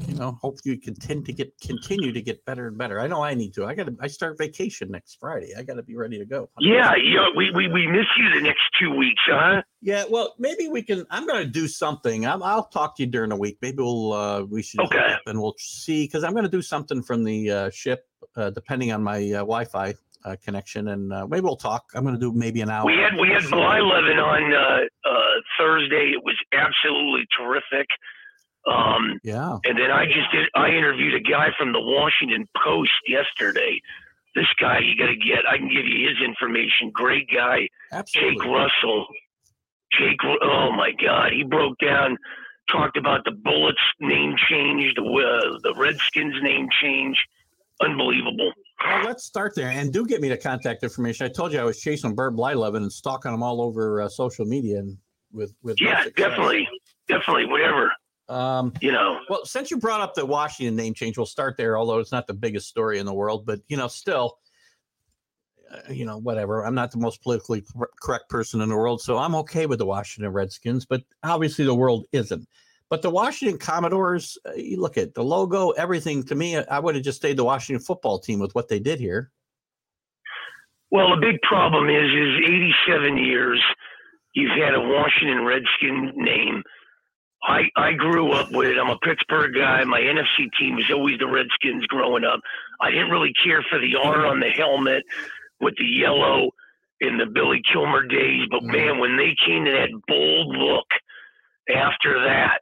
you 0.07 0.15
know, 0.15 0.37
hope 0.41 0.57
you 0.63 0.77
continue 0.77 1.23
to 1.23 1.33
get 1.33 1.53
continue 1.61 2.11
to 2.11 2.21
get 2.21 2.43
better 2.45 2.67
and 2.67 2.77
better. 2.77 2.99
I 2.99 3.07
know 3.07 3.23
I 3.23 3.33
need 3.33 3.53
to. 3.55 3.65
I 3.65 3.75
got 3.75 3.87
to. 3.87 3.95
I 3.99 4.07
start 4.07 4.37
vacation 4.37 4.91
next 4.91 5.17
Friday. 5.19 5.53
I 5.57 5.63
got 5.63 5.75
to 5.75 5.83
be 5.83 5.95
ready 5.95 6.17
to 6.17 6.25
go. 6.25 6.49
Yeah, 6.59 6.95
yeah. 6.95 7.27
We, 7.35 7.51
we 7.51 7.67
we 7.67 7.87
miss 7.87 8.05
you 8.17 8.33
the 8.33 8.41
next 8.41 8.61
two 8.79 8.95
weeks, 8.95 9.21
huh? 9.25 9.61
Yeah. 9.81 10.05
Well, 10.09 10.35
maybe 10.39 10.67
we 10.67 10.81
can. 10.81 11.05
I'm 11.09 11.25
going 11.25 11.43
to 11.43 11.49
do 11.49 11.67
something. 11.67 12.25
i 12.25 12.35
will 12.35 12.63
talk 12.63 12.95
to 12.97 13.03
you 13.03 13.09
during 13.09 13.29
the 13.29 13.35
week. 13.35 13.57
Maybe 13.61 13.77
we'll 13.77 14.13
uh, 14.13 14.43
we 14.43 14.61
should 14.61 14.81
okay. 14.81 15.15
and 15.25 15.41
we'll 15.41 15.55
see 15.57 16.05
because 16.05 16.23
I'm 16.23 16.33
going 16.33 16.45
to 16.45 16.51
do 16.51 16.61
something 16.61 17.01
from 17.01 17.23
the 17.23 17.51
uh, 17.51 17.69
ship, 17.69 18.07
uh, 18.35 18.49
depending 18.49 18.91
on 18.91 19.03
my 19.03 19.17
uh, 19.17 19.39
Wi-Fi 19.39 19.93
uh, 20.25 20.35
connection, 20.43 20.89
and 20.89 21.13
uh, 21.13 21.27
maybe 21.27 21.41
we'll 21.41 21.55
talk. 21.55 21.91
I'm 21.93 22.03
going 22.03 22.15
to 22.15 22.19
do 22.19 22.33
maybe 22.33 22.61
an 22.61 22.69
hour. 22.69 22.85
We 22.85 22.97
had 22.97 23.19
we 23.19 23.29
had 23.29 23.43
Blyleven 23.43 24.21
on 24.21 24.53
uh, 24.53 25.09
uh, 25.09 25.13
Thursday. 25.57 26.11
It 26.15 26.23
was 26.23 26.35
absolutely 26.53 27.25
terrific. 27.37 27.87
Um, 28.69 29.19
yeah. 29.23 29.57
And 29.65 29.77
then 29.77 29.91
I 29.91 30.05
just 30.05 30.31
did. 30.31 30.47
I 30.55 30.69
interviewed 30.69 31.15
a 31.15 31.19
guy 31.19 31.47
from 31.57 31.71
the 31.73 31.79
Washington 31.79 32.47
Post 32.63 32.91
yesterday. 33.07 33.81
This 34.35 34.47
guy, 34.59 34.79
you 34.79 34.95
got 34.95 35.07
to 35.07 35.15
get. 35.15 35.47
I 35.49 35.57
can 35.57 35.67
give 35.67 35.85
you 35.85 36.07
his 36.07 36.17
information. 36.23 36.91
Great 36.93 37.27
guy, 37.33 37.67
Absolutely. 37.91 38.35
Jake 38.35 38.45
Russell. 38.45 39.07
Jake, 39.97 40.19
oh 40.23 40.71
my 40.71 40.91
God, 41.03 41.31
he 41.33 41.43
broke 41.43 41.77
down, 41.79 42.15
talked 42.71 42.95
about 42.95 43.25
the 43.25 43.31
Bullets 43.31 43.81
name 43.99 44.35
change, 44.49 44.93
the 44.95 45.01
uh, 45.01 45.57
the 45.63 45.73
Redskins 45.75 46.35
name 46.43 46.67
change. 46.81 47.17
Unbelievable. 47.81 48.51
Well, 48.85 49.05
let's 49.05 49.23
start 49.23 49.53
there, 49.55 49.69
and 49.69 49.91
do 49.91 50.05
get 50.05 50.21
me 50.21 50.29
the 50.29 50.37
contact 50.37 50.83
information. 50.83 51.25
I 51.25 51.29
told 51.29 51.53
you 51.53 51.59
I 51.59 51.63
was 51.63 51.79
chasing 51.81 52.13
Bert 52.13 52.35
Blyleven 52.35 52.77
and 52.77 52.91
stalking 52.91 53.33
him 53.33 53.41
all 53.41 53.61
over 53.61 54.01
uh, 54.01 54.09
social 54.09 54.45
media, 54.45 54.77
and 54.77 54.97
with 55.33 55.53
with 55.63 55.77
yeah, 55.81 56.05
definitely, 56.15 56.67
definitely, 57.07 57.45
whatever. 57.45 57.91
Um, 58.29 58.73
you 58.79 58.91
know, 58.91 59.19
well, 59.27 59.43
since 59.43 59.71
you 59.71 59.77
brought 59.77 60.01
up 60.01 60.13
the 60.13 60.25
Washington 60.25 60.75
name 60.75 60.93
change, 60.93 61.17
we'll 61.17 61.25
start 61.25 61.57
there. 61.57 61.77
Although 61.77 61.97
it's 61.99 62.11
not 62.11 62.27
the 62.27 62.33
biggest 62.33 62.67
story 62.67 62.99
in 62.99 63.05
the 63.05 63.13
world, 63.13 63.45
but 63.45 63.59
you 63.67 63.75
know, 63.75 63.87
still, 63.87 64.37
uh, 65.71 65.91
you 65.91 66.05
know, 66.05 66.19
whatever. 66.19 66.63
I'm 66.63 66.75
not 66.75 66.91
the 66.91 66.99
most 66.99 67.23
politically 67.23 67.63
correct 68.01 68.29
person 68.29 68.61
in 68.61 68.69
the 68.69 68.77
world, 68.77 69.01
so 69.01 69.17
I'm 69.17 69.35
okay 69.35 69.65
with 69.65 69.79
the 69.79 69.85
Washington 69.85 70.31
Redskins. 70.31 70.85
But 70.85 71.01
obviously, 71.23 71.65
the 71.65 71.75
world 71.75 72.05
isn't. 72.11 72.47
But 72.89 73.01
the 73.01 73.09
Washington 73.09 73.57
Commanders, 73.57 74.37
uh, 74.47 74.53
you 74.53 74.79
look 74.79 74.97
at 74.97 75.13
the 75.13 75.23
logo, 75.23 75.71
everything. 75.71 76.23
To 76.23 76.35
me, 76.35 76.57
I 76.57 76.79
would 76.79 76.95
have 76.95 77.03
just 77.03 77.17
stayed 77.17 77.37
the 77.37 77.43
Washington 77.43 77.83
football 77.83 78.19
team 78.19 78.39
with 78.39 78.53
what 78.53 78.67
they 78.67 78.79
did 78.79 78.99
here. 78.99 79.31
Well, 80.91 81.09
the 81.11 81.21
big 81.21 81.39
problem 81.41 81.89
is, 81.89 82.09
is 82.09 82.49
87 82.87 83.17
years 83.17 83.61
you've 84.33 84.57
had 84.57 84.73
a 84.73 84.81
Washington 84.81 85.45
Redskin 85.45 86.13
name. 86.15 86.63
I 87.43 87.61
I 87.75 87.93
grew 87.93 88.31
up 88.33 88.51
with 88.51 88.67
it. 88.67 88.77
I'm 88.77 88.89
a 88.89 88.99
Pittsburgh 88.99 89.53
guy. 89.55 89.83
My 89.85 90.01
NFC 90.01 90.49
team 90.59 90.75
was 90.75 90.91
always 90.91 91.19
the 91.19 91.27
Redskins 91.27 91.85
growing 91.87 92.25
up. 92.25 92.41
I 92.81 92.91
didn't 92.91 93.11
really 93.11 93.33
care 93.43 93.65
for 93.69 93.79
the 93.79 93.95
R 93.95 94.25
on 94.25 94.39
the 94.39 94.49
helmet 94.49 95.03
with 95.61 95.75
the 95.77 95.85
yellow 95.85 96.51
in 96.99 97.17
the 97.17 97.25
Billy 97.25 97.61
Kilmer 97.71 98.05
days, 98.05 98.47
but 98.51 98.61
mm-hmm. 98.61 98.71
man, 98.71 98.99
when 98.99 99.17
they 99.17 99.35
came 99.45 99.65
to 99.65 99.71
that 99.71 99.89
bold 100.07 100.55
look 100.55 100.87
after 101.69 102.25
that, 102.25 102.59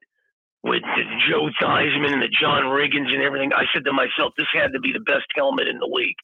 with 0.64 0.82
the 0.82 1.04
Joe 1.30 1.50
Theismann 1.62 2.14
and 2.14 2.22
the 2.22 2.34
John 2.42 2.64
Riggins 2.64 3.14
and 3.14 3.24
everything, 3.24 3.54
I 3.54 3.64
said 3.74 3.86
to 3.86 3.94
myself, 3.94 4.34
this 4.38 4.48
had 4.54 4.74
to 4.74 4.80
be 4.80 4.92
the 4.92 5.00
best 5.00 5.26
helmet 5.36 5.68
in 5.68 5.80
the 5.80 5.90
league. 5.90 6.18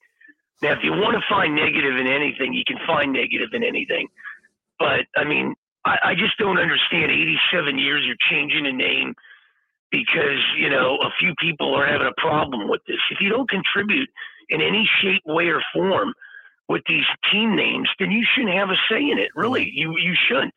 Now, 0.62 0.74
if 0.74 0.80
you 0.84 0.92
want 0.92 1.16
to 1.16 1.24
find 1.30 1.56
negative 1.56 1.96
in 1.98 2.08
anything, 2.08 2.54
you 2.54 2.64
can 2.66 2.78
find 2.86 3.14
negative 3.14 3.50
in 3.54 3.64
anything. 3.64 4.08
But 4.80 5.06
I 5.16 5.24
mean, 5.24 5.56
I, 5.86 5.98
I 6.04 6.16
just 6.16 6.38
don't 6.38 6.58
understand. 6.58 7.12
87 7.12 7.78
years 7.78 8.04
you're 8.06 8.16
changing 8.30 8.66
a 8.66 8.72
name 8.72 9.16
because 9.92 10.42
you 10.58 10.70
know 10.70 10.98
a 10.98 11.10
few 11.20 11.34
people 11.40 11.74
are 11.76 11.86
having 11.86 12.08
a 12.08 12.22
problem 12.22 12.68
with 12.68 12.82
this. 12.88 12.98
If 13.12 13.20
you 13.22 13.30
don't 13.30 13.50
contribute 13.50 14.10
in 14.50 14.62
any 14.62 14.90
shape, 15.02 15.22
way, 15.26 15.48
or 15.48 15.62
form 15.74 16.14
with 16.68 16.82
these 16.88 17.06
team 17.32 17.56
names, 17.56 17.90
then 18.00 18.12
you 18.12 18.26
shouldn't 18.34 18.56
have 18.56 18.70
a 18.70 18.78
say 18.90 19.02
in 19.02 19.20
it. 19.20 19.30
Really, 19.36 19.70
you 19.74 19.98
you 19.98 20.16
shouldn't. 20.28 20.54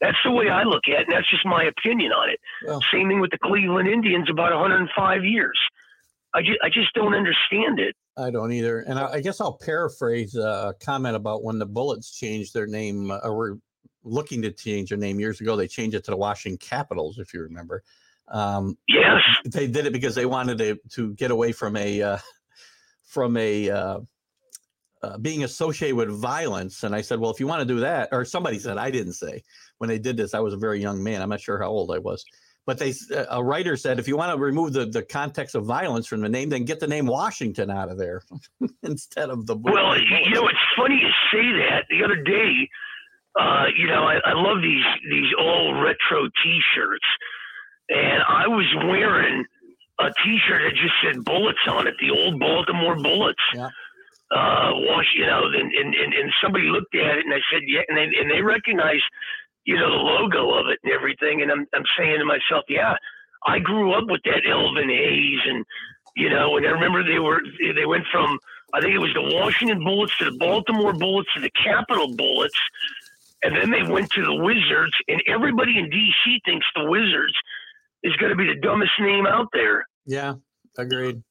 That's 0.00 0.18
the 0.24 0.30
way 0.30 0.48
I 0.48 0.62
look 0.62 0.84
at 0.86 1.00
it, 1.00 1.08
and 1.08 1.16
that's 1.16 1.28
just 1.28 1.44
my 1.44 1.64
opinion 1.64 2.12
on 2.12 2.30
it. 2.30 2.38
Well, 2.64 2.80
Same 2.92 3.08
thing 3.08 3.20
with 3.20 3.32
the 3.32 3.38
Cleveland 3.38 3.88
Indians 3.88 4.30
about 4.30 4.52
105 4.52 5.24
years. 5.24 5.58
I 6.34 6.40
just, 6.42 6.58
I 6.62 6.68
just 6.68 6.94
don't 6.94 7.14
understand 7.14 7.80
it. 7.80 7.96
I 8.16 8.30
don't 8.30 8.52
either. 8.52 8.80
And 8.80 8.98
I, 8.98 9.14
I 9.14 9.20
guess 9.20 9.40
I'll 9.40 9.58
paraphrase 9.58 10.36
a 10.36 10.74
comment 10.80 11.16
about 11.16 11.42
when 11.42 11.58
the 11.58 11.66
Bullets 11.66 12.16
changed 12.16 12.54
their 12.54 12.66
name, 12.66 13.10
uh, 13.10 13.18
or 13.24 13.34
were 13.34 13.58
looking 14.04 14.42
to 14.42 14.50
change 14.50 14.90
their 14.90 14.98
name 14.98 15.20
years 15.20 15.40
ago. 15.40 15.56
They 15.56 15.68
changed 15.68 15.96
it 15.96 16.04
to 16.04 16.10
the 16.10 16.16
Washington 16.16 16.58
Capitals, 16.58 17.18
if 17.18 17.34
you 17.34 17.42
remember. 17.42 17.82
Um, 18.28 18.76
yes, 18.88 19.20
they 19.46 19.66
did 19.66 19.86
it 19.86 19.92
because 19.92 20.14
they 20.14 20.26
wanted 20.26 20.58
to 20.58 20.78
to 20.90 21.14
get 21.14 21.30
away 21.30 21.52
from 21.52 21.76
a 21.76 22.02
uh, 22.02 22.18
from 23.02 23.36
a 23.36 23.70
uh, 23.70 24.00
uh, 25.02 25.18
being 25.18 25.44
associated 25.44 25.96
with 25.96 26.10
violence. 26.10 26.82
And 26.82 26.94
I 26.94 27.00
said, 27.00 27.20
well, 27.20 27.30
if 27.30 27.40
you 27.40 27.46
want 27.46 27.60
to 27.60 27.74
do 27.74 27.80
that, 27.80 28.08
or 28.12 28.24
somebody 28.24 28.58
said, 28.58 28.78
I 28.78 28.90
didn't 28.90 29.14
say 29.14 29.42
when 29.78 29.88
they 29.88 29.98
did 29.98 30.16
this, 30.16 30.34
I 30.34 30.40
was 30.40 30.54
a 30.54 30.58
very 30.58 30.80
young 30.80 31.02
man. 31.02 31.22
I'm 31.22 31.28
not 31.28 31.40
sure 31.40 31.58
how 31.58 31.68
old 31.68 31.92
I 31.92 31.98
was. 31.98 32.24
But 32.66 32.78
they, 32.78 32.92
a 33.30 33.42
writer 33.42 33.78
said, 33.78 33.98
if 33.98 34.06
you 34.06 34.18
want 34.18 34.30
to 34.30 34.38
remove 34.38 34.74
the, 34.74 34.84
the 34.84 35.02
context 35.02 35.54
of 35.54 35.64
violence 35.64 36.06
from 36.06 36.20
the 36.20 36.28
name, 36.28 36.50
then 36.50 36.66
get 36.66 36.80
the 36.80 36.86
name 36.86 37.06
Washington 37.06 37.70
out 37.70 37.90
of 37.90 37.96
there 37.96 38.20
instead 38.82 39.30
of 39.30 39.46
the. 39.46 39.56
Well, 39.56 39.98
you 39.98 40.34
know, 40.34 40.46
it's 40.48 40.58
funny 40.76 40.96
you 40.96 41.08
say 41.32 41.48
that. 41.64 41.84
The 41.88 42.04
other 42.04 42.16
day, 42.16 42.68
uh, 43.38 43.66
you 43.76 43.86
know, 43.86 44.02
I, 44.02 44.18
I 44.24 44.32
love 44.34 44.62
these 44.62 44.84
these 45.10 45.32
all 45.38 45.74
retro 45.74 46.28
T-shirts, 46.42 47.06
and 47.88 48.22
I 48.28 48.46
was 48.48 48.66
wearing 48.86 49.44
a 50.00 50.10
T-shirt 50.24 50.62
that 50.62 50.74
just 50.74 50.94
said 51.02 51.24
Bullets 51.24 51.58
on 51.68 51.86
it, 51.86 51.94
the 52.00 52.10
old 52.10 52.38
Baltimore 52.38 52.96
Bullets. 52.96 53.42
Yeah 53.54 53.70
uh, 54.30 54.70
wash, 54.74 55.06
you 55.16 55.26
know, 55.26 55.44
and, 55.46 55.72
and, 55.72 55.94
and, 55.94 56.12
and 56.12 56.32
somebody 56.42 56.66
looked 56.66 56.94
at 56.94 57.18
it 57.18 57.24
and 57.24 57.32
I 57.32 57.40
said, 57.52 57.62
yeah, 57.66 57.80
and 57.88 57.96
they, 57.96 58.08
and 58.20 58.30
they 58.30 58.42
recognized, 58.42 59.04
you 59.64 59.76
know, 59.76 59.90
the 59.90 59.96
logo 59.96 60.52
of 60.52 60.66
it 60.68 60.78
and 60.84 60.92
everything. 60.92 61.42
And 61.42 61.50
I'm, 61.50 61.66
I'm 61.74 61.84
saying 61.98 62.18
to 62.18 62.24
myself, 62.24 62.64
yeah, 62.68 62.96
I 63.46 63.58
grew 63.58 63.92
up 63.94 64.04
with 64.08 64.20
that 64.24 64.42
Elvin 64.48 64.88
Hayes 64.88 65.40
and, 65.46 65.64
you 66.16 66.28
know, 66.28 66.56
and 66.56 66.66
I 66.66 66.70
remember 66.70 67.02
they 67.04 67.18
were, 67.18 67.40
they 67.74 67.86
went 67.86 68.04
from, 68.12 68.38
I 68.74 68.80
think 68.80 68.94
it 68.94 68.98
was 68.98 69.14
the 69.14 69.34
Washington 69.34 69.82
Bullets 69.82 70.16
to 70.18 70.30
the 70.30 70.36
Baltimore 70.36 70.92
Bullets 70.92 71.32
to 71.34 71.40
the 71.40 71.50
Capital 71.50 72.14
Bullets. 72.14 72.58
And 73.42 73.54
then 73.54 73.70
they 73.70 73.82
went 73.90 74.10
to 74.10 74.24
the 74.24 74.34
Wizards 74.34 74.92
and 75.06 75.22
everybody 75.28 75.78
in 75.78 75.90
DC 75.90 76.40
thinks 76.44 76.66
the 76.74 76.84
Wizards 76.84 77.34
is 78.02 78.14
going 78.16 78.30
to 78.30 78.36
be 78.36 78.46
the 78.46 78.60
dumbest 78.60 78.92
name 79.00 79.26
out 79.26 79.48
there. 79.52 79.86
Yeah, 80.06 80.34
agreed. 80.76 81.22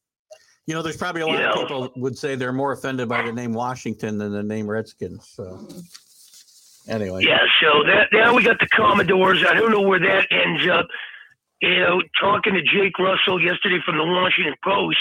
You 0.67 0.73
know, 0.73 0.81
there's 0.81 0.97
probably 0.97 1.21
a 1.21 1.27
lot 1.27 1.39
you 1.39 1.45
of 1.45 1.55
people 1.55 1.91
would 1.95 2.17
say 2.17 2.35
they're 2.35 2.53
more 2.53 2.73
offended 2.73 3.07
by 3.07 3.21
the 3.23 3.31
name 3.31 3.53
Washington 3.53 4.17
than 4.17 4.31
the 4.31 4.43
name 4.43 4.69
Redskins. 4.69 5.29
So. 5.33 5.67
Anyway. 6.87 7.23
Yeah, 7.25 7.39
so 7.61 7.83
that 7.83 8.07
now 8.13 8.33
we 8.33 8.43
got 8.43 8.59
the 8.59 8.67
Commanders. 8.67 9.43
I 9.47 9.53
don't 9.53 9.71
know 9.71 9.81
where 9.81 9.99
that 9.99 10.27
ends 10.31 10.67
up. 10.69 10.87
You 11.61 11.79
know, 11.79 12.01
talking 12.19 12.53
to 12.53 12.61
Jake 12.61 12.97
Russell 12.99 13.41
yesterday 13.41 13.79
from 13.85 13.97
the 13.97 14.05
Washington 14.05 14.55
Post, 14.63 14.97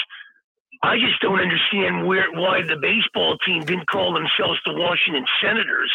I 0.82 0.98
just 0.98 1.20
don't 1.20 1.38
understand 1.38 2.06
where 2.06 2.30
why 2.32 2.62
the 2.62 2.76
baseball 2.76 3.36
team 3.44 3.64
didn't 3.64 3.86
call 3.88 4.12
themselves 4.14 4.58
the 4.64 4.72
Washington 4.72 5.24
Senators. 5.40 5.92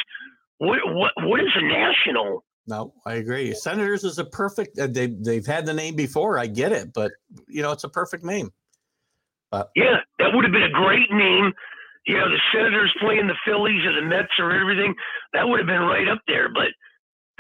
What 0.62 0.78
what 0.94 1.12
what 1.24 1.40
is 1.40 1.50
a 1.56 1.64
national? 1.64 2.46
No, 2.68 2.94
I 3.08 3.16
agree. 3.16 3.52
Senators 3.56 4.04
is 4.04 4.20
a 4.20 4.26
perfect. 4.26 4.78
Uh, 4.78 4.86
they 4.86 5.08
they've 5.08 5.46
had 5.46 5.66
the 5.66 5.74
name 5.74 5.96
before. 5.96 6.38
I 6.38 6.46
get 6.46 6.72
it, 6.72 6.94
but 6.94 7.12
you 7.48 7.64
know 7.64 7.72
it's 7.72 7.84
a 7.84 7.90
perfect 7.90 8.24
name. 8.24 8.52
Yeah, 9.76 9.98
that 10.20 10.30
would 10.36 10.44
have 10.46 10.54
been 10.54 10.62
a 10.62 10.70
great 10.70 11.10
name. 11.12 11.52
You 12.06 12.18
know, 12.18 12.30
the 12.30 12.38
Senators 12.54 12.94
playing 13.02 13.26
the 13.26 13.34
Phillies 13.44 13.84
or 13.86 13.94
the 13.96 14.06
Mets 14.08 14.38
or 14.38 14.52
everything. 14.54 14.94
That 15.34 15.50
would 15.50 15.58
have 15.60 15.66
been 15.68 15.82
right 15.82 16.08
up 16.08 16.20
there. 16.28 16.48
But 16.54 16.70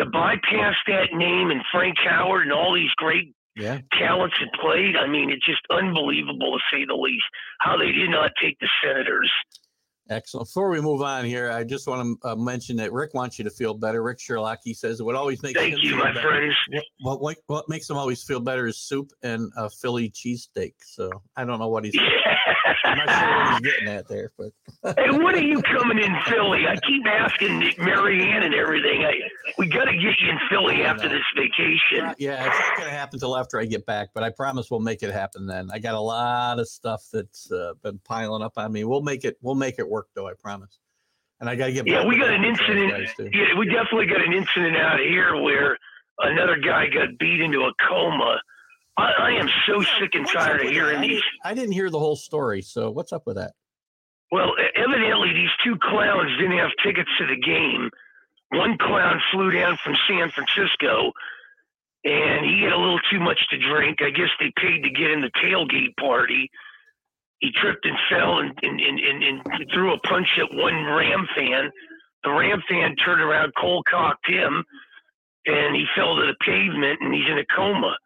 to 0.03 0.10
bypass 0.10 0.73
that 0.88 1.14
name 1.14 1.52
and 1.52 1.61
Frank 1.72 1.98
Howard 2.03 2.43
and 2.43 2.52
all 2.52 2.73
these 2.73 2.89
great 2.98 3.35
Yeah. 3.56 3.81
talents 3.99 4.35
that 4.41 4.52
played, 4.60 4.95
I 4.98 5.06
mean, 5.06 5.30
it's 5.30 5.45
just 5.45 5.61
unbelievable 5.69 6.57
to 6.57 6.64
say 6.76 6.85
the 6.85 6.95
least. 6.95 7.26
How 7.60 7.77
they 7.77 7.91
did 7.91 8.10
not 8.10 8.31
take 8.41 8.57
the 8.60 8.69
Senators. 8.84 9.31
Excellent. 10.11 10.47
Before 10.49 10.69
we 10.69 10.81
move 10.81 11.01
on 11.01 11.23
here, 11.23 11.49
I 11.49 11.63
just 11.63 11.88
want 11.88 12.19
to 12.21 12.29
uh, 12.29 12.35
mention 12.35 12.75
that 12.75 12.91
Rick 12.91 13.13
wants 13.13 13.39
you 13.39 13.45
to 13.45 13.49
feel 13.49 13.73
better. 13.73 14.03
Rick 14.03 14.19
Sherlock, 14.19 14.59
he 14.61 14.73
says 14.73 14.99
it 14.99 15.03
would 15.03 15.15
always 15.15 15.41
make 15.41 15.55
Thank 15.55 15.73
him 15.73 15.79
you, 15.81 15.91
feel 15.91 15.99
my 15.99 16.11
better. 16.11 16.27
friends. 16.27 16.53
What, 16.99 17.21
what 17.21 17.38
what 17.47 17.69
makes 17.69 17.89
him 17.89 17.95
always 17.95 18.21
feel 18.21 18.41
better 18.41 18.67
is 18.67 18.77
soup 18.77 19.13
and 19.23 19.49
a 19.55 19.69
Philly 19.69 20.09
cheesesteak. 20.09 20.73
So 20.83 21.09
I 21.38 21.45
don't 21.45 21.59
know 21.59 21.69
what 21.69 21.85
he's. 21.85 21.95
I'm 22.84 22.98
not 22.98 23.10
sure 23.10 23.38
what 23.38 23.52
he's 23.52 23.72
getting 23.72 23.88
at 23.88 24.07
there, 24.07 24.31
but 24.38 24.52
hey, 24.98 25.11
when 25.11 25.35
are 25.35 25.38
you 25.38 25.61
coming 25.61 25.98
in 25.98 26.15
Philly? 26.27 26.68
I 26.68 26.76
keep 26.88 27.06
asking 27.06 27.60
Nick, 27.60 27.80
Marianne 27.80 28.43
and 28.43 28.53
everything. 28.53 29.03
I, 29.03 29.14
we 29.57 29.68
got 29.68 29.85
to 29.85 29.93
get 29.93 30.19
you 30.19 30.30
in 30.30 30.39
Philly 30.49 30.84
after 30.84 31.07
this 31.10 31.23
vacation. 31.35 32.14
yeah, 32.18 32.45
it's 32.45 32.60
not 32.60 32.77
going 32.77 32.89
to 32.89 32.95
happen 32.95 33.19
till 33.19 33.38
after 33.38 33.60
I 33.60 33.65
get 33.65 33.85
back. 33.85 34.10
But 34.14 34.23
I 34.23 34.30
promise 34.30 34.69
we'll 34.72 34.80
make 34.80 35.03
it 35.03 35.11
happen 35.11 35.45
then. 35.45 35.69
I 35.72 35.80
got 35.80 35.95
a 35.95 35.99
lot 35.99 36.60
of 36.60 36.68
stuff 36.68 37.07
that's 37.11 37.52
uh, 37.52 37.73
been 37.84 37.99
piling 38.03 38.41
up 38.43 38.53
on 38.57 38.72
me. 38.72 38.84
We'll 38.84 39.02
make 39.02 39.26
it. 39.26 39.38
We'll 39.41 39.56
make 39.56 39.80
it 39.80 39.88
work 39.88 40.07
though. 40.15 40.27
I 40.27 40.34
promise. 40.34 40.80
And 41.39 41.49
I 41.49 41.56
got 41.56 41.68
to 41.68 41.73
get. 41.73 41.88
Yeah, 41.88 41.99
back 41.99 42.07
we 42.07 42.19
got 42.19 42.30
an 42.31 42.43
incident. 42.43 43.10
Yeah, 43.34 43.57
we 43.57 43.65
definitely 43.65 44.07
got 44.07 44.22
an 44.22 44.34
incident 44.34 44.77
out 44.77 44.99
here 44.99 45.41
where 45.41 45.77
another 46.19 46.57
guy 46.57 46.88
got 46.88 47.18
beat 47.19 47.41
into 47.41 47.61
a 47.61 47.72
coma. 47.88 48.38
I, 48.97 49.11
I 49.19 49.31
am 49.31 49.49
so 49.68 49.81
sick 49.99 50.13
and 50.13 50.27
tired 50.27 50.61
of 50.61 50.72
hearing 50.72 51.01
these. 51.01 51.22
I 51.43 51.53
didn't 51.53 51.72
hear 51.72 51.89
the 51.89 51.99
whole 51.99 52.15
story. 52.15 52.61
So 52.61 52.91
what's 52.91 53.13
up 53.13 53.23
with 53.26 53.38
that? 53.38 53.53
Well, 54.31 54.53
evidently 54.76 55.34
these 55.34 55.49
two 55.63 55.77
clowns 55.81 56.31
didn't 56.38 56.57
have 56.57 56.72
tickets 56.84 57.09
to 57.19 57.27
the 57.27 57.41
game. 57.41 57.89
One 58.51 58.77
clown 58.77 59.22
flew 59.31 59.51
down 59.51 59.77
from 59.84 59.95
San 60.07 60.30
Francisco, 60.31 61.11
and 62.03 62.45
he 62.45 62.63
had 62.63 62.73
a 62.73 62.77
little 62.77 62.99
too 63.11 63.19
much 63.19 63.39
to 63.49 63.57
drink. 63.57 63.99
I 64.01 64.09
guess 64.09 64.30
they 64.39 64.51
paid 64.57 64.84
to 64.84 64.89
get 64.89 65.11
in 65.11 65.22
the 65.22 65.31
tailgate 65.43 65.95
party. 65.99 66.49
He 67.39 67.51
tripped 67.51 67.85
and 67.85 67.97
fell 68.09 68.39
and, 68.39 68.57
and, 68.61 68.80
and, 68.80 68.99
and, 68.99 69.23
and 69.23 69.72
threw 69.73 69.93
a 69.93 69.99
punch 69.99 70.27
at 70.38 70.53
one 70.53 70.85
Ram 70.85 71.27
fan. 71.35 71.72
The 72.23 72.31
Ram 72.31 72.61
fan 72.69 72.95
turned 72.97 73.22
around, 73.22 73.53
cold 73.59 73.85
cocked 73.89 74.30
him, 74.30 74.63
and 75.45 75.76
he 75.76 75.85
fell 75.95 76.15
to 76.15 76.22
the 76.22 76.35
pavement, 76.45 76.99
and 77.01 77.13
he's 77.13 77.27
in 77.30 77.39
a 77.39 77.45
coma. 77.55 77.97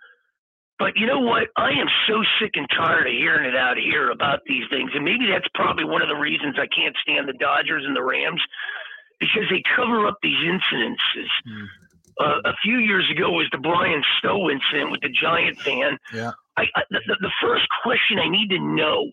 But 0.77 0.97
you 0.97 1.07
know 1.07 1.19
what? 1.19 1.47
I 1.55 1.69
am 1.69 1.87
so 2.07 2.21
sick 2.39 2.51
and 2.55 2.67
tired 2.75 3.07
of 3.07 3.13
hearing 3.13 3.47
it 3.47 3.55
out 3.55 3.77
here 3.77 4.11
about 4.11 4.39
these 4.45 4.63
things. 4.69 4.91
And 4.93 5.05
maybe 5.05 5.27
that's 5.31 5.47
probably 5.53 5.85
one 5.85 6.01
of 6.01 6.09
the 6.09 6.15
reasons 6.15 6.57
I 6.59 6.67
can't 6.67 6.95
stand 7.01 7.29
the 7.29 7.37
Dodgers 7.39 7.83
and 7.85 7.95
the 7.95 8.03
Rams 8.03 8.41
because 9.19 9.47
they 9.49 9.63
cover 9.75 10.05
up 10.05 10.17
these 10.21 10.37
incidences. 10.43 11.31
Hmm. 11.47 11.65
Uh, 12.19 12.39
a 12.45 12.53
few 12.63 12.77
years 12.79 13.09
ago 13.11 13.31
was 13.31 13.47
the 13.51 13.57
Bryan 13.57 14.01
Stow 14.19 14.49
incident 14.49 14.91
with 14.91 15.01
the 15.01 15.09
Giant 15.09 15.59
fan. 15.59 15.97
Yeah. 16.13 16.31
I, 16.57 16.63
I 16.75 16.81
the, 16.89 16.99
the 17.07 17.15
the 17.21 17.31
first 17.41 17.67
question 17.83 18.19
I 18.19 18.29
need 18.29 18.49
to 18.51 18.59
know, 18.59 19.11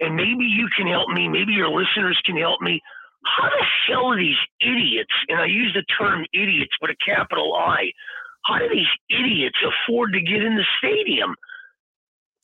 and 0.00 0.16
maybe 0.16 0.44
you 0.44 0.68
can 0.76 0.88
help 0.88 1.08
me, 1.10 1.28
maybe 1.28 1.52
your 1.52 1.68
listeners 1.68 2.20
can 2.24 2.36
help 2.36 2.60
me. 2.60 2.80
How 3.24 3.48
the 3.50 3.64
hell 3.86 4.06
are 4.06 4.16
these 4.16 4.38
idiots, 4.60 5.12
and 5.28 5.38
I 5.38 5.46
use 5.46 5.72
the 5.74 5.84
term 5.94 6.24
idiots 6.32 6.72
with 6.80 6.90
a 6.90 6.96
capital 7.04 7.54
I, 7.54 7.92
how 8.44 8.58
do 8.58 8.68
these 8.68 8.86
idiots 9.10 9.56
afford 9.62 10.12
to 10.12 10.20
get 10.20 10.42
in 10.42 10.56
the 10.56 10.64
stadium? 10.78 11.34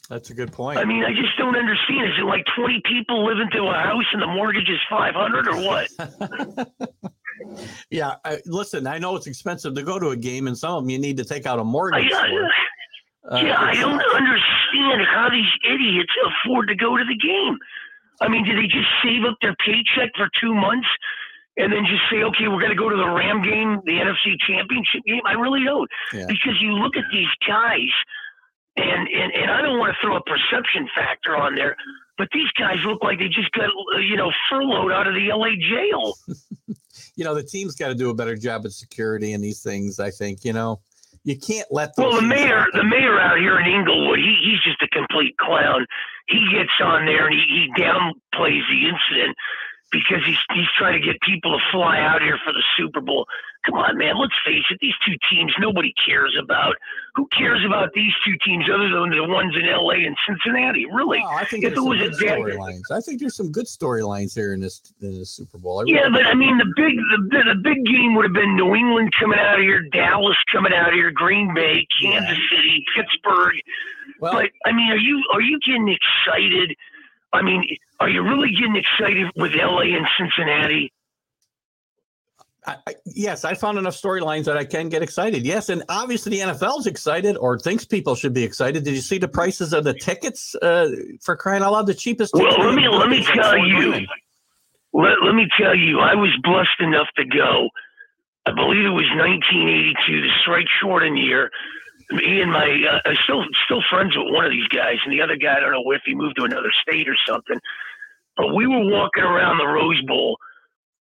That's 0.09 0.31
a 0.31 0.35
good 0.35 0.53
point. 0.53 0.79
I 0.79 0.85
mean, 0.85 1.03
I 1.03 1.11
just 1.11 1.37
don't 1.37 1.57
understand. 1.57 2.05
Is 2.05 2.19
it 2.21 2.27
like 2.27 2.45
20 2.57 2.81
people 2.85 3.27
live 3.27 3.39
into 3.41 3.65
a 3.65 3.73
house 3.73 4.05
and 4.13 4.23
the 4.23 4.27
mortgage 4.29 4.69
is 4.69 4.79
500 4.89 5.49
or 5.49 5.57
what? 5.57 5.89
yeah, 7.91 8.15
I, 8.25 8.39
listen, 8.47 8.87
I 8.87 8.99
know 8.99 9.17
it's 9.17 9.27
expensive 9.27 9.75
to 9.75 9.83
go 9.83 9.99
to 9.99 10.11
a 10.11 10.17
game, 10.17 10.47
and 10.47 10.57
some 10.57 10.75
of 10.75 10.85
them 10.85 10.91
you 10.91 10.99
need 10.99 11.17
to 11.17 11.25
take 11.25 11.45
out 11.45 11.59
a 11.59 11.65
mortgage 11.65 12.11
for. 12.11 12.17
I, 12.17 12.51
Uh, 13.29 13.43
yeah, 13.43 13.59
I 13.59 13.75
don't 13.75 14.01
understand 14.15 15.03
how 15.13 15.29
these 15.29 15.51
idiots 15.69 16.13
afford 16.29 16.69
to 16.69 16.77
go 16.77 16.97
to 16.97 17.03
the 17.05 17.19
game. 17.19 17.59
I 18.21 18.29
mean, 18.29 18.45
do 18.45 18.55
they 18.55 18.69
just 18.69 18.87
save 19.03 19.25
up 19.25 19.37
their 19.43 19.57
paycheck 19.67 20.13
for 20.17 20.29
two 20.41 20.55
months 20.55 20.87
and 21.57 21.73
then 21.73 21.85
just 21.89 22.03
say, 22.11 22.23
okay, 22.23 22.49
we're 22.49 22.61
going 22.61 22.75
to 22.75 22.79
go 22.79 22.89
to 22.91 22.97
the 22.97 23.09
Ram 23.09 23.43
game, 23.43 23.81
the 23.85 23.97
NFC 23.97 24.37
Championship 24.47 25.05
game? 25.07 25.23
I 25.25 25.33
really 25.33 25.65
don't. 25.65 25.89
Yeah. 26.13 26.27
Because 26.29 26.61
you 26.61 26.73
look 26.73 26.97
at 26.97 27.05
these 27.11 27.33
guys, 27.47 27.93
and, 28.77 29.09
and, 29.09 29.33
and 29.33 29.51
I 29.51 29.63
don't 29.63 29.79
want 29.79 29.95
to 29.95 29.99
throw 30.05 30.17
a 30.17 30.23
perception 30.23 30.89
factor 30.95 31.37
on 31.37 31.55
there, 31.55 31.77
but 32.19 32.29
these 32.33 32.51
guys 32.59 32.77
look 32.85 33.03
like 33.03 33.19
they 33.19 33.29
just 33.29 33.51
got, 33.53 33.69
uh, 33.69 33.99
you 33.99 34.17
know, 34.17 34.31
furloughed 34.51 34.93
out 34.93 35.07
of 35.07 35.15
the 35.15 35.29
LA 35.33 35.57
jail. 35.57 36.15
you 37.17 37.25
know, 37.25 37.35
the 37.35 37.43
team's 37.43 37.75
got 37.75 37.89
to 37.89 37.95
do 37.95 38.11
a 38.11 38.15
better 38.15 38.37
job 38.37 38.67
at 38.67 38.73
security 38.73 39.33
and 39.33 39.43
these 39.43 39.63
things. 39.63 39.99
I 39.99 40.11
think 40.11 40.45
you 40.45 40.53
know, 40.53 40.81
you 41.25 41.39
can't 41.39 41.67
let. 41.71 41.93
Well, 41.97 42.17
the 42.17 42.23
mayor, 42.23 42.67
the 42.73 42.85
mayor 42.85 43.19
out 43.19 43.39
here 43.39 43.59
in 43.59 43.67
Inglewood, 43.67 44.19
he, 44.19 44.39
he's 44.45 44.61
just 44.61 44.83
a 44.83 44.89
complete 44.89 45.37
clown. 45.39 45.87
He 46.29 46.41
gets 46.53 46.73
on 46.83 47.07
there 47.07 47.27
and 47.29 47.35
he, 47.35 47.45
he 47.49 47.83
downplays 47.83 48.63
the 48.69 48.89
incident 48.89 49.37
because 49.93 50.25
he's 50.27 50.39
he's 50.55 50.69
trying 50.77 51.01
to 51.01 51.07
get 51.07 51.21
people 51.21 51.53
to 51.53 51.65
fly 51.71 52.01
out 52.01 52.23
here 52.23 52.39
for 52.45 52.53
the 52.53 52.63
Super 52.77 53.01
Bowl. 53.01 53.27
Come 53.65 53.75
on, 53.75 53.99
man, 53.99 54.19
let's 54.19 54.35
face 54.45 54.63
it. 54.71 54.79
These 54.81 54.95
two 55.05 55.15
teams, 55.29 55.53
nobody 55.59 55.93
cares 56.07 56.37
about. 56.41 56.77
Who 57.17 57.27
cares 57.37 57.65
about 57.65 57.93
these 57.95 58.13
two 58.25 58.35
teams 58.45 58.67
other 58.73 58.89
than 58.89 59.11
the 59.11 59.25
ones 59.27 59.57
in 59.57 59.69
L.A. 59.69 60.05
and 60.05 60.17
Cincinnati? 60.27 60.87
Really? 60.87 61.21
Oh, 61.25 61.35
I 61.35 61.45
think 61.45 61.65
if 61.65 61.75
there's 61.75 61.79
it 61.79 61.81
some 61.81 61.89
was 61.89 62.21
a 62.21 62.25
storylines. 62.25 62.91
I 62.93 63.01
think 63.01 63.21
there's 63.21 63.35
some 63.35 63.51
good 63.51 63.67
storylines 63.67 64.35
here 64.35 64.55
in 64.55 64.61
this 64.61 64.81
in 65.01 65.19
this 65.19 65.31
Super 65.31 65.59
Bowl. 65.59 65.81
I 65.81 65.83
really 65.83 65.95
Yeah, 65.95 66.09
but 66.11 66.27
I 66.27 66.35
mean, 66.35 66.59
the 66.59 66.73
big 66.77 66.97
the, 66.97 67.55
the 67.55 67.61
big 67.61 67.85
game 67.85 68.15
would 68.15 68.25
have 68.25 68.35
been 68.35 68.57
New 68.57 68.75
England 68.75 69.13
coming 69.19 69.39
out 69.39 69.59
of 69.59 69.63
here, 69.63 69.83
Dallas 69.91 70.37
coming 70.53 70.73
out 70.73 70.89
of 70.89 70.95
here, 70.95 71.11
Green 71.11 71.53
Bay, 71.55 71.87
Kansas 72.01 72.39
City, 72.51 72.85
Pittsburgh. 72.95 73.57
well, 74.21 74.33
But 74.35 74.51
I 74.65 74.73
mean, 74.73 74.91
are 74.93 74.97
you 74.97 75.23
are 75.33 75.41
you 75.41 75.59
getting 75.61 75.89
excited? 75.89 76.77
I 77.33 77.43
mean, 77.43 77.65
are 78.01 78.09
you 78.09 78.23
really 78.23 78.51
getting 78.53 78.77
excited 78.77 79.31
with 79.37 79.53
LA 79.55 79.97
and 79.97 80.07
Cincinnati? 80.19 80.93
I, 82.67 82.77
I, 82.87 82.95
yes, 83.05 83.45
I 83.45 83.55
found 83.55 83.79
enough 83.79 83.95
storylines 83.95 84.45
that 84.45 84.57
I 84.57 84.65
can 84.65 84.89
get 84.89 85.03
excited. 85.03 85.47
Yes, 85.47 85.69
and 85.69 85.85
obviously 85.89 86.31
the 86.31 86.41
NFL's 86.41 86.87
excited 86.87 87.37
or 87.37 87.59
thinks 87.59 87.85
people 87.85 88.15
should 88.15 88.35
be 88.35 88.43
excited. 88.43 88.83
Did 88.85 88.95
you 88.95 89.01
see 89.01 89.19
the 89.19 89.29
prices 89.29 89.73
of 89.73 89.85
the 89.85 89.95
tickets 89.95 90.55
uh, 90.57 90.91
for 91.21 91.37
crying 91.37 91.63
out 91.63 91.73
loud? 91.73 91.87
The 91.87 91.95
cheapest. 91.95 92.35
Well, 92.35 92.59
let 92.59 92.75
me 92.75 92.89
let 92.89 93.09
me 93.09 93.25
tell 93.25 93.57
you. 93.57 94.07
Let, 94.93 95.23
let 95.25 95.35
me 95.35 95.47
tell 95.59 95.77
you, 95.77 96.01
I 96.01 96.15
was 96.15 96.31
blessed 96.43 96.81
enough 96.81 97.09
to 97.17 97.25
go. 97.25 97.69
I 98.47 98.53
believe 98.53 98.87
it 98.87 98.91
was 98.91 99.07
1982, 99.15 100.23
the 100.23 100.29
strike 100.41 100.67
shortened 100.81 101.19
year. 101.19 101.51
Me 102.11 102.41
and 102.41 102.53
my, 102.53 102.85
uh, 102.89 103.01
I'm 103.09 103.17
still 103.25 103.45
still 103.65 103.83
friends 103.91 104.17
with 104.17 104.33
one 104.33 104.45
of 104.45 104.51
these 104.53 104.69
guys, 104.69 104.97
and 105.05 105.13
the 105.13 105.21
other 105.23 105.37
guy, 105.37 105.57
I 105.57 105.61
don't 105.61 105.73
know 105.73 105.91
if 105.93 106.03
he 106.07 106.15
moved 106.15 106.37
to 106.37 106.45
another 106.45 106.71
state 106.83 107.09
or 107.09 107.17
something. 107.27 107.59
But 108.37 108.55
we 108.55 108.67
were 108.67 108.85
walking 108.85 109.25
around 109.25 109.59
the 109.59 109.67
Rose 109.67 110.01
Bowl. 110.03 110.39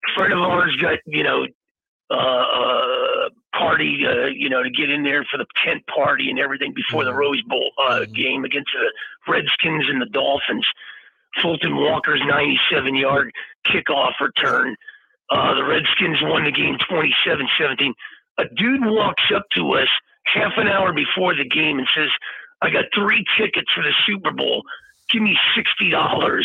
A 0.09 0.19
friend 0.19 0.33
of 0.33 0.39
ours 0.39 0.75
got, 0.81 0.99
you 1.05 1.23
know, 1.23 1.45
uh, 2.11 2.13
uh, 2.15 3.29
party, 3.53 4.03
uh, 4.05 4.25
you 4.33 4.49
know, 4.49 4.63
to 4.63 4.69
get 4.69 4.89
in 4.89 5.03
there 5.03 5.23
for 5.31 5.37
the 5.37 5.45
tent 5.63 5.83
party 5.87 6.29
and 6.29 6.39
everything 6.39 6.73
before 6.73 7.05
the 7.05 7.11
Mhm. 7.11 7.17
Rose 7.17 7.41
Bowl 7.43 7.71
uh, 7.77 7.99
Mhm. 8.01 8.13
game 8.15 8.43
against 8.45 8.71
the 8.73 8.91
Redskins 9.31 9.87
and 9.87 10.01
the 10.01 10.07
Dolphins. 10.07 10.67
Fulton 11.41 11.75
Walker's 11.77 12.21
97 12.25 12.95
yard 12.95 13.31
kickoff 13.67 14.19
return. 14.19 14.75
Uh, 15.29 15.53
the 15.53 15.63
Redskins 15.63 16.17
won 16.23 16.43
the 16.45 16.51
game 16.51 16.77
27 16.89 17.47
17. 17.57 17.93
A 18.39 18.45
dude 18.55 18.85
walks 18.85 19.31
up 19.33 19.47
to 19.51 19.73
us 19.75 19.89
half 20.33 20.53
an 20.57 20.67
hour 20.67 20.93
before 20.93 21.35
the 21.35 21.47
game 21.47 21.79
and 21.79 21.87
says, 21.95 22.09
I 22.61 22.69
got 22.69 22.85
three 22.93 23.23
tickets 23.37 23.67
for 23.73 23.83
the 23.83 23.93
Super 24.05 24.31
Bowl. 24.31 24.63
Give 25.09 25.21
me 25.21 25.37
$60. 25.57 26.43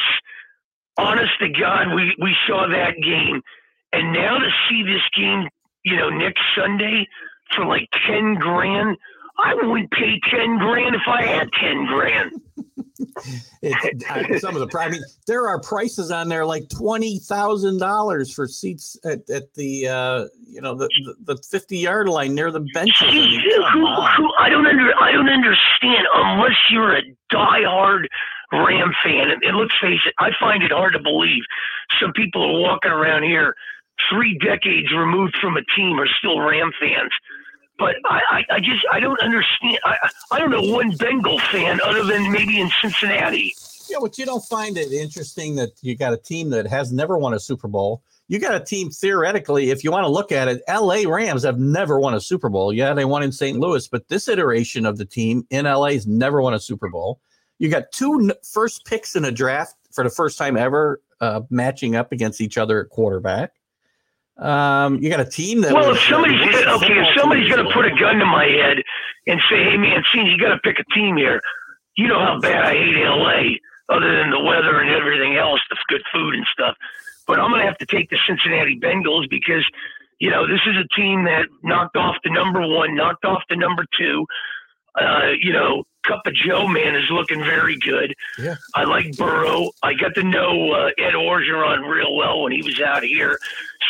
Honest 0.97 1.32
to 1.40 1.48
God, 1.48 1.94
we, 1.94 2.15
we 2.20 2.36
saw 2.47 2.69
that 2.69 2.94
game. 3.02 3.43
And 3.93 4.12
now 4.12 4.39
to 4.39 4.51
see 4.69 4.82
this 4.82 5.02
game, 5.16 5.48
you 5.85 5.97
know, 5.97 6.09
next 6.09 6.43
Sunday 6.56 7.06
for 7.55 7.66
like 7.66 7.89
10 8.06 8.35
grand, 8.35 8.97
I 9.39 9.55
wouldn't 9.55 9.90
pay 9.90 10.20
10 10.31 10.59
grand 10.59 10.94
if 10.94 11.02
I 11.06 11.23
had 11.23 11.51
10 11.52 11.86
grand. 11.86 12.32
I, 14.09 14.39
some 14.39 14.56
of 14.56 14.61
the 14.69 14.78
I 14.78 14.89
mean, 14.89 15.02
there 15.27 15.48
are 15.48 15.61
prices 15.61 16.11
on 16.11 16.28
there 16.28 16.44
like 16.47 16.69
twenty 16.69 17.19
thousand 17.19 17.78
dollars 17.78 18.32
for 18.32 18.47
seats 18.47 18.97
at, 19.05 19.28
at 19.31 19.55
the 19.55 19.89
uh, 19.89 20.24
you 20.47 20.61
know 20.61 20.74
the, 20.74 20.89
the, 21.05 21.35
the 21.35 21.43
fifty 21.43 21.78
yard 21.78 22.09
line 22.09 22.35
near 22.35 22.51
the 22.51 22.65
benches. 22.73 23.09
I, 23.09 23.12
mean, 23.12 23.40
who, 23.40 23.86
who, 23.86 24.32
I 24.39 24.48
don't 24.48 24.66
under 24.66 24.93
I 25.01 25.12
don't 25.12 25.28
understand 25.28 26.06
unless 26.15 26.56
you're 26.70 26.97
a 26.97 27.02
diehard 27.32 28.06
Ram 28.52 28.93
fan. 29.02 29.31
And, 29.31 29.43
and 29.43 29.56
let's 29.56 29.74
face 29.81 30.01
it, 30.06 30.15
I 30.19 30.31
find 30.39 30.62
it 30.62 30.70
hard 30.70 30.93
to 30.93 31.01
believe 31.01 31.43
some 32.01 32.12
people 32.12 32.43
are 32.43 32.61
walking 32.61 32.93
around 32.93 33.24
here 33.24 33.55
three 34.11 34.39
decades 34.39 34.93
removed 34.93 35.36
from 35.40 35.56
a 35.56 35.65
team 35.77 35.98
are 36.01 36.09
still 36.19 36.40
Ram 36.40 36.73
fans. 36.81 37.12
But 37.85 37.97
I, 38.06 38.20
I, 38.31 38.55
I 38.55 38.61
just 38.61 38.82
I 38.90 38.98
don't 38.98 39.20
understand. 39.20 39.78
I, 39.85 40.09
I 40.31 40.39
don't 40.39 40.51
know 40.51 40.62
one 40.62 40.97
Bengal 40.97 41.39
fan 41.39 41.81
other 41.85 42.02
than 42.02 42.32
maybe 42.32 42.59
in 42.59 42.70
Cincinnati. 42.81 43.55
Yeah, 43.90 43.98
but 44.01 44.16
you 44.16 44.24
don't 44.24 44.43
find 44.47 44.78
it 44.78 44.90
interesting 44.90 45.55
that 45.56 45.73
you 45.82 45.94
got 45.94 46.15
a 46.15 46.16
team 46.16 46.48
that 46.51 46.66
has 46.66 46.93
never 46.93 47.19
won 47.19 47.35
a 47.35 47.39
Super 47.39 47.69
Bowl. 47.69 48.02
You 48.27 48.39
got 48.39 48.55
a 48.55 48.65
team 48.65 48.89
theoretically, 48.89 49.70
if 49.70 49.85
you 49.85 49.90
want 49.90 50.05
to 50.05 50.09
look 50.09 50.32
at 50.32 50.48
it, 50.48 50.62
LA 50.66 51.02
Rams 51.06 51.43
have 51.43 51.59
never 51.59 52.01
won 52.01 52.15
a 52.15 52.20
Super 52.23 52.48
Bowl. 52.48 52.73
Yeah, 52.73 52.94
they 52.94 53.05
won 53.05 53.23
in 53.23 53.31
St. 53.31 53.59
Louis, 53.59 53.86
but 53.86 54.09
this 54.09 54.28
iteration 54.28 54.86
of 54.86 54.97
the 54.97 55.05
team 55.05 55.47
in 55.51 55.66
LA 55.66 55.90
has 55.90 56.06
never 56.06 56.40
won 56.40 56.55
a 56.55 56.61
Super 56.61 56.89
Bowl. 56.89 57.20
You 57.59 57.69
got 57.69 57.93
two 57.93 58.32
first 58.51 58.86
picks 58.86 59.15
in 59.15 59.27
a 59.27 59.31
draft 59.31 59.77
for 59.93 60.02
the 60.05 60.11
first 60.11 60.39
time 60.39 60.56
ever 60.56 61.02
uh, 61.20 61.43
matching 61.51 61.97
up 61.97 62.12
against 62.12 62.40
each 62.40 62.56
other 62.56 62.81
at 62.81 62.89
quarterback. 62.89 63.52
Um, 64.36 64.98
you 65.01 65.11
got 65.11 65.20
a 65.20 65.24
team 65.24 65.61
that. 65.61 65.73
Well, 65.73 65.94
if 65.94 66.01
somebody's 66.01 66.40
gonna, 66.40 66.77
okay, 66.77 66.98
if 66.98 67.19
somebody's 67.19 67.51
going 67.52 67.65
to 67.66 67.73
put 67.73 67.86
a 67.86 67.94
gun 67.94 68.19
to 68.19 68.27
my 68.27 68.44
head 68.44 68.82
and 69.27 69.40
say, 69.48 69.62
"Hey, 69.62 69.77
man, 69.77 70.02
seems 70.12 70.28
you 70.31 70.39
got 70.39 70.55
to 70.55 70.59
pick 70.59 70.78
a 70.78 70.94
team 70.94 71.16
here," 71.16 71.40
you 71.97 72.09
know 72.09 72.19
how 72.19 72.40
bad 72.40 72.65
I 72.65 72.73
hate 72.73 72.97
LA, 72.97 73.94
other 73.94 74.16
than 74.19 74.31
the 74.31 74.40
weather 74.40 74.81
and 74.81 74.90
everything 74.90 75.36
else, 75.36 75.61
the 75.70 75.77
good 75.89 76.02
food 76.12 76.35
and 76.35 76.44
stuff. 76.52 76.77
But 77.27 77.39
I'm 77.39 77.51
going 77.51 77.61
to 77.61 77.66
have 77.66 77.78
to 77.78 77.86
take 77.86 78.11
the 78.11 78.19
Cincinnati 78.27 78.78
Bengals 78.78 79.31
because, 79.31 79.65
you 80.19 80.31
know, 80.31 80.47
this 80.47 80.61
is 80.66 80.77
a 80.77 80.89
team 80.94 81.24
that 81.24 81.47
knocked 81.62 81.97
off 81.97 82.16
the 82.24 82.31
number 82.31 82.61
one, 82.61 82.94
knocked 82.94 83.24
off 83.24 83.43
the 83.48 83.56
number 83.56 83.85
two. 83.98 84.27
Uh, 85.01 85.31
you 85.40 85.52
know, 85.52 85.85
Cup 86.06 86.26
of 86.26 86.35
Joe 86.35 86.68
man 86.68 86.94
is 86.94 87.09
looking 87.10 87.40
very 87.40 87.76
good. 87.78 88.14
Yeah. 88.39 88.56
I 88.74 88.85
like 88.85 89.16
Burrow. 89.16 89.70
I 89.82 89.94
got 89.94 90.14
to 90.14 90.22
know 90.22 90.72
uh, 90.72 90.90
Ed 90.98 91.14
Orgeron 91.14 91.89
real 91.89 92.14
well 92.14 92.43
when 92.43 92.52
he 92.52 92.62
was 92.62 92.81
out 92.81 93.02
here. 93.02 93.39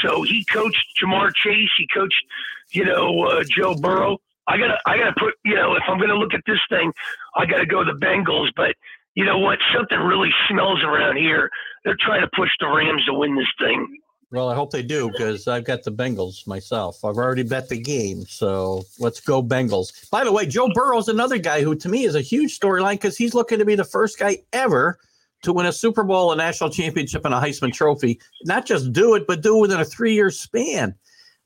So 0.02 0.22
he 0.22 0.44
coached 0.44 0.84
Ja'Marr 1.00 1.34
Chase. 1.34 1.70
He 1.76 1.86
coached, 1.92 2.24
you 2.70 2.84
know, 2.84 3.22
uh, 3.24 3.44
Joe 3.44 3.74
Burrow. 3.74 4.18
I 4.46 4.58
gotta, 4.58 4.78
I 4.86 4.98
gotta 4.98 5.14
put, 5.18 5.34
you 5.44 5.54
know, 5.54 5.74
if 5.74 5.82
I'm 5.88 5.98
gonna 5.98 6.16
look 6.16 6.34
at 6.34 6.42
this 6.46 6.60
thing, 6.68 6.92
I 7.34 7.46
gotta 7.46 7.66
go 7.66 7.84
the 7.84 7.92
Bengals. 7.92 8.50
But 8.56 8.76
you 9.14 9.24
know 9.24 9.38
what? 9.38 9.58
Something 9.74 9.98
really 9.98 10.30
smells 10.48 10.82
around 10.82 11.16
here. 11.16 11.50
They're 11.84 11.96
trying 11.98 12.20
to 12.20 12.30
push 12.34 12.50
the 12.60 12.68
Rams 12.68 13.04
to 13.06 13.14
win 13.14 13.36
this 13.36 13.52
thing. 13.58 13.98
Well, 14.30 14.48
I 14.48 14.54
hope 14.54 14.70
they 14.72 14.82
do 14.82 15.10
because 15.10 15.46
I've 15.46 15.64
got 15.64 15.84
the 15.84 15.92
Bengals 15.92 16.46
myself. 16.46 17.04
I've 17.04 17.16
already 17.16 17.44
bet 17.44 17.68
the 17.68 17.80
game, 17.80 18.24
so 18.26 18.82
let's 18.98 19.20
go 19.20 19.42
Bengals. 19.42 20.10
By 20.10 20.24
the 20.24 20.32
way, 20.32 20.46
Joe 20.46 20.68
Burrow's 20.74 21.08
another 21.08 21.38
guy 21.38 21.62
who, 21.62 21.76
to 21.76 21.88
me, 21.88 22.04
is 22.04 22.14
a 22.14 22.20
huge 22.20 22.58
storyline 22.58 22.94
because 22.94 23.16
he's 23.16 23.34
looking 23.34 23.58
to 23.58 23.64
be 23.64 23.76
the 23.76 23.84
first 23.84 24.18
guy 24.18 24.38
ever 24.52 24.98
to 25.42 25.52
win 25.52 25.66
a 25.66 25.72
Super 25.72 26.02
Bowl, 26.02 26.32
a 26.32 26.36
national 26.36 26.70
championship, 26.70 27.24
and 27.24 27.34
a 27.34 27.40
Heisman 27.40 27.72
Trophy. 27.72 28.20
Not 28.44 28.66
just 28.66 28.92
do 28.92 29.14
it, 29.14 29.26
but 29.26 29.42
do 29.42 29.58
it 29.58 29.60
within 29.60 29.80
a 29.80 29.84
three-year 29.84 30.30
span. 30.30 30.94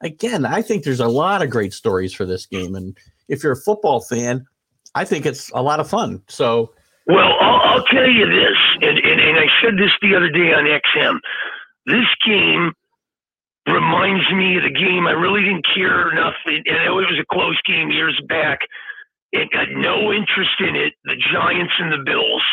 Again, 0.01 0.47
I 0.47 0.63
think 0.63 0.85
there's 0.85 1.01
a 1.01 1.09
lot 1.09 1.43
of 1.43 1.51
great 1.51 1.75
stories 1.75 2.15
for 2.15 2.25
this 2.25 2.47
game, 2.47 2.75
and 2.75 2.97
if 3.29 3.43
you're 3.43 3.53
a 3.53 3.57
football 3.57 4.01
fan, 4.01 4.47
I 4.95 5.05
think 5.05 5.27
it's 5.27 5.51
a 5.53 5.63
lot 5.63 5.81
of 5.81 5.91
fun. 5.91 6.23
So, 6.29 6.73
well, 7.07 7.35
I'll, 7.41 7.61
I'll 7.61 7.85
tell 7.85 8.09
you 8.09 8.27
this, 8.27 8.57
and, 8.81 8.99
and, 8.99 9.21
and 9.21 9.39
I 9.39 9.47
said 9.63 9.75
this 9.77 9.91
the 10.01 10.15
other 10.15 10.31
day 10.31 10.53
on 10.53 10.65
XM. 10.65 11.19
This 11.89 12.09
game 12.27 12.73
reminds 13.67 14.31
me 14.33 14.57
of 14.57 14.65
the 14.65 14.77
game 14.77 15.07
I 15.07 15.13
really 15.13 15.41
didn't 15.43 15.67
care 15.75 16.13
enough. 16.13 16.35
And 16.45 16.65
it 16.67 16.93
was 16.93 17.19
a 17.21 17.25
close 17.33 17.61
game 17.67 17.91
years 17.91 18.21
back. 18.29 18.61
It 19.33 19.51
got 19.51 19.69
no 19.73 20.13
interest 20.13 20.57
in 20.61 20.77
it. 20.77 20.93
The 21.05 21.17
Giants 21.33 21.73
and 21.79 21.93
the 21.93 22.05
Bills. 22.05 22.45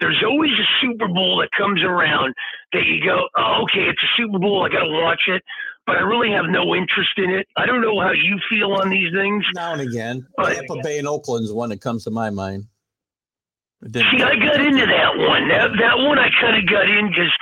There's 0.00 0.22
always 0.26 0.52
a 0.52 0.66
Super 0.80 1.08
Bowl 1.08 1.38
that 1.38 1.50
comes 1.56 1.82
around 1.82 2.34
that 2.72 2.86
you 2.86 3.04
go, 3.04 3.28
oh, 3.36 3.62
okay, 3.64 3.86
it's 3.86 4.02
a 4.02 4.10
Super 4.16 4.38
Bowl. 4.38 4.64
I 4.64 4.68
got 4.68 4.84
to 4.84 4.90
watch 4.90 5.22
it. 5.28 5.42
But 5.86 5.96
I 5.96 6.00
really 6.00 6.30
have 6.30 6.46
no 6.48 6.74
interest 6.74 7.10
in 7.16 7.30
it. 7.30 7.46
I 7.56 7.66
don't 7.66 7.82
know 7.82 8.00
how 8.00 8.12
you 8.12 8.38
feel 8.48 8.72
on 8.74 8.90
these 8.90 9.12
things. 9.12 9.44
Now 9.54 9.72
and 9.72 9.82
again, 9.82 10.26
but, 10.36 10.54
Tampa 10.54 10.76
Bay 10.82 10.98
and 10.98 11.08
Oakland's 11.08 11.52
one 11.52 11.70
that 11.70 11.80
comes 11.80 12.04
to 12.04 12.10
my 12.10 12.30
mind. 12.30 12.66
See, 13.82 14.22
I 14.22 14.36
got 14.36 14.60
into 14.60 14.86
that 14.86 15.16
one. 15.16 15.48
That 15.48 15.70
that 15.80 15.96
one 15.98 16.18
I 16.18 16.28
kind 16.38 16.62
of 16.62 16.68
got 16.68 16.86
in 16.86 17.08
because 17.08 17.32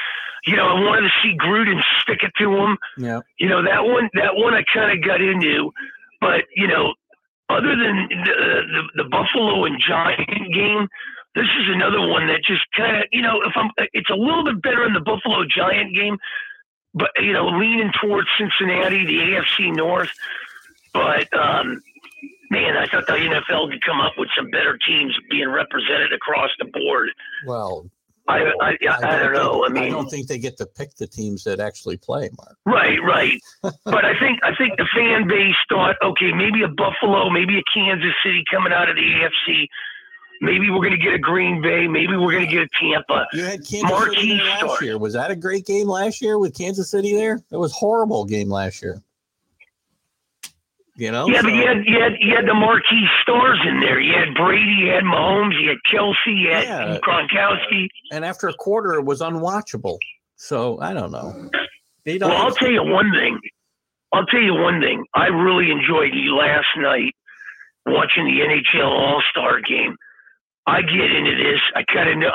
you 0.46 0.56
know, 0.56 0.66
I 0.66 0.80
wanted 0.80 1.02
to 1.02 1.12
see 1.22 1.36
Gruden 1.36 1.80
stick 2.02 2.20
it 2.22 2.32
to 2.38 2.56
him. 2.56 2.78
Yeah. 2.96 3.20
You 3.38 3.48
know, 3.48 3.62
that 3.62 3.84
one, 3.84 4.08
that 4.14 4.34
one 4.34 4.54
I 4.54 4.62
kind 4.72 4.96
of 4.96 5.04
got 5.04 5.20
into, 5.20 5.72
but 6.20 6.44
you 6.54 6.66
know, 6.66 6.94
other 7.48 7.76
than 7.76 8.08
the, 8.10 8.82
the, 8.94 9.02
the 9.02 9.08
Buffalo 9.08 9.64
and 9.64 9.80
Giant 9.80 10.52
game, 10.52 10.88
this 11.34 11.46
is 11.60 11.68
another 11.68 12.06
one 12.06 12.26
that 12.26 12.42
just 12.44 12.62
kind 12.76 12.96
of, 12.96 13.04
you 13.12 13.22
know, 13.22 13.40
if 13.42 13.52
I'm, 13.56 13.70
it's 13.92 14.10
a 14.10 14.14
little 14.14 14.44
bit 14.44 14.60
better 14.62 14.84
in 14.84 14.92
the 14.92 15.00
Buffalo 15.00 15.44
Giant 15.44 15.94
game, 15.94 16.18
but 16.94 17.10
you 17.20 17.32
know, 17.32 17.46
leaning 17.48 17.92
towards 18.00 18.28
Cincinnati, 18.38 19.06
the 19.06 19.18
AFC 19.18 19.74
North. 19.74 20.10
But 20.92 21.32
um, 21.32 21.82
man, 22.50 22.76
I 22.76 22.86
thought 22.86 23.06
the 23.06 23.12
NFL 23.12 23.70
could 23.70 23.84
come 23.84 24.00
up 24.00 24.14
with 24.18 24.28
some 24.36 24.50
better 24.50 24.78
teams 24.78 25.16
being 25.30 25.48
represented 25.48 26.12
across 26.12 26.50
the 26.58 26.64
board. 26.66 27.10
Well, 27.46 27.90
I, 28.28 28.40
I, 28.60 28.70
I, 28.70 28.96
I 29.02 29.18
don't 29.18 29.32
know. 29.32 29.64
I 29.64 29.70
mean, 29.70 29.84
I 29.84 29.88
don't 29.88 30.08
think 30.08 30.28
they 30.28 30.38
get 30.38 30.58
to 30.58 30.66
pick 30.66 30.94
the 30.96 31.06
teams 31.06 31.44
that 31.44 31.60
actually 31.60 31.96
play, 31.96 32.28
Mark. 32.36 32.58
Right, 32.66 32.98
right. 33.02 33.40
but 33.84 34.04
I 34.04 34.18
think 34.20 34.40
I 34.44 34.54
think 34.56 34.76
the 34.76 34.86
fan 34.94 35.26
base 35.26 35.56
thought, 35.70 35.96
okay, 36.02 36.32
maybe 36.32 36.62
a 36.62 36.68
Buffalo, 36.68 37.30
maybe 37.30 37.58
a 37.58 37.62
Kansas 37.72 38.12
City 38.22 38.44
coming 38.50 38.72
out 38.72 38.90
of 38.90 38.96
the 38.96 39.02
AFC. 39.02 39.66
Maybe 40.40 40.70
we're 40.70 40.76
going 40.76 40.92
to 40.92 41.02
get 41.02 41.14
a 41.14 41.18
Green 41.18 41.60
Bay. 41.60 41.88
Maybe 41.88 42.16
we're 42.16 42.30
going 42.30 42.46
to 42.46 42.52
get 42.52 42.62
a 42.62 42.68
Tampa. 42.80 43.26
You 43.32 43.42
had 43.42 43.66
Kansas 43.66 43.90
Marquee 43.90 44.14
City 44.14 44.34
last 44.34 44.60
start. 44.60 44.82
year. 44.82 44.98
Was 44.98 45.14
that 45.14 45.32
a 45.32 45.36
great 45.36 45.66
game 45.66 45.88
last 45.88 46.22
year 46.22 46.38
with 46.38 46.56
Kansas 46.56 46.90
City 46.90 47.16
there? 47.16 47.40
It 47.50 47.56
was 47.56 47.72
horrible 47.72 48.24
game 48.24 48.48
last 48.48 48.80
year. 48.82 49.02
You 50.98 51.12
know? 51.12 51.28
Yeah, 51.28 51.42
so. 51.42 51.46
but 51.46 51.52
you 51.54 51.64
had, 51.64 51.86
you 51.86 52.00
had 52.00 52.12
you 52.18 52.34
had 52.34 52.46
the 52.46 52.54
marquee 52.54 53.06
stars 53.22 53.60
in 53.68 53.78
there. 53.78 54.00
You 54.00 54.14
had 54.14 54.34
Brady, 54.34 54.72
you 54.80 54.88
had 54.88 55.04
Mahomes, 55.04 55.54
you 55.60 55.68
had 55.68 55.78
Kelce, 55.88 56.14
you 56.26 56.50
had 56.50 56.64
yeah. 56.64 56.98
Gronkowski. 56.98 57.86
And 58.10 58.24
after 58.24 58.48
a 58.48 58.54
quarter, 58.54 58.94
it 58.94 59.04
was 59.04 59.20
unwatchable. 59.20 59.98
So 60.34 60.80
I 60.80 60.92
don't 60.92 61.12
know. 61.12 61.50
well, 62.04 62.32
I'll 62.32 62.54
tell 62.54 62.70
you 62.70 62.82
one 62.82 63.12
thing. 63.12 63.38
I'll 64.12 64.26
tell 64.26 64.40
you 64.40 64.54
one 64.54 64.80
thing. 64.80 65.04
I 65.14 65.26
really 65.26 65.70
enjoyed 65.70 66.10
last 66.32 66.66
night 66.76 67.14
watching 67.86 68.24
the 68.24 68.40
NHL 68.40 68.88
All 68.88 69.22
Star 69.30 69.60
game. 69.60 69.96
I 70.66 70.82
get 70.82 71.12
into 71.12 71.36
this. 71.36 71.60
I 71.76 71.84
kind 71.84 72.10
of 72.10 72.18
knew, 72.18 72.28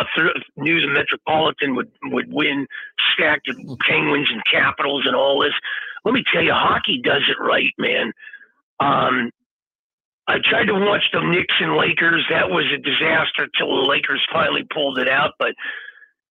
knew 0.55 0.81
the 0.81 0.87
Metropolitan 0.87 1.75
would 1.75 1.91
would 2.03 2.31
win, 2.31 2.65
stacked 3.13 3.49
with 3.49 3.79
Penguins 3.79 4.29
and 4.31 4.41
Capitals 4.49 5.03
and 5.05 5.17
all 5.17 5.41
this. 5.41 5.53
Let 6.05 6.13
me 6.13 6.23
tell 6.31 6.41
you, 6.41 6.53
hockey 6.53 7.01
does 7.03 7.23
it 7.27 7.41
right, 7.43 7.73
man. 7.77 8.13
Um, 8.79 9.29
I 10.27 10.37
tried 10.43 10.65
to 10.65 10.73
watch 10.73 11.03
the 11.11 11.21
Knicks 11.21 11.55
and 11.59 11.75
Lakers. 11.75 12.25
That 12.29 12.49
was 12.49 12.65
a 12.73 12.77
disaster 12.77 13.47
till 13.57 13.67
the 13.67 13.87
Lakers 13.87 14.25
finally 14.31 14.63
pulled 14.73 14.97
it 14.97 15.09
out. 15.09 15.33
But 15.37 15.53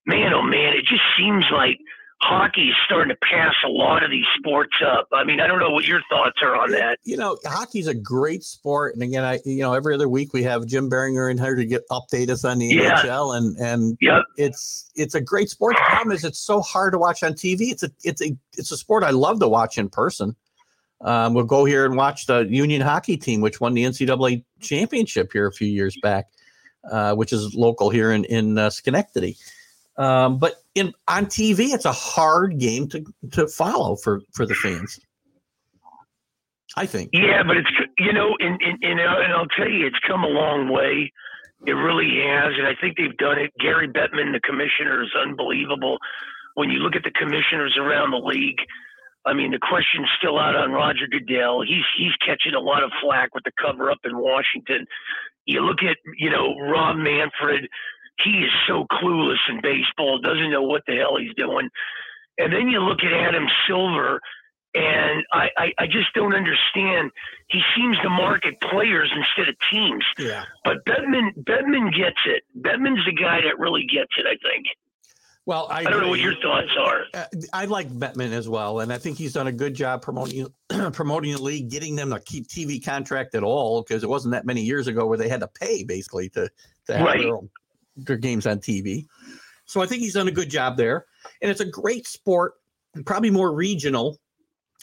man, 0.07 0.33
oh 0.33 0.43
man, 0.43 0.75
it 0.75 0.87
just 0.87 1.03
seems 1.19 1.45
like 1.53 1.79
hockey 2.23 2.69
is 2.69 2.75
starting 2.87 3.09
to 3.09 3.17
pass 3.17 3.55
a 3.67 3.69
lot 3.69 4.05
of 4.05 4.11
these 4.11 4.25
sports 4.39 4.77
up. 4.87 5.09
I 5.13 5.25
mean, 5.25 5.41
I 5.41 5.47
don't 5.47 5.59
know 5.59 5.71
what 5.71 5.85
your 5.85 6.01
thoughts 6.09 6.39
are 6.41 6.57
on 6.57 6.71
that. 6.71 6.99
You 7.03 7.17
know, 7.17 7.37
hockey's 7.45 7.89
a 7.89 7.95
great 7.95 8.45
sport, 8.45 8.95
and 8.95 9.03
again, 9.03 9.25
I 9.25 9.41
you 9.45 9.61
know 9.61 9.75
every 9.75 9.95
other 9.95 10.09
week 10.09 10.33
we 10.33 10.43
have 10.45 10.65
Jim 10.67 10.89
Beringer 10.89 11.29
in 11.29 11.37
here 11.37 11.55
to 11.55 11.65
get 11.67 11.83
update 11.91 12.31
us 12.31 12.45
on 12.45 12.59
the 12.59 12.67
yeah. 12.67 13.03
NHL, 13.03 13.37
and 13.37 13.57
and 13.59 13.99
yep. 14.01 14.23
it's 14.37 14.91
it's 14.95 15.15
a 15.15 15.21
great 15.21 15.51
sport. 15.51 15.77
The 15.77 15.83
problem 15.91 16.17
is 16.17 16.25
it's 16.25 16.41
so 16.41 16.61
hard 16.61 16.93
to 16.95 16.99
watch 16.99 17.23
on 17.23 17.35
TV. 17.35 17.73
It's 17.73 17.83
a 17.83 17.91
it's 18.05 18.23
a 18.23 18.37
it's 18.57 18.71
a 18.71 18.77
sport 18.77 19.05
I 19.05 19.11
love 19.11 19.41
to 19.41 19.49
watch 19.49 19.77
in 19.77 19.91
person. 19.91 20.35
Um, 21.03 21.35
we'll 21.35 21.45
go 21.45 21.65
here 21.65 21.85
and 21.85 21.97
watch 21.97 22.27
the 22.27 22.47
Union 22.49 22.81
hockey 22.81 23.17
team, 23.17 23.41
which 23.41 23.61
won 23.61 23.75
the 23.75 23.85
NCAA 23.85 24.45
championship 24.61 25.33
here 25.33 25.47
a 25.47 25.53
few 25.53 25.69
years 25.69 25.97
back, 26.03 26.27
uh, 26.91 27.15
which 27.15 27.33
is 27.33 27.55
local 27.55 27.91
here 27.91 28.13
in 28.13 28.25
in 28.25 28.59
uh, 28.59 28.71
Schenectady. 28.71 29.37
Um, 29.97 30.39
but 30.39 30.63
in 30.75 30.93
on 31.09 31.27
TV, 31.27 31.73
it's 31.75 31.85
a 31.85 31.93
hard 31.93 32.59
game 32.59 32.89
to 32.89 33.05
to 33.33 33.49
follow 33.49 33.97
for 33.97 34.23
for 34.33 34.47
the 34.47 34.55
fans. 34.55 35.01
I 36.77 36.87
think. 36.87 37.11
Yeah, 37.13 37.43
but 37.43 37.57
it's 37.57 37.71
you 37.99 38.13
know, 38.13 38.35
and 38.39 38.61
and, 38.63 38.79
and, 38.83 39.01
and 39.01 39.33
I'll 39.33 39.47
tell 39.47 39.69
you, 39.69 39.87
it's 39.87 39.99
come 40.07 40.25
a 40.25 40.29
long 40.29 40.69
way. 40.69 41.13
It 41.67 41.73
really 41.73 42.19
has, 42.27 42.55
and 42.59 42.67
I 42.67 42.75
think 42.81 42.97
they've 42.97 43.17
done 43.19 43.39
it. 43.39 43.53
Gary 43.61 43.89
Bettman, 43.89 44.33
the 44.33 44.41
commissioner, 44.43 45.03
is 45.03 45.11
unbelievable. 45.21 45.99
When 46.55 46.71
you 46.71 46.79
look 46.79 46.97
at 46.97 47.05
the 47.05 47.13
commissioners 47.13 47.79
around 47.79 48.11
the 48.11 48.19
league, 48.19 48.59
I 49.25 49.35
mean, 49.35 49.53
the 49.53 49.59
question's 49.59 50.09
still 50.19 50.39
out 50.39 50.57
on 50.57 50.73
Roger 50.73 51.07
Goodell. 51.11 51.63
He's 51.63 51.85
he's 51.97 52.15
catching 52.25 52.55
a 52.55 52.61
lot 52.61 52.83
of 52.83 52.91
flack 53.01 53.35
with 53.35 53.45
the 53.45 53.53
cover 53.61 53.91
up 53.91 54.01
in 54.05 54.19
Washington. 54.19 54.87
You 55.47 55.61
look 55.61 55.83
at 55.83 55.97
you 56.19 56.31
know 56.31 56.59
Rob 56.59 56.97
Manfred. 56.97 57.69
he 58.25 58.31
is 58.31 58.51
so 58.67 58.87
clueless 58.91 59.43
in 59.49 59.61
baseball, 59.63 60.19
doesn't 60.19 60.51
know 60.51 60.63
what 60.63 60.83
the 60.87 60.97
hell 60.97 61.17
he's 61.19 61.35
doing. 61.37 61.69
And 62.39 62.53
then 62.53 62.69
you 62.69 62.81
look 62.81 63.01
at 63.05 63.13
Adam 63.13 63.47
Silver, 63.69 64.21
and 64.75 65.25
I, 65.33 65.49
I, 65.59 65.73
I 65.79 65.87
just 65.87 66.13
don't 66.15 66.35
understand. 66.35 67.11
He 67.49 67.61
seems 67.77 67.99
to 67.99 68.09
market 68.09 68.61
players 68.61 69.13
instead 69.15 69.49
of 69.49 69.57
teams. 69.71 70.05
Yeah. 70.19 70.45
But 70.65 70.85
Bettman 70.87 71.37
Bettman 71.45 71.95
gets 71.95 72.19
it. 72.25 72.43
Bettman's 72.59 73.05
the 73.05 73.13
guy 73.13 73.43
that 73.43 73.59
really 73.59 73.85
gets 73.85 74.13
it, 74.17 74.27
I 74.27 74.37
think. 74.43 74.67
Well, 75.45 75.67
I, 75.69 75.81
I 75.81 75.83
don't 75.85 76.03
know 76.03 76.09
what 76.09 76.21
your 76.21 76.37
thoughts 76.41 76.71
are. 76.79 77.05
Uh, 77.13 77.25
I 77.53 77.65
like 77.65 77.91
Bettman 77.91 78.31
as 78.33 78.49
well, 78.49 78.79
and 78.79 78.93
I 78.93 78.99
think 78.99 79.19
he's 79.19 79.33
done 79.33 79.49
a 79.49 79.53
good 79.53 79.75
job 79.75 80.01
promoting 80.01 80.47
promoting 80.93 81.33
the 81.33 81.43
league, 81.43 81.69
getting 81.69 81.97
them 81.97 82.11
to 82.11 82.21
keep 82.21 82.47
TV 82.47 82.85
contract 82.85 83.35
at 83.35 83.43
all 83.43 83.83
because 83.83 84.05
it 84.05 84.09
wasn't 84.09 84.33
that 84.33 84.47
many 84.47 84.63
years 84.63 84.87
ago 84.87 85.05
where 85.05 85.19
they 85.19 85.29
had 85.29 85.41
to 85.41 85.49
pay 85.49 85.83
basically 85.83 86.29
to 86.31 86.49
to 86.87 86.97
have 86.97 87.07
Right. 87.07 87.21
their, 87.23 87.37
own, 87.37 87.51
their 87.97 88.17
games 88.17 88.47
on 88.47 88.59
TV. 88.59 89.07
So 89.65 89.81
I 89.81 89.87
think 89.87 90.03
he's 90.03 90.15
done 90.15 90.29
a 90.29 90.33
good 90.33 90.49
job 90.51 90.77
there, 90.77 91.07
and 91.41 91.51
it's 91.51 91.61
a 91.61 91.65
great 91.69 92.07
sport, 92.07 92.55
probably 93.05 93.31
more 93.31 93.53
regional 93.53 94.21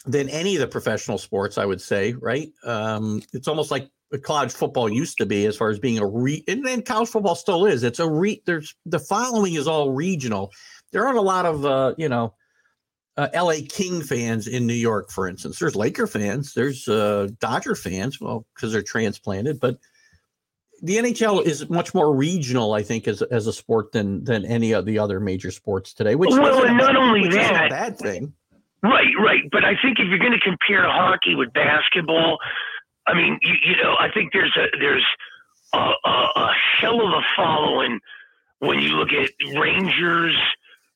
than 0.04 0.28
any 0.28 0.56
of 0.56 0.60
the 0.60 0.66
professional 0.66 1.16
sports. 1.16 1.56
I 1.56 1.64
would 1.64 1.80
say, 1.80 2.12
right? 2.12 2.50
Um, 2.64 3.22
it's 3.32 3.48
almost 3.48 3.70
like 3.70 3.88
college 4.18 4.52
football 4.52 4.88
used 4.88 5.16
to 5.18 5.26
be 5.26 5.46
as 5.46 5.56
far 5.56 5.70
as 5.70 5.78
being 5.78 5.98
a 5.98 6.06
re 6.06 6.42
and 6.48 6.64
then 6.66 6.82
college 6.82 7.08
football 7.08 7.34
still 7.34 7.66
is. 7.66 7.82
It's 7.82 7.98
a 8.00 8.10
re 8.10 8.42
there's 8.46 8.74
the 8.86 8.98
following 8.98 9.54
is 9.54 9.68
all 9.68 9.90
regional. 9.92 10.50
There 10.92 11.06
aren't 11.06 11.18
a 11.18 11.22
lot 11.22 11.46
of 11.46 11.64
uh 11.64 11.94
you 11.96 12.08
know 12.08 12.34
uh, 13.16 13.28
la 13.34 13.52
king 13.68 14.02
fans 14.02 14.46
in 14.46 14.66
new 14.66 14.72
york 14.74 15.10
for 15.10 15.28
instance. 15.28 15.58
There's 15.58 15.76
laker 15.76 16.06
fans 16.06 16.54
there's 16.54 16.88
uh 16.88 17.28
dodger 17.38 17.74
fans 17.74 18.20
well 18.20 18.46
because 18.54 18.72
they're 18.72 18.82
transplanted 18.82 19.60
but 19.60 19.78
the 20.82 20.96
nhl 20.96 21.44
is 21.44 21.68
much 21.68 21.92
more 21.92 22.14
regional 22.16 22.72
i 22.72 22.82
think 22.82 23.06
as, 23.06 23.20
as 23.22 23.46
a 23.46 23.52
sport 23.52 23.92
than 23.92 24.24
than 24.24 24.46
any 24.46 24.72
of 24.72 24.86
the 24.86 24.98
other 24.98 25.20
major 25.20 25.50
sports 25.50 25.92
today 25.92 26.14
which 26.14 26.30
Well, 26.30 26.64
and 26.64 26.78
not 26.78 26.94
bad- 26.94 26.96
only 26.96 27.20
which 27.22 27.30
isn't 27.36 27.40
a 27.42 27.52
that- 27.52 27.70
bad 27.70 27.98
thing. 27.98 28.32
Right, 28.82 29.12
right. 29.22 29.42
But 29.52 29.62
I 29.62 29.74
think 29.82 29.98
if 29.98 30.08
you're 30.08 30.18
going 30.18 30.32
to 30.32 30.40
compare 30.40 30.84
hockey 30.90 31.34
with 31.34 31.52
basketball, 31.52 32.38
I 33.10 33.14
mean, 33.16 33.38
you, 33.42 33.54
you 33.64 33.76
know, 33.82 33.94
I 33.98 34.08
think 34.12 34.32
there's 34.32 34.56
a 34.56 34.66
there's 34.78 35.06
a, 35.72 35.78
a, 35.78 36.10
a 36.36 36.50
hell 36.80 37.00
of 37.00 37.12
a 37.12 37.22
following 37.36 37.98
when 38.60 38.78
you 38.78 38.90
look 38.90 39.08
at 39.12 39.30
Rangers, 39.58 40.36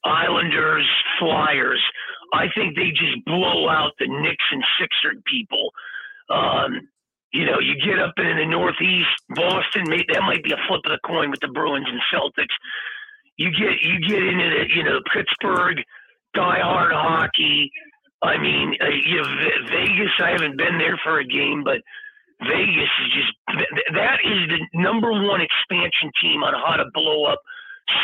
Islanders, 0.05 0.87
Flyers. 1.19 1.83
I 2.33 2.47
think 2.55 2.77
they 2.77 2.91
just 2.91 3.25
blow 3.27 3.69
out 3.69 3.93
the 3.99 4.07
Knicks 4.07 4.45
and 4.53 4.63
Sixer 4.79 5.21
people. 5.27 5.71
Um, 6.31 6.89
you 7.33 7.45
know, 7.45 7.59
you 7.59 7.75
get 7.85 7.99
up 7.99 8.15
in 8.17 8.37
the 8.37 8.47
Northeast, 8.47 9.11
Boston. 9.31 9.85
May, 9.89 10.05
that 10.13 10.23
might 10.23 10.45
be 10.45 10.53
a 10.53 10.61
flip 10.69 10.83
of 10.85 10.93
the 10.93 11.01
coin 11.05 11.31
with 11.31 11.41
the 11.41 11.49
Bruins 11.49 11.89
and 11.89 12.01
Celtics. 12.13 12.55
You 13.37 13.51
get 13.51 13.83
you 13.83 13.99
get 14.07 14.23
into 14.23 14.51
the, 14.51 14.65
you 14.73 14.85
know 14.85 15.01
Pittsburgh, 15.13 15.79
diehard 16.37 16.93
hockey. 16.93 17.73
I 18.23 18.39
mean, 18.39 18.77
uh, 18.81 18.87
you 19.05 19.17
know, 19.17 19.25
Ve- 19.25 19.69
Vegas. 19.69 20.13
I 20.21 20.31
haven't 20.31 20.57
been 20.57 20.79
there 20.79 20.99
for 21.03 21.19
a 21.19 21.27
game, 21.27 21.65
but 21.65 21.83
Vegas 22.41 22.91
is 23.05 23.11
just 23.15 23.33
th- 23.51 23.71
th- 23.71 23.91
that 23.95 24.19
is 24.25 24.49
the 24.49 24.79
number 24.79 25.13
one 25.13 25.41
expansion 25.41 26.11
team 26.21 26.43
on 26.43 26.55
how 26.55 26.77
to 26.77 26.85
blow 26.93 27.25
up 27.27 27.41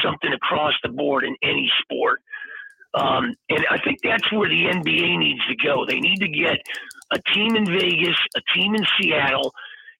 something 0.02 0.32
across 0.32 0.74
the 0.82 0.88
board 0.88 1.24
in 1.24 1.36
any 1.42 1.70
sport. 1.82 2.20
Um, 2.94 3.34
and 3.48 3.64
I 3.70 3.78
think 3.78 3.98
that's 4.02 4.30
where 4.32 4.48
the 4.48 4.66
NBA 4.66 5.18
needs 5.18 5.46
to 5.46 5.56
go. 5.56 5.86
They 5.86 6.00
need 6.00 6.18
to 6.20 6.28
get 6.28 6.58
a 7.12 7.18
team 7.32 7.56
in 7.56 7.64
Vegas, 7.66 8.16
a 8.36 8.40
team 8.54 8.74
in 8.74 8.84
Seattle, 9.00 9.52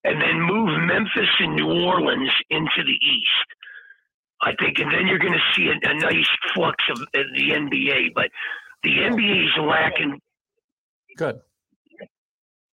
and 0.05 0.21
then 0.21 0.41
move 0.41 0.69
Memphis 0.87 1.31
and 1.39 1.55
New 1.55 1.85
Orleans 1.85 2.31
into 2.51 2.83
the 2.85 2.99
East. 3.07 3.49
I 4.43 4.55
think, 4.59 4.79
and 4.79 4.91
then 4.91 5.07
you're 5.07 5.19
going 5.19 5.35
to 5.35 5.55
see 5.55 5.69
a, 5.69 5.89
a 5.89 5.95
nice 5.95 6.29
flux 6.55 6.83
of 6.91 6.99
the 7.13 7.51
NBA. 7.51 8.15
But 8.15 8.31
the 8.83 8.91
NBA 8.91 9.45
is 9.45 9.51
lacking 9.59 10.21
good 11.17 11.41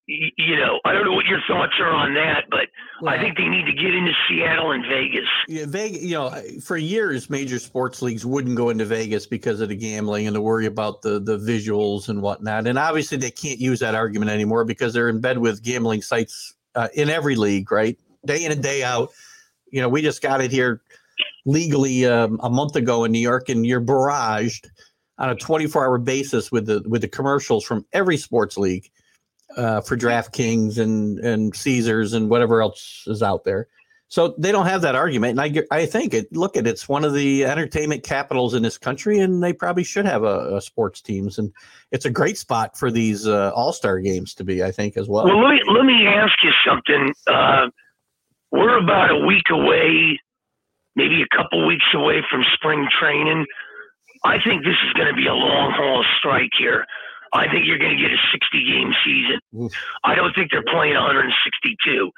you 0.08 0.56
know, 0.56 0.80
I 0.86 0.94
don't 0.94 1.04
know 1.04 1.12
what 1.12 1.26
your 1.26 1.42
thoughts 1.48 1.74
are 1.80 1.90
on 1.90 2.14
that, 2.14 2.46
but 2.50 2.68
I 3.06 3.18
think 3.22 3.36
they 3.36 3.48
need 3.50 3.66
to 3.66 3.74
get 3.74 3.94
into 3.94 4.14
Seattle 4.28 4.72
and 4.72 4.86
Vegas. 4.86 5.28
Yeah, 5.50 5.66
Vegas, 5.68 6.02
you 6.02 6.14
know, 6.14 6.34
for 6.64 6.78
years, 6.78 7.30
major 7.30 7.60
sports 7.60 8.02
leagues 8.02 8.26
wouldn't 8.26 8.56
go 8.56 8.70
into 8.70 8.86
Vegas 8.86 9.28
because 9.28 9.60
of 9.60 9.68
the 9.68 9.76
gambling 9.76 10.26
and 10.26 10.34
the 10.34 10.42
worry 10.42 10.66
about 10.66 11.02
the 11.02 11.20
the 11.20 11.38
visuals 11.38 12.08
and 12.08 12.22
whatnot. 12.22 12.68
And 12.68 12.80
obviously, 12.80 13.18
they 13.18 13.32
can't 13.32 13.60
use 13.60 13.82
that 13.82 13.96
argument 13.96 14.32
anymore 14.32 14.64
because 14.64 14.94
they're 14.94 15.10
in 15.10 15.20
bed 15.20 15.40
with 15.40 15.62
gambling 15.62 16.02
sites 16.02 16.56
uh, 16.76 16.88
in 16.94 17.10
every 17.10 17.36
league, 17.36 17.70
right? 17.70 18.00
Day 18.26 18.46
in 18.46 18.52
and 18.54 18.64
day 18.64 18.84
out. 18.84 19.10
You 19.72 19.82
know, 19.82 19.90
we 19.90 20.02
just 20.02 20.22
got 20.22 20.40
it 20.40 20.52
here 20.52 20.82
legally 21.46 22.06
um, 22.06 22.40
a 22.42 22.50
month 22.50 22.78
ago 22.78 23.04
in 23.04 23.12
New 23.12 23.20
York, 23.20 23.50
and 23.50 23.66
you're 23.66 23.82
barraged 23.82 24.68
on 25.18 25.32
a 25.32 25.36
24 25.36 25.86
hour 25.86 25.98
basis 25.98 26.50
with 26.50 26.66
the 26.66 26.82
with 26.88 27.02
the 27.02 27.10
commercials 27.10 27.66
from 27.66 27.86
every 27.92 28.16
sports 28.16 28.58
league 28.58 28.90
uh, 29.58 29.82
for 29.82 29.98
DraftKings 29.98 30.78
and 30.78 31.20
and 31.20 31.56
Caesars 31.56 32.14
and 32.14 32.30
whatever 32.30 32.62
else 32.62 33.04
is 33.08 33.24
out 33.24 33.44
there. 33.44 33.68
So 34.10 34.36
they 34.38 34.54
don't 34.54 34.68
have 34.68 34.82
that 34.84 34.96
argument, 34.96 35.38
and 35.38 35.42
I 35.42 35.64
I 35.76 35.86
think 35.86 36.14
it. 36.14 36.32
Look 36.32 36.56
at 36.56 36.66
it's 36.66 36.88
one 36.88 37.04
of 37.04 37.14
the 37.14 37.44
entertainment 37.44 38.04
capitals 38.04 38.54
in 38.54 38.64
this 38.64 38.78
country, 38.78 39.20
and 39.20 39.44
they 39.44 39.52
probably 39.52 39.84
should 39.84 40.06
have 40.06 40.24
a, 40.24 40.56
a 40.56 40.62
sports 40.62 41.02
teams, 41.02 41.38
and 41.38 41.52
it's 41.92 42.06
a 42.06 42.10
great 42.10 42.38
spot 42.38 42.78
for 42.78 42.90
these 42.90 43.28
uh, 43.28 43.52
All 43.54 43.74
Star 43.74 44.00
games 44.00 44.34
to 44.36 44.46
be. 44.46 44.64
I 44.64 44.72
think 44.72 44.96
as 44.96 45.10
well. 45.10 45.26
Well, 45.26 45.44
let 45.44 45.50
me 45.50 45.62
let 45.68 45.84
me 45.84 46.08
ask 46.08 46.32
you 46.42 46.52
something. 46.66 47.14
Uh, 47.28 47.68
we're 48.52 48.78
about 48.78 49.12
a 49.12 49.26
week 49.26 49.50
away, 49.52 50.18
maybe 50.96 51.22
a 51.22 51.36
couple 51.36 51.68
weeks 51.68 51.86
away 51.94 52.24
from 52.32 52.46
spring 52.54 52.88
training. 52.98 53.46
I 54.24 54.38
think 54.42 54.64
this 54.64 54.78
is 54.88 54.94
going 54.94 55.10
to 55.10 55.16
be 55.16 55.28
a 55.28 55.34
long 55.34 55.74
haul 55.76 56.06
strike 56.18 56.52
here. 56.58 56.86
I 57.34 57.50
think 57.50 57.66
you're 57.66 57.78
going 57.78 57.96
to 57.96 58.02
get 58.02 58.12
a 58.12 58.18
60 58.32 58.66
game 58.66 58.94
season. 59.06 59.40
Oof. 59.56 59.72
I 60.04 60.16
don't 60.16 60.34
think 60.34 60.52
they're 60.52 60.64
playing 60.64 60.94
162. 60.94 62.12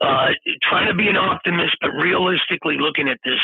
Uh, 0.00 0.28
trying 0.62 0.86
to 0.86 0.94
be 0.94 1.08
an 1.08 1.16
optimist, 1.16 1.76
but 1.80 1.90
realistically 1.90 2.76
looking 2.78 3.08
at 3.08 3.18
this, 3.24 3.40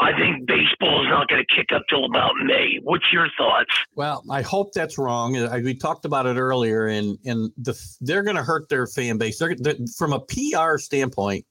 I 0.00 0.10
think 0.18 0.46
baseball 0.46 1.04
is 1.04 1.08
not 1.08 1.28
going 1.28 1.44
to 1.46 1.54
kick 1.54 1.70
up 1.72 1.82
till 1.88 2.04
about 2.04 2.32
May. 2.42 2.80
What's 2.82 3.12
your 3.12 3.28
thoughts? 3.38 3.70
Well, 3.94 4.24
I 4.28 4.42
hope 4.42 4.72
that's 4.72 4.98
wrong. 4.98 5.36
I, 5.36 5.60
we 5.60 5.74
talked 5.74 6.04
about 6.04 6.26
it 6.26 6.36
earlier, 6.36 6.86
and 6.86 7.16
and 7.24 7.52
the 7.56 7.80
they're 8.00 8.24
going 8.24 8.36
to 8.36 8.42
hurt 8.42 8.68
their 8.68 8.88
fan 8.88 9.18
base. 9.18 9.38
They're, 9.38 9.54
they're 9.56 9.76
from 9.96 10.12
a 10.12 10.20
PR 10.20 10.78
standpoint. 10.78 11.46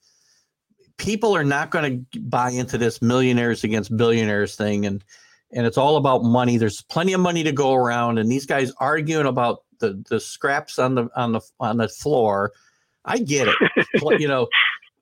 People 0.97 1.35
are 1.35 1.45
not 1.45 1.71
going 1.71 2.05
to 2.11 2.19
buy 2.19 2.49
into 2.49 2.77
this 2.77 3.01
millionaires 3.01 3.63
against 3.63 3.95
billionaires 3.95 4.57
thing, 4.57 4.85
and 4.85 5.03
and 5.55 5.65
it's 5.65 5.77
all 5.77 5.97
about 5.97 6.23
money. 6.23 6.57
There's 6.57 6.81
plenty 6.81 7.13
of 7.13 7.21
money 7.21 7.43
to 7.43 7.51
go 7.51 7.73
around, 7.73 8.17
and 8.17 8.31
these 8.31 8.45
guys 8.45 8.71
arguing 8.79 9.25
about 9.25 9.63
the 9.79 10.03
the 10.09 10.19
scraps 10.19 10.79
on 10.79 10.95
the 10.95 11.07
on 11.15 11.33
the 11.33 11.41
on 11.59 11.77
the 11.77 11.87
floor. 11.87 12.51
I 13.05 13.19
get 13.19 13.47
it. 13.47 13.55
You 14.19 14.27
know, 14.27 14.47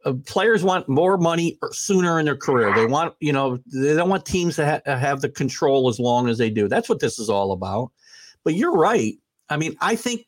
uh, 0.05 0.13
players 0.25 0.63
want 0.63 0.87
more 0.89 1.17
money 1.17 1.57
sooner 1.71 2.19
in 2.19 2.25
their 2.25 2.35
career. 2.35 2.73
They 2.73 2.85
want, 2.85 3.13
you 3.19 3.31
know, 3.31 3.59
they 3.71 3.95
don't 3.95 4.09
want 4.09 4.25
teams 4.25 4.55
to 4.55 4.81
ha- 4.85 4.97
have 4.97 5.21
the 5.21 5.29
control 5.29 5.89
as 5.89 5.99
long 5.99 6.27
as 6.27 6.37
they 6.37 6.49
do. 6.49 6.67
That's 6.67 6.89
what 6.89 6.99
this 6.99 7.19
is 7.19 7.29
all 7.29 7.51
about. 7.51 7.91
But 8.43 8.55
you're 8.55 8.75
right. 8.75 9.15
I 9.49 9.57
mean, 9.57 9.75
I 9.81 9.95
think, 9.95 10.27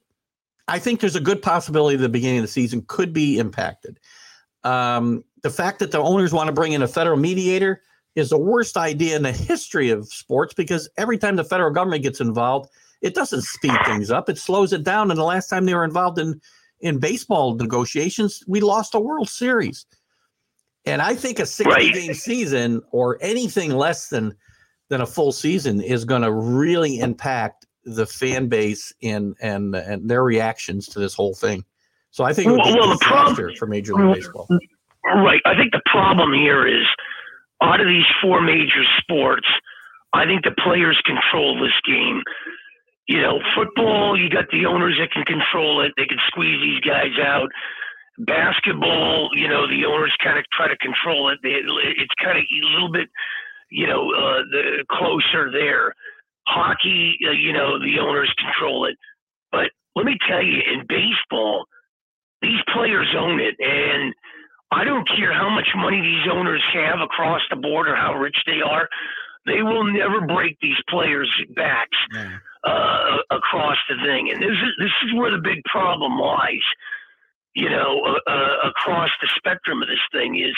I 0.67 0.79
think 0.79 0.99
there's 0.99 1.15
a 1.15 1.21
good 1.21 1.41
possibility 1.41 1.97
the 1.97 2.09
beginning 2.09 2.39
of 2.39 2.43
the 2.43 2.49
season 2.49 2.83
could 2.87 3.13
be 3.13 3.39
impacted. 3.39 3.99
Um, 4.63 5.23
the 5.41 5.49
fact 5.49 5.79
that 5.79 5.91
the 5.91 5.99
owners 5.99 6.33
want 6.33 6.47
to 6.47 6.53
bring 6.53 6.73
in 6.73 6.81
a 6.81 6.87
federal 6.87 7.17
mediator 7.17 7.81
is 8.15 8.30
the 8.30 8.38
worst 8.38 8.77
idea 8.77 9.15
in 9.15 9.23
the 9.23 9.31
history 9.31 9.90
of 9.90 10.07
sports 10.07 10.53
because 10.53 10.90
every 10.98 11.18
time 11.18 11.35
the 11.35 11.44
federal 11.44 11.72
government 11.72 12.03
gets 12.03 12.22
involved, 12.22 12.69
it 13.02 13.14
doesn't 13.15 13.41
speed 13.44 13.77
things 13.85 14.11
up. 14.11 14.30
It 14.30 14.38
slows 14.38 14.72
it 14.73 14.84
down. 14.84 15.10
And 15.11 15.19
the 15.19 15.23
last 15.23 15.48
time 15.48 15.65
they 15.65 15.73
were 15.73 15.84
involved 15.85 16.19
in 16.19 16.40
in 16.81 16.99
baseball 16.99 17.56
negotiations, 17.56 18.44
we 18.48 18.60
lost 18.60 18.94
a 18.94 18.99
World 18.99 19.30
Series. 19.30 19.85
And 20.85 21.02
I 21.02 21.15
think 21.15 21.40
a 21.40 21.45
60 21.45 21.72
Right. 21.72 21.94
game 21.94 22.14
season 22.14 22.81
or 22.91 23.18
anything 23.22 23.72
less 23.72 24.10
than 24.10 24.35
than 24.90 24.99
a 25.02 25.06
full 25.06 25.31
season 25.31 25.80
is 25.81 26.03
going 26.06 26.22
to 26.23 26.31
really 26.31 26.99
impact 26.99 27.65
the 27.85 28.06
fan 28.06 28.48
base 28.48 28.94
and 29.02 29.35
and 29.41 29.73
and 29.76 30.10
their 30.10 30.23
reactions 30.23 30.88
to 30.88 30.99
this 30.99 31.14
whole 31.14 31.34
thing. 31.35 31.64
So 32.11 32.23
I 32.26 32.34
think 32.34 32.48
it 32.49 32.52
would 32.52 32.64
be 32.64 32.69
Well, 32.73 32.90
well, 32.90 32.98
the 32.98 33.06
problem- 33.06 33.56
for 33.56 33.65
Major 33.65 33.94
League 33.95 34.15
Baseball. 34.15 34.48
Right. 35.06 35.41
I 35.45 35.56
think 35.56 35.72
the 35.72 35.81
problem 35.91 36.34
here 36.34 36.68
is 36.68 36.85
out 37.64 37.80
of 37.80 37.88
these 37.88 38.06
four 38.22 38.41
major 38.41 38.84
sports, 38.99 39.48
I 40.11 40.26
think 40.26 40.44
the 40.44 40.56
players 40.64 41.02
control 41.06 41.60
this 41.60 41.73
game. 41.85 42.22
You 43.07 43.22
know, 43.22 43.40
football, 43.56 44.19
you 44.19 44.30
got 44.30 44.49
the 44.52 44.65
owners 44.65 44.98
that 44.99 45.11
can 45.11 45.23
control 45.23 45.81
it. 45.81 45.94
They 45.98 46.06
can 46.06 46.19
squeeze 46.27 46.61
these 46.61 46.80
guys 46.81 47.18
out. 47.19 47.49
Basketball, 48.19 49.30
you 49.34 49.48
know, 49.48 49.68
the 49.68 49.85
owners 49.85 50.14
kind 50.23 50.38
of 50.38 50.45
try 50.52 50.68
to 50.68 50.77
control 50.77 51.30
it. 51.30 51.40
It's 51.44 52.14
kind 52.23 52.38
of 52.38 52.44
a 52.44 52.65
little 52.73 52.91
bit, 52.91 53.10
you 53.72 53.88
know, 53.88 54.11
uh, 54.14 54.44
the 54.52 54.85
closer 54.91 55.52
there. 55.52 55.95
Hockey, 56.45 57.18
uh, 57.27 57.31
you 57.31 57.53
know, 57.53 57.80
the 57.80 57.99
owners 57.99 58.31
control 58.38 58.85
it. 58.85 58.98
But 59.52 59.72
let 59.95 60.06
me 60.06 60.18
tell 60.27 60.44
you, 60.44 60.61
in 60.61 60.85
baseball, 60.88 61.65
these 62.41 62.60
players 62.73 63.07
own 63.18 63.40
it, 63.40 63.56
and 63.60 64.14
I 64.73 64.83
don't 64.83 65.07
care 65.07 65.33
how 65.33 65.49
much 65.49 65.67
money 65.75 66.01
these 66.01 66.31
owners 66.31 66.63
have 66.73 66.99
across 66.99 67.41
the 67.49 67.55
board 67.55 67.87
or 67.87 67.95
how 67.95 68.15
rich 68.15 68.37
they 68.45 68.61
are. 68.61 68.89
They 69.45 69.61
will 69.61 69.83
never 69.83 70.21
break 70.21 70.57
these 70.61 70.77
players' 70.89 71.29
backs 71.55 71.97
uh, 72.63 73.17
across 73.29 73.77
the 73.89 73.95
thing, 74.05 74.31
and 74.31 74.41
this 74.41 74.51
is 74.51 74.73
this 74.79 74.91
is 75.05 75.13
where 75.15 75.31
the 75.31 75.41
big 75.43 75.63
problem 75.65 76.17
lies. 76.17 76.63
You 77.53 77.69
know, 77.69 78.01
uh, 78.07 78.31
uh, 78.31 78.69
across 78.69 79.09
the 79.21 79.29
spectrum 79.35 79.81
of 79.81 79.87
this 79.87 80.01
thing 80.11 80.39
is 80.39 80.55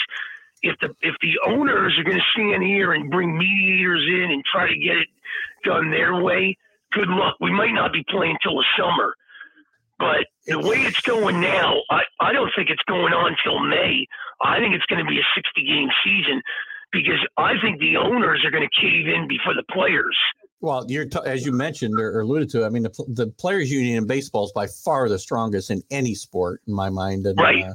if 0.62 0.78
the 0.80 0.94
if 1.02 1.14
the 1.20 1.38
owners 1.46 1.98
are 1.98 2.04
going 2.04 2.16
to 2.16 2.32
stand 2.32 2.62
here 2.62 2.92
and 2.92 3.10
bring 3.10 3.36
mediators 3.36 4.06
in 4.06 4.30
and 4.30 4.44
try 4.44 4.68
to 4.68 4.78
get 4.78 4.96
it 4.96 5.08
done 5.64 5.90
their 5.90 6.22
way, 6.22 6.56
good 6.92 7.08
luck. 7.08 7.36
We 7.40 7.52
might 7.52 7.74
not 7.74 7.92
be 7.92 8.04
playing 8.08 8.36
till 8.42 8.56
the 8.56 8.64
summer. 8.78 9.14
But 9.98 10.26
the 10.46 10.58
way 10.58 10.78
it's 10.78 11.00
going 11.00 11.40
now, 11.40 11.74
I, 11.90 12.02
I 12.20 12.32
don't 12.32 12.50
think 12.54 12.70
it's 12.70 12.82
going 12.86 13.12
on 13.12 13.36
till 13.42 13.60
May. 13.60 14.06
I 14.42 14.58
think 14.58 14.74
it's 14.74 14.84
going 14.86 15.02
to 15.04 15.08
be 15.08 15.18
a 15.18 15.26
60 15.34 15.64
game 15.64 15.88
season 16.04 16.42
because 16.92 17.18
I 17.36 17.54
think 17.62 17.80
the 17.80 17.96
owners 17.96 18.44
are 18.44 18.50
going 18.50 18.68
to 18.68 18.80
cave 18.80 19.06
in 19.08 19.26
before 19.28 19.54
the 19.54 19.64
players. 19.72 20.16
Well, 20.60 20.84
you're 20.88 21.06
t- 21.06 21.18
as 21.24 21.44
you 21.44 21.52
mentioned 21.52 21.98
or 22.00 22.20
alluded 22.20 22.50
to. 22.50 22.64
I 22.64 22.68
mean, 22.68 22.82
the, 22.82 23.04
the 23.08 23.28
players' 23.28 23.70
union 23.70 23.98
in 23.98 24.06
baseball 24.06 24.44
is 24.44 24.52
by 24.52 24.66
far 24.66 25.08
the 25.08 25.18
strongest 25.18 25.70
in 25.70 25.82
any 25.90 26.14
sport, 26.14 26.62
in 26.66 26.74
my 26.74 26.90
mind. 26.90 27.26
And, 27.26 27.38
right. 27.38 27.64
Uh, 27.64 27.74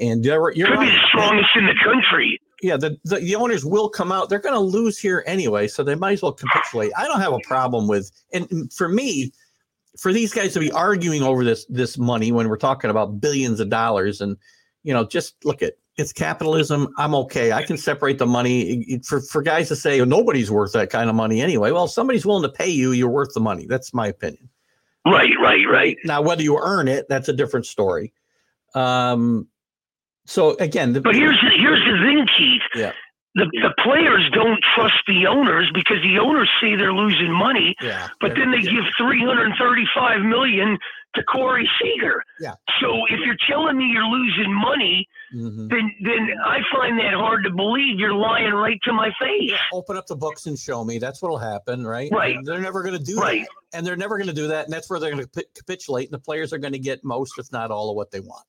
and 0.00 0.24
you're, 0.24 0.52
you're 0.52 0.68
Could 0.68 0.78
right. 0.78 0.90
be 0.90 0.92
the 0.92 1.06
strongest 1.08 1.50
in 1.56 1.66
the 1.66 1.74
country. 1.82 2.40
Yeah, 2.62 2.76
the, 2.76 2.98
the, 3.04 3.16
the 3.16 3.34
owners 3.36 3.64
will 3.64 3.88
come 3.88 4.10
out. 4.10 4.28
They're 4.28 4.38
going 4.38 4.54
to 4.54 4.60
lose 4.60 4.98
here 4.98 5.22
anyway, 5.26 5.68
so 5.68 5.82
they 5.82 5.94
might 5.94 6.12
as 6.12 6.22
well 6.22 6.32
capitulate. 6.32 6.90
I 6.96 7.04
don't 7.04 7.20
have 7.20 7.32
a 7.32 7.40
problem 7.40 7.86
with, 7.86 8.10
and 8.32 8.72
for 8.72 8.88
me, 8.88 9.32
for 9.98 10.12
these 10.12 10.32
guys 10.32 10.52
to 10.54 10.60
be 10.60 10.70
arguing 10.72 11.22
over 11.22 11.44
this 11.44 11.66
this 11.66 11.98
money 11.98 12.32
when 12.32 12.48
we're 12.48 12.56
talking 12.56 12.90
about 12.90 13.20
billions 13.20 13.60
of 13.60 13.68
dollars, 13.68 14.20
and 14.20 14.36
you 14.82 14.92
know, 14.92 15.04
just 15.04 15.44
look 15.44 15.62
at 15.62 15.68
it, 15.68 15.78
it's 15.96 16.12
capitalism. 16.12 16.88
I'm 16.98 17.14
okay. 17.14 17.52
I 17.52 17.62
can 17.62 17.76
separate 17.76 18.18
the 18.18 18.26
money 18.26 19.00
for 19.04 19.20
for 19.20 19.42
guys 19.42 19.68
to 19.68 19.76
say 19.76 20.00
oh, 20.00 20.04
nobody's 20.04 20.50
worth 20.50 20.72
that 20.72 20.90
kind 20.90 21.08
of 21.08 21.16
money 21.16 21.40
anyway. 21.40 21.70
Well, 21.70 21.88
somebody's 21.88 22.26
willing 22.26 22.42
to 22.42 22.48
pay 22.48 22.68
you, 22.68 22.92
you're 22.92 23.08
worth 23.08 23.32
the 23.34 23.40
money. 23.40 23.66
That's 23.66 23.94
my 23.94 24.08
opinion. 24.08 24.48
Right, 25.06 25.32
right, 25.40 25.64
right. 25.70 25.96
Now, 26.04 26.20
whether 26.20 26.42
you 26.42 26.58
earn 26.58 26.88
it, 26.88 27.06
that's 27.08 27.28
a 27.28 27.32
different 27.32 27.64
story. 27.64 28.12
Um, 28.74 29.46
so 30.26 30.56
again, 30.56 30.92
the, 30.92 31.00
But 31.00 31.14
here's 31.14 31.40
the, 31.40 31.50
here's 31.56 31.84
the 31.84 32.04
thing, 32.04 32.26
Keith. 32.36 32.62
Yeah. 32.74 32.92
The, 33.36 33.44
the 33.62 33.74
players 33.84 34.28
don't 34.32 34.58
trust 34.74 34.96
the 35.06 35.26
owners 35.26 35.70
because 35.74 35.98
the 36.02 36.18
owners 36.18 36.48
say 36.60 36.74
they're 36.74 36.92
losing 36.92 37.30
money, 37.30 37.74
yeah, 37.82 38.08
but 38.20 38.34
then 38.34 38.50
they 38.50 38.60
give 38.62 38.84
335 38.98 40.22
million 40.22 40.78
to 41.14 41.22
Corey 41.24 41.68
Seager. 41.80 42.22
Yeah. 42.40 42.54
So 42.80 43.04
if 43.10 43.20
you're 43.24 43.36
telling 43.48 43.76
me 43.78 43.84
you're 43.92 44.04
losing 44.06 44.52
money, 44.52 45.08
Mhm. 45.34 45.68
then 45.70 45.94
then 46.02 46.30
I 46.44 46.60
find 46.72 46.98
that 46.98 47.14
hard 47.14 47.44
to 47.44 47.50
believe. 47.50 47.98
You're 47.98 48.12
lying 48.14 48.52
right 48.52 48.78
to 48.84 48.92
my 48.92 49.10
face. 49.18 49.50
Yeah, 49.50 49.56
open 49.72 49.96
up 49.96 50.06
the 50.06 50.16
books 50.16 50.46
and 50.46 50.58
show 50.58 50.84
me. 50.84 50.98
That's 50.98 51.20
what'll 51.22 51.38
happen, 51.38 51.86
right? 51.86 52.10
Right. 52.12 52.36
And 52.36 52.46
they're 52.46 52.60
never 52.60 52.82
going 52.82 52.96
to 52.98 53.02
do 53.04 53.18
Right. 53.18 53.42
that, 53.72 53.78
and 53.78 53.86
they're 53.86 53.96
never 53.96 54.16
going 54.18 54.28
to 54.28 54.34
do 54.34 54.48
that, 54.48 54.64
and 54.64 54.72
that's 54.72 54.88
where 54.90 54.98
they're 55.00 55.12
going 55.14 55.26
to 55.26 55.44
capitulate, 55.54 56.06
and 56.08 56.14
the 56.14 56.18
players 56.24 56.52
are 56.52 56.58
going 56.58 56.72
to 56.74 56.78
get 56.78 57.02
most, 57.04 57.38
if 57.38 57.50
not 57.52 57.70
all, 57.70 57.90
of 57.90 57.96
what 57.96 58.10
they 58.10 58.20
want. 58.20 58.44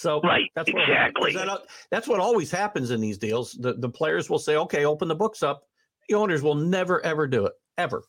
So 0.00 0.20
Right. 0.22 0.50
that's 0.54 0.72
what 0.72 0.82
exactly. 0.82 1.32
that- 1.34 1.66
that's 1.90 2.08
what 2.08 2.20
always 2.20 2.50
happens 2.50 2.90
in 2.90 3.00
these 3.00 3.18
deals. 3.18 3.52
The 3.52 3.74
the 3.74 3.88
players 3.90 4.30
will 4.30 4.38
say, 4.38 4.56
"Okay, 4.56 4.84
open 4.86 5.08
the 5.08 5.14
books 5.14 5.42
up." 5.42 5.62
The 6.08 6.14
owners 6.14 6.42
will 6.42 6.54
never 6.54 7.04
ever 7.04 7.26
do 7.26 7.44
it 7.46 7.52
ever. 7.76 8.02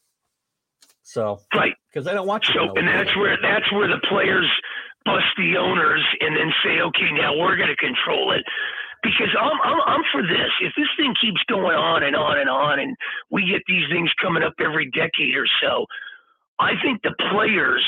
So 1.04 1.40
Right. 1.54 1.76
because 1.90 2.06
they 2.06 2.14
don't 2.14 2.28
want 2.28 2.48
you. 2.48 2.54
to 2.54 2.60
So 2.68 2.74
and 2.76 2.88
that's 2.88 3.10
they're 3.14 3.20
where 3.22 3.38
that's 3.42 3.70
where 3.74 3.88
the 3.90 4.00
players 4.08 4.50
bust 5.04 5.26
the 5.38 5.58
owners 5.58 6.04
and 6.22 6.36
then 6.38 6.54
say, 6.64 6.80
okay, 6.80 7.12
now 7.12 7.36
we're 7.36 7.56
going 7.58 7.70
to 7.70 7.76
control 7.76 8.32
it. 8.32 8.44
Because 9.04 9.36
I'm, 9.38 9.60
I'm 9.64 9.82
I'm 9.82 10.04
for 10.12 10.22
this. 10.22 10.52
If 10.62 10.74
this 10.78 10.88
thing 10.96 11.14
keeps 11.20 11.42
going 11.50 11.76
on 11.76 12.04
and 12.04 12.16
on 12.16 12.38
and 12.38 12.50
on, 12.50 12.80
and 12.80 12.96
we 13.32 13.44
get 13.50 13.64
these 13.68 13.90
things 13.90 14.12
coming 14.22 14.44
up 14.44 14.54
every 14.60 14.90
decade 14.92 15.36
or 15.36 15.48
so, 15.60 15.88
I 16.60 16.74
think 16.84 17.02
the 17.02 17.16
players 17.32 17.84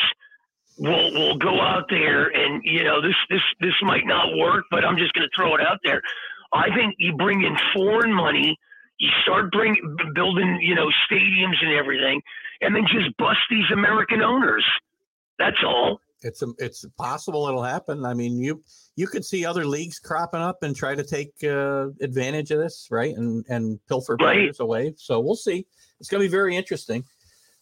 will 0.78 1.12
we'll 1.14 1.38
go 1.38 1.62
out 1.62 1.86
there 1.90 2.28
and 2.28 2.62
you 2.64 2.84
know 2.84 3.02
this 3.02 3.16
this 3.30 3.41
this 3.62 3.74
might 3.82 4.06
not 4.06 4.36
work, 4.38 4.66
but 4.72 4.84
I'm 4.86 4.98
just 4.98 5.14
going 5.14 5.28
to 5.28 5.32
throw 5.36 5.56
it 5.56 5.62
out 5.62 5.80
there. 5.84 6.02
I 6.54 6.68
think 6.76 6.95
you 7.00 7.16
bring 7.16 7.44
in 7.44 7.56
foreign 7.74 8.14
money, 8.14 8.58
you 9.00 9.10
start 9.24 9.52
bring 9.52 9.76
building 10.16 10.60
you 10.62 10.76
know 10.76 10.90
stadiums 11.10 11.56
and 11.62 11.74
everything, 11.74 12.22
and 12.62 12.76
then 12.76 12.84
just 12.91 13.16
bust 13.18 13.40
these 13.50 13.66
American 13.72 14.22
owners. 14.22 14.66
That's 15.40 15.58
all. 15.66 16.00
it's 16.22 16.41
a, 16.44 16.48
it's 16.60 16.86
possible 16.98 17.48
it'll 17.48 17.64
happen. 17.64 18.06
I 18.06 18.14
mean, 18.14 18.38
you 18.40 18.64
you 18.95 19.08
could 19.08 19.26
see 19.26 19.45
other 19.45 19.66
leagues 19.66 20.00
cropping 20.00 20.41
up 20.41 20.62
and 20.64 20.76
try 20.76 20.94
to 20.95 21.04
take 21.04 21.32
uh, 21.44 21.88
advantage 22.02 22.52
of 22.52 22.60
this, 22.60 22.88
right? 22.91 23.16
And 23.16 23.44
and 23.50 23.80
pilfer 23.88 24.14
Right. 24.20 24.36
players 24.36 24.60
away. 24.60 24.94
So 24.98 25.20
we'll 25.20 25.36
see. 25.36 25.66
It's 26.00 26.10
going 26.10 26.22
to 26.22 26.28
be 26.28 26.32
very 26.32 26.56
interesting. 26.56 27.04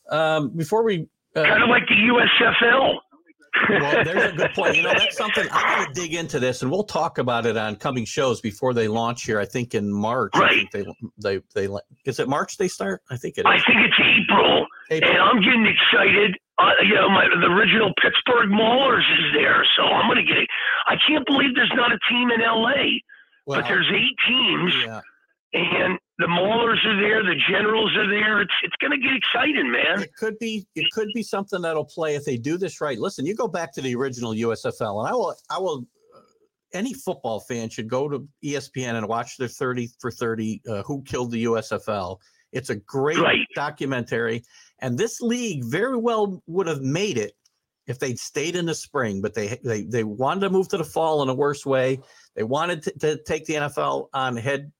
Um, 0.10 0.50
before 0.50 0.84
we, 0.84 1.08
uh, 1.36 1.44
Kind 1.44 1.64
of 1.64 1.70
like 1.70 1.88
the 1.88 1.96
USFL. 1.96 2.96
well, 3.70 4.04
there's 4.06 4.32
a 4.34 4.36
good 4.36 4.52
point. 4.54 4.78
You 4.78 4.84
know, 4.84 4.94
that's 4.98 5.18
something 5.18 5.46
I'm 5.52 5.84
going 5.84 5.94
to 5.94 6.02
dig 6.02 6.14
into 6.14 6.40
this, 6.40 6.62
and 6.62 6.72
we'll 6.72 6.86
talk 6.86 7.18
about 7.18 7.46
it 7.46 7.58
on 7.58 7.76
coming 7.76 8.06
shows 8.06 8.40
before 8.40 8.74
they 8.74 8.88
launch 8.88 9.24
here. 9.24 9.40
I 9.40 9.46
think 9.46 9.76
in 9.76 9.92
March. 9.92 10.32
I 10.36 10.40
Right. 10.40 10.68
think 10.72 10.88
they 11.22 11.40
they 11.56 11.68
they 11.68 11.78
is 12.06 12.20
it 12.20 12.30
March 12.30 12.56
they 12.58 12.70
start? 12.70 13.02
I 13.10 13.18
think 13.18 13.38
it 13.38 13.46
I 13.46 13.58
think 13.58 13.80
it's 13.82 13.98
April, 14.00 14.66
April. 14.90 15.12
and 15.12 15.20
I'm 15.22 15.42
getting 15.42 15.66
excited. 15.68 16.38
Uh, 16.58 16.70
you 16.84 16.96
know, 16.96 17.10
my, 17.10 17.26
the 17.28 17.48
original 17.48 17.92
Pittsburgh 18.02 18.50
Maulers 18.50 19.00
is 19.20 19.34
there, 19.34 19.66
so 19.76 19.84
I'm 19.84 20.08
going 20.10 20.26
to 20.26 20.32
get. 20.34 20.42
It. 20.44 20.50
I 20.88 20.96
can't 21.08 21.26
believe 21.26 21.54
there's 21.56 21.74
not 21.76 21.92
a 21.92 22.00
team 22.10 22.30
in 22.32 22.40
LA, 22.40 23.02
Well, 23.46 23.60
but 23.60 23.68
there's 23.68 23.90
eight 23.94 24.16
teams, 24.28 24.74
yeah. 24.86 25.02
and 25.54 26.00
the 26.22 26.28
Maulers 26.28 26.86
are 26.86 27.00
there, 27.02 27.24
the 27.24 27.36
Generals 27.50 27.96
are 27.98 28.08
there. 28.10 28.42
It's 28.42 28.54
it's 28.64 28.76
going 28.82 28.92
to 28.92 28.98
get 28.98 29.16
exciting, 29.16 29.72
man. 29.72 30.02
It 30.04 30.16
could 30.16 30.38
be 30.40 30.66
it 30.76 30.86
could 30.92 31.10
be 31.14 31.24
something 31.24 31.62
that'll 31.62 31.86
play 31.86 32.16
if 32.16 32.26
they 32.26 32.38
do 32.38 32.58
this 32.58 32.82
right. 32.82 33.00
Listen, 33.00 33.26
you 33.26 33.36
go 33.36 33.48
back 33.48 33.74
to 33.74 33.82
the 33.82 33.96
original 33.96 34.34
USFL, 34.34 35.00
and 35.00 35.08
I 35.08 35.14
will 35.14 35.36
I 35.50 35.60
will. 35.60 35.86
Uh, 36.16 36.20
any 36.74 36.94
football 36.94 37.40
fan 37.42 37.70
should 37.70 37.90
go 37.90 38.08
to 38.08 38.28
ESPN 38.44 38.96
and 38.96 39.08
watch 39.08 39.38
their 39.38 39.48
thirty 39.48 39.90
for 40.00 40.12
thirty. 40.12 40.62
Uh, 40.70 40.84
Who 40.84 41.02
killed 41.04 41.32
the 41.32 41.46
USFL? 41.46 42.18
It's 42.52 42.70
a 42.70 42.76
great 42.76 43.18
Right. 43.20 43.48
documentary, 43.56 44.44
and 44.80 44.98
this 44.98 45.22
league 45.22 45.64
very 45.66 45.98
well 45.98 46.42
would 46.48 46.68
have 46.68 46.82
made 46.82 47.18
it 47.18 47.34
if 47.88 47.98
they'd 48.00 48.20
stayed 48.20 48.56
in 48.56 48.66
the 48.66 48.76
spring. 48.76 49.22
But 49.22 49.34
they 49.34 49.58
they 49.64 49.84
they 49.84 50.04
wanted 50.04 50.42
to 50.42 50.50
move 50.50 50.68
to 50.70 50.78
the 50.78 50.84
fall 50.84 51.24
in 51.24 51.30
a 51.30 51.34
worse 51.34 51.66
way. 51.66 52.00
They 52.36 52.44
wanted 52.44 52.84
to, 52.84 52.92
to 53.00 53.24
take 53.24 53.46
the 53.46 53.56
NFL 53.56 54.08
on 54.14 54.38
head 54.38 54.72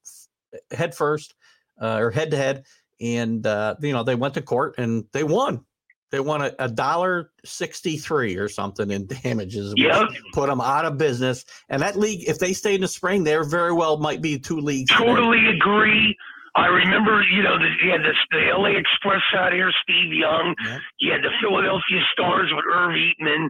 head 0.70 0.94
first 0.94 1.34
uh, 1.80 1.96
or 2.00 2.10
head 2.10 2.30
to 2.32 2.36
head 2.36 2.64
and 3.00 3.46
uh, 3.46 3.74
you 3.80 3.92
know 3.92 4.02
they 4.04 4.14
went 4.14 4.34
to 4.34 4.42
court 4.42 4.74
and 4.78 5.04
they 5.12 5.24
won. 5.24 5.64
They 6.10 6.20
won 6.20 6.42
a, 6.58 6.68
dollar 6.68 7.30
sixty 7.42 7.96
three 7.96 8.36
or 8.36 8.46
something 8.48 8.90
in 8.90 9.06
damages, 9.06 9.72
Yep. 9.76 10.10
put 10.34 10.48
them 10.48 10.60
out 10.60 10.84
of 10.84 10.98
business. 10.98 11.44
And 11.70 11.80
that 11.80 11.96
league, 11.96 12.28
if 12.28 12.38
they 12.38 12.52
stayed 12.52 12.74
in 12.76 12.80
the 12.82 12.88
spring, 12.88 13.24
there 13.24 13.44
very 13.44 13.72
well 13.72 13.96
might 13.96 14.20
be 14.20 14.38
two 14.38 14.58
leagues. 14.60 14.90
today. 14.90 15.06
Totally 15.06 15.46
agree. 15.48 16.14
I 16.54 16.66
remember, 16.66 17.22
you 17.32 17.42
know, 17.42 17.56
the, 17.58 17.64
you 17.82 17.90
had 17.92 18.02
this, 18.02 18.16
the 18.30 18.52
LA 18.54 18.76
Express 18.78 19.22
out 19.34 19.54
here, 19.54 19.72
Steve 19.84 20.12
Young. 20.12 20.54
Yeah. 20.62 20.78
You 20.98 21.12
had 21.12 21.22
the 21.22 21.30
Philadelphia 21.40 22.02
Stars 22.12 22.50
with 22.54 22.66
Irv 22.70 22.90
Eatman. 22.90 23.48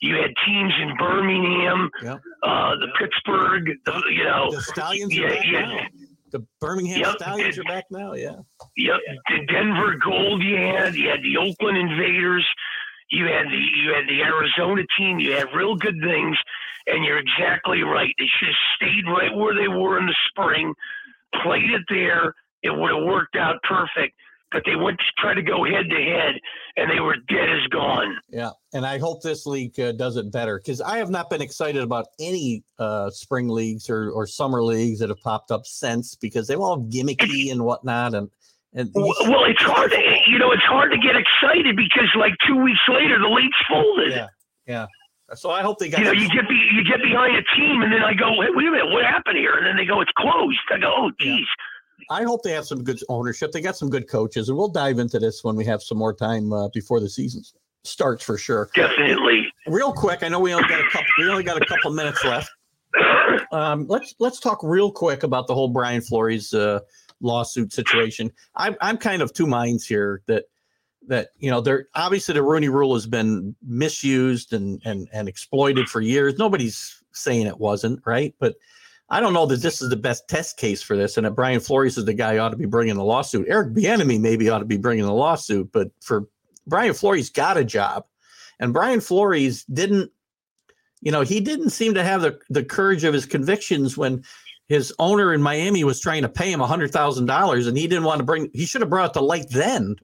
You 0.00 0.14
had 0.16 0.30
teams 0.46 0.72
in 0.80 0.96
Birmingham, 0.96 1.90
Yeah. 2.02 2.14
uh, 2.42 2.76
the 2.76 2.88
Pittsburgh, 2.98 3.66
the, 3.84 4.02
you 4.10 4.24
know, 4.24 4.50
The 4.52 4.62
Stallions 4.62 5.14
yeah, 5.14 5.38
yeah. 5.44 5.86
The 6.30 6.46
Birmingham 6.60 7.00
Yep. 7.00 7.16
Stallions 7.16 7.58
are 7.58 7.64
back 7.64 7.84
now. 7.90 8.14
Yeah. 8.14 8.36
Yep, 8.76 9.00
the 9.28 9.46
Denver 9.52 9.96
Gold 9.96 10.42
you 10.42 10.56
had, 10.56 10.94
you 10.94 11.08
had 11.08 11.22
the 11.22 11.36
Oakland 11.36 11.76
Invaders, 11.78 12.46
you 13.10 13.26
had 13.26 13.46
the 13.46 13.58
you 13.58 13.92
had 13.94 14.08
the 14.08 14.22
Arizona 14.22 14.82
team, 14.98 15.18
you 15.18 15.32
had 15.32 15.48
real 15.54 15.74
good 15.74 15.96
things, 16.02 16.36
and 16.86 17.04
you're 17.04 17.18
exactly 17.18 17.82
right. 17.82 18.14
They 18.18 18.26
should 18.38 18.48
have 18.48 18.54
stayed 18.76 19.04
right 19.06 19.34
where 19.34 19.54
they 19.54 19.68
were 19.68 19.98
in 19.98 20.06
the 20.06 20.16
spring, 20.28 20.74
played 21.42 21.70
it 21.70 21.82
there. 21.88 22.34
It 22.62 22.70
would 22.70 22.92
have 22.92 23.04
worked 23.04 23.36
out 23.36 23.56
perfect. 23.64 24.14
But 24.52 24.62
they 24.66 24.74
went 24.74 24.98
to 24.98 25.04
try 25.18 25.32
to 25.34 25.42
go 25.42 25.64
head 25.64 25.88
to 25.88 25.96
head, 25.96 26.34
and 26.76 26.90
they 26.90 26.98
were 26.98 27.14
dead 27.28 27.48
as 27.50 27.66
gone. 27.70 28.16
Yeah, 28.30 28.50
and 28.74 28.84
I 28.84 28.98
hope 28.98 29.22
this 29.22 29.46
league 29.46 29.78
uh, 29.78 29.92
does 29.92 30.16
it 30.16 30.32
better 30.32 30.58
because 30.58 30.80
I 30.80 30.98
have 30.98 31.08
not 31.08 31.30
been 31.30 31.40
excited 31.40 31.82
about 31.82 32.06
any 32.18 32.64
uh, 32.78 33.10
spring 33.10 33.48
leagues 33.48 33.88
or, 33.88 34.10
or 34.10 34.26
summer 34.26 34.62
leagues 34.62 34.98
that 34.98 35.08
have 35.08 35.20
popped 35.20 35.52
up 35.52 35.66
since 35.66 36.16
because 36.16 36.48
they're 36.48 36.58
all 36.60 36.80
gimmicky 36.80 37.52
and 37.52 37.64
whatnot. 37.64 38.14
And 38.14 38.28
and 38.74 38.88
these- 38.92 39.14
Well, 39.28 39.44
it's 39.44 39.62
hard 39.62 39.92
to 39.92 40.20
you 40.26 40.38
know 40.38 40.50
it's 40.50 40.64
hard 40.64 40.90
to 40.92 40.98
get 40.98 41.14
excited 41.16 41.76
because 41.76 42.08
like 42.16 42.34
two 42.46 42.56
weeks 42.60 42.80
later 42.88 43.18
the 43.20 43.28
league's 43.28 43.56
folded. 43.68 44.10
yeah, 44.10 44.26
yeah. 44.66 44.86
So 45.34 45.50
I 45.52 45.62
hope 45.62 45.78
they 45.78 45.88
got. 45.88 46.00
you 46.00 46.06
know, 46.06 46.12
you 46.12 46.28
get 46.28 46.48
be, 46.48 46.56
you 46.72 46.82
get 46.82 47.00
behind 47.00 47.36
a 47.36 47.42
team, 47.56 47.82
and 47.82 47.92
then 47.92 48.02
I 48.02 48.14
go, 48.14 48.30
hey, 48.42 48.48
wait 48.50 48.66
a 48.66 48.70
minute, 48.72 48.90
what 48.90 49.04
happened 49.04 49.36
here? 49.38 49.54
And 49.54 49.64
then 49.64 49.76
they 49.76 49.84
go, 49.86 50.00
it's 50.00 50.10
closed. 50.18 50.58
I 50.72 50.78
go, 50.78 50.92
oh, 50.92 51.10
Yeah. 51.20 51.36
I 52.08 52.22
hope 52.24 52.42
they 52.42 52.52
have 52.52 52.66
some 52.66 52.82
good 52.82 53.00
ownership. 53.08 53.52
They 53.52 53.60
got 53.60 53.76
some 53.76 53.90
good 53.90 54.08
coaches, 54.08 54.48
and 54.48 54.56
we'll 54.56 54.68
dive 54.68 54.98
into 54.98 55.18
this 55.18 55.44
when 55.44 55.56
we 55.56 55.64
have 55.66 55.82
some 55.82 55.98
more 55.98 56.14
time 56.14 56.52
uh, 56.52 56.68
before 56.68 57.00
the 57.00 57.08
season 57.08 57.42
starts 57.84 58.24
for 58.24 58.38
sure. 58.38 58.70
Definitely. 58.74 59.52
Real 59.66 59.92
quick, 59.92 60.22
I 60.22 60.28
know 60.28 60.40
we 60.40 60.52
only 60.52 60.68
got 60.68 60.80
a 60.80 60.88
couple. 60.90 61.06
We 61.18 61.28
only 61.28 61.42
got 61.42 61.60
a 61.60 61.66
couple 61.66 61.92
minutes 61.92 62.24
left. 62.24 62.50
um, 63.52 63.86
let's 63.88 64.14
let's 64.18 64.40
talk 64.40 64.60
real 64.62 64.90
quick 64.90 65.22
about 65.22 65.46
the 65.46 65.54
whole 65.54 65.68
Brian 65.68 66.00
Flores 66.00 66.54
uh, 66.54 66.80
lawsuit 67.20 67.72
situation. 67.72 68.30
I'm 68.56 68.76
I'm 68.80 68.96
kind 68.96 69.22
of 69.22 69.32
two 69.32 69.46
minds 69.46 69.86
here 69.86 70.22
that 70.26 70.44
that 71.06 71.28
you 71.38 71.50
know 71.50 71.60
there 71.60 71.88
obviously 71.94 72.34
the 72.34 72.42
Rooney 72.42 72.68
Rule 72.68 72.94
has 72.94 73.06
been 73.06 73.54
misused 73.62 74.52
and 74.52 74.80
and 74.84 75.08
and 75.12 75.28
exploited 75.28 75.88
for 75.88 76.00
years. 76.00 76.38
Nobody's 76.38 77.02
saying 77.12 77.46
it 77.46 77.58
wasn't 77.58 78.00
right, 78.04 78.34
but 78.38 78.56
I 79.10 79.20
don't 79.20 79.32
know 79.32 79.46
that 79.46 79.60
this 79.60 79.82
is 79.82 79.88
the 79.88 79.96
best 79.96 80.28
test 80.28 80.56
case 80.56 80.82
for 80.82 80.96
this, 80.96 81.16
and 81.16 81.26
that 81.26 81.32
Brian 81.32 81.60
Flores 81.60 81.98
is 81.98 82.04
the 82.04 82.14
guy 82.14 82.34
who 82.34 82.40
ought 82.40 82.50
to 82.50 82.56
be 82.56 82.66
bringing 82.66 82.94
the 82.94 83.04
lawsuit. 83.04 83.46
Eric 83.48 83.74
Bieniemy 83.74 84.20
maybe 84.20 84.48
ought 84.48 84.60
to 84.60 84.64
be 84.64 84.76
bringing 84.76 85.04
the 85.04 85.12
lawsuit, 85.12 85.70
but 85.72 85.90
for 86.00 86.28
Brian 86.66 86.94
Flores 86.94 87.28
got 87.28 87.56
a 87.56 87.64
job, 87.64 88.04
and 88.60 88.72
Brian 88.72 89.00
Flores 89.00 89.64
didn't. 89.64 90.10
You 91.02 91.10
know, 91.10 91.22
he 91.22 91.40
didn't 91.40 91.70
seem 91.70 91.94
to 91.94 92.04
have 92.04 92.20
the, 92.20 92.38
the 92.50 92.62
courage 92.62 93.04
of 93.04 93.14
his 93.14 93.24
convictions 93.24 93.96
when 93.96 94.22
his 94.68 94.92
owner 94.98 95.32
in 95.32 95.42
Miami 95.42 95.82
was 95.82 95.98
trying 95.98 96.22
to 96.22 96.28
pay 96.28 96.52
him 96.52 96.60
hundred 96.60 96.92
thousand 96.92 97.26
dollars, 97.26 97.66
and 97.66 97.76
he 97.76 97.88
didn't 97.88 98.04
want 98.04 98.18
to 98.18 98.24
bring. 98.24 98.50
He 98.52 98.66
should 98.66 98.82
have 98.82 98.90
brought 98.90 99.14
the 99.14 99.22
light 99.22 99.46
then. 99.50 99.96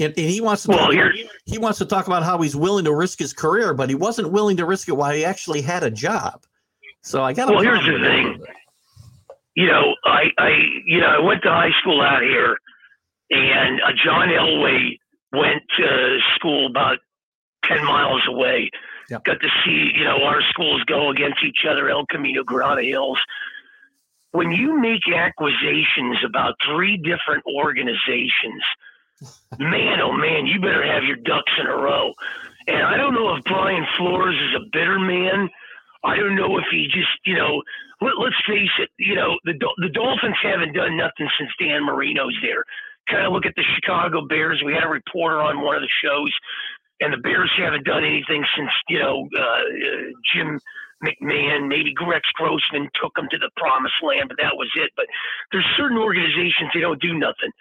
And, 0.00 0.12
and 0.18 0.28
he 0.28 0.40
wants 0.40 0.64
to 0.64 0.70
Well, 0.70 0.92
talk, 0.92 1.14
he 1.46 1.56
wants 1.56 1.78
to 1.78 1.84
talk 1.84 2.08
about 2.08 2.24
how 2.24 2.38
he's 2.42 2.56
willing 2.56 2.84
to 2.84 2.94
risk 2.94 3.18
his 3.18 3.32
career, 3.32 3.72
but 3.74 3.88
he 3.88 3.94
wasn't 3.94 4.32
willing 4.32 4.56
to 4.56 4.66
risk 4.66 4.88
it 4.88 4.96
while 4.96 5.12
he 5.12 5.24
actually 5.24 5.62
had 5.62 5.84
a 5.84 5.90
job. 5.90 6.44
So 7.04 7.22
I 7.22 7.32
got. 7.34 7.48
Well, 7.48 7.62
here's 7.62 7.84
the 7.84 7.92
thing. 7.92 8.26
a 8.26 8.30
little 8.30 8.38
bit. 8.38 8.56
you 9.54 9.66
know, 9.66 9.94
I, 10.04 10.24
I, 10.38 10.50
you 10.86 11.00
know, 11.00 11.06
I 11.06 11.18
went 11.20 11.42
to 11.42 11.50
high 11.50 11.72
school 11.80 12.00
out 12.00 12.22
here, 12.22 12.56
and 13.30 13.80
uh, 13.82 13.92
John 14.02 14.28
Elway 14.28 14.98
went 15.32 15.62
to 15.78 16.18
school 16.34 16.66
about 16.66 16.98
ten 17.64 17.84
miles 17.84 18.22
away. 18.26 18.70
Yep. 19.10 19.24
Got 19.24 19.40
to 19.40 19.48
see, 19.64 19.92
you 19.94 20.04
know, 20.04 20.22
our 20.24 20.40
schools 20.48 20.82
go 20.84 21.10
against 21.10 21.44
each 21.44 21.66
other, 21.68 21.90
El 21.90 22.06
Camino 22.06 22.42
Granada 22.42 22.82
Hills. 22.82 23.20
When 24.32 24.50
you 24.50 24.80
make 24.80 25.02
acquisitions 25.14 26.18
about 26.26 26.54
three 26.66 26.96
different 26.96 27.44
organizations, 27.46 28.62
man, 29.58 30.00
oh 30.00 30.12
man, 30.12 30.46
you 30.46 30.58
better 30.58 30.84
have 30.84 31.04
your 31.04 31.16
ducks 31.16 31.52
in 31.60 31.66
a 31.66 31.76
row. 31.76 32.14
And 32.66 32.82
I 32.82 32.96
don't 32.96 33.12
know 33.12 33.36
if 33.36 33.44
Brian 33.44 33.86
Flores 33.98 34.36
is 34.36 34.56
a 34.56 34.64
bitter 34.72 34.98
man. 34.98 35.50
I 36.04 36.16
don't 36.16 36.36
know 36.36 36.58
if 36.58 36.64
he 36.70 36.86
just, 36.86 37.16
you 37.24 37.34
know, 37.34 37.62
let, 38.00 38.18
let's 38.20 38.36
face 38.46 38.72
it, 38.78 38.90
you 38.98 39.14
know, 39.14 39.38
the 39.44 39.54
the 39.78 39.88
Dolphins 39.88 40.36
haven't 40.42 40.74
done 40.74 40.96
nothing 40.96 41.28
since 41.38 41.50
Dan 41.58 41.84
Marino's 41.84 42.36
there. 42.42 42.64
Kind 43.08 43.26
of 43.26 43.32
look 43.32 43.46
at 43.46 43.54
the 43.56 43.64
Chicago 43.74 44.26
Bears. 44.26 44.62
We 44.64 44.72
had 44.72 44.84
a 44.84 44.88
reporter 44.88 45.40
on 45.40 45.60
one 45.62 45.76
of 45.76 45.82
the 45.82 45.94
shows, 46.02 46.32
and 47.00 47.12
the 47.12 47.18
Bears 47.18 47.50
haven't 47.56 47.84
done 47.84 48.04
anything 48.04 48.44
since, 48.56 48.70
you 48.88 48.98
know, 48.98 49.28
uh, 49.36 49.40
uh, 49.40 50.12
Jim 50.32 50.60
McMahon, 51.04 51.68
maybe 51.68 51.94
Rex 52.06 52.28
Grossman 52.34 52.88
took 53.00 53.14
them 53.14 53.28
to 53.30 53.38
the 53.38 53.50
promised 53.56 54.00
land, 54.02 54.28
but 54.28 54.38
that 54.40 54.56
was 54.56 54.70
it. 54.76 54.90
But 54.96 55.06
there's 55.52 55.66
certain 55.76 55.98
organizations 55.98 56.70
they 56.72 56.80
don't 56.80 57.00
do 57.00 57.12
nothing. 57.18 57.52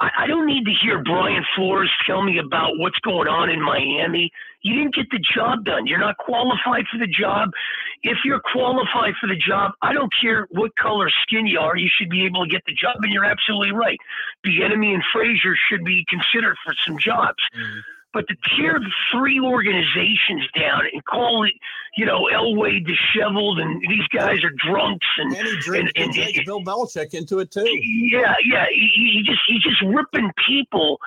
I, 0.00 0.24
I 0.24 0.26
don't 0.26 0.46
need 0.46 0.64
to 0.64 0.72
hear 0.82 1.02
Brian 1.02 1.44
Flores 1.54 1.90
tell 2.06 2.22
me 2.22 2.38
about 2.38 2.78
what's 2.78 2.98
going 3.00 3.28
on 3.28 3.50
in 3.50 3.60
Miami. 3.60 4.30
You 4.62 4.74
didn't 4.74 4.94
get 4.94 5.10
the 5.10 5.20
job 5.34 5.64
done. 5.64 5.86
You're 5.86 6.00
not 6.00 6.16
qualified 6.18 6.84
for 6.90 6.98
the 6.98 7.06
job. 7.06 7.50
If 8.02 8.18
you're 8.24 8.40
qualified 8.52 9.14
for 9.20 9.26
the 9.26 9.36
job, 9.36 9.72
I 9.82 9.92
don't 9.92 10.12
care 10.20 10.46
what 10.50 10.74
color 10.76 11.10
skin 11.22 11.46
you 11.46 11.58
are, 11.58 11.76
you 11.76 11.88
should 11.98 12.10
be 12.10 12.24
able 12.24 12.44
to 12.44 12.50
get 12.50 12.62
the 12.66 12.74
job. 12.74 12.96
And 13.02 13.12
you're 13.12 13.24
absolutely 13.24 13.72
right. 13.72 13.98
Bieniemy 14.44 14.94
and 14.94 15.04
Frazier 15.12 15.54
should 15.68 15.84
be 15.84 16.04
considered 16.08 16.56
for 16.64 16.74
some 16.86 16.98
jobs. 16.98 17.38
Mm-hmm. 17.54 17.80
But 18.12 18.26
to 18.28 18.34
tear 18.56 18.80
the 18.80 18.90
three 19.12 19.38
organizations 19.38 20.42
down 20.58 20.80
and 20.92 21.04
call 21.04 21.44
it, 21.44 21.52
you 21.96 22.04
know, 22.04 22.28
Elway 22.32 22.84
disheveled 22.84 23.60
and 23.60 23.80
these 23.88 24.06
guys 24.12 24.42
are 24.42 24.50
drunks 24.50 25.06
and 25.18 25.32
And 25.36 25.46
he 25.46 25.78
and- 25.78 25.92
and- 25.96 26.12
dragged 26.12 26.44
Bill 26.44 26.60
Belichick 26.62 27.14
into 27.14 27.38
it 27.38 27.50
too. 27.52 27.64
yeah, 27.68 28.34
yeah. 28.44 28.66
He, 28.70 29.10
he 29.14 29.22
just 29.24 29.40
he's 29.46 29.62
just 29.62 29.80
ripping 29.82 30.30
people. 30.48 30.98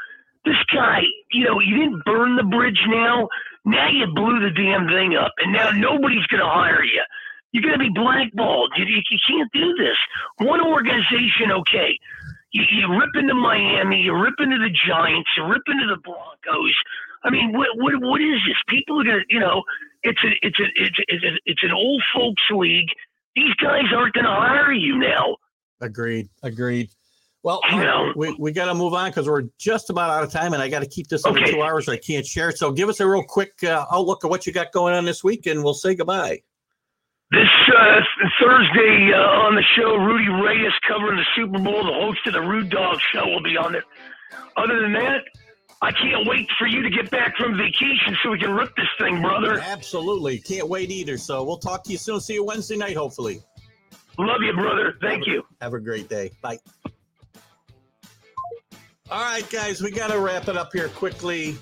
This 0.46 0.56
guy, 0.74 1.02
you 1.32 1.46
know, 1.46 1.60
you 1.60 1.76
didn't 1.78 2.04
burn 2.06 2.36
the 2.36 2.44
bridge 2.44 2.80
now. 2.88 3.28
Now 3.66 3.90
you 3.90 4.08
blew 4.08 4.40
the 4.42 4.50
damn 4.52 4.88
thing 4.88 5.16
up, 5.16 5.32
and 5.40 5.54
now 5.54 5.72
nobody's 5.72 6.26
going 6.28 6.42
to 6.44 6.50
hire 6.50 6.84
you. 6.84 7.02
You're 7.54 7.64
going 7.64 7.80
to 7.80 7.80
be 7.80 7.92
blackballed. 7.94 8.74
You, 8.76 8.84
you, 8.86 9.02
you 9.10 9.20
can't 9.28 9.50
do 9.54 9.74
this. 9.76 9.96
One 10.46 10.60
organization, 10.60 11.52
okay. 11.52 11.98
You, 12.54 12.64
you 12.72 12.88
rip 13.00 13.10
into 13.16 13.34
Miami, 13.34 13.98
you 14.02 14.16
rip 14.16 14.36
into 14.40 14.58
the 14.58 14.70
Giants, 14.88 15.30
you 15.36 15.46
rip 15.46 15.64
into 15.68 15.88
the 15.88 16.00
Broncos. 16.02 16.76
I 17.24 17.30
mean, 17.30 17.52
what 17.52 17.68
what 17.76 17.94
what 18.00 18.22
is 18.22 18.40
this? 18.48 18.58
People 18.68 19.02
are 19.02 19.04
going 19.04 19.20
to, 19.20 19.26
you 19.34 19.40
know, 19.40 19.64
it's 20.04 20.24
a 20.24 20.30
it's 20.42 20.60
a 20.60 20.66
it's 20.76 21.00
a, 21.00 21.04
it's, 21.08 21.24
a, 21.24 21.40
it's 21.46 21.64
an 21.64 21.72
old 21.72 22.02
folks 22.14 22.44
league. 22.52 22.90
These 23.36 23.56
guys 23.56 23.86
aren't 23.96 24.14
going 24.14 24.26
to 24.26 24.32
hire 24.32 24.72
you 24.72 24.98
now. 24.98 25.38
Agreed. 25.82 26.30
Agreed. 26.44 26.90
Well, 27.44 27.60
You 27.72 27.84
know. 27.84 28.14
we, 28.16 28.34
we 28.40 28.52
got 28.54 28.66
to 28.66 28.74
move 28.74 28.94
on 28.94 29.10
because 29.10 29.28
we're 29.28 29.44
just 29.60 29.90
about 29.90 30.10
out 30.10 30.24
of 30.24 30.32
time, 30.32 30.54
and 30.54 30.62
I 30.62 30.70
got 30.70 30.80
to 30.80 30.88
keep 30.88 31.10
this 31.10 31.26
under 31.26 31.46
two 31.46 31.62
hours. 31.62 31.90
I 31.90 31.98
can't 31.98 32.26
share 32.26 32.50
it. 32.50 32.58
So 32.58 32.72
give 32.72 32.88
us 32.88 33.02
a 33.02 33.08
real 33.08 33.24
quick 33.24 33.52
uh, 33.64 33.86
outlook 33.92 34.24
of 34.24 34.30
what 34.30 34.48
you 34.48 34.54
got 34.54 34.72
going 34.72 34.94
on 34.94 35.04
this 35.04 35.26
week, 35.26 35.46
and 35.46 35.62
we'll 35.62 35.74
say 35.74 35.94
goodbye. 35.94 36.42
This 37.34 37.50
uh, 37.76 38.00
Thursday 38.40 39.12
uh, 39.12 39.18
on 39.18 39.56
the 39.56 39.64
show, 39.76 39.96
Rudy 39.96 40.30
Reyes 40.30 40.72
covering 40.88 41.18
the 41.18 41.26
Super 41.36 41.58
Bowl. 41.58 41.84
The 41.84 41.92
host 41.92 42.20
of 42.28 42.34
the 42.34 42.42
Rude 42.42 42.70
Dog 42.70 43.00
Show 43.12 43.26
will 43.26 43.42
be 43.42 43.58
on 43.58 43.72
there. 43.72 43.84
Other 44.56 44.80
than 44.82 44.94
that, 44.94 45.22
I 45.82 45.92
can't 45.94 46.28
wait 46.28 46.48
for 46.60 46.68
you 46.68 46.84
to 46.84 46.92
get 46.92 47.10
back 47.10 47.36
from 47.36 47.58
vacation 47.58 48.16
so 48.22 48.30
we 48.30 48.38
can 48.38 48.52
rip 48.52 48.76
this 48.76 48.86
thing, 49.00 49.20
brother. 49.20 49.60
Absolutely. 49.60 50.38
Can't 50.38 50.70
wait 50.70 50.92
either. 50.92 51.18
So 51.18 51.44
we'll 51.44 51.58
talk 51.58 51.84
to 51.86 51.92
you 51.92 51.98
soon. 51.98 52.22
See 52.22 52.36
you 52.36 52.44
Wednesday 52.46 52.78
night, 52.78 52.96
hopefully. 52.96 53.42
Love 54.20 54.42
you, 54.42 54.54
brother. 54.54 54.94
Thank 55.02 55.26
you. 55.26 55.42
Have 55.60 55.74
a 55.74 55.80
great 55.80 56.08
day. 56.08 56.30
Bye. 56.40 56.60
All 59.10 59.24
right, 59.24 59.50
guys, 59.50 59.82
we 59.82 59.90
got 59.90 60.12
to 60.12 60.20
wrap 60.20 60.50
it 60.50 60.56
up 60.56 60.72
here 60.72 60.90
quickly. 60.90 61.58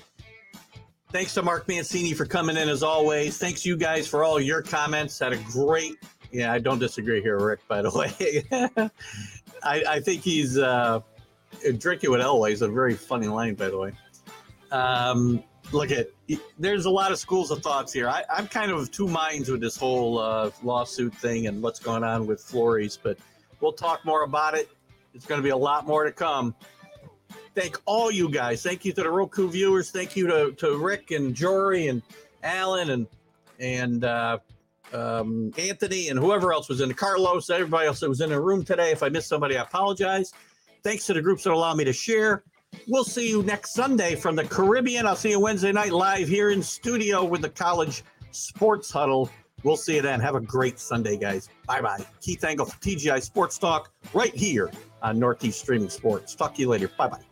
Thanks 1.12 1.34
to 1.34 1.42
Mark 1.42 1.68
Mancini 1.68 2.14
for 2.14 2.24
coming 2.24 2.56
in 2.56 2.70
as 2.70 2.82
always. 2.82 3.36
Thanks 3.36 3.66
you 3.66 3.76
guys 3.76 4.08
for 4.08 4.24
all 4.24 4.40
your 4.40 4.62
comments. 4.62 5.18
Had 5.18 5.34
a 5.34 5.36
great, 5.36 5.96
yeah, 6.30 6.50
I 6.50 6.58
don't 6.58 6.78
disagree 6.78 7.20
here, 7.20 7.38
Rick. 7.38 7.60
By 7.68 7.82
the 7.82 7.90
way, 7.90 8.46
I, 9.62 9.84
I 9.86 10.00
think 10.00 10.22
he's 10.22 10.56
uh, 10.56 11.00
drinking 11.76 12.10
with 12.10 12.22
Elway 12.22 12.52
is 12.52 12.62
a 12.62 12.68
very 12.68 12.94
funny 12.94 13.26
line. 13.26 13.56
By 13.56 13.68
the 13.68 13.76
way, 13.76 13.92
um, 14.70 15.44
look 15.70 15.90
at 15.90 16.08
there's 16.58 16.86
a 16.86 16.90
lot 16.90 17.12
of 17.12 17.18
schools 17.18 17.50
of 17.50 17.62
thoughts 17.62 17.92
here. 17.92 18.08
I, 18.08 18.24
I'm 18.34 18.48
kind 18.48 18.70
of 18.70 18.78
of 18.78 18.90
two 18.90 19.06
minds 19.06 19.50
with 19.50 19.60
this 19.60 19.76
whole 19.76 20.18
uh, 20.18 20.50
lawsuit 20.62 21.14
thing 21.16 21.46
and 21.46 21.62
what's 21.62 21.78
going 21.78 22.04
on 22.04 22.26
with 22.26 22.40
Flores, 22.40 22.98
but 23.00 23.18
we'll 23.60 23.74
talk 23.74 24.02
more 24.06 24.24
about 24.24 24.54
it. 24.54 24.70
It's 25.12 25.26
going 25.26 25.40
to 25.40 25.44
be 25.44 25.50
a 25.50 25.56
lot 25.56 25.86
more 25.86 26.04
to 26.04 26.12
come. 26.12 26.54
Thank 27.54 27.78
all 27.84 28.10
you 28.10 28.30
guys. 28.30 28.62
Thank 28.62 28.84
you 28.84 28.92
to 28.94 29.02
the 29.02 29.10
Roku 29.10 29.48
viewers. 29.48 29.90
Thank 29.90 30.16
you 30.16 30.26
to, 30.26 30.52
to 30.52 30.78
Rick 30.78 31.10
and 31.10 31.34
Jory 31.34 31.88
and 31.88 32.02
Alan 32.42 32.90
and 32.90 33.06
and 33.60 34.04
uh, 34.04 34.38
um, 34.92 35.52
Anthony 35.56 36.08
and 36.08 36.18
whoever 36.18 36.52
else 36.52 36.68
was 36.68 36.80
in 36.80 36.88
the 36.88 36.94
Carlos, 36.94 37.50
everybody 37.50 37.86
else 37.86 38.00
that 38.00 38.08
was 38.08 38.20
in 38.20 38.30
the 38.30 38.40
room 38.40 38.64
today. 38.64 38.90
If 38.90 39.02
I 39.02 39.08
missed 39.08 39.28
somebody, 39.28 39.56
I 39.56 39.62
apologize. 39.62 40.32
Thanks 40.82 41.06
to 41.06 41.14
the 41.14 41.22
groups 41.22 41.44
that 41.44 41.52
allow 41.52 41.74
me 41.74 41.84
to 41.84 41.92
share. 41.92 42.42
We'll 42.88 43.04
see 43.04 43.28
you 43.28 43.42
next 43.42 43.74
Sunday 43.74 44.16
from 44.16 44.34
the 44.34 44.44
Caribbean. 44.44 45.06
I'll 45.06 45.14
see 45.14 45.30
you 45.30 45.40
Wednesday 45.40 45.72
night 45.72 45.92
live 45.92 46.26
here 46.26 46.50
in 46.50 46.62
studio 46.62 47.22
with 47.24 47.42
the 47.42 47.50
College 47.50 48.02
Sports 48.30 48.90
Huddle. 48.90 49.30
We'll 49.62 49.76
see 49.76 49.96
you 49.96 50.02
then. 50.02 50.20
Have 50.20 50.34
a 50.34 50.40
great 50.40 50.78
Sunday, 50.80 51.16
guys. 51.16 51.48
Bye 51.66 51.82
bye. 51.82 52.04
Keith 52.20 52.42
Angle 52.42 52.66
for 52.66 52.78
TGI 52.80 53.22
Sports 53.22 53.58
Talk 53.58 53.92
right 54.12 54.34
here 54.34 54.70
on 55.02 55.18
Northeast 55.18 55.60
Streaming 55.60 55.90
Sports. 55.90 56.34
Talk 56.34 56.54
to 56.56 56.60
you 56.62 56.68
later. 56.68 56.88
Bye 56.88 57.08
bye. 57.08 57.31